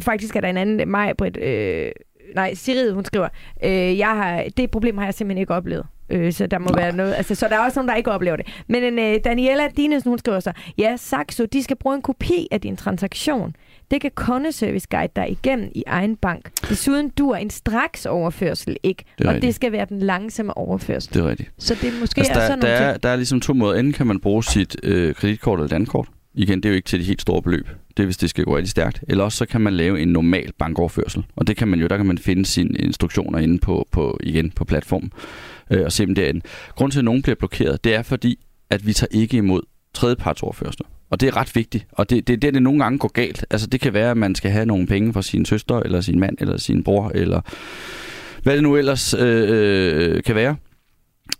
faktisk 0.00 0.36
er 0.36 0.40
der 0.40 0.48
en 0.48 0.56
anden, 0.56 0.88
Maja 0.88 1.12
Britt, 1.12 1.36
øh, 1.36 1.90
nej, 2.34 2.54
Sirid, 2.54 2.92
hun 2.92 3.04
skriver, 3.04 3.28
øh, 3.64 3.98
jeg 3.98 4.08
har, 4.08 4.44
det 4.56 4.70
problem 4.70 4.98
har 4.98 5.04
jeg 5.04 5.14
simpelthen 5.14 5.40
ikke 5.40 5.54
oplevet. 5.54 5.86
Øh, 6.10 6.32
så 6.32 6.46
der 6.46 6.58
må 6.58 6.68
være 6.76 6.96
noget, 6.96 7.14
altså, 7.14 7.34
så 7.34 7.46
der 7.48 7.56
er 7.56 7.64
også 7.64 7.78
nogen, 7.78 7.88
der 7.88 7.94
ikke 7.94 8.10
oplever 8.10 8.36
det. 8.36 8.46
Men 8.68 8.98
øh, 8.98 9.16
Daniela 9.24 9.68
Dinesen, 9.76 10.08
hun 10.10 10.18
skriver 10.18 10.40
så, 10.40 10.52
ja, 10.78 10.96
Saxo, 10.96 11.44
de 11.44 11.62
skal 11.62 11.76
bruge 11.76 11.96
en 11.96 12.02
kopi 12.02 12.48
af 12.50 12.60
din 12.60 12.76
transaktion. 12.76 13.56
Det 13.90 14.00
kan 14.00 14.10
kundeservice 14.14 14.86
guide 14.90 15.12
dig 15.16 15.30
igennem 15.30 15.68
i 15.74 15.82
egen 15.86 16.16
bank. 16.16 16.50
Desuden 16.68 17.08
dur 17.08 17.36
en 17.36 17.50
straks 17.50 18.06
overførsel 18.06 18.76
ikke, 18.82 19.04
Det 19.18 19.24
er 19.24 19.28
og 19.28 19.34
rigtigt. 19.34 19.46
det 19.48 19.54
skal 19.54 19.72
være 19.72 19.86
den 19.88 19.98
langsomme 19.98 20.56
overførsel. 20.56 21.14
det 21.14 21.20
er 21.24 21.28
rigtigt. 21.30 21.50
Så 21.58 21.74
det 21.82 21.88
er 21.94 22.00
måske 22.00 22.18
Altså, 22.18 22.32
er 22.32 22.36
der, 22.38 22.46
sådan 22.46 22.62
der, 22.62 22.68
nogle 22.68 22.84
er, 22.86 22.92
ting. 22.92 23.02
der 23.02 23.08
er 23.08 23.16
ligesom 23.16 23.40
to 23.40 23.52
måder. 23.54 23.78
Enten 23.78 23.92
kan 23.92 24.06
man 24.06 24.20
bruge 24.20 24.44
sit 24.44 24.76
øh, 24.82 25.14
kreditkort 25.14 25.58
eller 25.58 25.68
dankort. 25.68 26.08
Igen, 26.34 26.56
det 26.58 26.64
er 26.64 26.70
jo 26.70 26.76
ikke 26.76 26.86
til 26.86 27.00
de 27.00 27.04
helt 27.04 27.20
store 27.22 27.42
beløb. 27.42 27.68
Det 27.98 28.02
er, 28.04 28.06
hvis 28.06 28.16
det 28.16 28.30
skal 28.30 28.44
gå 28.44 28.56
rigtig 28.56 28.70
stærkt. 28.70 29.04
Eller 29.08 29.24
også 29.24 29.38
så 29.38 29.46
kan 29.46 29.60
man 29.60 29.74
lave 29.74 30.00
en 30.00 30.08
normal 30.08 30.52
bankoverførsel. 30.58 31.24
Og 31.36 31.46
det 31.46 31.56
kan 31.56 31.68
man 31.68 31.80
jo, 31.80 31.86
der 31.86 31.96
kan 31.96 32.06
man 32.06 32.18
finde 32.18 32.46
sine 32.46 32.78
instruktioner 32.78 33.38
inde 33.38 33.58
på, 33.58 33.88
på 33.90 34.18
igen 34.22 34.50
på 34.50 34.64
platformen. 34.64 35.12
Øh, 35.70 35.84
og 35.84 35.92
se 35.92 36.06
dem 36.06 36.14
derinde. 36.14 36.40
Grunden 36.74 36.90
til, 36.90 36.98
at 36.98 37.04
nogen 37.04 37.22
bliver 37.22 37.36
blokeret, 37.36 37.84
det 37.84 37.94
er 37.94 38.02
fordi, 38.02 38.38
at 38.70 38.86
vi 38.86 38.92
tager 38.92 39.08
ikke 39.10 39.36
imod 39.36 39.62
tredjepartsoverførsler. 39.94 40.86
Og 41.10 41.20
det 41.20 41.26
er 41.26 41.36
ret 41.36 41.54
vigtigt. 41.56 41.86
Og 41.92 42.10
det, 42.10 42.26
det 42.26 42.32
er 42.32 42.36
der, 42.36 42.50
det 42.50 42.62
nogle 42.62 42.82
gange 42.82 42.98
går 42.98 43.12
galt. 43.12 43.46
Altså 43.50 43.66
det 43.66 43.80
kan 43.80 43.92
være, 43.92 44.10
at 44.10 44.16
man 44.16 44.34
skal 44.34 44.50
have 44.50 44.66
nogle 44.66 44.86
penge 44.86 45.12
fra 45.12 45.22
sin 45.22 45.44
søster, 45.44 45.80
eller 45.80 46.00
sin 46.00 46.20
mand, 46.20 46.36
eller 46.40 46.56
sin 46.56 46.84
bror, 46.84 47.12
eller 47.14 47.40
hvad 48.42 48.54
det 48.54 48.62
nu 48.62 48.76
ellers 48.76 49.14
øh, 49.14 49.46
øh, 49.48 50.22
kan 50.22 50.34
være. 50.34 50.56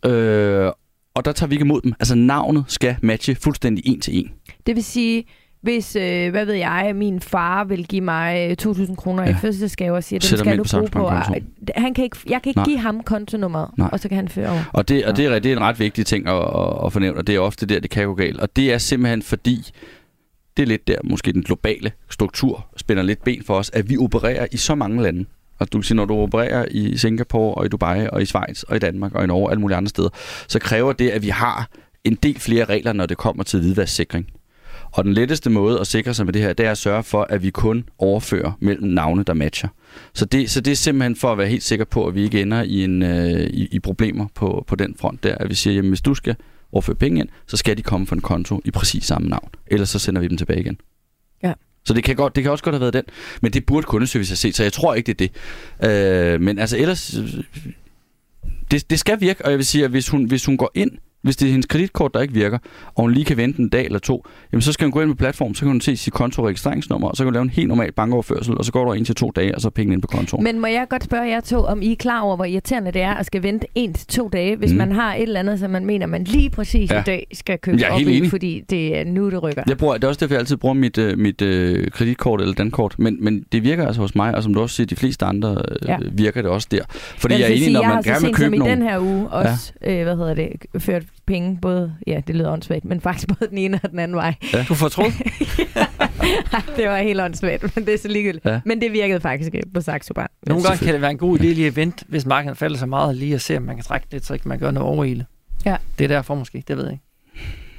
Øh, 0.07 0.73
og 1.15 1.25
der 1.25 1.33
tager 1.33 1.49
vi 1.49 1.55
ikke 1.55 1.65
imod 1.65 1.81
dem. 1.81 1.93
Altså 2.01 2.15
navnet 2.15 2.65
skal 2.69 2.97
matche 3.03 3.35
fuldstændig 3.35 3.87
en 3.87 4.01
til 4.01 4.19
en. 4.19 4.31
Det 4.67 4.77
vil 4.77 4.85
sige, 4.85 5.25
hvis, 5.61 5.97
øh, 5.97 6.31
hvad 6.31 6.45
ved 6.45 6.55
jeg, 6.55 6.93
min 6.95 7.21
far 7.21 7.65
vil 7.65 7.87
give 7.87 8.01
mig 8.01 8.51
øh, 8.51 8.71
2.000 8.71 8.95
kroner 8.95 9.23
ja. 9.23 9.31
i 9.31 9.35
fødselsdagsgave 9.35 9.97
og 9.97 10.05
siger, 10.05 10.21
Sætter 10.21 10.45
skal 10.45 10.59
du 10.59 10.65
bruge 10.71 10.89
på... 10.89 11.07
Øh, 11.07 11.43
Han 11.77 11.95
kan 11.95 12.05
ikke, 12.05 12.17
jeg 12.29 12.43
kan 12.43 12.51
ikke 12.51 12.59
Nej. 12.59 12.65
give 12.65 12.79
ham 12.79 13.03
kontonummeret, 13.03 13.71
Nej. 13.77 13.89
og 13.93 14.01
så 14.01 14.09
kan 14.09 14.17
han 14.17 14.29
føre 14.29 14.51
over. 14.51 14.65
Og 14.73 14.89
det, 14.89 15.05
og 15.05 15.17
det, 15.17 15.27
er, 15.27 15.39
det 15.39 15.53
er 15.53 15.57
en 15.57 15.63
ret 15.63 15.81
vigtig 15.81 16.07
ting 16.07 16.29
at, 16.29 16.43
at, 16.85 16.93
fornævne, 16.93 17.19
og 17.19 17.27
det 17.27 17.35
er 17.35 17.41
ofte 17.41 17.67
der, 17.67 17.81
det 17.81 17.91
kan 17.91 18.07
gå 18.07 18.15
galt. 18.15 18.41
Og 18.41 18.57
det 18.57 18.73
er 18.73 18.79
simpelthen 18.79 19.23
fordi, 19.23 19.71
det 20.57 20.63
er 20.63 20.67
lidt 20.67 20.89
der, 20.89 20.97
måske 21.05 21.33
den 21.33 21.43
globale 21.43 21.93
struktur 22.11 22.67
spænder 22.77 23.03
lidt 23.03 23.25
ben 23.25 23.43
for 23.47 23.55
os, 23.55 23.71
at 23.75 23.91
vi 23.91 23.97
opererer 23.97 24.47
i 24.53 24.57
så 24.57 24.75
mange 24.75 25.03
lande. 25.03 25.25
Og 25.59 25.73
du 25.73 25.79
kan 25.79 25.83
sige, 25.83 25.97
når 25.97 26.05
du 26.05 26.15
opererer 26.15 26.67
i 26.71 26.97
Singapore 26.97 27.55
og 27.55 27.67
i 27.67 27.69
Dubai 27.69 28.09
og 28.13 28.23
i 28.23 28.25
Schweiz 28.25 28.63
og 28.63 28.77
i 28.77 28.79
Danmark 28.79 29.15
og 29.15 29.25
i 29.25 29.27
Norge 29.27 29.47
og 29.47 29.51
alle 29.51 29.61
mulige 29.61 29.77
andre 29.77 29.89
steder, 29.89 30.09
så 30.49 30.59
kræver 30.59 30.93
det, 30.93 31.11
at 31.11 31.23
vi 31.23 31.29
har 31.29 31.69
en 32.05 32.15
del 32.15 32.41
flere 32.41 32.65
regler, 32.65 32.93
når 32.93 33.07
det 33.07 33.17
kommer 33.17 33.45
til 33.45 33.61
hvidvasksikring. 33.61 34.27
Og 34.93 35.05
den 35.05 35.13
letteste 35.13 35.51
måde 35.51 35.81
at 35.81 35.87
sikre 35.87 36.15
sig 36.15 36.27
med 36.27 36.33
det 36.33 36.43
her, 36.43 36.53
det 36.53 36.67
er 36.67 36.71
at 36.71 36.79
sørge 36.79 37.03
for, 37.03 37.23
at 37.31 37.43
vi 37.43 37.51
kun 37.51 37.85
overfører 37.99 38.53
mellem 38.61 38.89
navne, 38.89 39.23
der 39.23 39.35
matcher. 39.35 39.69
Så 40.15 40.25
det, 40.25 40.51
så 40.51 40.61
det 40.61 40.71
er 40.71 40.77
simpelthen 40.77 41.17
for 41.17 41.33
at 41.33 41.39
være 41.39 41.49
helt 41.49 41.63
sikker 41.63 41.85
på, 41.85 42.07
at 42.07 42.15
vi 42.15 42.23
ikke 42.23 42.43
ender 42.43 42.63
i, 42.63 42.85
en, 42.85 43.03
øh, 43.03 43.41
i, 43.41 43.69
i 43.73 43.79
problemer 43.79 44.27
på, 44.35 44.65
på 44.67 44.77
den 44.77 44.95
front 45.01 45.23
der. 45.23 45.35
At 45.35 45.51
vi 45.51 45.55
siger, 45.55 45.75
jamen 45.75 45.89
hvis 45.91 46.01
du 46.01 46.15
skal 46.15 46.37
overføre 46.73 46.97
penge 46.97 47.21
ind, 47.21 47.29
så 47.47 47.57
skal 47.57 47.77
de 47.77 47.83
komme 47.83 48.07
fra 48.07 48.17
en 48.17 48.23
konto 48.23 48.61
i 48.65 48.71
præcis 48.71 49.05
samme 49.05 49.29
navn. 49.29 49.49
Ellers 49.67 49.89
så 49.89 49.99
sender 49.99 50.21
vi 50.21 50.29
dem 50.29 50.37
tilbage 50.37 50.61
igen. 50.61 50.79
Ja. 51.43 51.53
Så 51.85 51.95
det 51.95 52.05
kan, 52.05 52.17
godt, 52.17 52.37
det 52.37 52.43
kan 52.43 52.53
også 52.53 52.65
godt 52.65 52.75
have 52.75 52.81
været 52.81 52.95
den. 52.95 53.05
Men 53.43 53.53
det 53.53 53.67
burde 53.67 53.85
kundeservice 53.85 54.31
have 54.31 54.37
set, 54.37 54.57
så 54.57 54.63
jeg 54.63 54.73
tror 54.73 54.95
ikke, 54.95 55.13
det 55.13 55.31
er 55.31 55.35
det. 55.83 56.35
Øh, 56.35 56.41
men 56.41 56.59
altså 56.59 56.79
ellers... 56.79 57.15
øh, 57.15 57.45
Det, 58.71 58.91
det 58.91 58.99
skal 58.99 59.21
virke, 59.21 59.45
og 59.45 59.51
jeg 59.51 59.59
vil 59.59 59.67
sige, 59.67 59.85
at 59.85 59.91
hvis 59.91 60.09
hun, 60.09 60.25
hvis 60.25 60.45
hun 60.45 60.57
går 60.57 60.71
ind 60.75 60.91
hvis 61.23 61.37
det 61.37 61.47
er 61.47 61.51
hendes 61.51 61.67
kreditkort, 61.67 62.15
der 62.15 62.21
ikke 62.21 62.35
virker, 62.35 62.59
og 62.95 63.03
hun 63.03 63.13
lige 63.13 63.25
kan 63.25 63.37
vente 63.37 63.61
en 63.63 63.69
dag 63.69 63.85
eller 63.85 63.99
to, 63.99 64.25
jamen 64.53 64.63
så 64.63 64.73
skal 64.73 64.85
hun 64.85 64.93
gå 64.93 65.01
ind 65.01 65.11
på 65.11 65.17
platformen, 65.17 65.55
så 65.55 65.61
kan 65.61 65.69
hun 65.69 65.81
se 65.81 65.97
sit 65.97 66.13
kontoregistreringsnummer, 66.13 67.09
og 67.09 67.17
så 67.17 67.23
kan 67.23 67.27
hun 67.27 67.33
lave 67.35 67.43
en 67.43 67.51
helt 67.51 67.69
normal 67.69 67.93
bankoverførsel, 67.93 68.59
og 68.59 68.65
så 68.65 68.73
går 68.73 68.85
der 68.85 68.93
en 68.95 69.05
til 69.05 69.15
to 69.15 69.31
dage, 69.37 69.55
og 69.55 69.61
så 69.61 69.69
er 69.69 69.71
pengene 69.71 69.95
ind 69.95 70.03
på 70.03 70.09
kontoen. 70.09 70.45
Men 70.45 70.61
må 70.61 70.67
jeg 70.67 70.87
godt 70.91 71.05
spørge 71.05 71.29
jer 71.29 71.41
to, 71.41 71.57
om 71.65 71.83
I 71.83 71.93
er 71.93 71.97
klar 71.97 72.21
over, 72.21 72.37
hvor 72.37 72.45
irriterende 72.45 72.93
det 72.93 73.03
er 73.03 73.15
at 73.15 73.27
skal 73.27 73.43
vente 73.43 73.67
en 73.75 73.93
til 73.93 74.07
to 74.07 74.29
dage, 74.33 74.57
hvis 74.57 74.71
Mm. 74.73 74.79
man 74.79 74.93
har 74.93 75.15
et 75.15 75.23
eller 75.23 75.41
andet, 75.41 75.59
som 75.59 75.71
man 75.71 75.87
mener, 75.87 76.07
man 76.07 76.25
lige 76.25 76.51
præcis 76.51 76.91
Ja. 76.91 77.01
i 77.01 77.03
dag 77.07 77.27
skal 77.33 77.59
købe 77.59 77.79
Jeg 77.81 77.89
er 77.89 77.93
op 77.93 77.99
helt 78.01 78.25
i, 78.25 78.29
fordi 78.29 78.63
det 78.71 78.99
er 78.99 79.05
nu, 79.05 79.31
det 79.31 79.43
rykker. 79.43 79.63
Jeg 79.69 79.79
bruger, 79.79 79.95
det 79.95 80.05
er 80.05 80.09
også 80.09 80.19
derfor, 80.21 80.35
jeg 80.35 80.41
altid 80.41 80.57
bruger 80.57 80.75
mit, 80.75 80.99
øh, 80.99 81.19
mit 81.19 81.43
øh, 81.43 81.91
kreditkort 81.91 82.41
eller 82.41 82.55
dankort, 82.55 82.95
men, 82.99 83.17
men 83.25 83.45
det 83.53 83.65
virker 83.65 83.87
altså 83.87 84.01
hos 84.03 84.15
mig, 84.15 84.35
og 84.35 84.43
som 84.43 84.55
du 84.55 84.61
også 84.61 84.77
siger, 84.77 84.87
de 84.87 84.97
fleste 84.97 85.25
andre 85.25 85.51
øh, 85.69 85.89
Ja. 85.89 85.97
virker 86.13 86.43
det 86.43 86.51
også 86.51 86.69
der. 86.71 86.81
Fordi 86.91 87.35
vil 87.35 87.41
jeg 87.41 87.51
er 87.51 87.55
enig, 87.55 87.73
når 87.73 87.81
jeg 87.81 87.89
man 87.95 88.03
gerne 88.03 88.27
vil 88.27 88.35
købe 88.35 88.57
i 88.57 88.59
nogle... 88.59 88.75
den 88.75 88.83
her 88.83 88.99
uge 88.99 89.29
også, 89.29 89.73
ja. 89.83 89.99
øh, 89.99 90.03
hvad 90.05 90.17
hedder 90.17 90.35
det, 90.35 90.49
ført 90.79 91.03
penge, 91.29 91.59
både, 91.63 91.95
ja, 92.07 92.21
det 92.27 92.37
lyder 92.37 92.53
åndssvagt, 92.53 92.85
men 92.85 93.01
faktisk 93.01 93.29
både 93.39 93.51
den 93.51 93.59
ene 93.59 93.81
og 93.83 93.91
den 93.91 93.99
anden 93.99 94.17
vej. 94.17 94.35
Du 94.69 94.75
får 94.75 94.89
det 96.77 96.89
var 96.89 96.99
helt 96.99 97.21
åndssvagt, 97.21 97.77
men 97.77 97.87
det 97.87 97.95
er 97.95 97.99
så 97.99 98.09
ligegyldigt. 98.09 98.45
Ja. 98.45 98.61
Men 98.65 98.81
det 98.81 98.93
virkede 98.93 99.21
faktisk 99.21 99.55
ikke 99.55 99.71
på 99.75 99.81
Saxo 99.81 100.15
Bar. 100.15 100.31
Nogle 100.47 100.63
gange 100.63 100.85
kan 100.85 100.95
det 100.95 101.01
være 101.01 101.11
en 101.11 101.19
god 101.19 101.39
idé 101.39 101.43
lige 101.43 101.67
at 101.67 101.77
vente, 101.77 102.05
hvis 102.09 102.27
markedet 102.27 102.59
falder 102.59 102.79
så 102.79 102.87
meget, 102.87 103.17
lige 103.17 103.35
at 103.35 103.41
se, 103.41 103.57
om 103.57 103.63
man 103.63 103.77
kan 103.77 103.85
trække 103.85 104.07
lidt, 104.11 104.27
så 104.27 104.35
ikke 104.35 104.49
man 104.49 104.59
gør 104.59 104.71
noget 104.71 104.89
overile. 104.89 105.27
Ja. 105.65 105.77
Det 105.99 106.05
er 106.05 106.09
derfor 106.09 106.35
måske, 106.35 106.65
det 106.69 106.77
ved 106.77 106.85
jeg 106.85 106.93
ikke. 106.93 107.05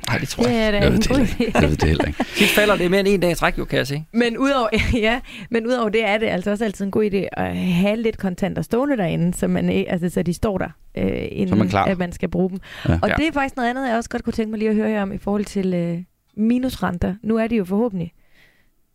Nej, 0.09 0.17
det 0.17 0.29
tror 0.29 0.43
Det 0.43 0.51
jeg. 0.51 0.67
er 0.67 0.71
da 0.71 0.77
Jeg 0.77 0.91
ved 0.91 0.95
en 0.97 1.01
det 1.01 1.07
heller 1.17 1.25
ikke. 1.39 1.51
Jeg 1.61 1.69
ved 1.69 1.77
det 1.77 1.87
heller 1.87 2.05
ikke. 2.05 2.23
Tit 2.37 2.47
falder 2.49 2.75
det 2.75 2.91
mere 2.91 2.99
end 2.99 3.07
en 3.07 3.19
dag 3.19 3.31
i 3.31 3.35
træk, 3.35 3.57
jo, 3.57 3.65
kan 3.65 3.77
jeg 3.77 3.87
se. 3.87 4.03
Men 4.13 4.37
udover, 4.37 4.67
ja, 5.07 5.19
men 5.49 5.67
udover 5.67 5.89
det 5.89 6.05
er 6.05 6.17
det 6.17 6.25
altså 6.27 6.51
også 6.51 6.63
altid 6.65 6.85
en 6.85 6.91
god 6.91 7.03
idé 7.13 7.27
at 7.33 7.57
have 7.57 7.95
lidt 7.95 8.17
kontanter 8.17 8.61
stående 8.61 8.97
derinde, 8.97 9.33
så, 9.37 9.47
man, 9.47 9.69
ikke- 9.69 9.91
altså, 9.91 10.09
så 10.09 10.23
de 10.23 10.33
står 10.33 10.57
der, 10.57 10.69
øh, 10.97 11.11
inden 11.31 11.57
man 11.57 11.67
er 11.67 11.69
klar. 11.71 11.85
at 11.85 11.97
man 11.97 12.11
skal 12.11 12.29
bruge 12.29 12.49
dem. 12.49 12.59
Ja. 12.89 12.99
Og 13.01 13.09
Ja. 13.09 13.13
det 13.17 13.27
er 13.27 13.31
faktisk 13.31 13.55
noget 13.57 13.69
andet, 13.69 13.87
jeg 13.89 13.97
også 13.97 14.09
godt 14.09 14.23
kunne 14.23 14.33
tænke 14.33 14.49
mig 14.51 14.59
lige 14.59 14.69
at 14.69 14.75
høre 14.75 14.89
jer 14.89 15.01
om 15.01 15.13
i 15.13 15.17
forhold 15.17 15.45
til 15.45 15.73
øh, 15.73 15.97
minusrenter. 16.37 17.15
Nu 17.23 17.37
er 17.37 17.47
de 17.47 17.55
jo 17.55 17.65
forhåbentlig 17.65 18.11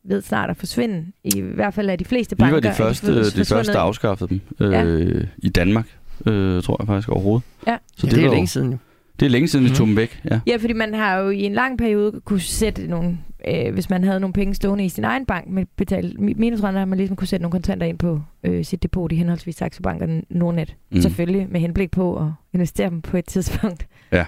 ved 0.06 0.22
snart 0.22 0.50
at 0.50 0.56
forsvinde. 0.56 1.06
I 1.24 1.40
hvert 1.40 1.74
fald 1.74 1.90
er 1.90 1.96
de 1.96 2.04
flleste 2.04 2.36
Vi 2.36 2.40
banker. 2.40 2.54
var 2.56 2.60
de 2.60 2.68
er 2.68 2.72
første, 2.72 3.06
de 3.06 3.24
forsvundet. 3.24 3.48
første 3.48 3.72
der 3.72 3.78
afskaffede 3.78 4.28
dem 4.58 4.66
øh, 4.66 5.24
i 5.38 5.48
Danmark, 5.48 5.86
øh, 6.26 6.62
tror 6.62 6.76
jeg 6.80 6.86
faktisk 6.86 7.08
overhovedet. 7.08 7.42
Ja. 7.66 7.76
Så 7.96 8.06
Ja, 8.06 8.10
det 8.10 8.16
er 8.18 8.22
var 8.22 8.26
jo- 8.28 8.32
længe 8.34 8.46
siden 8.46 8.70
jo. 8.70 8.76
Det 9.20 9.26
er 9.26 9.30
længe 9.30 9.48
siden, 9.48 9.64
vi 9.64 9.68
Mhm. 9.70 9.76
tog 9.76 9.86
dem 9.86 9.96
væk. 9.96 10.20
Ja. 10.30 10.40
Ja, 10.46 10.56
fordi 10.56 10.72
man 10.72 10.94
har 10.94 11.16
jo 11.18 11.30
i 11.30 11.42
en 11.42 11.52
lang 11.52 11.78
periode 11.78 12.20
kunne 12.24 12.40
sætte 12.40 12.86
nogle, 12.86 13.18
øh, 13.48 13.72
hvis 13.74 13.90
man 13.90 14.04
havde 14.04 14.20
nogle 14.20 14.32
penge 14.32 14.54
stående 14.54 14.84
i 14.84 14.88
sin 14.88 15.04
egen 15.04 15.26
bank 15.26 15.48
med 15.48 15.64
betale 15.76 16.08
mi- 16.18 16.34
minusrenter, 16.40 16.78
har 16.78 16.86
man 16.86 16.96
ligesom 16.98 17.16
kunne 17.16 17.28
sætte 17.28 17.42
nogle 17.42 17.52
kontanter 17.52 17.86
ind 17.86 17.98
på 17.98 18.20
øh, 18.44 18.64
sit 18.64 18.82
depot 18.82 19.12
i 19.12 19.16
henholdsvis 19.16 19.56
Saxo 19.56 19.82
Bank 19.82 20.02
og 20.02 20.08
Nordnet. 20.30 20.74
Mm. 20.90 20.96
Mm. 20.96 21.02
Selvfølgelig 21.02 21.46
med 21.50 21.60
henblik 21.60 21.90
på 21.90 22.16
at 22.16 22.26
investere 22.54 22.90
dem 22.90 23.02
på 23.02 23.16
et 23.16 23.24
tidspunkt. 23.26 23.86
Ja. 24.12 24.24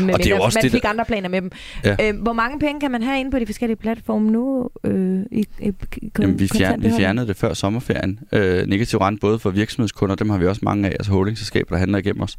Men 0.00 0.10
Og 0.10 0.18
det 0.18 0.26
er 0.32 0.36
jo 0.36 0.42
også 0.42 0.58
man 0.58 0.62
det, 0.64 0.72
fik 0.72 0.84
andre 0.86 1.04
planer 1.04 1.28
med 1.28 1.40
dem. 1.40 1.50
Ja. 1.84 1.96
Øh, 2.02 2.22
hvor 2.22 2.32
mange 2.32 2.58
penge 2.58 2.80
kan 2.80 2.90
man 2.90 3.02
have 3.02 3.20
inde 3.20 3.30
på 3.30 3.38
de 3.38 3.46
forskellige 3.46 3.76
platforme 3.76 4.30
nu? 4.30 4.68
Øh, 4.84 5.20
i, 5.32 5.46
i, 5.60 5.72
i 6.02 6.10
Jamen, 6.18 6.38
vi, 6.40 6.48
fjern, 6.48 6.82
vi 6.82 6.90
fjernede 6.98 7.26
det 7.26 7.36
før 7.36 7.54
sommerferien. 7.54 8.18
Øh, 8.32 8.66
negativ 8.66 8.98
rente 8.98 9.20
både 9.20 9.38
for 9.38 9.50
virksomhedskunder, 9.50 10.14
dem 10.14 10.30
har 10.30 10.38
vi 10.38 10.46
også 10.46 10.60
mange 10.64 10.88
af, 10.88 10.92
altså 10.92 11.12
holdingselskaber, 11.12 11.70
der 11.70 11.78
handler 11.78 11.98
igennem 11.98 12.22
os. 12.22 12.36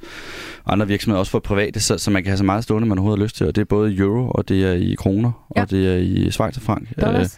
Og 0.64 0.72
andre 0.72 0.88
virksomheder 0.88 1.20
også 1.20 1.32
for 1.32 1.40
private, 1.40 1.80
så, 1.80 1.98
så 1.98 2.12
man 2.12 2.24
kan 2.24 2.30
have 2.30 2.38
så 2.38 2.44
meget 2.44 2.64
stående, 2.64 2.88
man 2.88 2.98
overhovedet 2.98 3.20
har 3.20 3.26
lyst 3.26 3.36
til. 3.38 3.48
Og 3.48 3.56
det 3.56 3.62
er 3.62 3.66
både 3.66 3.94
i 3.94 3.98
euro, 3.98 4.32
og 4.32 4.50
det 4.50 4.64
er 4.64 4.74
i 4.74 4.96
kroner, 4.98 5.32
Ja. 5.56 5.62
og 5.62 5.70
det 5.72 5.88
er 5.94 5.98
i 5.98 6.32
schweizerfranc. 6.32 6.88
Dollars. 7.02 7.38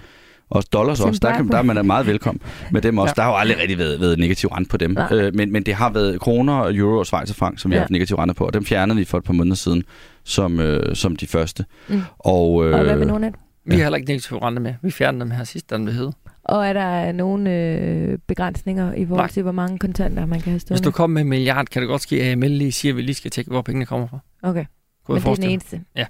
Og 0.50 0.64
dollars 0.74 1.00
også, 1.00 1.20
der, 1.20 1.36
kan, 1.36 1.48
der 1.48 1.58
er 1.58 1.62
man 1.62 1.76
da 1.76 1.82
meget 1.82 2.08
velkommen 2.08 2.41
med 2.72 2.82
dem 2.82 2.98
også. 2.98 3.14
Ja. 3.18 3.22
Der 3.22 3.28
har 3.28 3.30
jo 3.32 3.38
aldrig 3.38 3.58
rigtig 3.62 3.78
været, 3.78 4.00
været 4.02 4.20
negativ 4.20 4.50
rente 4.50 4.70
på 4.70 4.78
dem. 4.78 4.91
Nej. 4.91 5.08
Øh, 5.12 5.36
men, 5.36 5.52
men 5.52 5.64
det 5.64 5.74
har 5.74 5.89
været 5.89 6.20
kroner, 6.20 6.72
euro 6.76 6.98
og 7.00 7.06
schweizerfranc, 7.06 7.62
som 7.62 7.72
vi 7.72 7.76
Ja. 7.76 7.80
har 7.80 7.84
haft 7.84 7.91
negativ 7.91 8.16
rente 8.16 8.34
på. 8.34 8.45
Og 8.45 8.54
dem 8.54 8.66
fjernede 8.66 8.98
vi 8.98 9.06
for 9.06 9.18
et 9.18 9.24
par 9.24 9.34
måneder 9.34 9.56
siden 9.56 9.84
som, 10.24 10.60
øh, 10.60 10.95
som 10.95 11.16
de 11.16 11.28
første. 11.28 11.66
Mm. 11.89 12.02
Og, 12.20 12.66
øh, 12.68 12.74
Og 12.80 12.84
hvad 12.84 12.95
med 12.98 13.06
Nordnet? 13.06 13.34
Vi 13.66 13.76
har 13.76 13.84
heller 13.84 13.98
ikke 13.98 14.08
negativ 14.10 14.38
rente 14.38 14.62
med. 14.62 14.74
Vi 14.82 14.91
fjernede 14.91 15.22
dem 15.22 15.32
her 15.32 15.43
sidst, 15.43 15.70
den 15.70 15.86
blev 15.86 15.95
hed. 15.95 16.12
Og 16.43 16.68
er 16.68 16.74
der 16.74 17.12
nogle 17.12 17.54
øh, 17.54 18.18
begrænsninger 18.28 18.93
i 18.93 19.06
forhold 19.06 19.30
til, 19.30 19.43
hvor 19.43 19.52
mange 19.52 19.80
kontanter 19.80 20.26
man 20.26 20.39
kan 20.39 20.43
have 20.45 20.54
Hvis 20.54 20.62
stående? 20.62 20.84
du 20.84 20.91
kommer 20.91 21.14
med 21.14 21.22
en 21.22 21.30
milliard, 21.30 21.66
kan 21.66 21.82
det 21.82 21.89
godt 21.89 22.02
ske, 22.02 22.24
at 22.24 22.32
AML 22.32 22.50
lige 22.52 22.72
siger, 22.72 22.91
at 22.93 22.98
vi 22.98 23.02
lige 23.02 23.16
skal 23.16 23.32
tjekke, 23.32 23.52
hvor 23.52 23.62
pengene 23.62 23.86
kommer 23.86 24.08
fra. 24.08 24.20
Okay, 24.43 24.66
Kunne 25.06 25.16
men 25.16 25.24
det 25.24 25.30
er 25.32 25.36
den 25.36 25.43
eneste. 25.43 25.82
Ja, 25.95 26.06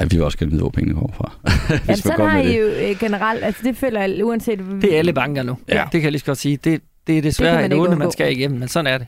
vi 0.00 0.16
vil 0.16 0.22
også 0.22 0.38
gerne 0.38 0.50
vide, 0.50 0.62
hvor 0.62 0.70
pengene 0.70 0.94
kommer 0.94 1.12
fra. 1.12 1.32
Jamen, 1.70 1.82
man 1.86 1.96
sådan 1.96 2.16
kommer 2.16 2.32
har 2.32 2.40
I 2.40 2.58
jo 2.58 2.66
øh, 2.66 2.98
generelt, 2.98 3.44
altså 3.44 3.62
det 3.64 3.76
føler 3.76 4.00
jeg 4.00 4.24
uanset... 4.24 4.58
Det 4.58 4.94
er 4.94 4.98
alle 4.98 5.12
banker 5.12 5.42
nu. 5.42 5.58
Ja. 5.68 5.82
Det 5.82 5.90
kan 5.92 6.02
jeg 6.02 6.12
lige 6.12 6.20
så 6.20 6.26
godt 6.26 6.38
sige. 6.38 6.56
Det, 6.56 6.82
det 7.06 7.18
er 7.18 7.22
desværre 7.22 7.54
man 7.54 7.64
et 7.64 7.74
ikke 7.74 7.82
onde, 7.82 7.96
man 7.96 8.10
skal 8.10 8.32
igennem, 8.32 8.58
men 8.58 8.68
sådan 8.68 8.86
er 8.86 8.98
det. 8.98 9.06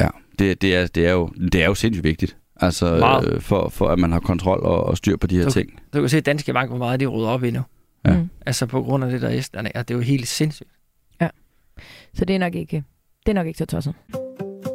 Ja, 0.00 0.08
det, 0.38 0.62
det, 0.62 0.76
er, 0.76 0.86
det, 0.86 1.06
er 1.06 1.12
jo, 1.12 1.30
det 1.52 1.62
er 1.62 1.66
jo 1.66 1.74
sindssygt 1.74 2.04
vigtigt. 2.04 2.36
Altså, 2.60 2.96
Meget. 2.96 3.32
øh, 3.32 3.40
for, 3.40 3.68
for 3.68 3.88
at 3.88 3.98
man 3.98 4.12
har 4.12 4.20
kontrol 4.20 4.60
og, 4.62 4.84
og 4.84 4.96
styr 4.96 5.16
på 5.16 5.26
de 5.26 5.36
her 5.36 5.42
Okay. 5.42 5.52
ting. 5.52 5.80
Du 5.94 6.00
kan 6.00 6.08
se, 6.08 6.16
at 6.16 6.26
Danske 6.26 6.52
Bank, 6.52 6.70
hvor 6.70 6.78
meget 6.78 7.00
de 7.00 7.06
rydder 7.06 7.28
op 7.28 7.44
i 7.44 7.50
nu. 7.50 7.60
Ja. 8.06 8.16
Mm. 8.16 8.28
Altså 8.46 8.66
på 8.66 8.82
grund 8.82 9.04
af 9.04 9.10
det 9.10 9.22
der 9.22 9.28
Estland 9.30 9.66
er. 9.74 9.82
Det 9.82 9.94
er 9.94 9.98
jo 9.98 10.04
helt 10.04 10.28
sindssygt. 10.28 10.70
Så 12.14 12.24
det 12.24 12.34
er 12.34 12.38
nok 12.38 12.54
ikke, 12.54 12.84
det 13.26 13.32
er 13.32 13.34
nok 13.34 13.46
ikke 13.46 13.58
så 13.58 13.66
tosset. 13.66 13.94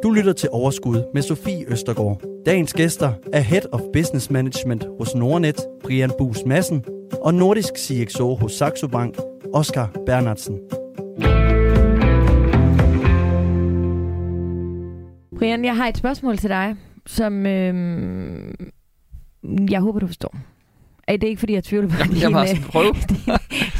Du 0.02 0.10
lytter 0.10 0.32
til 0.32 0.48
Overskud 0.52 1.10
med 1.14 1.22
Sofie 1.22 1.72
Østergaard. 1.72 2.22
Dagens 2.46 2.72
gæster 2.72 3.12
er 3.32 3.40
Head 3.40 3.72
of 3.72 3.80
Business 3.92 4.30
Management 4.30 4.86
hos 4.98 5.14
Nordnet, 5.14 5.56
Brian 5.84 6.10
Bus 6.18 6.38
Madsen, 6.46 6.84
og 7.22 7.34
Nordisk 7.34 7.72
CXO 7.76 8.34
hos 8.34 8.52
Saxo 8.52 8.88
Bank, 8.88 9.16
Oscar 9.54 9.90
Bernardsen. 10.06 10.58
Brian, 15.38 15.64
jeg 15.64 15.76
har 15.76 15.88
et 15.88 15.96
spørgsmål 15.96 16.36
til 16.36 16.50
dig, 16.50 16.76
som 17.06 17.46
øh, 17.46 17.74
jeg 19.70 19.80
håber, 19.80 20.00
du 20.00 20.06
forstår. 20.06 20.36
Er 21.08 21.16
det 21.16 21.26
ikke, 21.28 21.38
fordi 21.38 21.52
jeg 21.52 21.64
tvivler 21.64 21.88
på 21.88 21.96
Jeg, 21.98 22.06
din, 22.06 22.16
jeg 22.16 22.30
øh, 22.30 22.40
altså 22.40 22.62
prøve. 22.62 22.94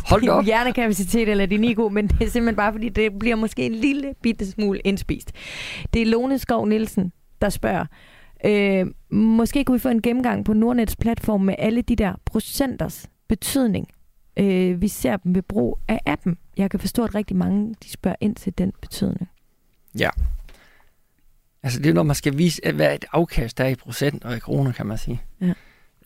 Hold 0.07 0.23
da 0.23 0.31
op. 0.31 0.41
din 0.41 0.47
hjernekapacitet 0.53 1.29
eller 1.29 1.47
din 1.47 1.65
IQ, 1.65 1.79
men 1.79 2.09
det 2.09 2.27
er 2.27 2.31
simpelthen 2.31 2.57
bare, 2.57 2.73
fordi 2.73 2.89
det 2.89 3.19
bliver 3.19 3.37
måske 3.37 3.67
en 3.67 3.75
lille 3.75 4.15
bitte 4.23 4.51
smule 4.51 4.81
indspist. 4.85 5.33
Det 5.95 6.03
er 6.03 6.07
Lone 6.07 6.39
Skov 6.39 6.67
Nielsen, 6.67 7.13
der 7.43 7.49
spørger, 7.49 7.87
øh, 8.45 8.87
måske 9.11 9.65
kunne 9.65 9.75
vi 9.75 9.79
få 9.81 9.89
en 9.89 10.03
gennemgang 10.03 10.45
på 10.45 10.53
Nordnets 10.53 10.97
platform 10.97 11.41
med 11.41 11.55
alle 11.59 11.83
de 11.83 11.97
der 11.97 12.13
procenters 12.25 13.11
betydning. 13.29 13.89
Øh, 14.37 14.81
vi 14.81 14.89
ser 14.89 15.17
dem 15.17 15.35
ved 15.35 15.43
brug 15.43 15.79
af 15.89 16.01
appen. 16.07 16.39
Jeg 16.57 16.71
kan 16.71 16.81
forstå, 16.81 17.05
at 17.05 17.15
rigtig 17.15 17.37
mange 17.37 17.75
de 17.85 17.91
spørger 17.91 18.17
ind 18.21 18.35
til 18.37 18.59
den 18.59 18.73
betydning. 18.81 19.29
Altså 21.63 21.79
det 21.79 21.91
er, 21.91 21.95
når 21.95 22.03
man 22.03 22.17
skal 22.17 22.39
vise, 22.39 22.73
hvad 22.73 22.95
et 22.95 23.05
afkast 23.13 23.61
er 23.61 23.67
i 23.67 23.75
procent 23.75 24.25
og 24.25 24.37
i 24.37 24.39
kroner, 24.39 24.73
kan 24.73 24.87
man 24.87 24.99
sige. 24.99 25.23
Ja. 25.41 25.53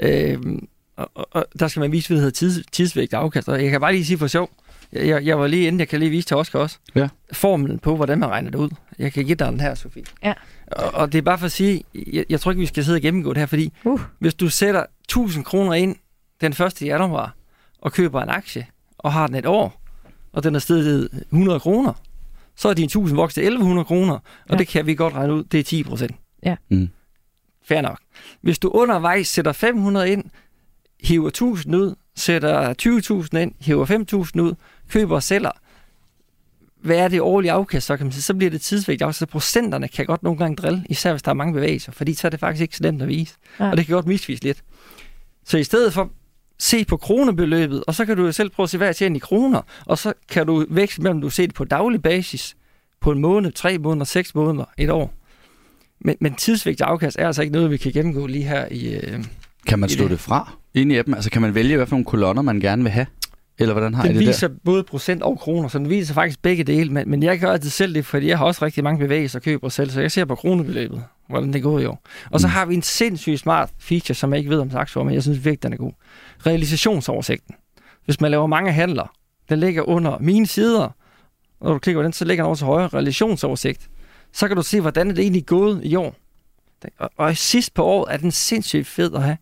Øhm, 0.01 0.69
og, 0.97 1.11
og, 1.15 1.27
og, 1.31 1.47
der 1.61 1.69
skal 1.69 1.81
man 1.81 1.93
vise, 1.93 2.09
hvad 2.09 2.17
det 2.17 2.23
hedder 2.23 2.35
tids, 2.35 2.67
tidsvægt 2.73 3.15
af 3.15 3.19
afkast. 3.19 3.49
Og 3.49 3.63
jeg 3.63 3.71
kan 3.71 3.81
bare 3.81 3.93
lige 3.93 4.05
sige 4.05 4.19
for 4.19 4.27
sjov, 4.27 4.51
jeg, 4.93 5.07
jeg, 5.07 5.25
jeg 5.27 5.39
var 5.39 5.47
lige 5.47 5.67
inden, 5.67 5.81
jeg 5.81 5.89
kan 5.89 6.01
lige 6.01 6.11
vise 6.11 6.27
til 6.29 6.37
Oscar 6.37 6.59
også, 6.59 6.79
Ja. 6.95 7.09
formlen 7.33 7.79
på, 7.79 7.97
hvordan 7.97 8.19
man 8.19 8.29
regner 8.29 8.51
det 8.51 8.59
ud. 8.59 8.71
Jeg 8.99 9.13
kan 9.13 9.25
give 9.25 9.35
dig 9.35 9.53
den 9.53 9.61
her, 9.61 9.75
Sofie. 9.75 10.03
Ja. 10.25 10.33
Og, 10.73 10.95
og 10.95 11.13
det 11.13 11.19
er 11.19 11.23
bare 11.23 11.39
for 11.39 11.47
at 11.47 11.53
sige, 11.53 11.85
jeg, 12.13 12.25
jeg 12.31 12.41
tror 12.41 12.51
ikke, 12.51 12.61
vi 12.61 12.67
skal 12.67 12.85
sidde 12.85 12.97
og 12.97 13.03
gennemgå 13.03 13.33
det 13.33 13.39
her, 13.39 13.47
fordi 13.47 13.73
Uh. 13.85 14.01
hvis 14.19 14.35
du 14.35 14.49
sætter 14.49 14.85
1000 15.05 15.45
kroner 15.45 15.73
ind 15.75 15.97
den 16.41 16.53
1. 16.53 16.83
januar, 16.83 17.35
og 17.81 17.93
køber 17.93 18.23
en 18.23 18.29
aktie, 18.29 18.67
og 18.99 19.13
har 19.13 19.27
den 19.27 19.37
et 19.37 19.47
år, 19.47 19.83
og 20.33 20.43
den 20.45 20.55
er 20.55 20.59
stedet 20.59 21.09
100 21.33 21.61
kroner, 21.61 21.93
så 22.57 22.69
er 22.69 22.75
din 22.75 22.85
1000 22.85 23.17
vokset 23.17 23.35
til 23.35 23.43
1100 23.45 23.85
kroner, 23.85 24.15
og 24.15 24.21
ja. 24.51 24.57
det 24.57 24.69
kan 24.69 24.87
vi 24.87 24.95
godt 24.95 25.15
regne 25.15 25.35
ud, 25.35 25.45
det 25.45 25.61
er 25.61 25.65
10 25.65 25.83
procent. 25.83 26.13
Ja. 26.43 26.57
Mm. 26.71 26.89
Fair 27.69 27.81
nok. 27.81 27.99
Hvis 28.41 28.59
du 28.59 28.69
undervejs 28.69 29.29
sætter 29.29 29.53
500 29.53 30.11
ind, 30.13 30.25
hiver 31.03 31.29
1000 31.29 31.75
ud, 31.77 31.95
sætter 32.17 32.75
20.000 33.35 33.39
ind, 33.39 33.53
hiver 33.61 33.87
5.000 34.37 34.41
ud, 34.41 34.55
køber 34.89 35.15
og 35.15 35.23
sælger, 35.23 35.51
hvad 36.83 36.97
er 36.97 37.09
det 37.09 37.21
årlige 37.21 37.53
afkast, 37.53 37.87
så 37.87 37.97
kan 37.97 38.07
man 38.07 38.13
sige, 38.13 38.23
så 38.23 38.35
bliver 38.35 38.51
det 38.51 38.61
tidsvægt 38.61 39.03
afkast. 39.03 39.19
Så 39.19 39.27
procenterne 39.27 39.89
kan 39.89 40.07
godt 40.07 40.23
nogle 40.23 40.39
gange 40.39 40.57
drille, 40.57 40.85
især 40.89 41.13
hvis 41.13 41.23
der 41.23 41.31
er 41.31 41.35
mange 41.35 41.55
bevægelser, 41.55 41.93
fordi 41.93 42.15
så 42.15 42.29
er 42.29 42.31
det 42.31 42.41
faktisk 42.41 42.63
ikke 42.63 42.77
så 42.77 42.83
nemt 42.83 43.03
at 43.03 43.09
vise. 43.09 43.35
Nej. 43.59 43.71
Og 43.71 43.77
det 43.77 43.87
kan 43.87 43.95
godt 43.95 44.07
misvise 44.07 44.43
lidt. 44.43 44.63
Så 45.45 45.59
i 45.59 45.65
stedet 45.65 45.93
for 45.93 46.11
se 46.59 46.85
på 46.85 46.97
kronebeløbet, 46.97 47.85
og 47.87 47.95
så 47.95 48.05
kan 48.05 48.17
du 48.17 48.25
jo 48.25 48.33
selv 48.33 48.51
prøve 48.51 48.65
at 48.65 48.71
se, 48.71 48.77
hvad 48.77 48.87
jeg 48.87 48.97
tjener 48.97 49.17
i 49.17 49.19
kroner, 49.19 49.61
og 49.87 49.99
så 49.99 50.13
kan 50.31 50.47
du 50.47 50.67
vækste 50.71 51.03
mellem, 51.03 51.21
du 51.21 51.31
ser 51.31 51.47
det 51.47 51.55
på 51.55 51.65
daglig 51.65 52.03
basis, 52.03 52.57
på 53.01 53.13
en 53.13 53.19
måned, 53.21 53.53
tre 53.53 53.79
måneder, 53.79 54.05
seks 54.05 54.35
måneder, 54.35 54.65
et 54.79 54.91
år. 54.91 55.15
Men, 56.01 56.17
men 56.21 56.35
tidsvægt 56.35 56.81
afkast 56.81 57.17
er 57.19 57.27
altså 57.27 57.43
ikke 57.43 57.53
noget, 57.53 57.71
vi 57.71 57.77
kan 57.77 57.93
gennemgå 57.93 58.27
lige 58.27 58.45
her 58.45 58.69
i... 58.71 58.95
Øh, 58.95 59.25
Kan 59.67 59.79
man 59.79 59.89
slå 59.89 60.03
det. 60.05 60.11
det 60.11 60.21
fra 60.21 60.57
inde 60.77 60.95
i 60.95 60.99
appen? 60.99 61.15
Altså 61.15 61.31
kan 61.31 61.43
man 61.43 61.55
vælge, 61.55 61.77
hvad 61.77 61.87
for 61.87 61.95
nogle 61.95 62.05
kolonner 62.05 62.43
man 62.43 62.61
gerne 62.61 62.83
vil 62.83 62.93
have? 62.93 63.07
Eller 63.59 63.75
hvordan 63.75 63.95
har 63.95 64.05
I 64.05 64.09
den 64.09 64.17
det 64.17 64.27
viser 64.27 64.49
både 64.65 64.83
procent 64.85 65.23
og 65.23 65.39
kroner, 65.39 65.69
så 65.69 65.79
den 65.79 65.91
viser 65.91 66.15
faktisk 66.15 66.43
begge 66.43 66.65
dele, 66.65 66.93
men, 66.93 67.11
men 67.11 67.23
jeg 67.23 67.39
gør 67.41 67.53
altid 67.53 67.71
selv 67.71 67.95
det, 67.95 68.07
fordi 68.07 68.29
jeg 68.29 68.39
har 68.39 68.45
også 68.45 68.65
rigtig 68.65 68.85
mange 68.85 68.99
bevægelser, 68.99 69.41
køber 69.41 69.65
og 69.67 69.73
selv, 69.73 69.91
så 69.91 70.01
jeg 70.01 70.13
ser 70.13 70.25
på 70.25 70.35
kronebeløbet, 70.35 71.05
hvordan 71.29 71.53
det 71.53 71.63
går 71.63 71.79
i 71.79 71.87
år. 71.87 72.03
Og 72.31 72.41
så 72.41 72.47
Mm. 72.47 72.51
har 72.51 72.67
vi 72.67 72.75
en 72.75 72.83
sindssygt 72.83 73.41
smart 73.41 73.71
feature, 73.79 74.15
som 74.15 74.33
jeg 74.33 74.39
ikke 74.39 74.51
ved 74.51 74.59
om 74.61 74.71
Saxo, 74.71 75.03
men 75.05 75.15
jeg 75.15 75.23
synes 75.23 75.45
virkelig, 75.45 75.63
den 75.63 75.73
er 75.73 75.77
god. 75.77 75.93
Realisationsoversigten. 76.47 77.55
Hvis 78.05 78.21
man 78.21 78.31
laver 78.31 78.47
mange 78.47 78.73
handler, 78.73 79.13
den 79.49 79.61
ligger 79.61 79.83
under 79.89 80.19
mine 80.21 80.47
sider, 80.47 80.89
når 81.61 81.73
du 81.73 81.79
klikker 81.79 81.99
på 82.01 82.05
den, 82.05 82.13
så 82.13 82.25
ligger 82.25 82.45
den 82.45 82.47
over 82.47 82.57
til 82.57 82.67
højre, 82.67 82.89
realisationsoversigt. 82.89 83.89
Så 84.33 84.49
kan 84.49 84.57
du 84.57 84.63
se, 84.63 84.81
hvordan 84.81 85.11
er 85.11 85.15
det 85.15 85.23
egentlig 85.23 85.47
gået 85.47 85.81
i 85.85 85.95
år. 85.97 86.15
Og, 86.99 87.11
og 87.17 87.37
sidst 87.37 87.75
på 87.75 87.85
året 87.85 88.15
er 88.15 88.17
den 88.17 88.31
sindssygt 88.31 88.87
fed 88.87 89.15
at 89.15 89.23
have. 89.23 89.37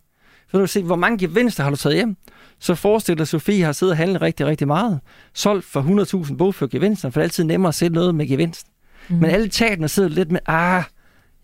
For 0.54 0.58
du 0.58 0.62
kan 0.62 0.68
se, 0.68 0.82
hvor 0.82 0.96
mange 0.96 1.18
gevinster 1.18 1.62
har 1.62 1.70
du 1.70 1.76
taget 1.76 1.96
hjem. 1.96 2.16
Så 2.58 2.74
forestil 2.74 3.14
dig, 3.14 3.22
at 3.22 3.28
Sofie 3.28 3.64
har 3.64 3.72
siddet 3.72 3.92
og 3.92 3.96
handlet 3.96 4.22
rigtig, 4.22 4.46
rigtig 4.46 4.66
meget. 4.66 5.00
Solgt 5.32 5.64
for 5.64 6.24
100.000 6.26 6.36
bogført 6.36 6.70
gevinster, 6.70 7.10
for 7.10 7.20
det 7.20 7.22
er 7.22 7.26
altid 7.26 7.44
nemmere 7.44 7.68
at 7.68 7.74
sælge 7.74 7.94
noget 7.94 8.14
med 8.14 8.26
gevinst. 8.26 8.66
Mm. 9.08 9.16
Men 9.16 9.30
alle 9.30 9.48
tabene 9.48 9.88
sidder 9.88 10.08
lidt 10.08 10.30
med, 10.32 10.40
ah, 10.46 10.82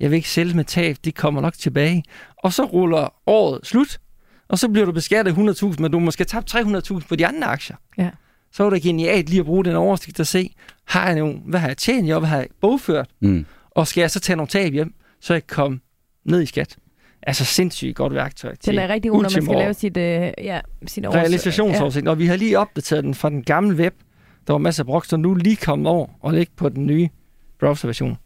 jeg 0.00 0.10
vil 0.10 0.16
ikke 0.16 0.28
sælge 0.30 0.56
med 0.56 0.64
tab, 0.64 0.96
de 1.04 1.12
kommer 1.12 1.40
nok 1.40 1.54
tilbage. 1.54 2.02
Og 2.36 2.52
så 2.52 2.64
ruller 2.64 3.14
året 3.26 3.60
slut, 3.66 4.00
og 4.48 4.58
så 4.58 4.68
bliver 4.68 4.86
du 4.86 4.92
beskattet 4.92 5.32
100.000, 5.32 5.74
men 5.82 5.92
du 5.92 5.98
måske 5.98 6.24
tabt 6.24 6.54
300.000 6.54 7.00
på 7.08 7.16
de 7.16 7.26
andre 7.26 7.46
aktier. 7.46 7.76
Ja. 7.98 8.10
Så 8.52 8.64
er 8.64 8.70
det 8.70 8.82
genialt 8.82 9.28
lige 9.28 9.40
at 9.40 9.46
bruge 9.46 9.64
den 9.64 9.76
oversigt 9.76 10.20
og 10.20 10.26
se, 10.26 10.54
har 10.84 11.06
jeg 11.06 11.18
nogle, 11.18 11.38
hvad 11.46 11.60
har 11.60 11.68
jeg 11.68 11.76
tjent 11.76 12.12
år, 12.12 12.18
hvad 12.18 12.28
har 12.28 12.36
jeg 12.36 12.48
bogført, 12.60 13.08
Mm. 13.20 13.46
og 13.70 13.86
skal 13.86 14.00
jeg 14.00 14.10
så 14.10 14.20
tage 14.20 14.36
nogle 14.36 14.48
tab 14.48 14.72
hjem, 14.72 14.94
så 15.20 15.32
jeg 15.34 15.46
kan 15.46 15.54
komme 15.54 15.80
ned 16.24 16.42
i 16.42 16.46
skat. 16.46 16.76
Altså 17.22 17.44
sindssygt 17.44 17.96
godt 17.96 18.14
værktøj 18.14 18.54
til 18.54 18.72
Den 18.72 18.80
er 18.80 18.88
rigtig 18.88 19.10
god, 19.10 19.22
når 19.22 19.30
man 19.36 19.42
skal 19.42 19.56
lave 19.56 19.74
sit, 19.74 19.96
øh, 19.96 20.32
ja, 20.38 20.60
sin 20.86 21.04
års... 21.04 21.14
realisationsoversigt. 21.14 22.08
Og 22.08 22.18
vi 22.18 22.26
har 22.26 22.36
lige 22.36 22.58
opdateret 22.58 23.04
den 23.04 23.14
fra 23.14 23.30
den 23.30 23.42
gamle 23.42 23.76
web. 23.76 23.94
Der 24.46 24.52
var 24.52 24.58
masser 24.58 24.82
af 24.82 24.86
brok, 24.86 25.06
så 25.06 25.16
nu 25.16 25.34
lige 25.34 25.56
kommet 25.56 25.86
over 25.86 26.06
og 26.20 26.34
ligge 26.34 26.52
på 26.56 26.68
den 26.68 26.86
nye 26.86 27.08
browserversion. 27.60 28.18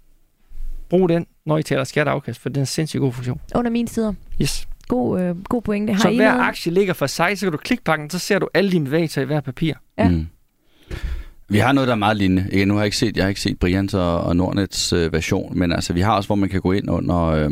Brug 0.89 1.09
den, 1.09 1.27
når 1.47 1.59
I 1.59 1.63
taler 1.63 1.85
skat 1.85 2.09
og 2.09 2.15
afkast, 2.15 2.41
for 2.41 2.49
det 2.49 2.57
er 2.57 2.61
en 2.61 2.67
sindssygt 2.67 3.01
god 3.01 3.13
funktion. 3.13 3.41
Ja, 3.55 3.59
under 3.59 3.71
mine 3.71 3.89
sider. 3.89 4.13
Yes. 4.43 4.69
God, 4.89 5.21
øh, 5.21 5.43
god 5.45 5.63
pointe. 5.63 5.93
Har 5.93 6.01
så 6.01 6.09
I 6.09 6.17
hver 6.17 6.33
noget? 6.33 6.49
aktie 6.49 6.73
ligger 6.73 6.95
for 6.95 7.07
sig, 7.07 7.39
så 7.39 7.47
kan 7.47 7.53
du 7.53 7.59
klikke 7.59 7.85
pakken, 7.85 8.11
så 8.11 8.19
ser 8.19 8.39
du 8.39 8.49
alle 8.55 8.71
dine 8.71 8.85
bevægelser 8.85 9.23
i 9.23 9.25
hver 9.25 9.41
papir. 9.41 9.75
Ja. 9.99 10.09
Mm. 10.09 10.27
Vi 11.49 11.59
har 11.59 11.73
noget, 11.73 11.89
der 11.89 11.95
er 11.95 11.99
meget 11.99 12.17
lignende. 12.17 12.49
Igen, 12.53 12.69
nu 12.69 12.75
har 12.75 12.81
jeg 12.81 12.87
ikke 12.87 12.97
set, 12.97 13.17
jeg 13.17 13.25
har 13.25 13.29
ikke 13.29 13.41
set 13.41 13.59
Brians 13.59 13.95
og, 13.95 14.21
og 14.21 14.37
Nordnets 14.37 14.93
øh, 14.93 15.13
version, 15.13 15.59
men 15.59 15.73
altså, 15.73 15.93
vi 15.93 16.01
har 16.01 16.17
også, 16.17 16.27
hvor 16.27 16.37
man 16.37 16.49
kan 16.49 16.61
gå 16.61 16.73
ind 16.73 16.91
under 16.91 17.25
øh, 17.25 17.51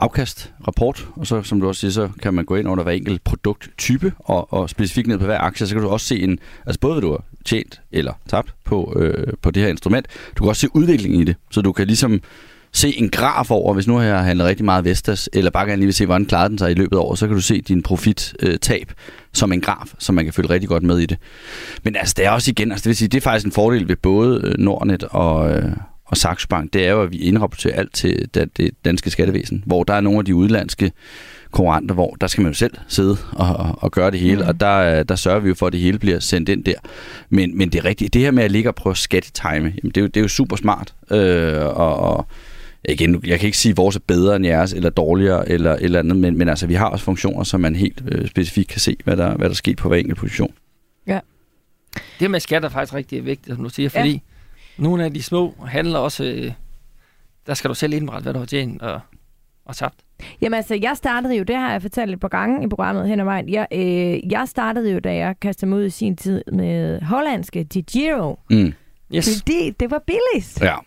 afkastrapport, 0.00 1.06
og 1.16 1.26
så, 1.26 1.42
som 1.42 1.60
du 1.60 1.68
også 1.68 1.80
siger, 1.80 1.90
så 1.90 2.08
kan 2.22 2.34
man 2.34 2.44
gå 2.44 2.56
ind 2.56 2.68
under 2.68 2.84
hver 2.84 2.92
enkelt 2.92 3.24
produkttype, 3.24 4.12
og, 4.18 4.52
og 4.52 4.70
specifikt 4.70 5.08
ned 5.08 5.18
på 5.18 5.24
hver 5.24 5.38
aktie, 5.38 5.66
så 5.66 5.74
kan 5.74 5.82
du 5.82 5.88
også 5.88 6.06
se 6.06 6.22
en, 6.22 6.38
altså 6.66 6.80
både 6.80 6.94
hvad 6.94 7.02
du 7.02 7.10
har 7.10 7.24
tjent 7.44 7.80
eller 7.92 8.12
tabt 8.28 8.54
på, 8.64 8.94
øh, 8.96 9.32
på 9.42 9.50
det 9.50 9.62
her 9.62 9.70
instrument, 9.70 10.06
du 10.36 10.44
kan 10.44 10.48
også 10.48 10.60
se 10.60 10.68
udviklingen 10.76 11.20
i 11.20 11.24
det, 11.24 11.36
så 11.50 11.60
du 11.60 11.72
kan 11.72 11.86
ligesom 11.86 12.20
se 12.72 12.98
en 12.98 13.10
graf 13.10 13.50
over, 13.50 13.74
hvis 13.74 13.86
nu 13.86 13.96
har 13.96 14.04
jeg 14.04 14.24
handlet 14.24 14.46
rigtig 14.46 14.64
meget 14.64 14.84
Vestas, 14.84 15.28
eller 15.32 15.50
bare 15.50 15.66
gerne 15.66 15.76
lige 15.76 15.86
vil 15.86 15.94
se, 15.94 16.06
hvordan 16.06 16.26
klarede 16.26 16.48
den 16.48 16.58
sig 16.58 16.70
i 16.70 16.74
løbet 16.74 16.96
af 16.96 17.00
året, 17.00 17.18
så 17.18 17.26
kan 17.26 17.36
du 17.36 17.42
se 17.42 17.60
din 17.60 17.82
profit-tab 17.82 18.90
øh, 18.90 18.94
som 19.32 19.52
en 19.52 19.60
graf, 19.60 19.86
så 19.98 20.12
man 20.12 20.24
kan 20.24 20.34
følge 20.34 20.50
rigtig 20.50 20.68
godt 20.68 20.82
med 20.82 20.98
i 20.98 21.06
det. 21.06 21.18
Men 21.82 21.96
altså, 21.96 22.14
det 22.16 22.26
er 22.26 22.30
også 22.30 22.50
igen, 22.50 22.72
altså 22.72 22.82
det 22.82 22.88
vil 22.88 22.96
sige, 22.96 23.08
det 23.08 23.16
er 23.16 23.22
faktisk 23.22 23.46
en 23.46 23.52
fordel 23.52 23.88
ved 23.88 23.96
både 23.96 24.40
øh, 24.44 24.58
Nordnet 24.58 25.04
og, 25.04 25.50
øh, 25.50 25.72
og 26.10 26.16
Saxo 26.16 26.46
Bank, 26.48 26.72
det 26.72 26.86
er 26.86 26.90
jo, 26.90 27.02
at 27.02 27.12
vi 27.12 27.16
indrapporterer 27.16 27.76
alt 27.76 27.94
til 27.94 28.28
det, 28.34 28.70
danske 28.84 29.10
skattevæsen, 29.10 29.62
hvor 29.66 29.84
der 29.84 29.94
er 29.94 30.00
nogle 30.00 30.18
af 30.18 30.24
de 30.24 30.34
udlandske 30.34 30.92
konkurrenter, 31.50 31.94
hvor 31.94 32.16
der 32.20 32.26
skal 32.26 32.42
man 32.42 32.52
jo 32.52 32.56
selv 32.56 32.74
sidde 32.88 33.16
og, 33.32 33.56
og, 33.56 33.74
og 33.78 33.90
gøre 33.90 34.10
det 34.10 34.20
hele, 34.20 34.42
mm. 34.42 34.48
og 34.48 34.60
der, 34.60 35.02
der 35.02 35.16
sørger 35.16 35.40
vi 35.40 35.48
jo 35.48 35.54
for, 35.54 35.66
at 35.66 35.72
det 35.72 35.80
hele 35.80 35.98
bliver 35.98 36.20
sendt 36.20 36.48
ind 36.48 36.64
der. 36.64 36.74
Men, 37.30 37.58
men 37.58 37.72
det 37.72 37.78
er 37.78 37.84
rigtigt, 37.84 38.14
det 38.14 38.22
her 38.22 38.30
med 38.30 38.44
at 38.44 38.50
ligge 38.50 38.70
og 38.70 38.74
prøve 38.74 38.90
at 38.90 38.98
skattetime, 38.98 39.72
jamen 39.82 39.92
det, 39.94 39.96
er 39.96 40.00
jo, 40.00 40.06
det 40.06 40.16
er 40.16 40.20
jo 40.20 40.28
super 40.28 40.56
smart, 40.56 40.94
øh, 41.10 41.66
og, 41.66 41.96
og 41.96 42.26
igen, 42.88 43.22
jeg 43.26 43.38
kan 43.38 43.46
ikke 43.46 43.58
sige, 43.58 43.70
at 43.70 43.76
vores 43.76 43.96
er 43.96 44.00
bedre 44.06 44.36
end 44.36 44.46
jeres, 44.46 44.72
eller 44.72 44.90
dårligere, 44.90 45.48
eller 45.48 45.76
eller 45.80 45.98
andet, 45.98 46.16
men, 46.16 46.38
men 46.38 46.48
altså, 46.48 46.66
vi 46.66 46.74
har 46.74 46.86
også 46.86 47.04
funktioner, 47.04 47.44
så 47.44 47.58
man 47.58 47.76
helt 47.76 48.02
øh, 48.08 48.28
specifikt 48.28 48.68
kan 48.68 48.80
se, 48.80 48.96
hvad 49.04 49.16
der, 49.16 49.36
hvad 49.36 49.48
der 49.48 49.54
sker 49.54 49.74
på 49.76 49.88
hver 49.88 49.96
enkelt 49.98 50.18
position. 50.18 50.52
Det 52.20 52.30
med 52.30 52.40
skat 52.40 52.64
er 52.64 52.68
faktisk 52.68 52.94
rigtig 52.94 53.24
vigtigt, 53.24 53.56
som 53.56 53.64
du 53.64 53.70
siger, 53.70 53.90
Ja. 53.94 54.00
fordi 54.00 54.12
ja. 54.12 54.18
Nogle 54.80 55.04
af 55.04 55.14
de 55.14 55.22
små 55.22 55.54
handler 55.66 55.98
også, 55.98 56.24
øh, 56.24 56.52
der 57.46 57.54
skal 57.54 57.68
du 57.68 57.74
selv 57.74 57.92
indberette, 57.92 58.22
hvad 58.22 58.32
du 58.34 58.38
har 58.38 58.46
tjent 58.46 58.82
og, 58.82 59.00
og 59.64 59.76
tabt. 59.76 59.94
Jamen 60.40 60.56
altså, 60.56 60.74
jeg 60.82 60.96
startede 60.96 61.36
jo, 61.36 61.42
det 61.42 61.56
har 61.56 61.72
jeg 61.72 61.82
fortalt 61.82 62.12
et 62.12 62.20
par 62.20 62.28
gange 62.28 62.64
i 62.64 62.68
programmet 62.68 63.08
hen 63.08 63.20
ad 63.20 63.24
vejen. 63.24 63.48
Jeg, 63.48 63.66
øh, 63.72 64.32
jeg 64.32 64.48
startede 64.48 64.92
jo, 64.92 64.98
da 64.98 65.14
jeg 65.14 65.34
kastede 65.40 65.68
mig 65.70 65.78
ud 65.78 65.84
i 65.84 65.90
sin 65.90 66.16
tid 66.16 66.42
med 66.52 67.00
hollandske 67.02 67.64
Giro. 67.64 68.38
Mm. 68.50 68.72
Yes. 69.14 69.38
Fordi 69.40 69.70
det 69.70 69.90
var 69.90 70.02
billigst. 70.06 70.60
Ja. 70.60 70.74
Og 70.76 70.82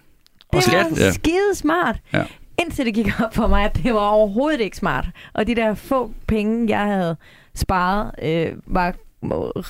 Det 0.52 0.54
var 0.54 0.62
skatten. 0.62 0.98
Ja. 0.98 1.12
skide 1.12 1.56
smart. 1.56 2.00
Ja. 2.14 2.24
Indtil 2.62 2.86
det 2.86 2.94
gik 2.94 3.22
op 3.22 3.34
for 3.36 3.48
mig, 3.48 3.64
at 3.66 3.80
det 3.84 3.94
var 3.94 4.00
overhovedet 4.08 4.62
ikke 4.62 4.78
smart. 4.78 5.06
Og 5.34 5.48
de 5.48 5.56
der 5.56 5.74
få 5.74 6.12
penge, 6.28 6.70
jeg 6.70 6.86
havde 6.86 7.16
sparet, 7.56 8.12
øh, 8.22 8.52
var 8.66 8.96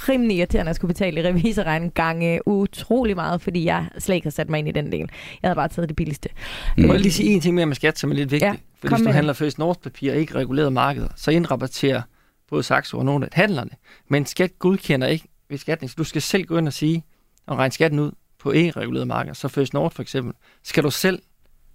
rimelig 0.09 0.37
irriterende, 0.37 0.69
at 0.69 0.75
skulle 0.75 0.93
betale 0.93 1.21
i 1.21 1.27
revisorregning 1.27 1.93
gange 1.93 2.47
utrolig 2.47 3.15
meget, 3.15 3.41
fordi 3.41 3.65
jeg 3.65 3.87
slet 3.99 4.15
ikke 4.15 4.25
havde 4.25 4.35
sat 4.35 4.49
mig 4.49 4.59
ind 4.59 4.67
i 4.67 4.71
den 4.71 4.91
del. 4.91 4.99
Jeg 5.41 5.47
havde 5.47 5.55
bare 5.55 5.67
taget 5.67 5.89
det 5.89 5.95
billigste. 5.95 6.29
Mm. 6.77 6.85
Må 6.85 6.93
jeg 6.93 7.01
lige 7.01 7.11
sige 7.11 7.29
en 7.29 7.41
ting 7.41 7.55
mere 7.55 7.65
med 7.65 7.75
skat, 7.75 7.99
som 7.99 8.11
er 8.11 8.15
lidt 8.15 8.31
vigtigt? 8.31 8.51
Ja, 8.51 8.51
For 8.51 8.87
hvis 8.87 8.97
du 8.99 9.03
med 9.03 9.13
handler 9.13 9.33
First 9.33 9.57
North 9.57 9.79
papir 9.79 10.11
og 10.11 10.17
ikke 10.17 10.35
reguleret 10.35 10.73
markeder, 10.73 11.07
så 11.15 11.31
indrapporterer 11.31 12.01
både 12.49 12.63
Saxo 12.63 12.97
og 12.97 13.05
nogle 13.05 13.25
af 13.25 13.29
handlerne. 13.33 13.71
Men 14.07 14.25
skat 14.25 14.59
godkender 14.59 15.07
ikke 15.07 15.25
ved 15.49 15.57
skatning, 15.57 15.89
så 15.89 15.95
du 15.97 16.03
skal 16.03 16.21
selv 16.21 16.45
gå 16.45 16.57
ind 16.57 16.67
og 16.67 16.73
sige 16.73 17.03
og 17.47 17.57
regne 17.57 17.71
skatten 17.71 17.99
ud 17.99 18.11
på 18.39 18.51
ikke-reguleret 18.51 19.07
markeder. 19.07 19.33
Så 19.33 19.47
First 19.47 19.73
North 19.73 19.95
for 19.95 20.01
eksempel, 20.01 20.33
skal 20.63 20.83
du 20.83 20.91
selv 20.91 21.21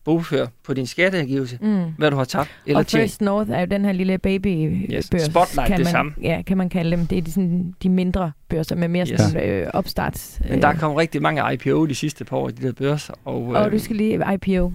bogføre 0.09 0.49
på 0.65 0.75
din 0.75 0.87
skatteangivelse, 0.87 1.59
Mm. 1.63 1.85
hvad 1.99 2.11
du 2.11 2.17
har 2.17 2.25
tabt 2.25 2.51
eller 2.67 2.79
Og 2.79 2.87
tjent. 2.87 3.03
First 3.03 3.21
North 3.21 3.51
er 3.51 3.61
jo 3.61 3.67
den 3.67 3.85
her 3.85 3.93
lille 3.93 4.19
babybørs. 4.19 5.07
Yes, 5.15 5.25
Spotlight, 5.25 5.67
kan 5.69 5.77
det 5.79 5.85
man, 5.85 5.87
samme. 5.87 6.13
Ja, 6.23 6.43
kan 6.47 6.57
man 6.59 6.69
kalde 6.69 6.97
dem. 6.97 7.07
Det 7.07 7.19
er 7.19 7.23
de, 7.23 7.33
sådan, 7.33 7.75
de 7.83 7.89
mindre 7.89 8.33
børser 8.49 8.77
med 8.77 8.89
mere 8.89 9.07
Yes. 9.13 9.21
sådan, 9.21 9.49
øh, 9.51 9.71
opstarts. 9.75 10.41
Men 10.51 10.63
der 10.63 10.69
er 10.69 10.75
kommet 10.75 10.99
rigtig 10.99 11.23
mange 11.23 11.53
IPO 11.55 11.87
de 11.87 11.95
sidste 11.95 12.25
par 12.25 12.37
år 12.37 12.49
i 12.49 12.53
de 12.53 12.67
der 12.67 12.73
børser 12.73 13.15
og, 13.25 13.43
og 13.47 13.67
øh, 13.67 13.73
du 13.73 13.79
skal 13.79 13.97
lige 13.97 14.25
IPO. 14.35 14.73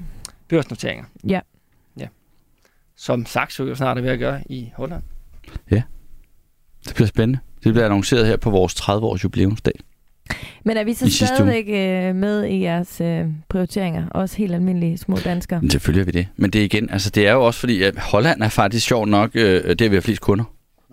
børsnoteringer, 0.50 1.04
Ja. 1.28 1.40
som 2.96 3.26
Saxo 3.26 3.64
jo 3.66 3.76
snart 3.76 3.98
er 3.98 4.02
ved 4.02 4.10
at 4.10 4.20
gøre 4.20 4.42
i 4.50 4.72
Holland. 4.76 5.04
Det 6.88 6.96
bliver 6.96 7.08
spændende. 7.08 7.40
Det 7.64 7.74
bliver 7.74 7.86
annonceret 7.86 8.28
her 8.28 8.38
på 8.38 8.50
vores 8.50 8.74
30-års 8.82 9.24
jubilæumsdag. 9.24 9.74
Men 10.66 10.78
er 10.78 10.84
vi 10.84 10.94
så 10.94 11.12
stadigvæk 11.12 11.66
øh, 11.68 12.16
med 12.16 12.46
i 12.46 12.62
jeres 12.62 13.02
øh, 13.02 13.26
prioriteringer? 13.50 14.10
Også 14.10 14.38
helt 14.38 14.54
almindelige 14.54 14.98
små 14.98 15.18
danskere? 15.18 15.62
Men 15.62 15.70
selvfølgelig 15.70 16.02
er 16.02 16.06
vi 16.06 16.12
det. 16.12 16.28
Men 16.38 16.50
det 16.50 16.62
er 16.62 16.66
igen, 16.66 16.90
altså 16.90 17.10
det 17.10 17.28
er 17.28 17.34
jo 17.34 17.46
også 17.46 17.60
fordi, 17.60 17.84
at 17.84 17.98
Holland 17.98 18.42
er 18.42 18.50
faktisk 18.50 18.88
sjovt 18.88 19.10
nok, 19.10 19.32
øh, 19.34 19.64
det 19.70 19.82
er 19.82 19.90
vi 19.90 19.96
har 19.96 20.02
flest 20.02 20.22
kunder. 20.22 20.44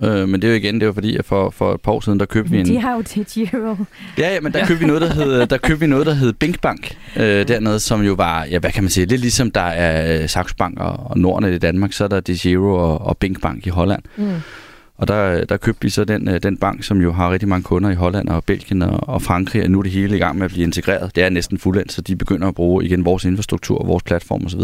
Øh, 0.03 0.29
men 0.29 0.43
det 0.43 0.49
er 0.49 0.53
jo 0.53 0.57
igen, 0.59 0.75
det 0.75 0.83
er 0.83 0.87
jo 0.87 0.93
fordi, 0.93 1.17
at 1.17 1.25
for, 1.25 1.51
for 1.51 1.75
et 1.75 1.81
par 1.81 1.93
år 1.93 2.01
siden, 2.01 2.21
der 2.21 2.27
købte 2.27 2.51
vi 2.51 2.61
en... 2.61 2.67
De 2.67 2.81
har 2.81 2.95
jo 2.95 3.03
til 3.03 3.25
Giro. 3.25 3.77
Ja, 4.19 4.35
ja, 4.35 4.41
men 4.41 4.53
der 4.53 4.67
købte 4.67 4.81
vi 4.81 4.87
noget, 4.87 5.03
der 5.03 5.15
hed, 5.15 5.47
der 5.47 5.59
købte 5.59 5.81
vi 5.81 5.87
noget, 5.87 6.07
der 6.07 6.15
hed 6.15 6.33
Binkbank 6.33 6.97
øh, 7.17 7.49
dernede, 7.49 7.81
som 7.81 8.03
jo 8.03 8.13
var, 8.13 8.45
ja, 8.45 8.59
hvad 8.59 8.71
kan 8.71 8.83
man 8.83 8.91
sige, 8.91 9.07
lidt 9.07 9.21
ligesom 9.21 9.51
der 9.51 9.61
er 9.61 10.27
Saxo 10.27 10.55
Bank 10.59 10.81
og, 10.81 10.93
og 11.11 11.19
Norden 11.19 11.55
i 11.55 11.59
Danmark, 11.59 11.93
så 11.93 12.05
er 12.05 12.09
der 12.09 12.21
DeGiro 12.21 12.75
og, 12.75 13.01
og 13.07 13.17
Binkbank 13.17 13.67
i 13.67 13.71
Holland. 13.71 14.03
Mm. 14.17 14.33
Og 15.01 15.09
der, 15.09 15.45
der 15.45 15.57
købte 15.57 15.83
vi 15.83 15.91
så 15.91 16.05
den, 16.05 16.29
øh, 16.29 16.43
den 16.43 16.57
bank, 16.57 16.85
som 16.85 17.01
jo 17.01 17.13
har 17.13 17.33
rigtig 17.33 17.49
mange 17.49 17.63
kunder 17.63 17.91
i 17.91 17.95
Holland 17.95 18.29
og 18.29 18.45
Belgien 18.45 18.83
og, 18.83 19.09
og 19.09 19.23
Frankrig, 19.23 19.63
og 19.65 19.71
nu 19.71 19.79
er 19.79 19.83
det 19.83 19.93
hele 19.93 20.17
i 20.17 20.19
gang 20.19 20.39
med 20.39 20.45
at 20.45 20.51
blive 20.51 20.65
integreret. 20.65 21.17
Det 21.17 21.25
er 21.25 21.29
næsten 21.29 21.59
fuldendt, 21.59 21.93
så 21.93 22.01
de 22.03 22.17
begynder 22.17 22.49
at 22.49 22.55
bruge 22.55 22.85
igen 22.85 23.05
vores 23.05 23.25
infrastruktur, 23.25 23.85
vores 23.85 24.03
platform 24.03 24.47
osv. 24.47 24.61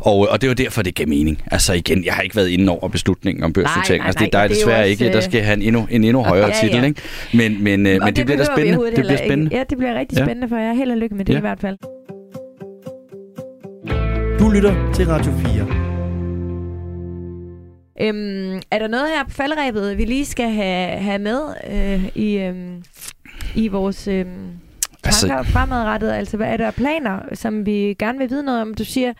Og, 0.00 0.28
og 0.30 0.40
det 0.40 0.48
var 0.48 0.54
derfor, 0.54 0.82
det 0.82 0.94
gav 0.94 1.08
mening. 1.08 1.42
Altså 1.50 1.72
igen, 1.72 2.04
jeg 2.04 2.14
har 2.14 2.22
ikke 2.22 2.36
været 2.36 2.48
inde 2.48 2.72
over 2.72 2.88
beslutningen 2.88 3.44
om 3.44 3.52
børsnotering. 3.52 4.04
Altså, 4.04 4.18
det 4.24 4.34
er 4.34 4.40
dig 4.40 4.48
det 4.48 4.54
er 4.54 4.58
desværre 4.60 4.80
også, 4.80 4.90
ikke. 4.90 5.04
Der 5.08 5.16
øh, 5.16 5.22
skal 5.22 5.42
have 5.42 5.56
en 5.56 5.62
endnu, 5.62 5.86
en 5.90 6.04
endnu 6.04 6.22
højere 6.22 6.46
Ja, 6.46 6.54
titel, 6.62 6.76
ja. 6.80 6.84
ikke? 6.84 7.00
Men, 7.34 7.64
men, 7.64 7.86
øh, 7.86 7.98
Og 8.00 8.04
men 8.04 8.16
det, 8.16 8.24
bliver 8.26 8.38
da 8.38 8.44
spændende. 8.44 8.86
Det 8.86 8.94
bliver 8.94 9.16
spændende. 9.16 9.44
Ikke. 9.44 9.56
Ja, 9.56 9.62
det 9.70 9.78
bliver 9.78 9.98
rigtig 9.98 10.18
Ja. 10.18 10.24
spændende 10.24 10.48
for 10.48 10.56
jer. 10.56 10.74
Held 10.74 10.90
og 10.90 10.96
lykke 10.96 11.14
med 11.14 11.24
det 11.24 11.32
Ja. 11.32 11.38
i 11.38 11.40
hvert 11.40 11.60
fald. 11.60 11.76
Du 14.38 14.48
lytter 14.50 14.92
til 14.94 15.06
Radio 15.06 15.32
4. 15.32 15.91
Øhm, 18.00 18.60
er 18.70 18.78
der 18.78 18.86
noget 18.88 19.08
her 19.16 19.24
på 19.24 19.30
faldrebet, 19.30 19.98
vi 19.98 20.04
lige 20.04 20.24
skal 20.24 20.50
have, 20.50 20.88
have 20.98 21.18
med 21.18 21.40
øh, 21.70 22.08
i, 22.14 22.38
øhm, 22.38 22.82
i 23.54 23.68
vores 23.68 24.08
Altså- 25.04 25.20
tanker 25.20 25.36
altså, 25.38 25.52
fremadrettet? 25.52 26.10
Altså, 26.12 26.36
hvad 26.36 26.46
er 26.46 26.56
der 26.56 26.70
planer, 26.70 27.18
som 27.34 27.66
vi 27.66 27.72
gerne 27.98 28.18
vil 28.18 28.30
vide 28.30 28.42
noget 28.42 28.60
om? 28.60 28.74
Du 28.74 28.84
siger, 28.84 29.12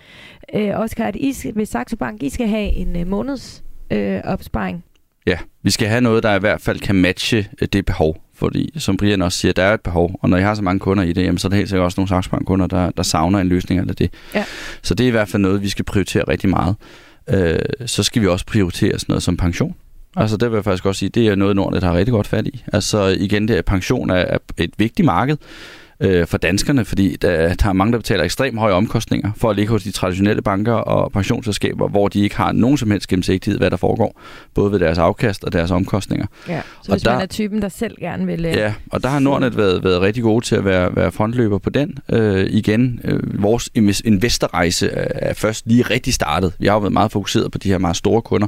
øh, 0.55 0.71
Oscar, 0.81 1.05
at 1.05 1.17
I 1.17 1.33
skal, 1.33 1.53
ved 1.57 1.67
Saxo 1.67 1.97
Bank, 1.97 2.23
I 2.23 2.29
skal 2.31 2.49
have 2.49 2.69
en 2.73 2.97
øh, 2.97 3.07
måneds 3.07 3.63
øh, 3.91 4.21
opsparing. 4.25 4.85
Ja, 5.27 5.39
vi 5.63 5.71
skal 5.71 5.89
have 5.89 6.01
noget, 6.01 6.23
der 6.23 6.35
i 6.35 6.39
hvert 6.39 6.61
fald 6.61 6.79
kan 6.81 6.95
matche 6.95 7.49
øh, 7.63 7.69
det 7.73 7.87
behov. 7.87 8.17
Fordi, 8.35 8.71
som 8.79 8.97
Brian 8.97 9.23
også 9.23 9.39
siger, 9.39 9.53
der 9.53 9.63
er 9.63 9.75
et 9.75 9.81
behov. 9.81 10.19
Og 10.23 10.31
når 10.31 10.37
jeg 10.37 10.47
har 10.47 10.55
så 10.55 10.63
mange 10.63 10.81
kunder 10.81 11.05
i 11.05 11.13
det, 11.13 11.23
jamen, 11.23 11.39
så 11.39 11.49
er 11.49 11.51
der 11.51 11.57
helt 11.57 11.69
sikkert 11.69 11.85
også 11.85 12.01
nogle 12.01 12.09
sagsbankkunder, 12.09 12.67
der, 12.67 12.91
der 12.91 13.03
savner 13.03 13.39
en 13.39 13.49
løsning 13.49 13.81
eller 13.81 13.95
det. 13.95 14.11
Ja. 14.35 14.45
Så 14.83 14.95
det 14.95 15.05
er 15.05 15.09
i 15.09 15.11
hvert 15.11 15.29
fald 15.29 15.43
noget, 15.43 15.63
vi 15.63 15.69
skal 15.69 15.85
prioritere 15.85 16.25
rigtig 16.29 16.51
meget. 16.51 16.77
Øh, 17.29 17.59
så 17.87 18.03
skal 18.03 18.23
vi 18.23 18.27
også 18.27 18.47
prioritere 18.47 18.99
sådan 18.99 19.13
noget 19.13 19.23
som 19.23 19.37
pension. 19.37 19.75
Altså 20.17 20.37
det 20.37 20.51
vil 20.51 20.57
jeg 20.57 20.65
faktisk 20.65 20.87
også 20.87 20.99
sige, 20.99 21.09
det 21.09 21.29
er 21.29 21.35
noget, 21.35 21.57
Nordnet 21.57 21.83
har 21.83 21.95
rigtig 21.95 22.13
godt 22.13 22.27
fat 22.27 22.47
i. 22.47 22.65
Altså 22.73 23.05
igen, 23.07 23.49
det 23.49 23.59
er, 23.59 23.63
pension 23.63 24.11
er, 24.11 24.15
er 24.15 24.39
et 24.59 24.71
vigtigt 24.79 25.07
marked 25.07 25.37
øh, 26.03 26.27
for 26.27 26.39
danskerne, 26.39 26.85
fordi 26.85 27.17
der, 27.23 27.55
der 27.55 27.69
er 27.69 27.73
mange, 27.73 27.93
der 27.93 27.99
betaler 27.99 28.25
ekstremt 28.25 28.59
høje 28.59 28.73
omkostninger 28.73 29.31
for 29.37 29.51
at 29.51 29.57
ligge 29.57 29.71
hos 29.71 29.83
de 29.83 29.91
traditionelle 29.91 30.43
banker 30.43 30.73
og 30.73 31.13
pensionsselskaber, 31.13 31.89
hvor 31.89 32.09
de 32.09 32.21
ikke 32.21 32.37
har 32.37 32.53
nogen 32.53 32.79
som 32.79 32.91
helst 32.91 33.09
gennemsigtighed, 33.09 33.59
hvad 33.59 33.71
der 33.71 33.77
foregår, 33.77 34.21
både 34.55 34.73
ved 34.73 34.79
deres 34.79 34.99
afkast 34.99 35.45
og 35.45 35.53
deres 35.53 35.71
omkostninger. 35.71 36.27
Ja. 36.49 36.61
Så 36.83 36.93
Og 36.93 36.95
hvis 36.97 37.03
der... 37.03 37.13
man 37.13 37.23
er 37.23 37.27
typen, 37.27 37.63
der 37.63 37.69
selv 37.69 37.97
gerne 38.01 38.27
vil... 38.27 38.47
Øh, 38.47 38.53
Ja, 38.53 38.75
og 38.91 39.03
der 39.03 39.09
har 39.09 39.19
Nordnet 39.19 39.57
været, 39.57 39.85
været 39.85 40.01
rigtig 40.01 40.23
gode 40.23 40.45
til 40.45 40.57
at 40.57 40.65
være, 40.65 40.97
være 40.97 41.13
frontløber 41.13 41.59
på 41.59 41.71
den. 41.71 41.99
Øh, 42.13 42.47
igen, 42.51 43.01
øh, 43.05 43.43
vores 43.43 43.71
invest- 43.79 44.03
investorrejse 44.05 44.89
er 44.89 45.35
først 45.35 45.67
lige 45.67 45.83
rigtig 45.83 46.15
startet. 46.15 46.53
Vi 46.59 46.67
har 46.67 46.75
jo 46.75 46.79
været 46.81 46.93
meget 46.93 47.13
fokuseret 47.13 47.53
på 47.53 47.59
de 47.59 47.69
her 47.69 47.79
meget 47.79 47.97
store 47.97 48.23
kunder. 48.23 48.47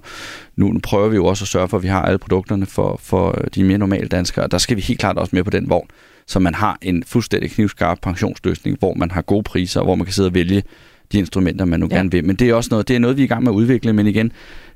Nu, 0.57 0.72
nu 0.72 0.80
prøver 0.82 1.09
vi 1.09 1.16
jo 1.16 1.24
også 1.26 1.44
at 1.44 1.48
sørge 1.48 1.68
for, 1.68 1.76
at 1.76 1.82
vi 1.82 1.88
har 1.88 2.02
alle 2.02 2.18
produkterne 2.18 2.66
for, 2.66 3.00
for 3.02 3.32
de 3.55 3.64
mere 3.64 3.78
normale 3.78 4.09
danskere. 4.09 4.44
Og 4.44 4.50
der 4.50 4.59
skal 4.59 4.76
vi 4.76 4.82
helt 4.82 5.00
klart 5.00 5.18
også 5.18 5.36
med 5.36 5.44
på 5.44 5.50
den 5.50 5.70
vogn, 5.70 5.86
så 6.27 6.39
man 6.39 6.55
har 6.55 6.79
en 6.83 7.03
fuldstændig 7.07 7.51
knivskarp 7.51 7.99
pensionsløsning, 8.03 8.77
hvor 8.79 8.95
man 8.95 9.11
har 9.11 9.22
gode 9.22 9.43
priser, 9.43 9.81
og 9.81 9.87
hvor 9.87 9.95
man 9.95 10.05
kan 10.05 10.12
sidde 10.14 10.27
og 10.29 10.35
vælge 10.35 10.62
de 11.12 11.18
instrumenter, 11.18 11.64
man 11.64 11.81
nu 11.81 11.89
Ja. 11.91 11.97
gerne 11.97 12.11
vil. 12.11 12.25
Men 12.25 12.37
det 12.37 12.49
er 12.51 12.55
også 12.55 12.68
noget, 12.70 12.89
det 12.89 12.97
er 12.97 13.01
noget, 13.01 13.16
vi 13.16 13.22
er 13.22 13.25
i 13.25 13.29
gang 13.29 13.43
med 13.45 13.53
at 13.53 13.55
udvikle, 13.57 13.93
men 13.93 14.07
igen, 14.07 14.33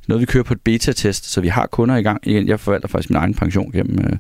noget, 0.08 0.20
vi 0.20 0.26
kører 0.26 0.44
på 0.44 0.54
et 0.54 0.60
beta-test, 0.60 1.30
så 1.30 1.40
vi 1.40 1.48
har 1.48 1.66
kunder 1.66 1.96
i 1.96 2.02
gang. 2.02 2.20
Igen, 2.22 2.48
jeg 2.48 2.60
forvalter 2.60 2.88
faktisk 2.88 3.10
min 3.10 3.16
egen 3.16 3.34
pension 3.34 3.72
gennem, 3.72 3.98
øh, 4.04 4.18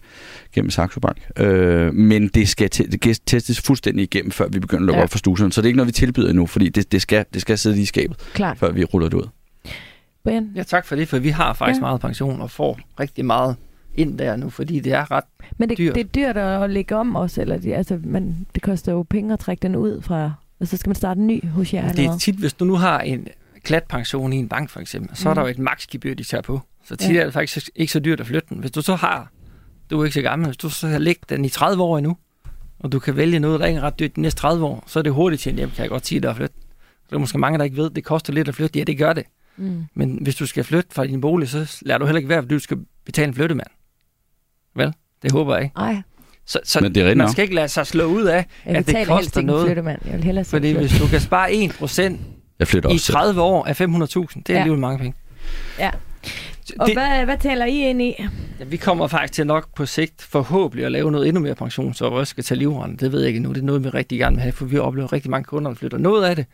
gennem 0.54 0.70
Saxo 0.70 1.00
Bank. 1.00 1.18
Øh, 1.38 1.94
men 1.94 2.28
det 2.28 2.48
skal, 2.48 2.68
det 2.68 2.94
skal 3.02 3.16
testes 3.26 3.60
fuldstændig 3.60 4.02
igennem, 4.02 4.30
før 4.30 4.48
vi 4.48 4.58
begynder 4.60 4.82
at 4.82 4.86
lukke 4.86 4.98
Ja. 4.98 5.02
op 5.04 5.10
for 5.10 5.18
stuserne. 5.18 5.52
Så 5.52 5.60
det 5.60 5.66
er 5.66 5.68
ikke 5.68 5.76
noget, 5.76 5.86
vi 5.86 5.92
tilbyder 5.92 6.28
endnu, 6.28 6.46
fordi 6.46 6.68
det, 6.68 6.92
det, 6.92 7.02
skal, 7.02 7.24
det 7.34 7.40
skal 7.42 7.58
sidde 7.58 7.76
lige 7.76 7.82
i 7.82 7.86
skabet, 7.86 8.16
Klart. 8.34 8.58
før 8.58 8.72
vi 8.72 8.84
ruller 8.84 9.08
det 9.08 9.16
ud. 9.16 9.28
Brian? 10.24 10.48
Ja, 10.56 10.62
tak 10.62 10.86
for 10.86 10.96
det, 10.96 11.08
for 11.08 11.18
vi 11.18 11.28
har 11.28 11.52
faktisk 11.52 11.76
ja. 11.76 11.80
meget 11.80 12.00
pension 12.00 12.40
og 12.40 12.50
får 12.50 12.78
rigtig 13.00 13.24
meget 13.24 13.56
ind 13.98 14.18
der 14.18 14.36
nu, 14.36 14.50
fordi 14.50 14.80
det 14.80 14.92
er 14.92 15.10
ret... 15.10 15.24
Men 15.58 15.68
det, 15.68 15.78
dyrt. 15.78 15.94
det 15.94 16.00
er 16.00 16.04
dyrt 16.32 16.36
at 16.36 16.70
lægge 16.70 16.96
om 16.96 17.16
også, 17.16 17.40
eller 17.40 17.58
det, 17.58 17.72
altså, 17.72 18.00
man, 18.04 18.46
det 18.54 18.62
koster 18.62 18.92
jo 18.92 19.02
penge 19.02 19.32
at 19.32 19.38
trække 19.38 19.62
den 19.62 19.76
ud 19.76 20.02
fra, 20.02 20.32
og 20.60 20.66
så 20.68 20.76
skal 20.76 20.88
man 20.90 20.94
starte 20.94 21.20
en 21.20 21.26
ny 21.26 21.46
hos 21.48 21.74
jer. 21.74 21.92
Det 21.92 22.04
er 22.04 22.18
tit, 22.18 22.34
hvis 22.34 22.52
du 22.52 22.64
nu 22.64 22.74
har 22.76 23.00
en 23.00 23.28
klatpension 23.64 24.32
i 24.32 24.36
en 24.36 24.48
bank 24.48 24.70
for 24.70 24.80
eksempel, 24.80 25.16
så 25.16 25.30
er 25.30 25.34
der 25.34 25.40
Mhm. 25.40 25.46
jo 25.46 25.50
et 25.50 25.58
maksgebyr, 25.58 26.14
de 26.14 26.24
tager 26.24 26.42
på. 26.42 26.60
Så 26.84 26.96
tit 26.96 27.14
Ja. 27.14 27.20
er 27.20 27.24
det 27.24 27.32
faktisk 27.32 27.70
ikke 27.76 27.92
så 27.92 28.00
dyrt 28.00 28.20
at 28.20 28.26
flytte 28.26 28.48
den. 28.48 28.58
Hvis 28.58 28.70
du 28.70 28.82
så 28.82 28.94
har, 28.94 29.30
du 29.90 30.00
er 30.00 30.04
ikke 30.04 30.14
så 30.14 30.22
gammel, 30.22 30.46
hvis 30.48 30.56
du 30.56 30.68
så 30.68 30.88
har 30.88 30.98
lægget 30.98 31.30
den 31.30 31.44
i 31.44 31.48
30 31.48 31.82
år 31.82 31.98
endnu, 31.98 32.16
og 32.78 32.92
du 32.92 32.98
kan 32.98 33.16
vælge 33.16 33.38
noget, 33.38 33.60
der 33.60 33.66
ikke 33.66 33.78
er 33.78 33.82
ret 33.82 33.98
dyrt 33.98 34.16
de 34.16 34.20
næste 34.20 34.40
30 34.40 34.64
år, 34.64 34.84
så 34.86 34.98
er 34.98 35.02
det 35.02 35.12
hurtigt 35.12 35.42
tjent 35.42 35.56
hjem, 35.58 35.70
kan 35.70 35.82
jeg 35.82 35.88
godt 35.90 36.06
sige 36.06 36.28
at 36.28 36.36
flytte. 36.36 36.54
Så 36.58 37.06
er 37.10 37.16
der 37.16 37.18
måske 37.18 37.38
mange, 37.38 37.58
der 37.58 37.64
ikke 37.64 37.76
ved, 37.76 37.90
det 37.90 38.04
koster 38.04 38.32
lidt 38.32 38.48
at 38.48 38.54
flytte. 38.54 38.78
Ja, 38.78 38.84
det 38.84 38.98
gør 38.98 39.12
det. 39.12 39.24
Mm. 39.56 39.84
Men 39.94 40.18
hvis 40.22 40.34
du 40.36 40.46
skal 40.46 40.64
flytte 40.64 40.88
fra 40.94 41.06
din 41.06 41.20
bolig, 41.20 41.48
så 41.48 41.78
lader 41.82 41.98
du 41.98 42.04
heller 42.06 42.18
ikke 42.18 42.28
være, 42.28 42.42
fordi 42.42 42.54
du 42.54 42.58
skal 42.58 42.78
betale 43.04 43.28
en 43.28 43.34
flyttemand. 43.34 43.66
Vel? 44.78 44.92
Det 45.22 45.32
håber 45.32 45.54
jeg 45.54 45.64
ikke. 45.64 45.76
Ej, 45.78 46.02
Så, 46.46 46.60
så 46.64 46.80
Men 46.80 46.94
det 46.94 47.10
er 47.10 47.14
man 47.14 47.30
skal 47.32 47.42
ikke 47.42 47.54
lade 47.54 47.68
sig 47.68 47.86
slå 47.86 48.04
ud 48.04 48.24
af, 48.24 48.46
jeg 48.66 48.76
at 48.76 48.86
det 48.86 49.06
koster 49.06 49.40
ikke 49.40 49.46
noget. 49.46 49.66
flyttemand. 49.66 49.98
Jeg 50.04 50.14
vil 50.14 50.24
hellere 50.24 50.44
selv 50.44 50.50
Fordi 50.50 50.72
hvis 50.72 50.98
du 50.98 51.06
kan 51.06 51.20
spare 51.20 51.50
1% 51.50 52.12
Jeg 52.58 52.68
flytter 52.68 52.90
i 52.90 52.92
også 52.92 53.06
selv. 53.06 53.14
30 53.16 53.40
år 53.42 53.64
af 53.64 53.80
500.000, 53.80 53.86
det 53.86 54.50
er 54.50 54.54
Ja. 54.54 54.58
alligevel 54.58 54.80
mange 54.80 54.98
penge. 54.98 55.14
Ja. 55.78 55.90
Og 56.78 56.86
Det, 56.86 56.94
hvad, 56.94 57.24
hvad 57.24 57.38
taler 57.38 57.64
I 57.64 57.90
ind 57.90 58.02
i? 58.02 58.14
ja, 58.60 58.64
vi 58.64 58.76
kommer 58.76 59.06
faktisk 59.06 59.32
til 59.32 59.46
nok 59.46 59.74
på 59.74 59.86
sigt 59.86 60.22
forhåbentlig 60.22 60.86
at 60.86 60.92
lave 60.92 61.12
noget 61.12 61.28
endnu 61.28 61.42
mere 61.42 61.54
pension, 61.54 61.94
så 61.94 62.10
vi 62.10 62.16
også 62.16 62.30
skal 62.30 62.44
tage 62.44 62.58
livrende. 62.58 62.96
Det 62.96 63.12
ved 63.12 63.20
jeg 63.20 63.28
ikke 63.28 63.40
nu. 63.40 63.48
Det 63.48 63.58
er 63.60 63.62
noget, 63.64 63.84
vi 63.84 63.88
rigtig 63.88 64.18
gerne 64.18 64.36
vil 64.36 64.42
have, 64.42 64.52
for 64.52 64.64
vi 64.64 64.78
oplever 64.78 65.12
rigtig 65.12 65.30
mange 65.30 65.44
kunder, 65.44 65.70
der 65.70 65.76
flytter 65.76 65.98
noget 65.98 66.24
af 66.24 66.36
det, 66.36 66.46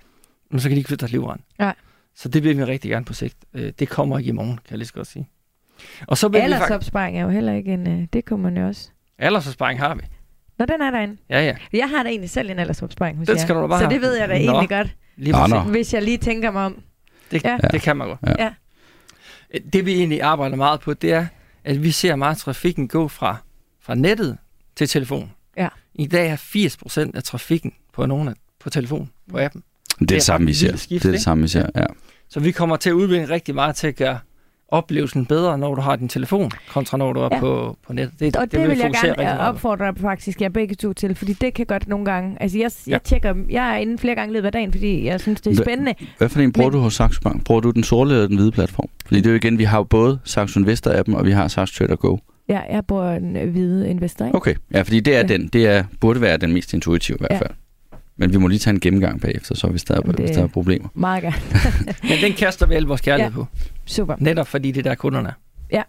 men 0.51 0.61
så 0.61 0.69
kan 0.69 0.75
de 0.77 0.79
ikke 0.79 0.89
flytte 0.89 1.01
deres 1.01 1.13
livrende. 1.13 1.43
Ja. 1.61 1.73
Så 2.17 2.29
det 2.29 2.45
vil 2.45 2.57
vi 2.59 2.65
rigtig 2.65 2.91
gerne 2.91 3.05
på 3.05 3.13
sigt. 3.15 3.37
Øh, 3.55 3.73
Det 3.79 3.89
kommer 3.89 4.19
ikke 4.19 4.29
i 4.29 4.33
morgen, 4.33 4.51
kan 4.57 4.71
jeg 4.71 4.79
lige 4.79 4.89
så 4.89 4.95
godt 4.95 5.07
sige. 5.07 5.29
Og 6.07 6.19
så 6.19 6.29
vil. 6.29 6.39
Aldersopsparing 6.39 7.19
er 7.19 7.23
jo 7.23 7.29
heller 7.29 7.53
ikke 7.53 7.73
en... 7.75 7.87
øh, 7.87 8.07
Det 8.13 8.25
kunne 8.25 8.43
man 8.43 8.57
jo 8.57 8.67
også. 8.67 8.89
Aldersopsparing 9.19 9.81
har 9.81 9.95
vi. 9.95 10.01
Nå, 10.59 10.65
den 10.65 10.81
er 10.81 10.91
derinde. 10.91 11.17
Ja, 11.31 11.41
ja. 11.45 11.57
Jeg 11.73 11.89
har 11.91 12.03
da 12.03 12.09
egentlig 12.09 12.31
selv 12.31 12.51
en 12.51 12.59
aldersopsparing 12.59 13.19
hos 13.19 13.27
Den 13.27 13.37
jer. 13.37 13.43
skal 13.43 13.55
du 13.55 13.61
da 13.63 13.67
bare 13.67 13.79
Så 13.81 13.85
have. 13.85 13.95
det 13.95 14.03
ved 14.03 14.17
jeg 14.19 14.29
da 14.29 14.35
Nå. 14.35 14.41
egentlig 14.53 14.69
godt, 14.69 14.97
Lige 15.17 15.33
Nå, 15.33 15.39
præcis. 15.39 15.53
nå. 15.55 15.61
hvis 15.61 15.95
jeg 15.95 16.03
lige 16.03 16.19
tænker 16.19 16.51
mig 16.51 16.65
om. 16.67 16.83
Det, 17.31 17.45
Ja. 17.45 17.51
ja. 17.63 17.69
det 17.69 17.83
kan 17.83 17.97
man 17.97 18.09
godt. 18.09 18.19
Ja. 18.27 18.45
Ja. 18.45 18.51
Det 19.73 19.87
vi 19.87 19.93
egentlig 19.95 20.23
arbejder 20.23 20.57
meget 20.57 20.81
på, 20.81 20.95
det 20.95 21.13
er, 21.13 21.27
at 21.65 21.83
vi 21.83 21.91
ser 21.91 22.17
meget 22.17 22.37
trafikken 22.39 22.89
gå 22.89 23.09
fra, 23.09 23.37
fra 23.83 23.95
nettet 23.95 24.39
til 24.77 24.89
telefon. 24.89 25.31
Ja. 25.57 25.69
I 25.95 26.07
dag 26.07 26.29
er 26.31 26.37
80% 27.07 27.11
af 27.17 27.23
trafikken 27.23 27.73
på 27.93 28.07
nogen 28.07 28.29
af, 28.29 28.35
på 28.61 28.71
telefon, 28.71 29.11
på 29.31 29.39
appen. 29.39 29.63
Det 29.89 29.95
er 29.95 29.99
det 29.99 30.09
det 30.09 30.23
samme, 30.23 30.45
ret 30.45 30.49
vi 30.49 30.55
ser. 30.55 30.67
vildt 30.67 30.81
skift, 30.81 31.03
det 31.03 31.09
er 31.09 31.13
det 31.13 31.17
ikke? 31.17 31.23
samme, 31.25 31.43
vi 31.43 31.49
ser, 31.49 31.67
ja. 31.77 31.85
Så 32.29 32.41
vi 32.41 32.51
kommer 32.51 32.77
til 32.77 32.91
at 32.91 32.95
udvikle 32.95 33.35
rigtig 33.35 33.55
meget 33.55 33.77
til 33.77 33.87
at 33.87 33.97
gøre 33.97 34.19
oplevelsen 34.69 35.27
bedre, 35.27 35.59
når 35.59 35.75
du 35.75 35.81
har 35.81 35.97
din 35.97 36.09
telefon, 36.09 36.51
kontra 36.69 36.97
når 36.97 37.13
du 37.13 37.21
er 37.21 37.29
Ja. 37.31 37.35
ja. 37.35 37.41
på, 37.41 37.77
på 37.87 37.93
nettet. 37.93 38.21
Det, 38.21 38.37
Og 38.37 38.43
det, 38.43 38.53
det 38.53 38.61
vil 38.61 38.69
vi 38.77 38.83
jeg 38.83 38.93
gerne 38.93 39.09
rigtig 39.09 39.27
øh, 39.27 39.49
opfordre 39.49 39.95
faktisk 40.01 40.41
jer 40.41 40.49
begge 40.49 40.75
to 40.75 40.93
til, 40.93 41.15
fordi 41.15 41.33
det 41.33 41.55
kan 41.55 41.67
godt 41.67 41.89
nogle 41.89 42.05
gange... 42.05 42.37
Altså, 42.41 42.59
jeg, 42.59 42.71
jeg 42.87 42.93
Ja. 42.93 42.99
tjekker... 43.05 43.35
Jeg 43.51 43.73
er 43.75 43.77
inde 43.77 43.99
flere 43.99 44.15
gange 44.15 44.33
i 44.33 44.35
løbet 44.35 44.47
af 44.47 44.53
dagen, 44.53 44.73
fordi 44.73 45.05
jeg 45.05 45.21
synes, 45.21 45.41
det 45.41 45.59
er 45.59 45.63
spændende. 45.63 45.95
Hvad 46.19 46.29
for 46.29 46.41
en 46.41 46.53
bruger 46.53 46.71
Men- 46.71 46.77
du 46.79 46.83
hos 46.83 46.95
Saxo 46.95 47.21
Bank? 47.21 47.45
Bruger 47.45 47.61
du 47.61 47.71
den 47.71 47.83
sorte 47.85 48.11
eller 48.11 48.27
den 48.27 48.37
hvide 48.37 48.53
platform? 48.53 48.89
Fordi 49.07 49.21
det 49.21 49.27
er 49.27 49.31
jo 49.31 49.37
igen, 49.37 49.59
vi 49.59 49.65
har 49.65 49.79
jo 49.79 49.85
både 49.85 50.19
Saxo 50.25 50.61
Investor 50.61 50.91
appen, 50.99 51.15
og 51.15 51.27
vi 51.27 51.31
har 51.31 51.49
Saxo 51.49 51.75
Trader 51.79 51.97
Go. 51.97 52.17
Ja, 52.49 52.61
jeg 52.73 52.87
bruger 52.87 53.11
en 53.17 53.37
øh, 53.37 53.51
hvide 53.51 53.89
investor, 53.91 54.25
ikke? 54.25 54.37
Okay, 54.37 54.55
ja, 54.73 54.83
fordi 54.83 55.01
det 55.01 55.15
er 55.15 55.19
Ja. 55.19 55.23
den. 55.27 55.47
Det 55.49 55.67
er, 55.67 55.85
burde 56.01 56.21
være 56.21 56.37
den 56.37 56.53
mest 56.53 56.75
intuitive 56.75 57.17
i 57.17 57.19
hvert 57.21 57.31
Ja. 57.33 57.39
fald. 57.39 57.51
Men 58.17 58.33
vi 58.33 58.39
må 58.39 58.49
lige 58.49 58.59
tage 58.59 58.75
en 58.75 58.81
gennemgang 58.81 59.21
bagefter, 59.21 59.55
så 59.55 59.67
hvis 59.67 59.85
der, 59.85 59.95
er, 59.95 60.01
hvis 60.01 60.31
der 60.31 60.43
er 60.43 60.47
problemer. 60.47 60.89
Meget 60.95 61.23
gerne. 61.23 61.37
Men 62.09 62.19
den 62.23 62.33
kaster 62.33 62.67
vi 62.67 62.75
al 62.75 62.83
vores 62.83 63.01
kærlighed 63.01 63.33
Ja. 63.33 63.39
ja. 63.39 63.45
på. 63.45 63.47
Super. 63.87 64.15
Netop 64.19 64.47
fordi 64.47 64.73
det 64.73 64.87
er 64.87 64.91
der 64.91 64.95
kunderne 64.95 65.29
er. 65.29 65.83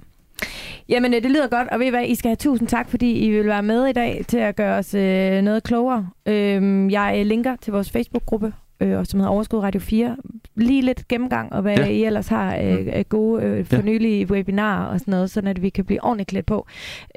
Jamen, 0.89 1.13
øh, 1.13 1.23
det 1.23 1.31
lyder 1.31 1.47
godt, 1.47 1.67
og 1.67 1.79
ved 1.79 1.85
I 1.87 1.89
hvad, 1.89 2.05
I 2.05 2.15
skal 2.15 2.29
have 2.29 2.35
tusind 2.35 2.67
tak, 2.67 2.89
fordi 2.89 3.11
I 3.19 3.29
vil 3.31 3.45
være 3.45 3.63
med 3.63 3.85
i 3.87 3.93
dag 3.93 4.25
til 4.27 4.37
at 4.37 4.55
gøre 4.55 4.77
os 4.77 4.93
øh, 4.93 5.41
noget 5.41 5.63
klogere. 5.63 6.09
Øhm, 6.25 6.89
jeg 6.89 7.15
øh, 7.19 7.25
linker 7.25 7.55
til 7.55 7.73
vores 7.73 7.91
Facebook-gruppe, 7.91 8.53
øh, 8.79 8.97
og 8.99 9.07
som 9.07 9.19
hedder 9.19 9.31
Overskud 9.33 9.59
Radio 9.59 9.79
4. 9.81 10.17
Lige 10.55 10.81
lidt 10.81 11.07
gennemgang, 11.07 11.53
og 11.53 11.61
hvad 11.61 11.77
Ja. 11.77 11.85
ja. 11.85 11.89
I 11.91 12.03
ellers 12.05 12.27
har 12.27 12.55
øh, 12.55 12.87
af 12.91 13.09
gode 13.09 13.43
øh, 13.43 13.65
fornyelige 13.65 14.31
webinarer 14.31 14.85
og 14.85 14.99
sådan 14.99 15.11
noget, 15.11 15.29
sådan 15.31 15.47
at 15.47 15.61
vi 15.61 15.69
kan 15.69 15.85
blive 15.85 16.03
ordentligt 16.03 16.29
klædt 16.29 16.45
på 16.45 16.67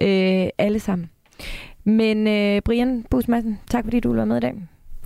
øh, 0.02 0.46
alle 0.58 0.80
sammen. 0.80 1.10
Men 1.84 2.26
øh, 2.26 2.62
Brian 2.62 3.04
Bus 3.10 3.28
Madsen, 3.28 3.58
tak 3.70 3.84
fordi 3.84 4.00
du 4.00 4.14
var 4.14 4.24
med 4.24 4.36
i 4.36 4.40
dag 4.40 4.54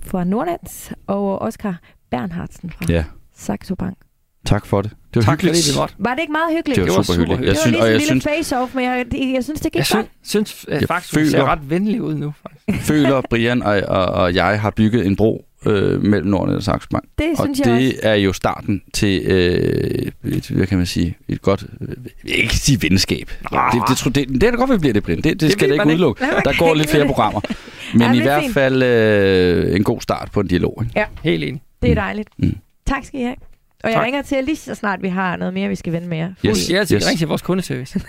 fra 0.03 0.23
Nordnet, 0.23 0.93
og 1.07 1.41
Oscar 1.41 1.79
Bernhardsen 2.09 2.69
fra 2.69 2.85
Ja, 2.89 3.05
Saxo 3.35 3.75
Bank. 3.75 3.97
Tak 4.45 4.65
for 4.65 4.81
det. 4.81 4.91
Det 4.91 5.15
var 5.15 5.21
Tak 5.21 5.39
fordi 5.39 5.47
hyggeligt. 5.47 5.75
vi 5.75 5.79
måtte. 5.79 5.95
Var 5.97 6.13
det 6.13 6.21
ikke 6.21 6.31
meget 6.31 6.55
hyggeligt? 6.55 6.75
Det 6.75 6.81
var, 6.83 6.87
Det 6.89 6.97
var 6.97 7.03
super 7.03 7.19
hyggeligt. 7.19 7.39
det 7.39 7.45
Jeg 7.47 7.51
var 7.55 7.61
synes, 7.61 7.71
lige 7.71 7.81
og 7.81 7.87
jeg 7.87 7.95
en 7.95 7.99
lille 8.01 8.21
synes, 8.21 8.51
face-off, 8.53 8.75
men 8.75 8.83
jeg, 8.85 9.05
jeg 9.35 9.43
synes, 9.43 9.61
det 9.61 9.71
gik 9.71 9.79
Jeg 9.79 9.85
godt. 9.91 10.07
synes, 10.23 10.49
synes 10.49 10.65
øh, 10.67 10.73
Jeg 10.81 10.87
faktisk, 10.87 11.15
hun 11.15 11.25
ser 11.25 11.31
føler- 11.31 11.45
ret 11.51 11.69
venlig 11.69 12.01
ud 12.01 12.15
nu. 12.15 12.33
Faktisk. 12.41 12.85
føler, 12.91 13.21
Brian 13.29 13.63
og, 13.63 13.81
og, 13.87 14.05
og 14.05 14.35
jeg 14.35 14.61
har 14.61 14.69
bygget 14.69 15.05
en 15.07 15.15
bro 15.15 15.45
øh, 15.65 16.03
mellem 16.03 16.27
Nordnet 16.29 16.55
og 16.55 16.63
Saxo 16.63 16.87
Bank. 16.91 17.03
Det 17.17 17.25
Og 17.37 17.45
synes 17.45 17.59
jeg 17.59 17.67
også. 17.73 17.81
det 17.85 17.95
er 18.01 18.13
jo 18.13 18.33
starten 18.33 18.81
til, 18.93 19.21
øh, 19.25 20.11
et, 20.25 20.47
hvad 20.47 20.67
kan 20.67 20.77
man 20.77 20.87
sige, 20.87 21.17
et 21.27 21.41
godt, 21.41 21.65
øh, 21.81 21.87
jeg 22.27 22.35
ikke 22.37 22.55
sige 22.57 22.81
venskab. 22.81 23.27
Det, 23.41 23.81
det, 23.89 23.97
tror, 23.97 24.11
det, 24.11 24.27
det 24.29 24.43
er 24.43 24.51
da 24.51 24.57
godt, 24.57 24.71
vi 24.71 24.77
bliver 24.77 24.93
det, 24.93 25.03
Brian. 25.03 25.17
Det, 25.17 25.23
det, 25.25 25.41
det 25.41 25.51
skal 25.51 25.67
det 25.69 25.73
ikke 25.73 25.83
ikke. 25.83 25.93
udelukke. 25.93 26.21
Man 26.23 26.29
Der 26.45 26.57
går 26.59 26.65
ikke 26.67 26.77
lidt 26.77 26.89
flere 26.89 27.03
det. 27.03 27.07
programmer. 27.09 27.41
Men 27.93 28.01
Ja, 28.01 28.11
i 28.11 28.15
det 28.15 28.19
er 28.19 28.23
hvert 28.23 28.41
fint. 28.43 28.53
fald 28.53 28.83
øh, 28.83 29.75
en 29.75 29.83
god 29.83 30.01
start 30.01 30.29
på 30.31 30.39
en 30.39 30.47
dialog. 30.47 30.83
Ikke? 30.97 31.05
Helt 31.23 31.43
enig. 31.43 31.61
Det 31.81 31.91
er 31.91 31.95
dejligt. 31.95 32.29
Mm. 32.37 32.55
Tak 32.87 33.05
skal 33.05 33.19
I 33.19 33.23
have. 33.23 33.35
Og 33.83 33.89
jeg 33.89 33.95
Tak. 33.97 34.05
ringer 34.05 34.21
til 34.21 34.43
lige 34.43 34.55
så 34.55 34.75
snart 34.75 35.01
vi 35.01 35.07
har 35.07 35.35
noget 35.35 35.53
mere, 35.53 35.69
vi 35.69 35.75
skal 35.75 35.93
vende 35.93 36.07
med 36.07 36.17
jer. 36.17 36.33
Yes. 36.45 36.71
Ja, 36.71 36.85
så 36.85 36.95
Yes. 36.95 37.07
ring 37.09 37.17
til 37.19 37.27
vores 37.27 37.41
kundeservice. 37.41 37.99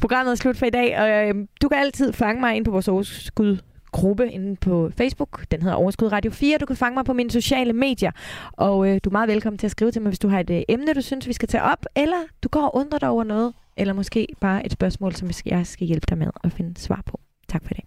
Programmet 0.00 0.30
er 0.32 0.34
slut 0.34 0.56
for 0.56 0.66
i 0.66 0.70
dag, 0.70 0.98
og 0.98 1.28
øh, 1.28 1.34
du 1.62 1.68
kan 1.68 1.78
altid 1.78 2.12
fange 2.12 2.40
mig 2.40 2.56
ind 2.56 2.64
på 2.64 2.70
vores 2.70 2.88
overskud 2.88 3.58
gruppe 3.92 4.30
inde 4.30 4.56
på 4.56 4.90
Facebook. 4.98 5.44
Den 5.50 5.62
hedder 5.62 5.76
Overskud 5.76 6.12
Radio 6.12 6.30
4. 6.30 6.58
Du 6.58 6.66
kan 6.66 6.76
fange 6.76 6.94
mig 6.94 7.04
på 7.04 7.12
mine 7.12 7.30
sociale 7.30 7.72
medier. 7.72 8.10
Og 8.52 8.88
øh, 8.88 9.00
du 9.04 9.10
er 9.10 9.12
meget 9.12 9.28
velkommen 9.28 9.58
til 9.58 9.66
at 9.66 9.70
skrive 9.70 9.90
til 9.90 10.02
mig, 10.02 10.08
hvis 10.10 10.18
du 10.18 10.28
har 10.28 10.40
et 10.40 10.50
øh, 10.50 10.62
emne, 10.68 10.94
du 10.94 11.00
synes, 11.00 11.28
vi 11.28 11.32
skal 11.32 11.48
tage 11.48 11.62
op. 11.62 11.86
Eller 11.96 12.16
du 12.42 12.48
går 12.48 12.60
og 12.62 12.76
undrer 12.76 12.98
dig 12.98 13.08
over 13.08 13.24
noget. 13.24 13.52
Eller 13.76 13.94
måske 13.94 14.26
bare 14.40 14.66
et 14.66 14.72
spørgsmål, 14.72 15.14
som 15.14 15.30
jeg 15.46 15.66
skal 15.66 15.86
hjælpe 15.86 16.06
dig 16.08 16.18
med 16.18 16.26
at 16.44 16.52
finde 16.52 16.80
svar 16.80 17.02
på. 17.06 17.20
Tak 17.48 17.62
for 17.66 17.74
det. 17.74 17.84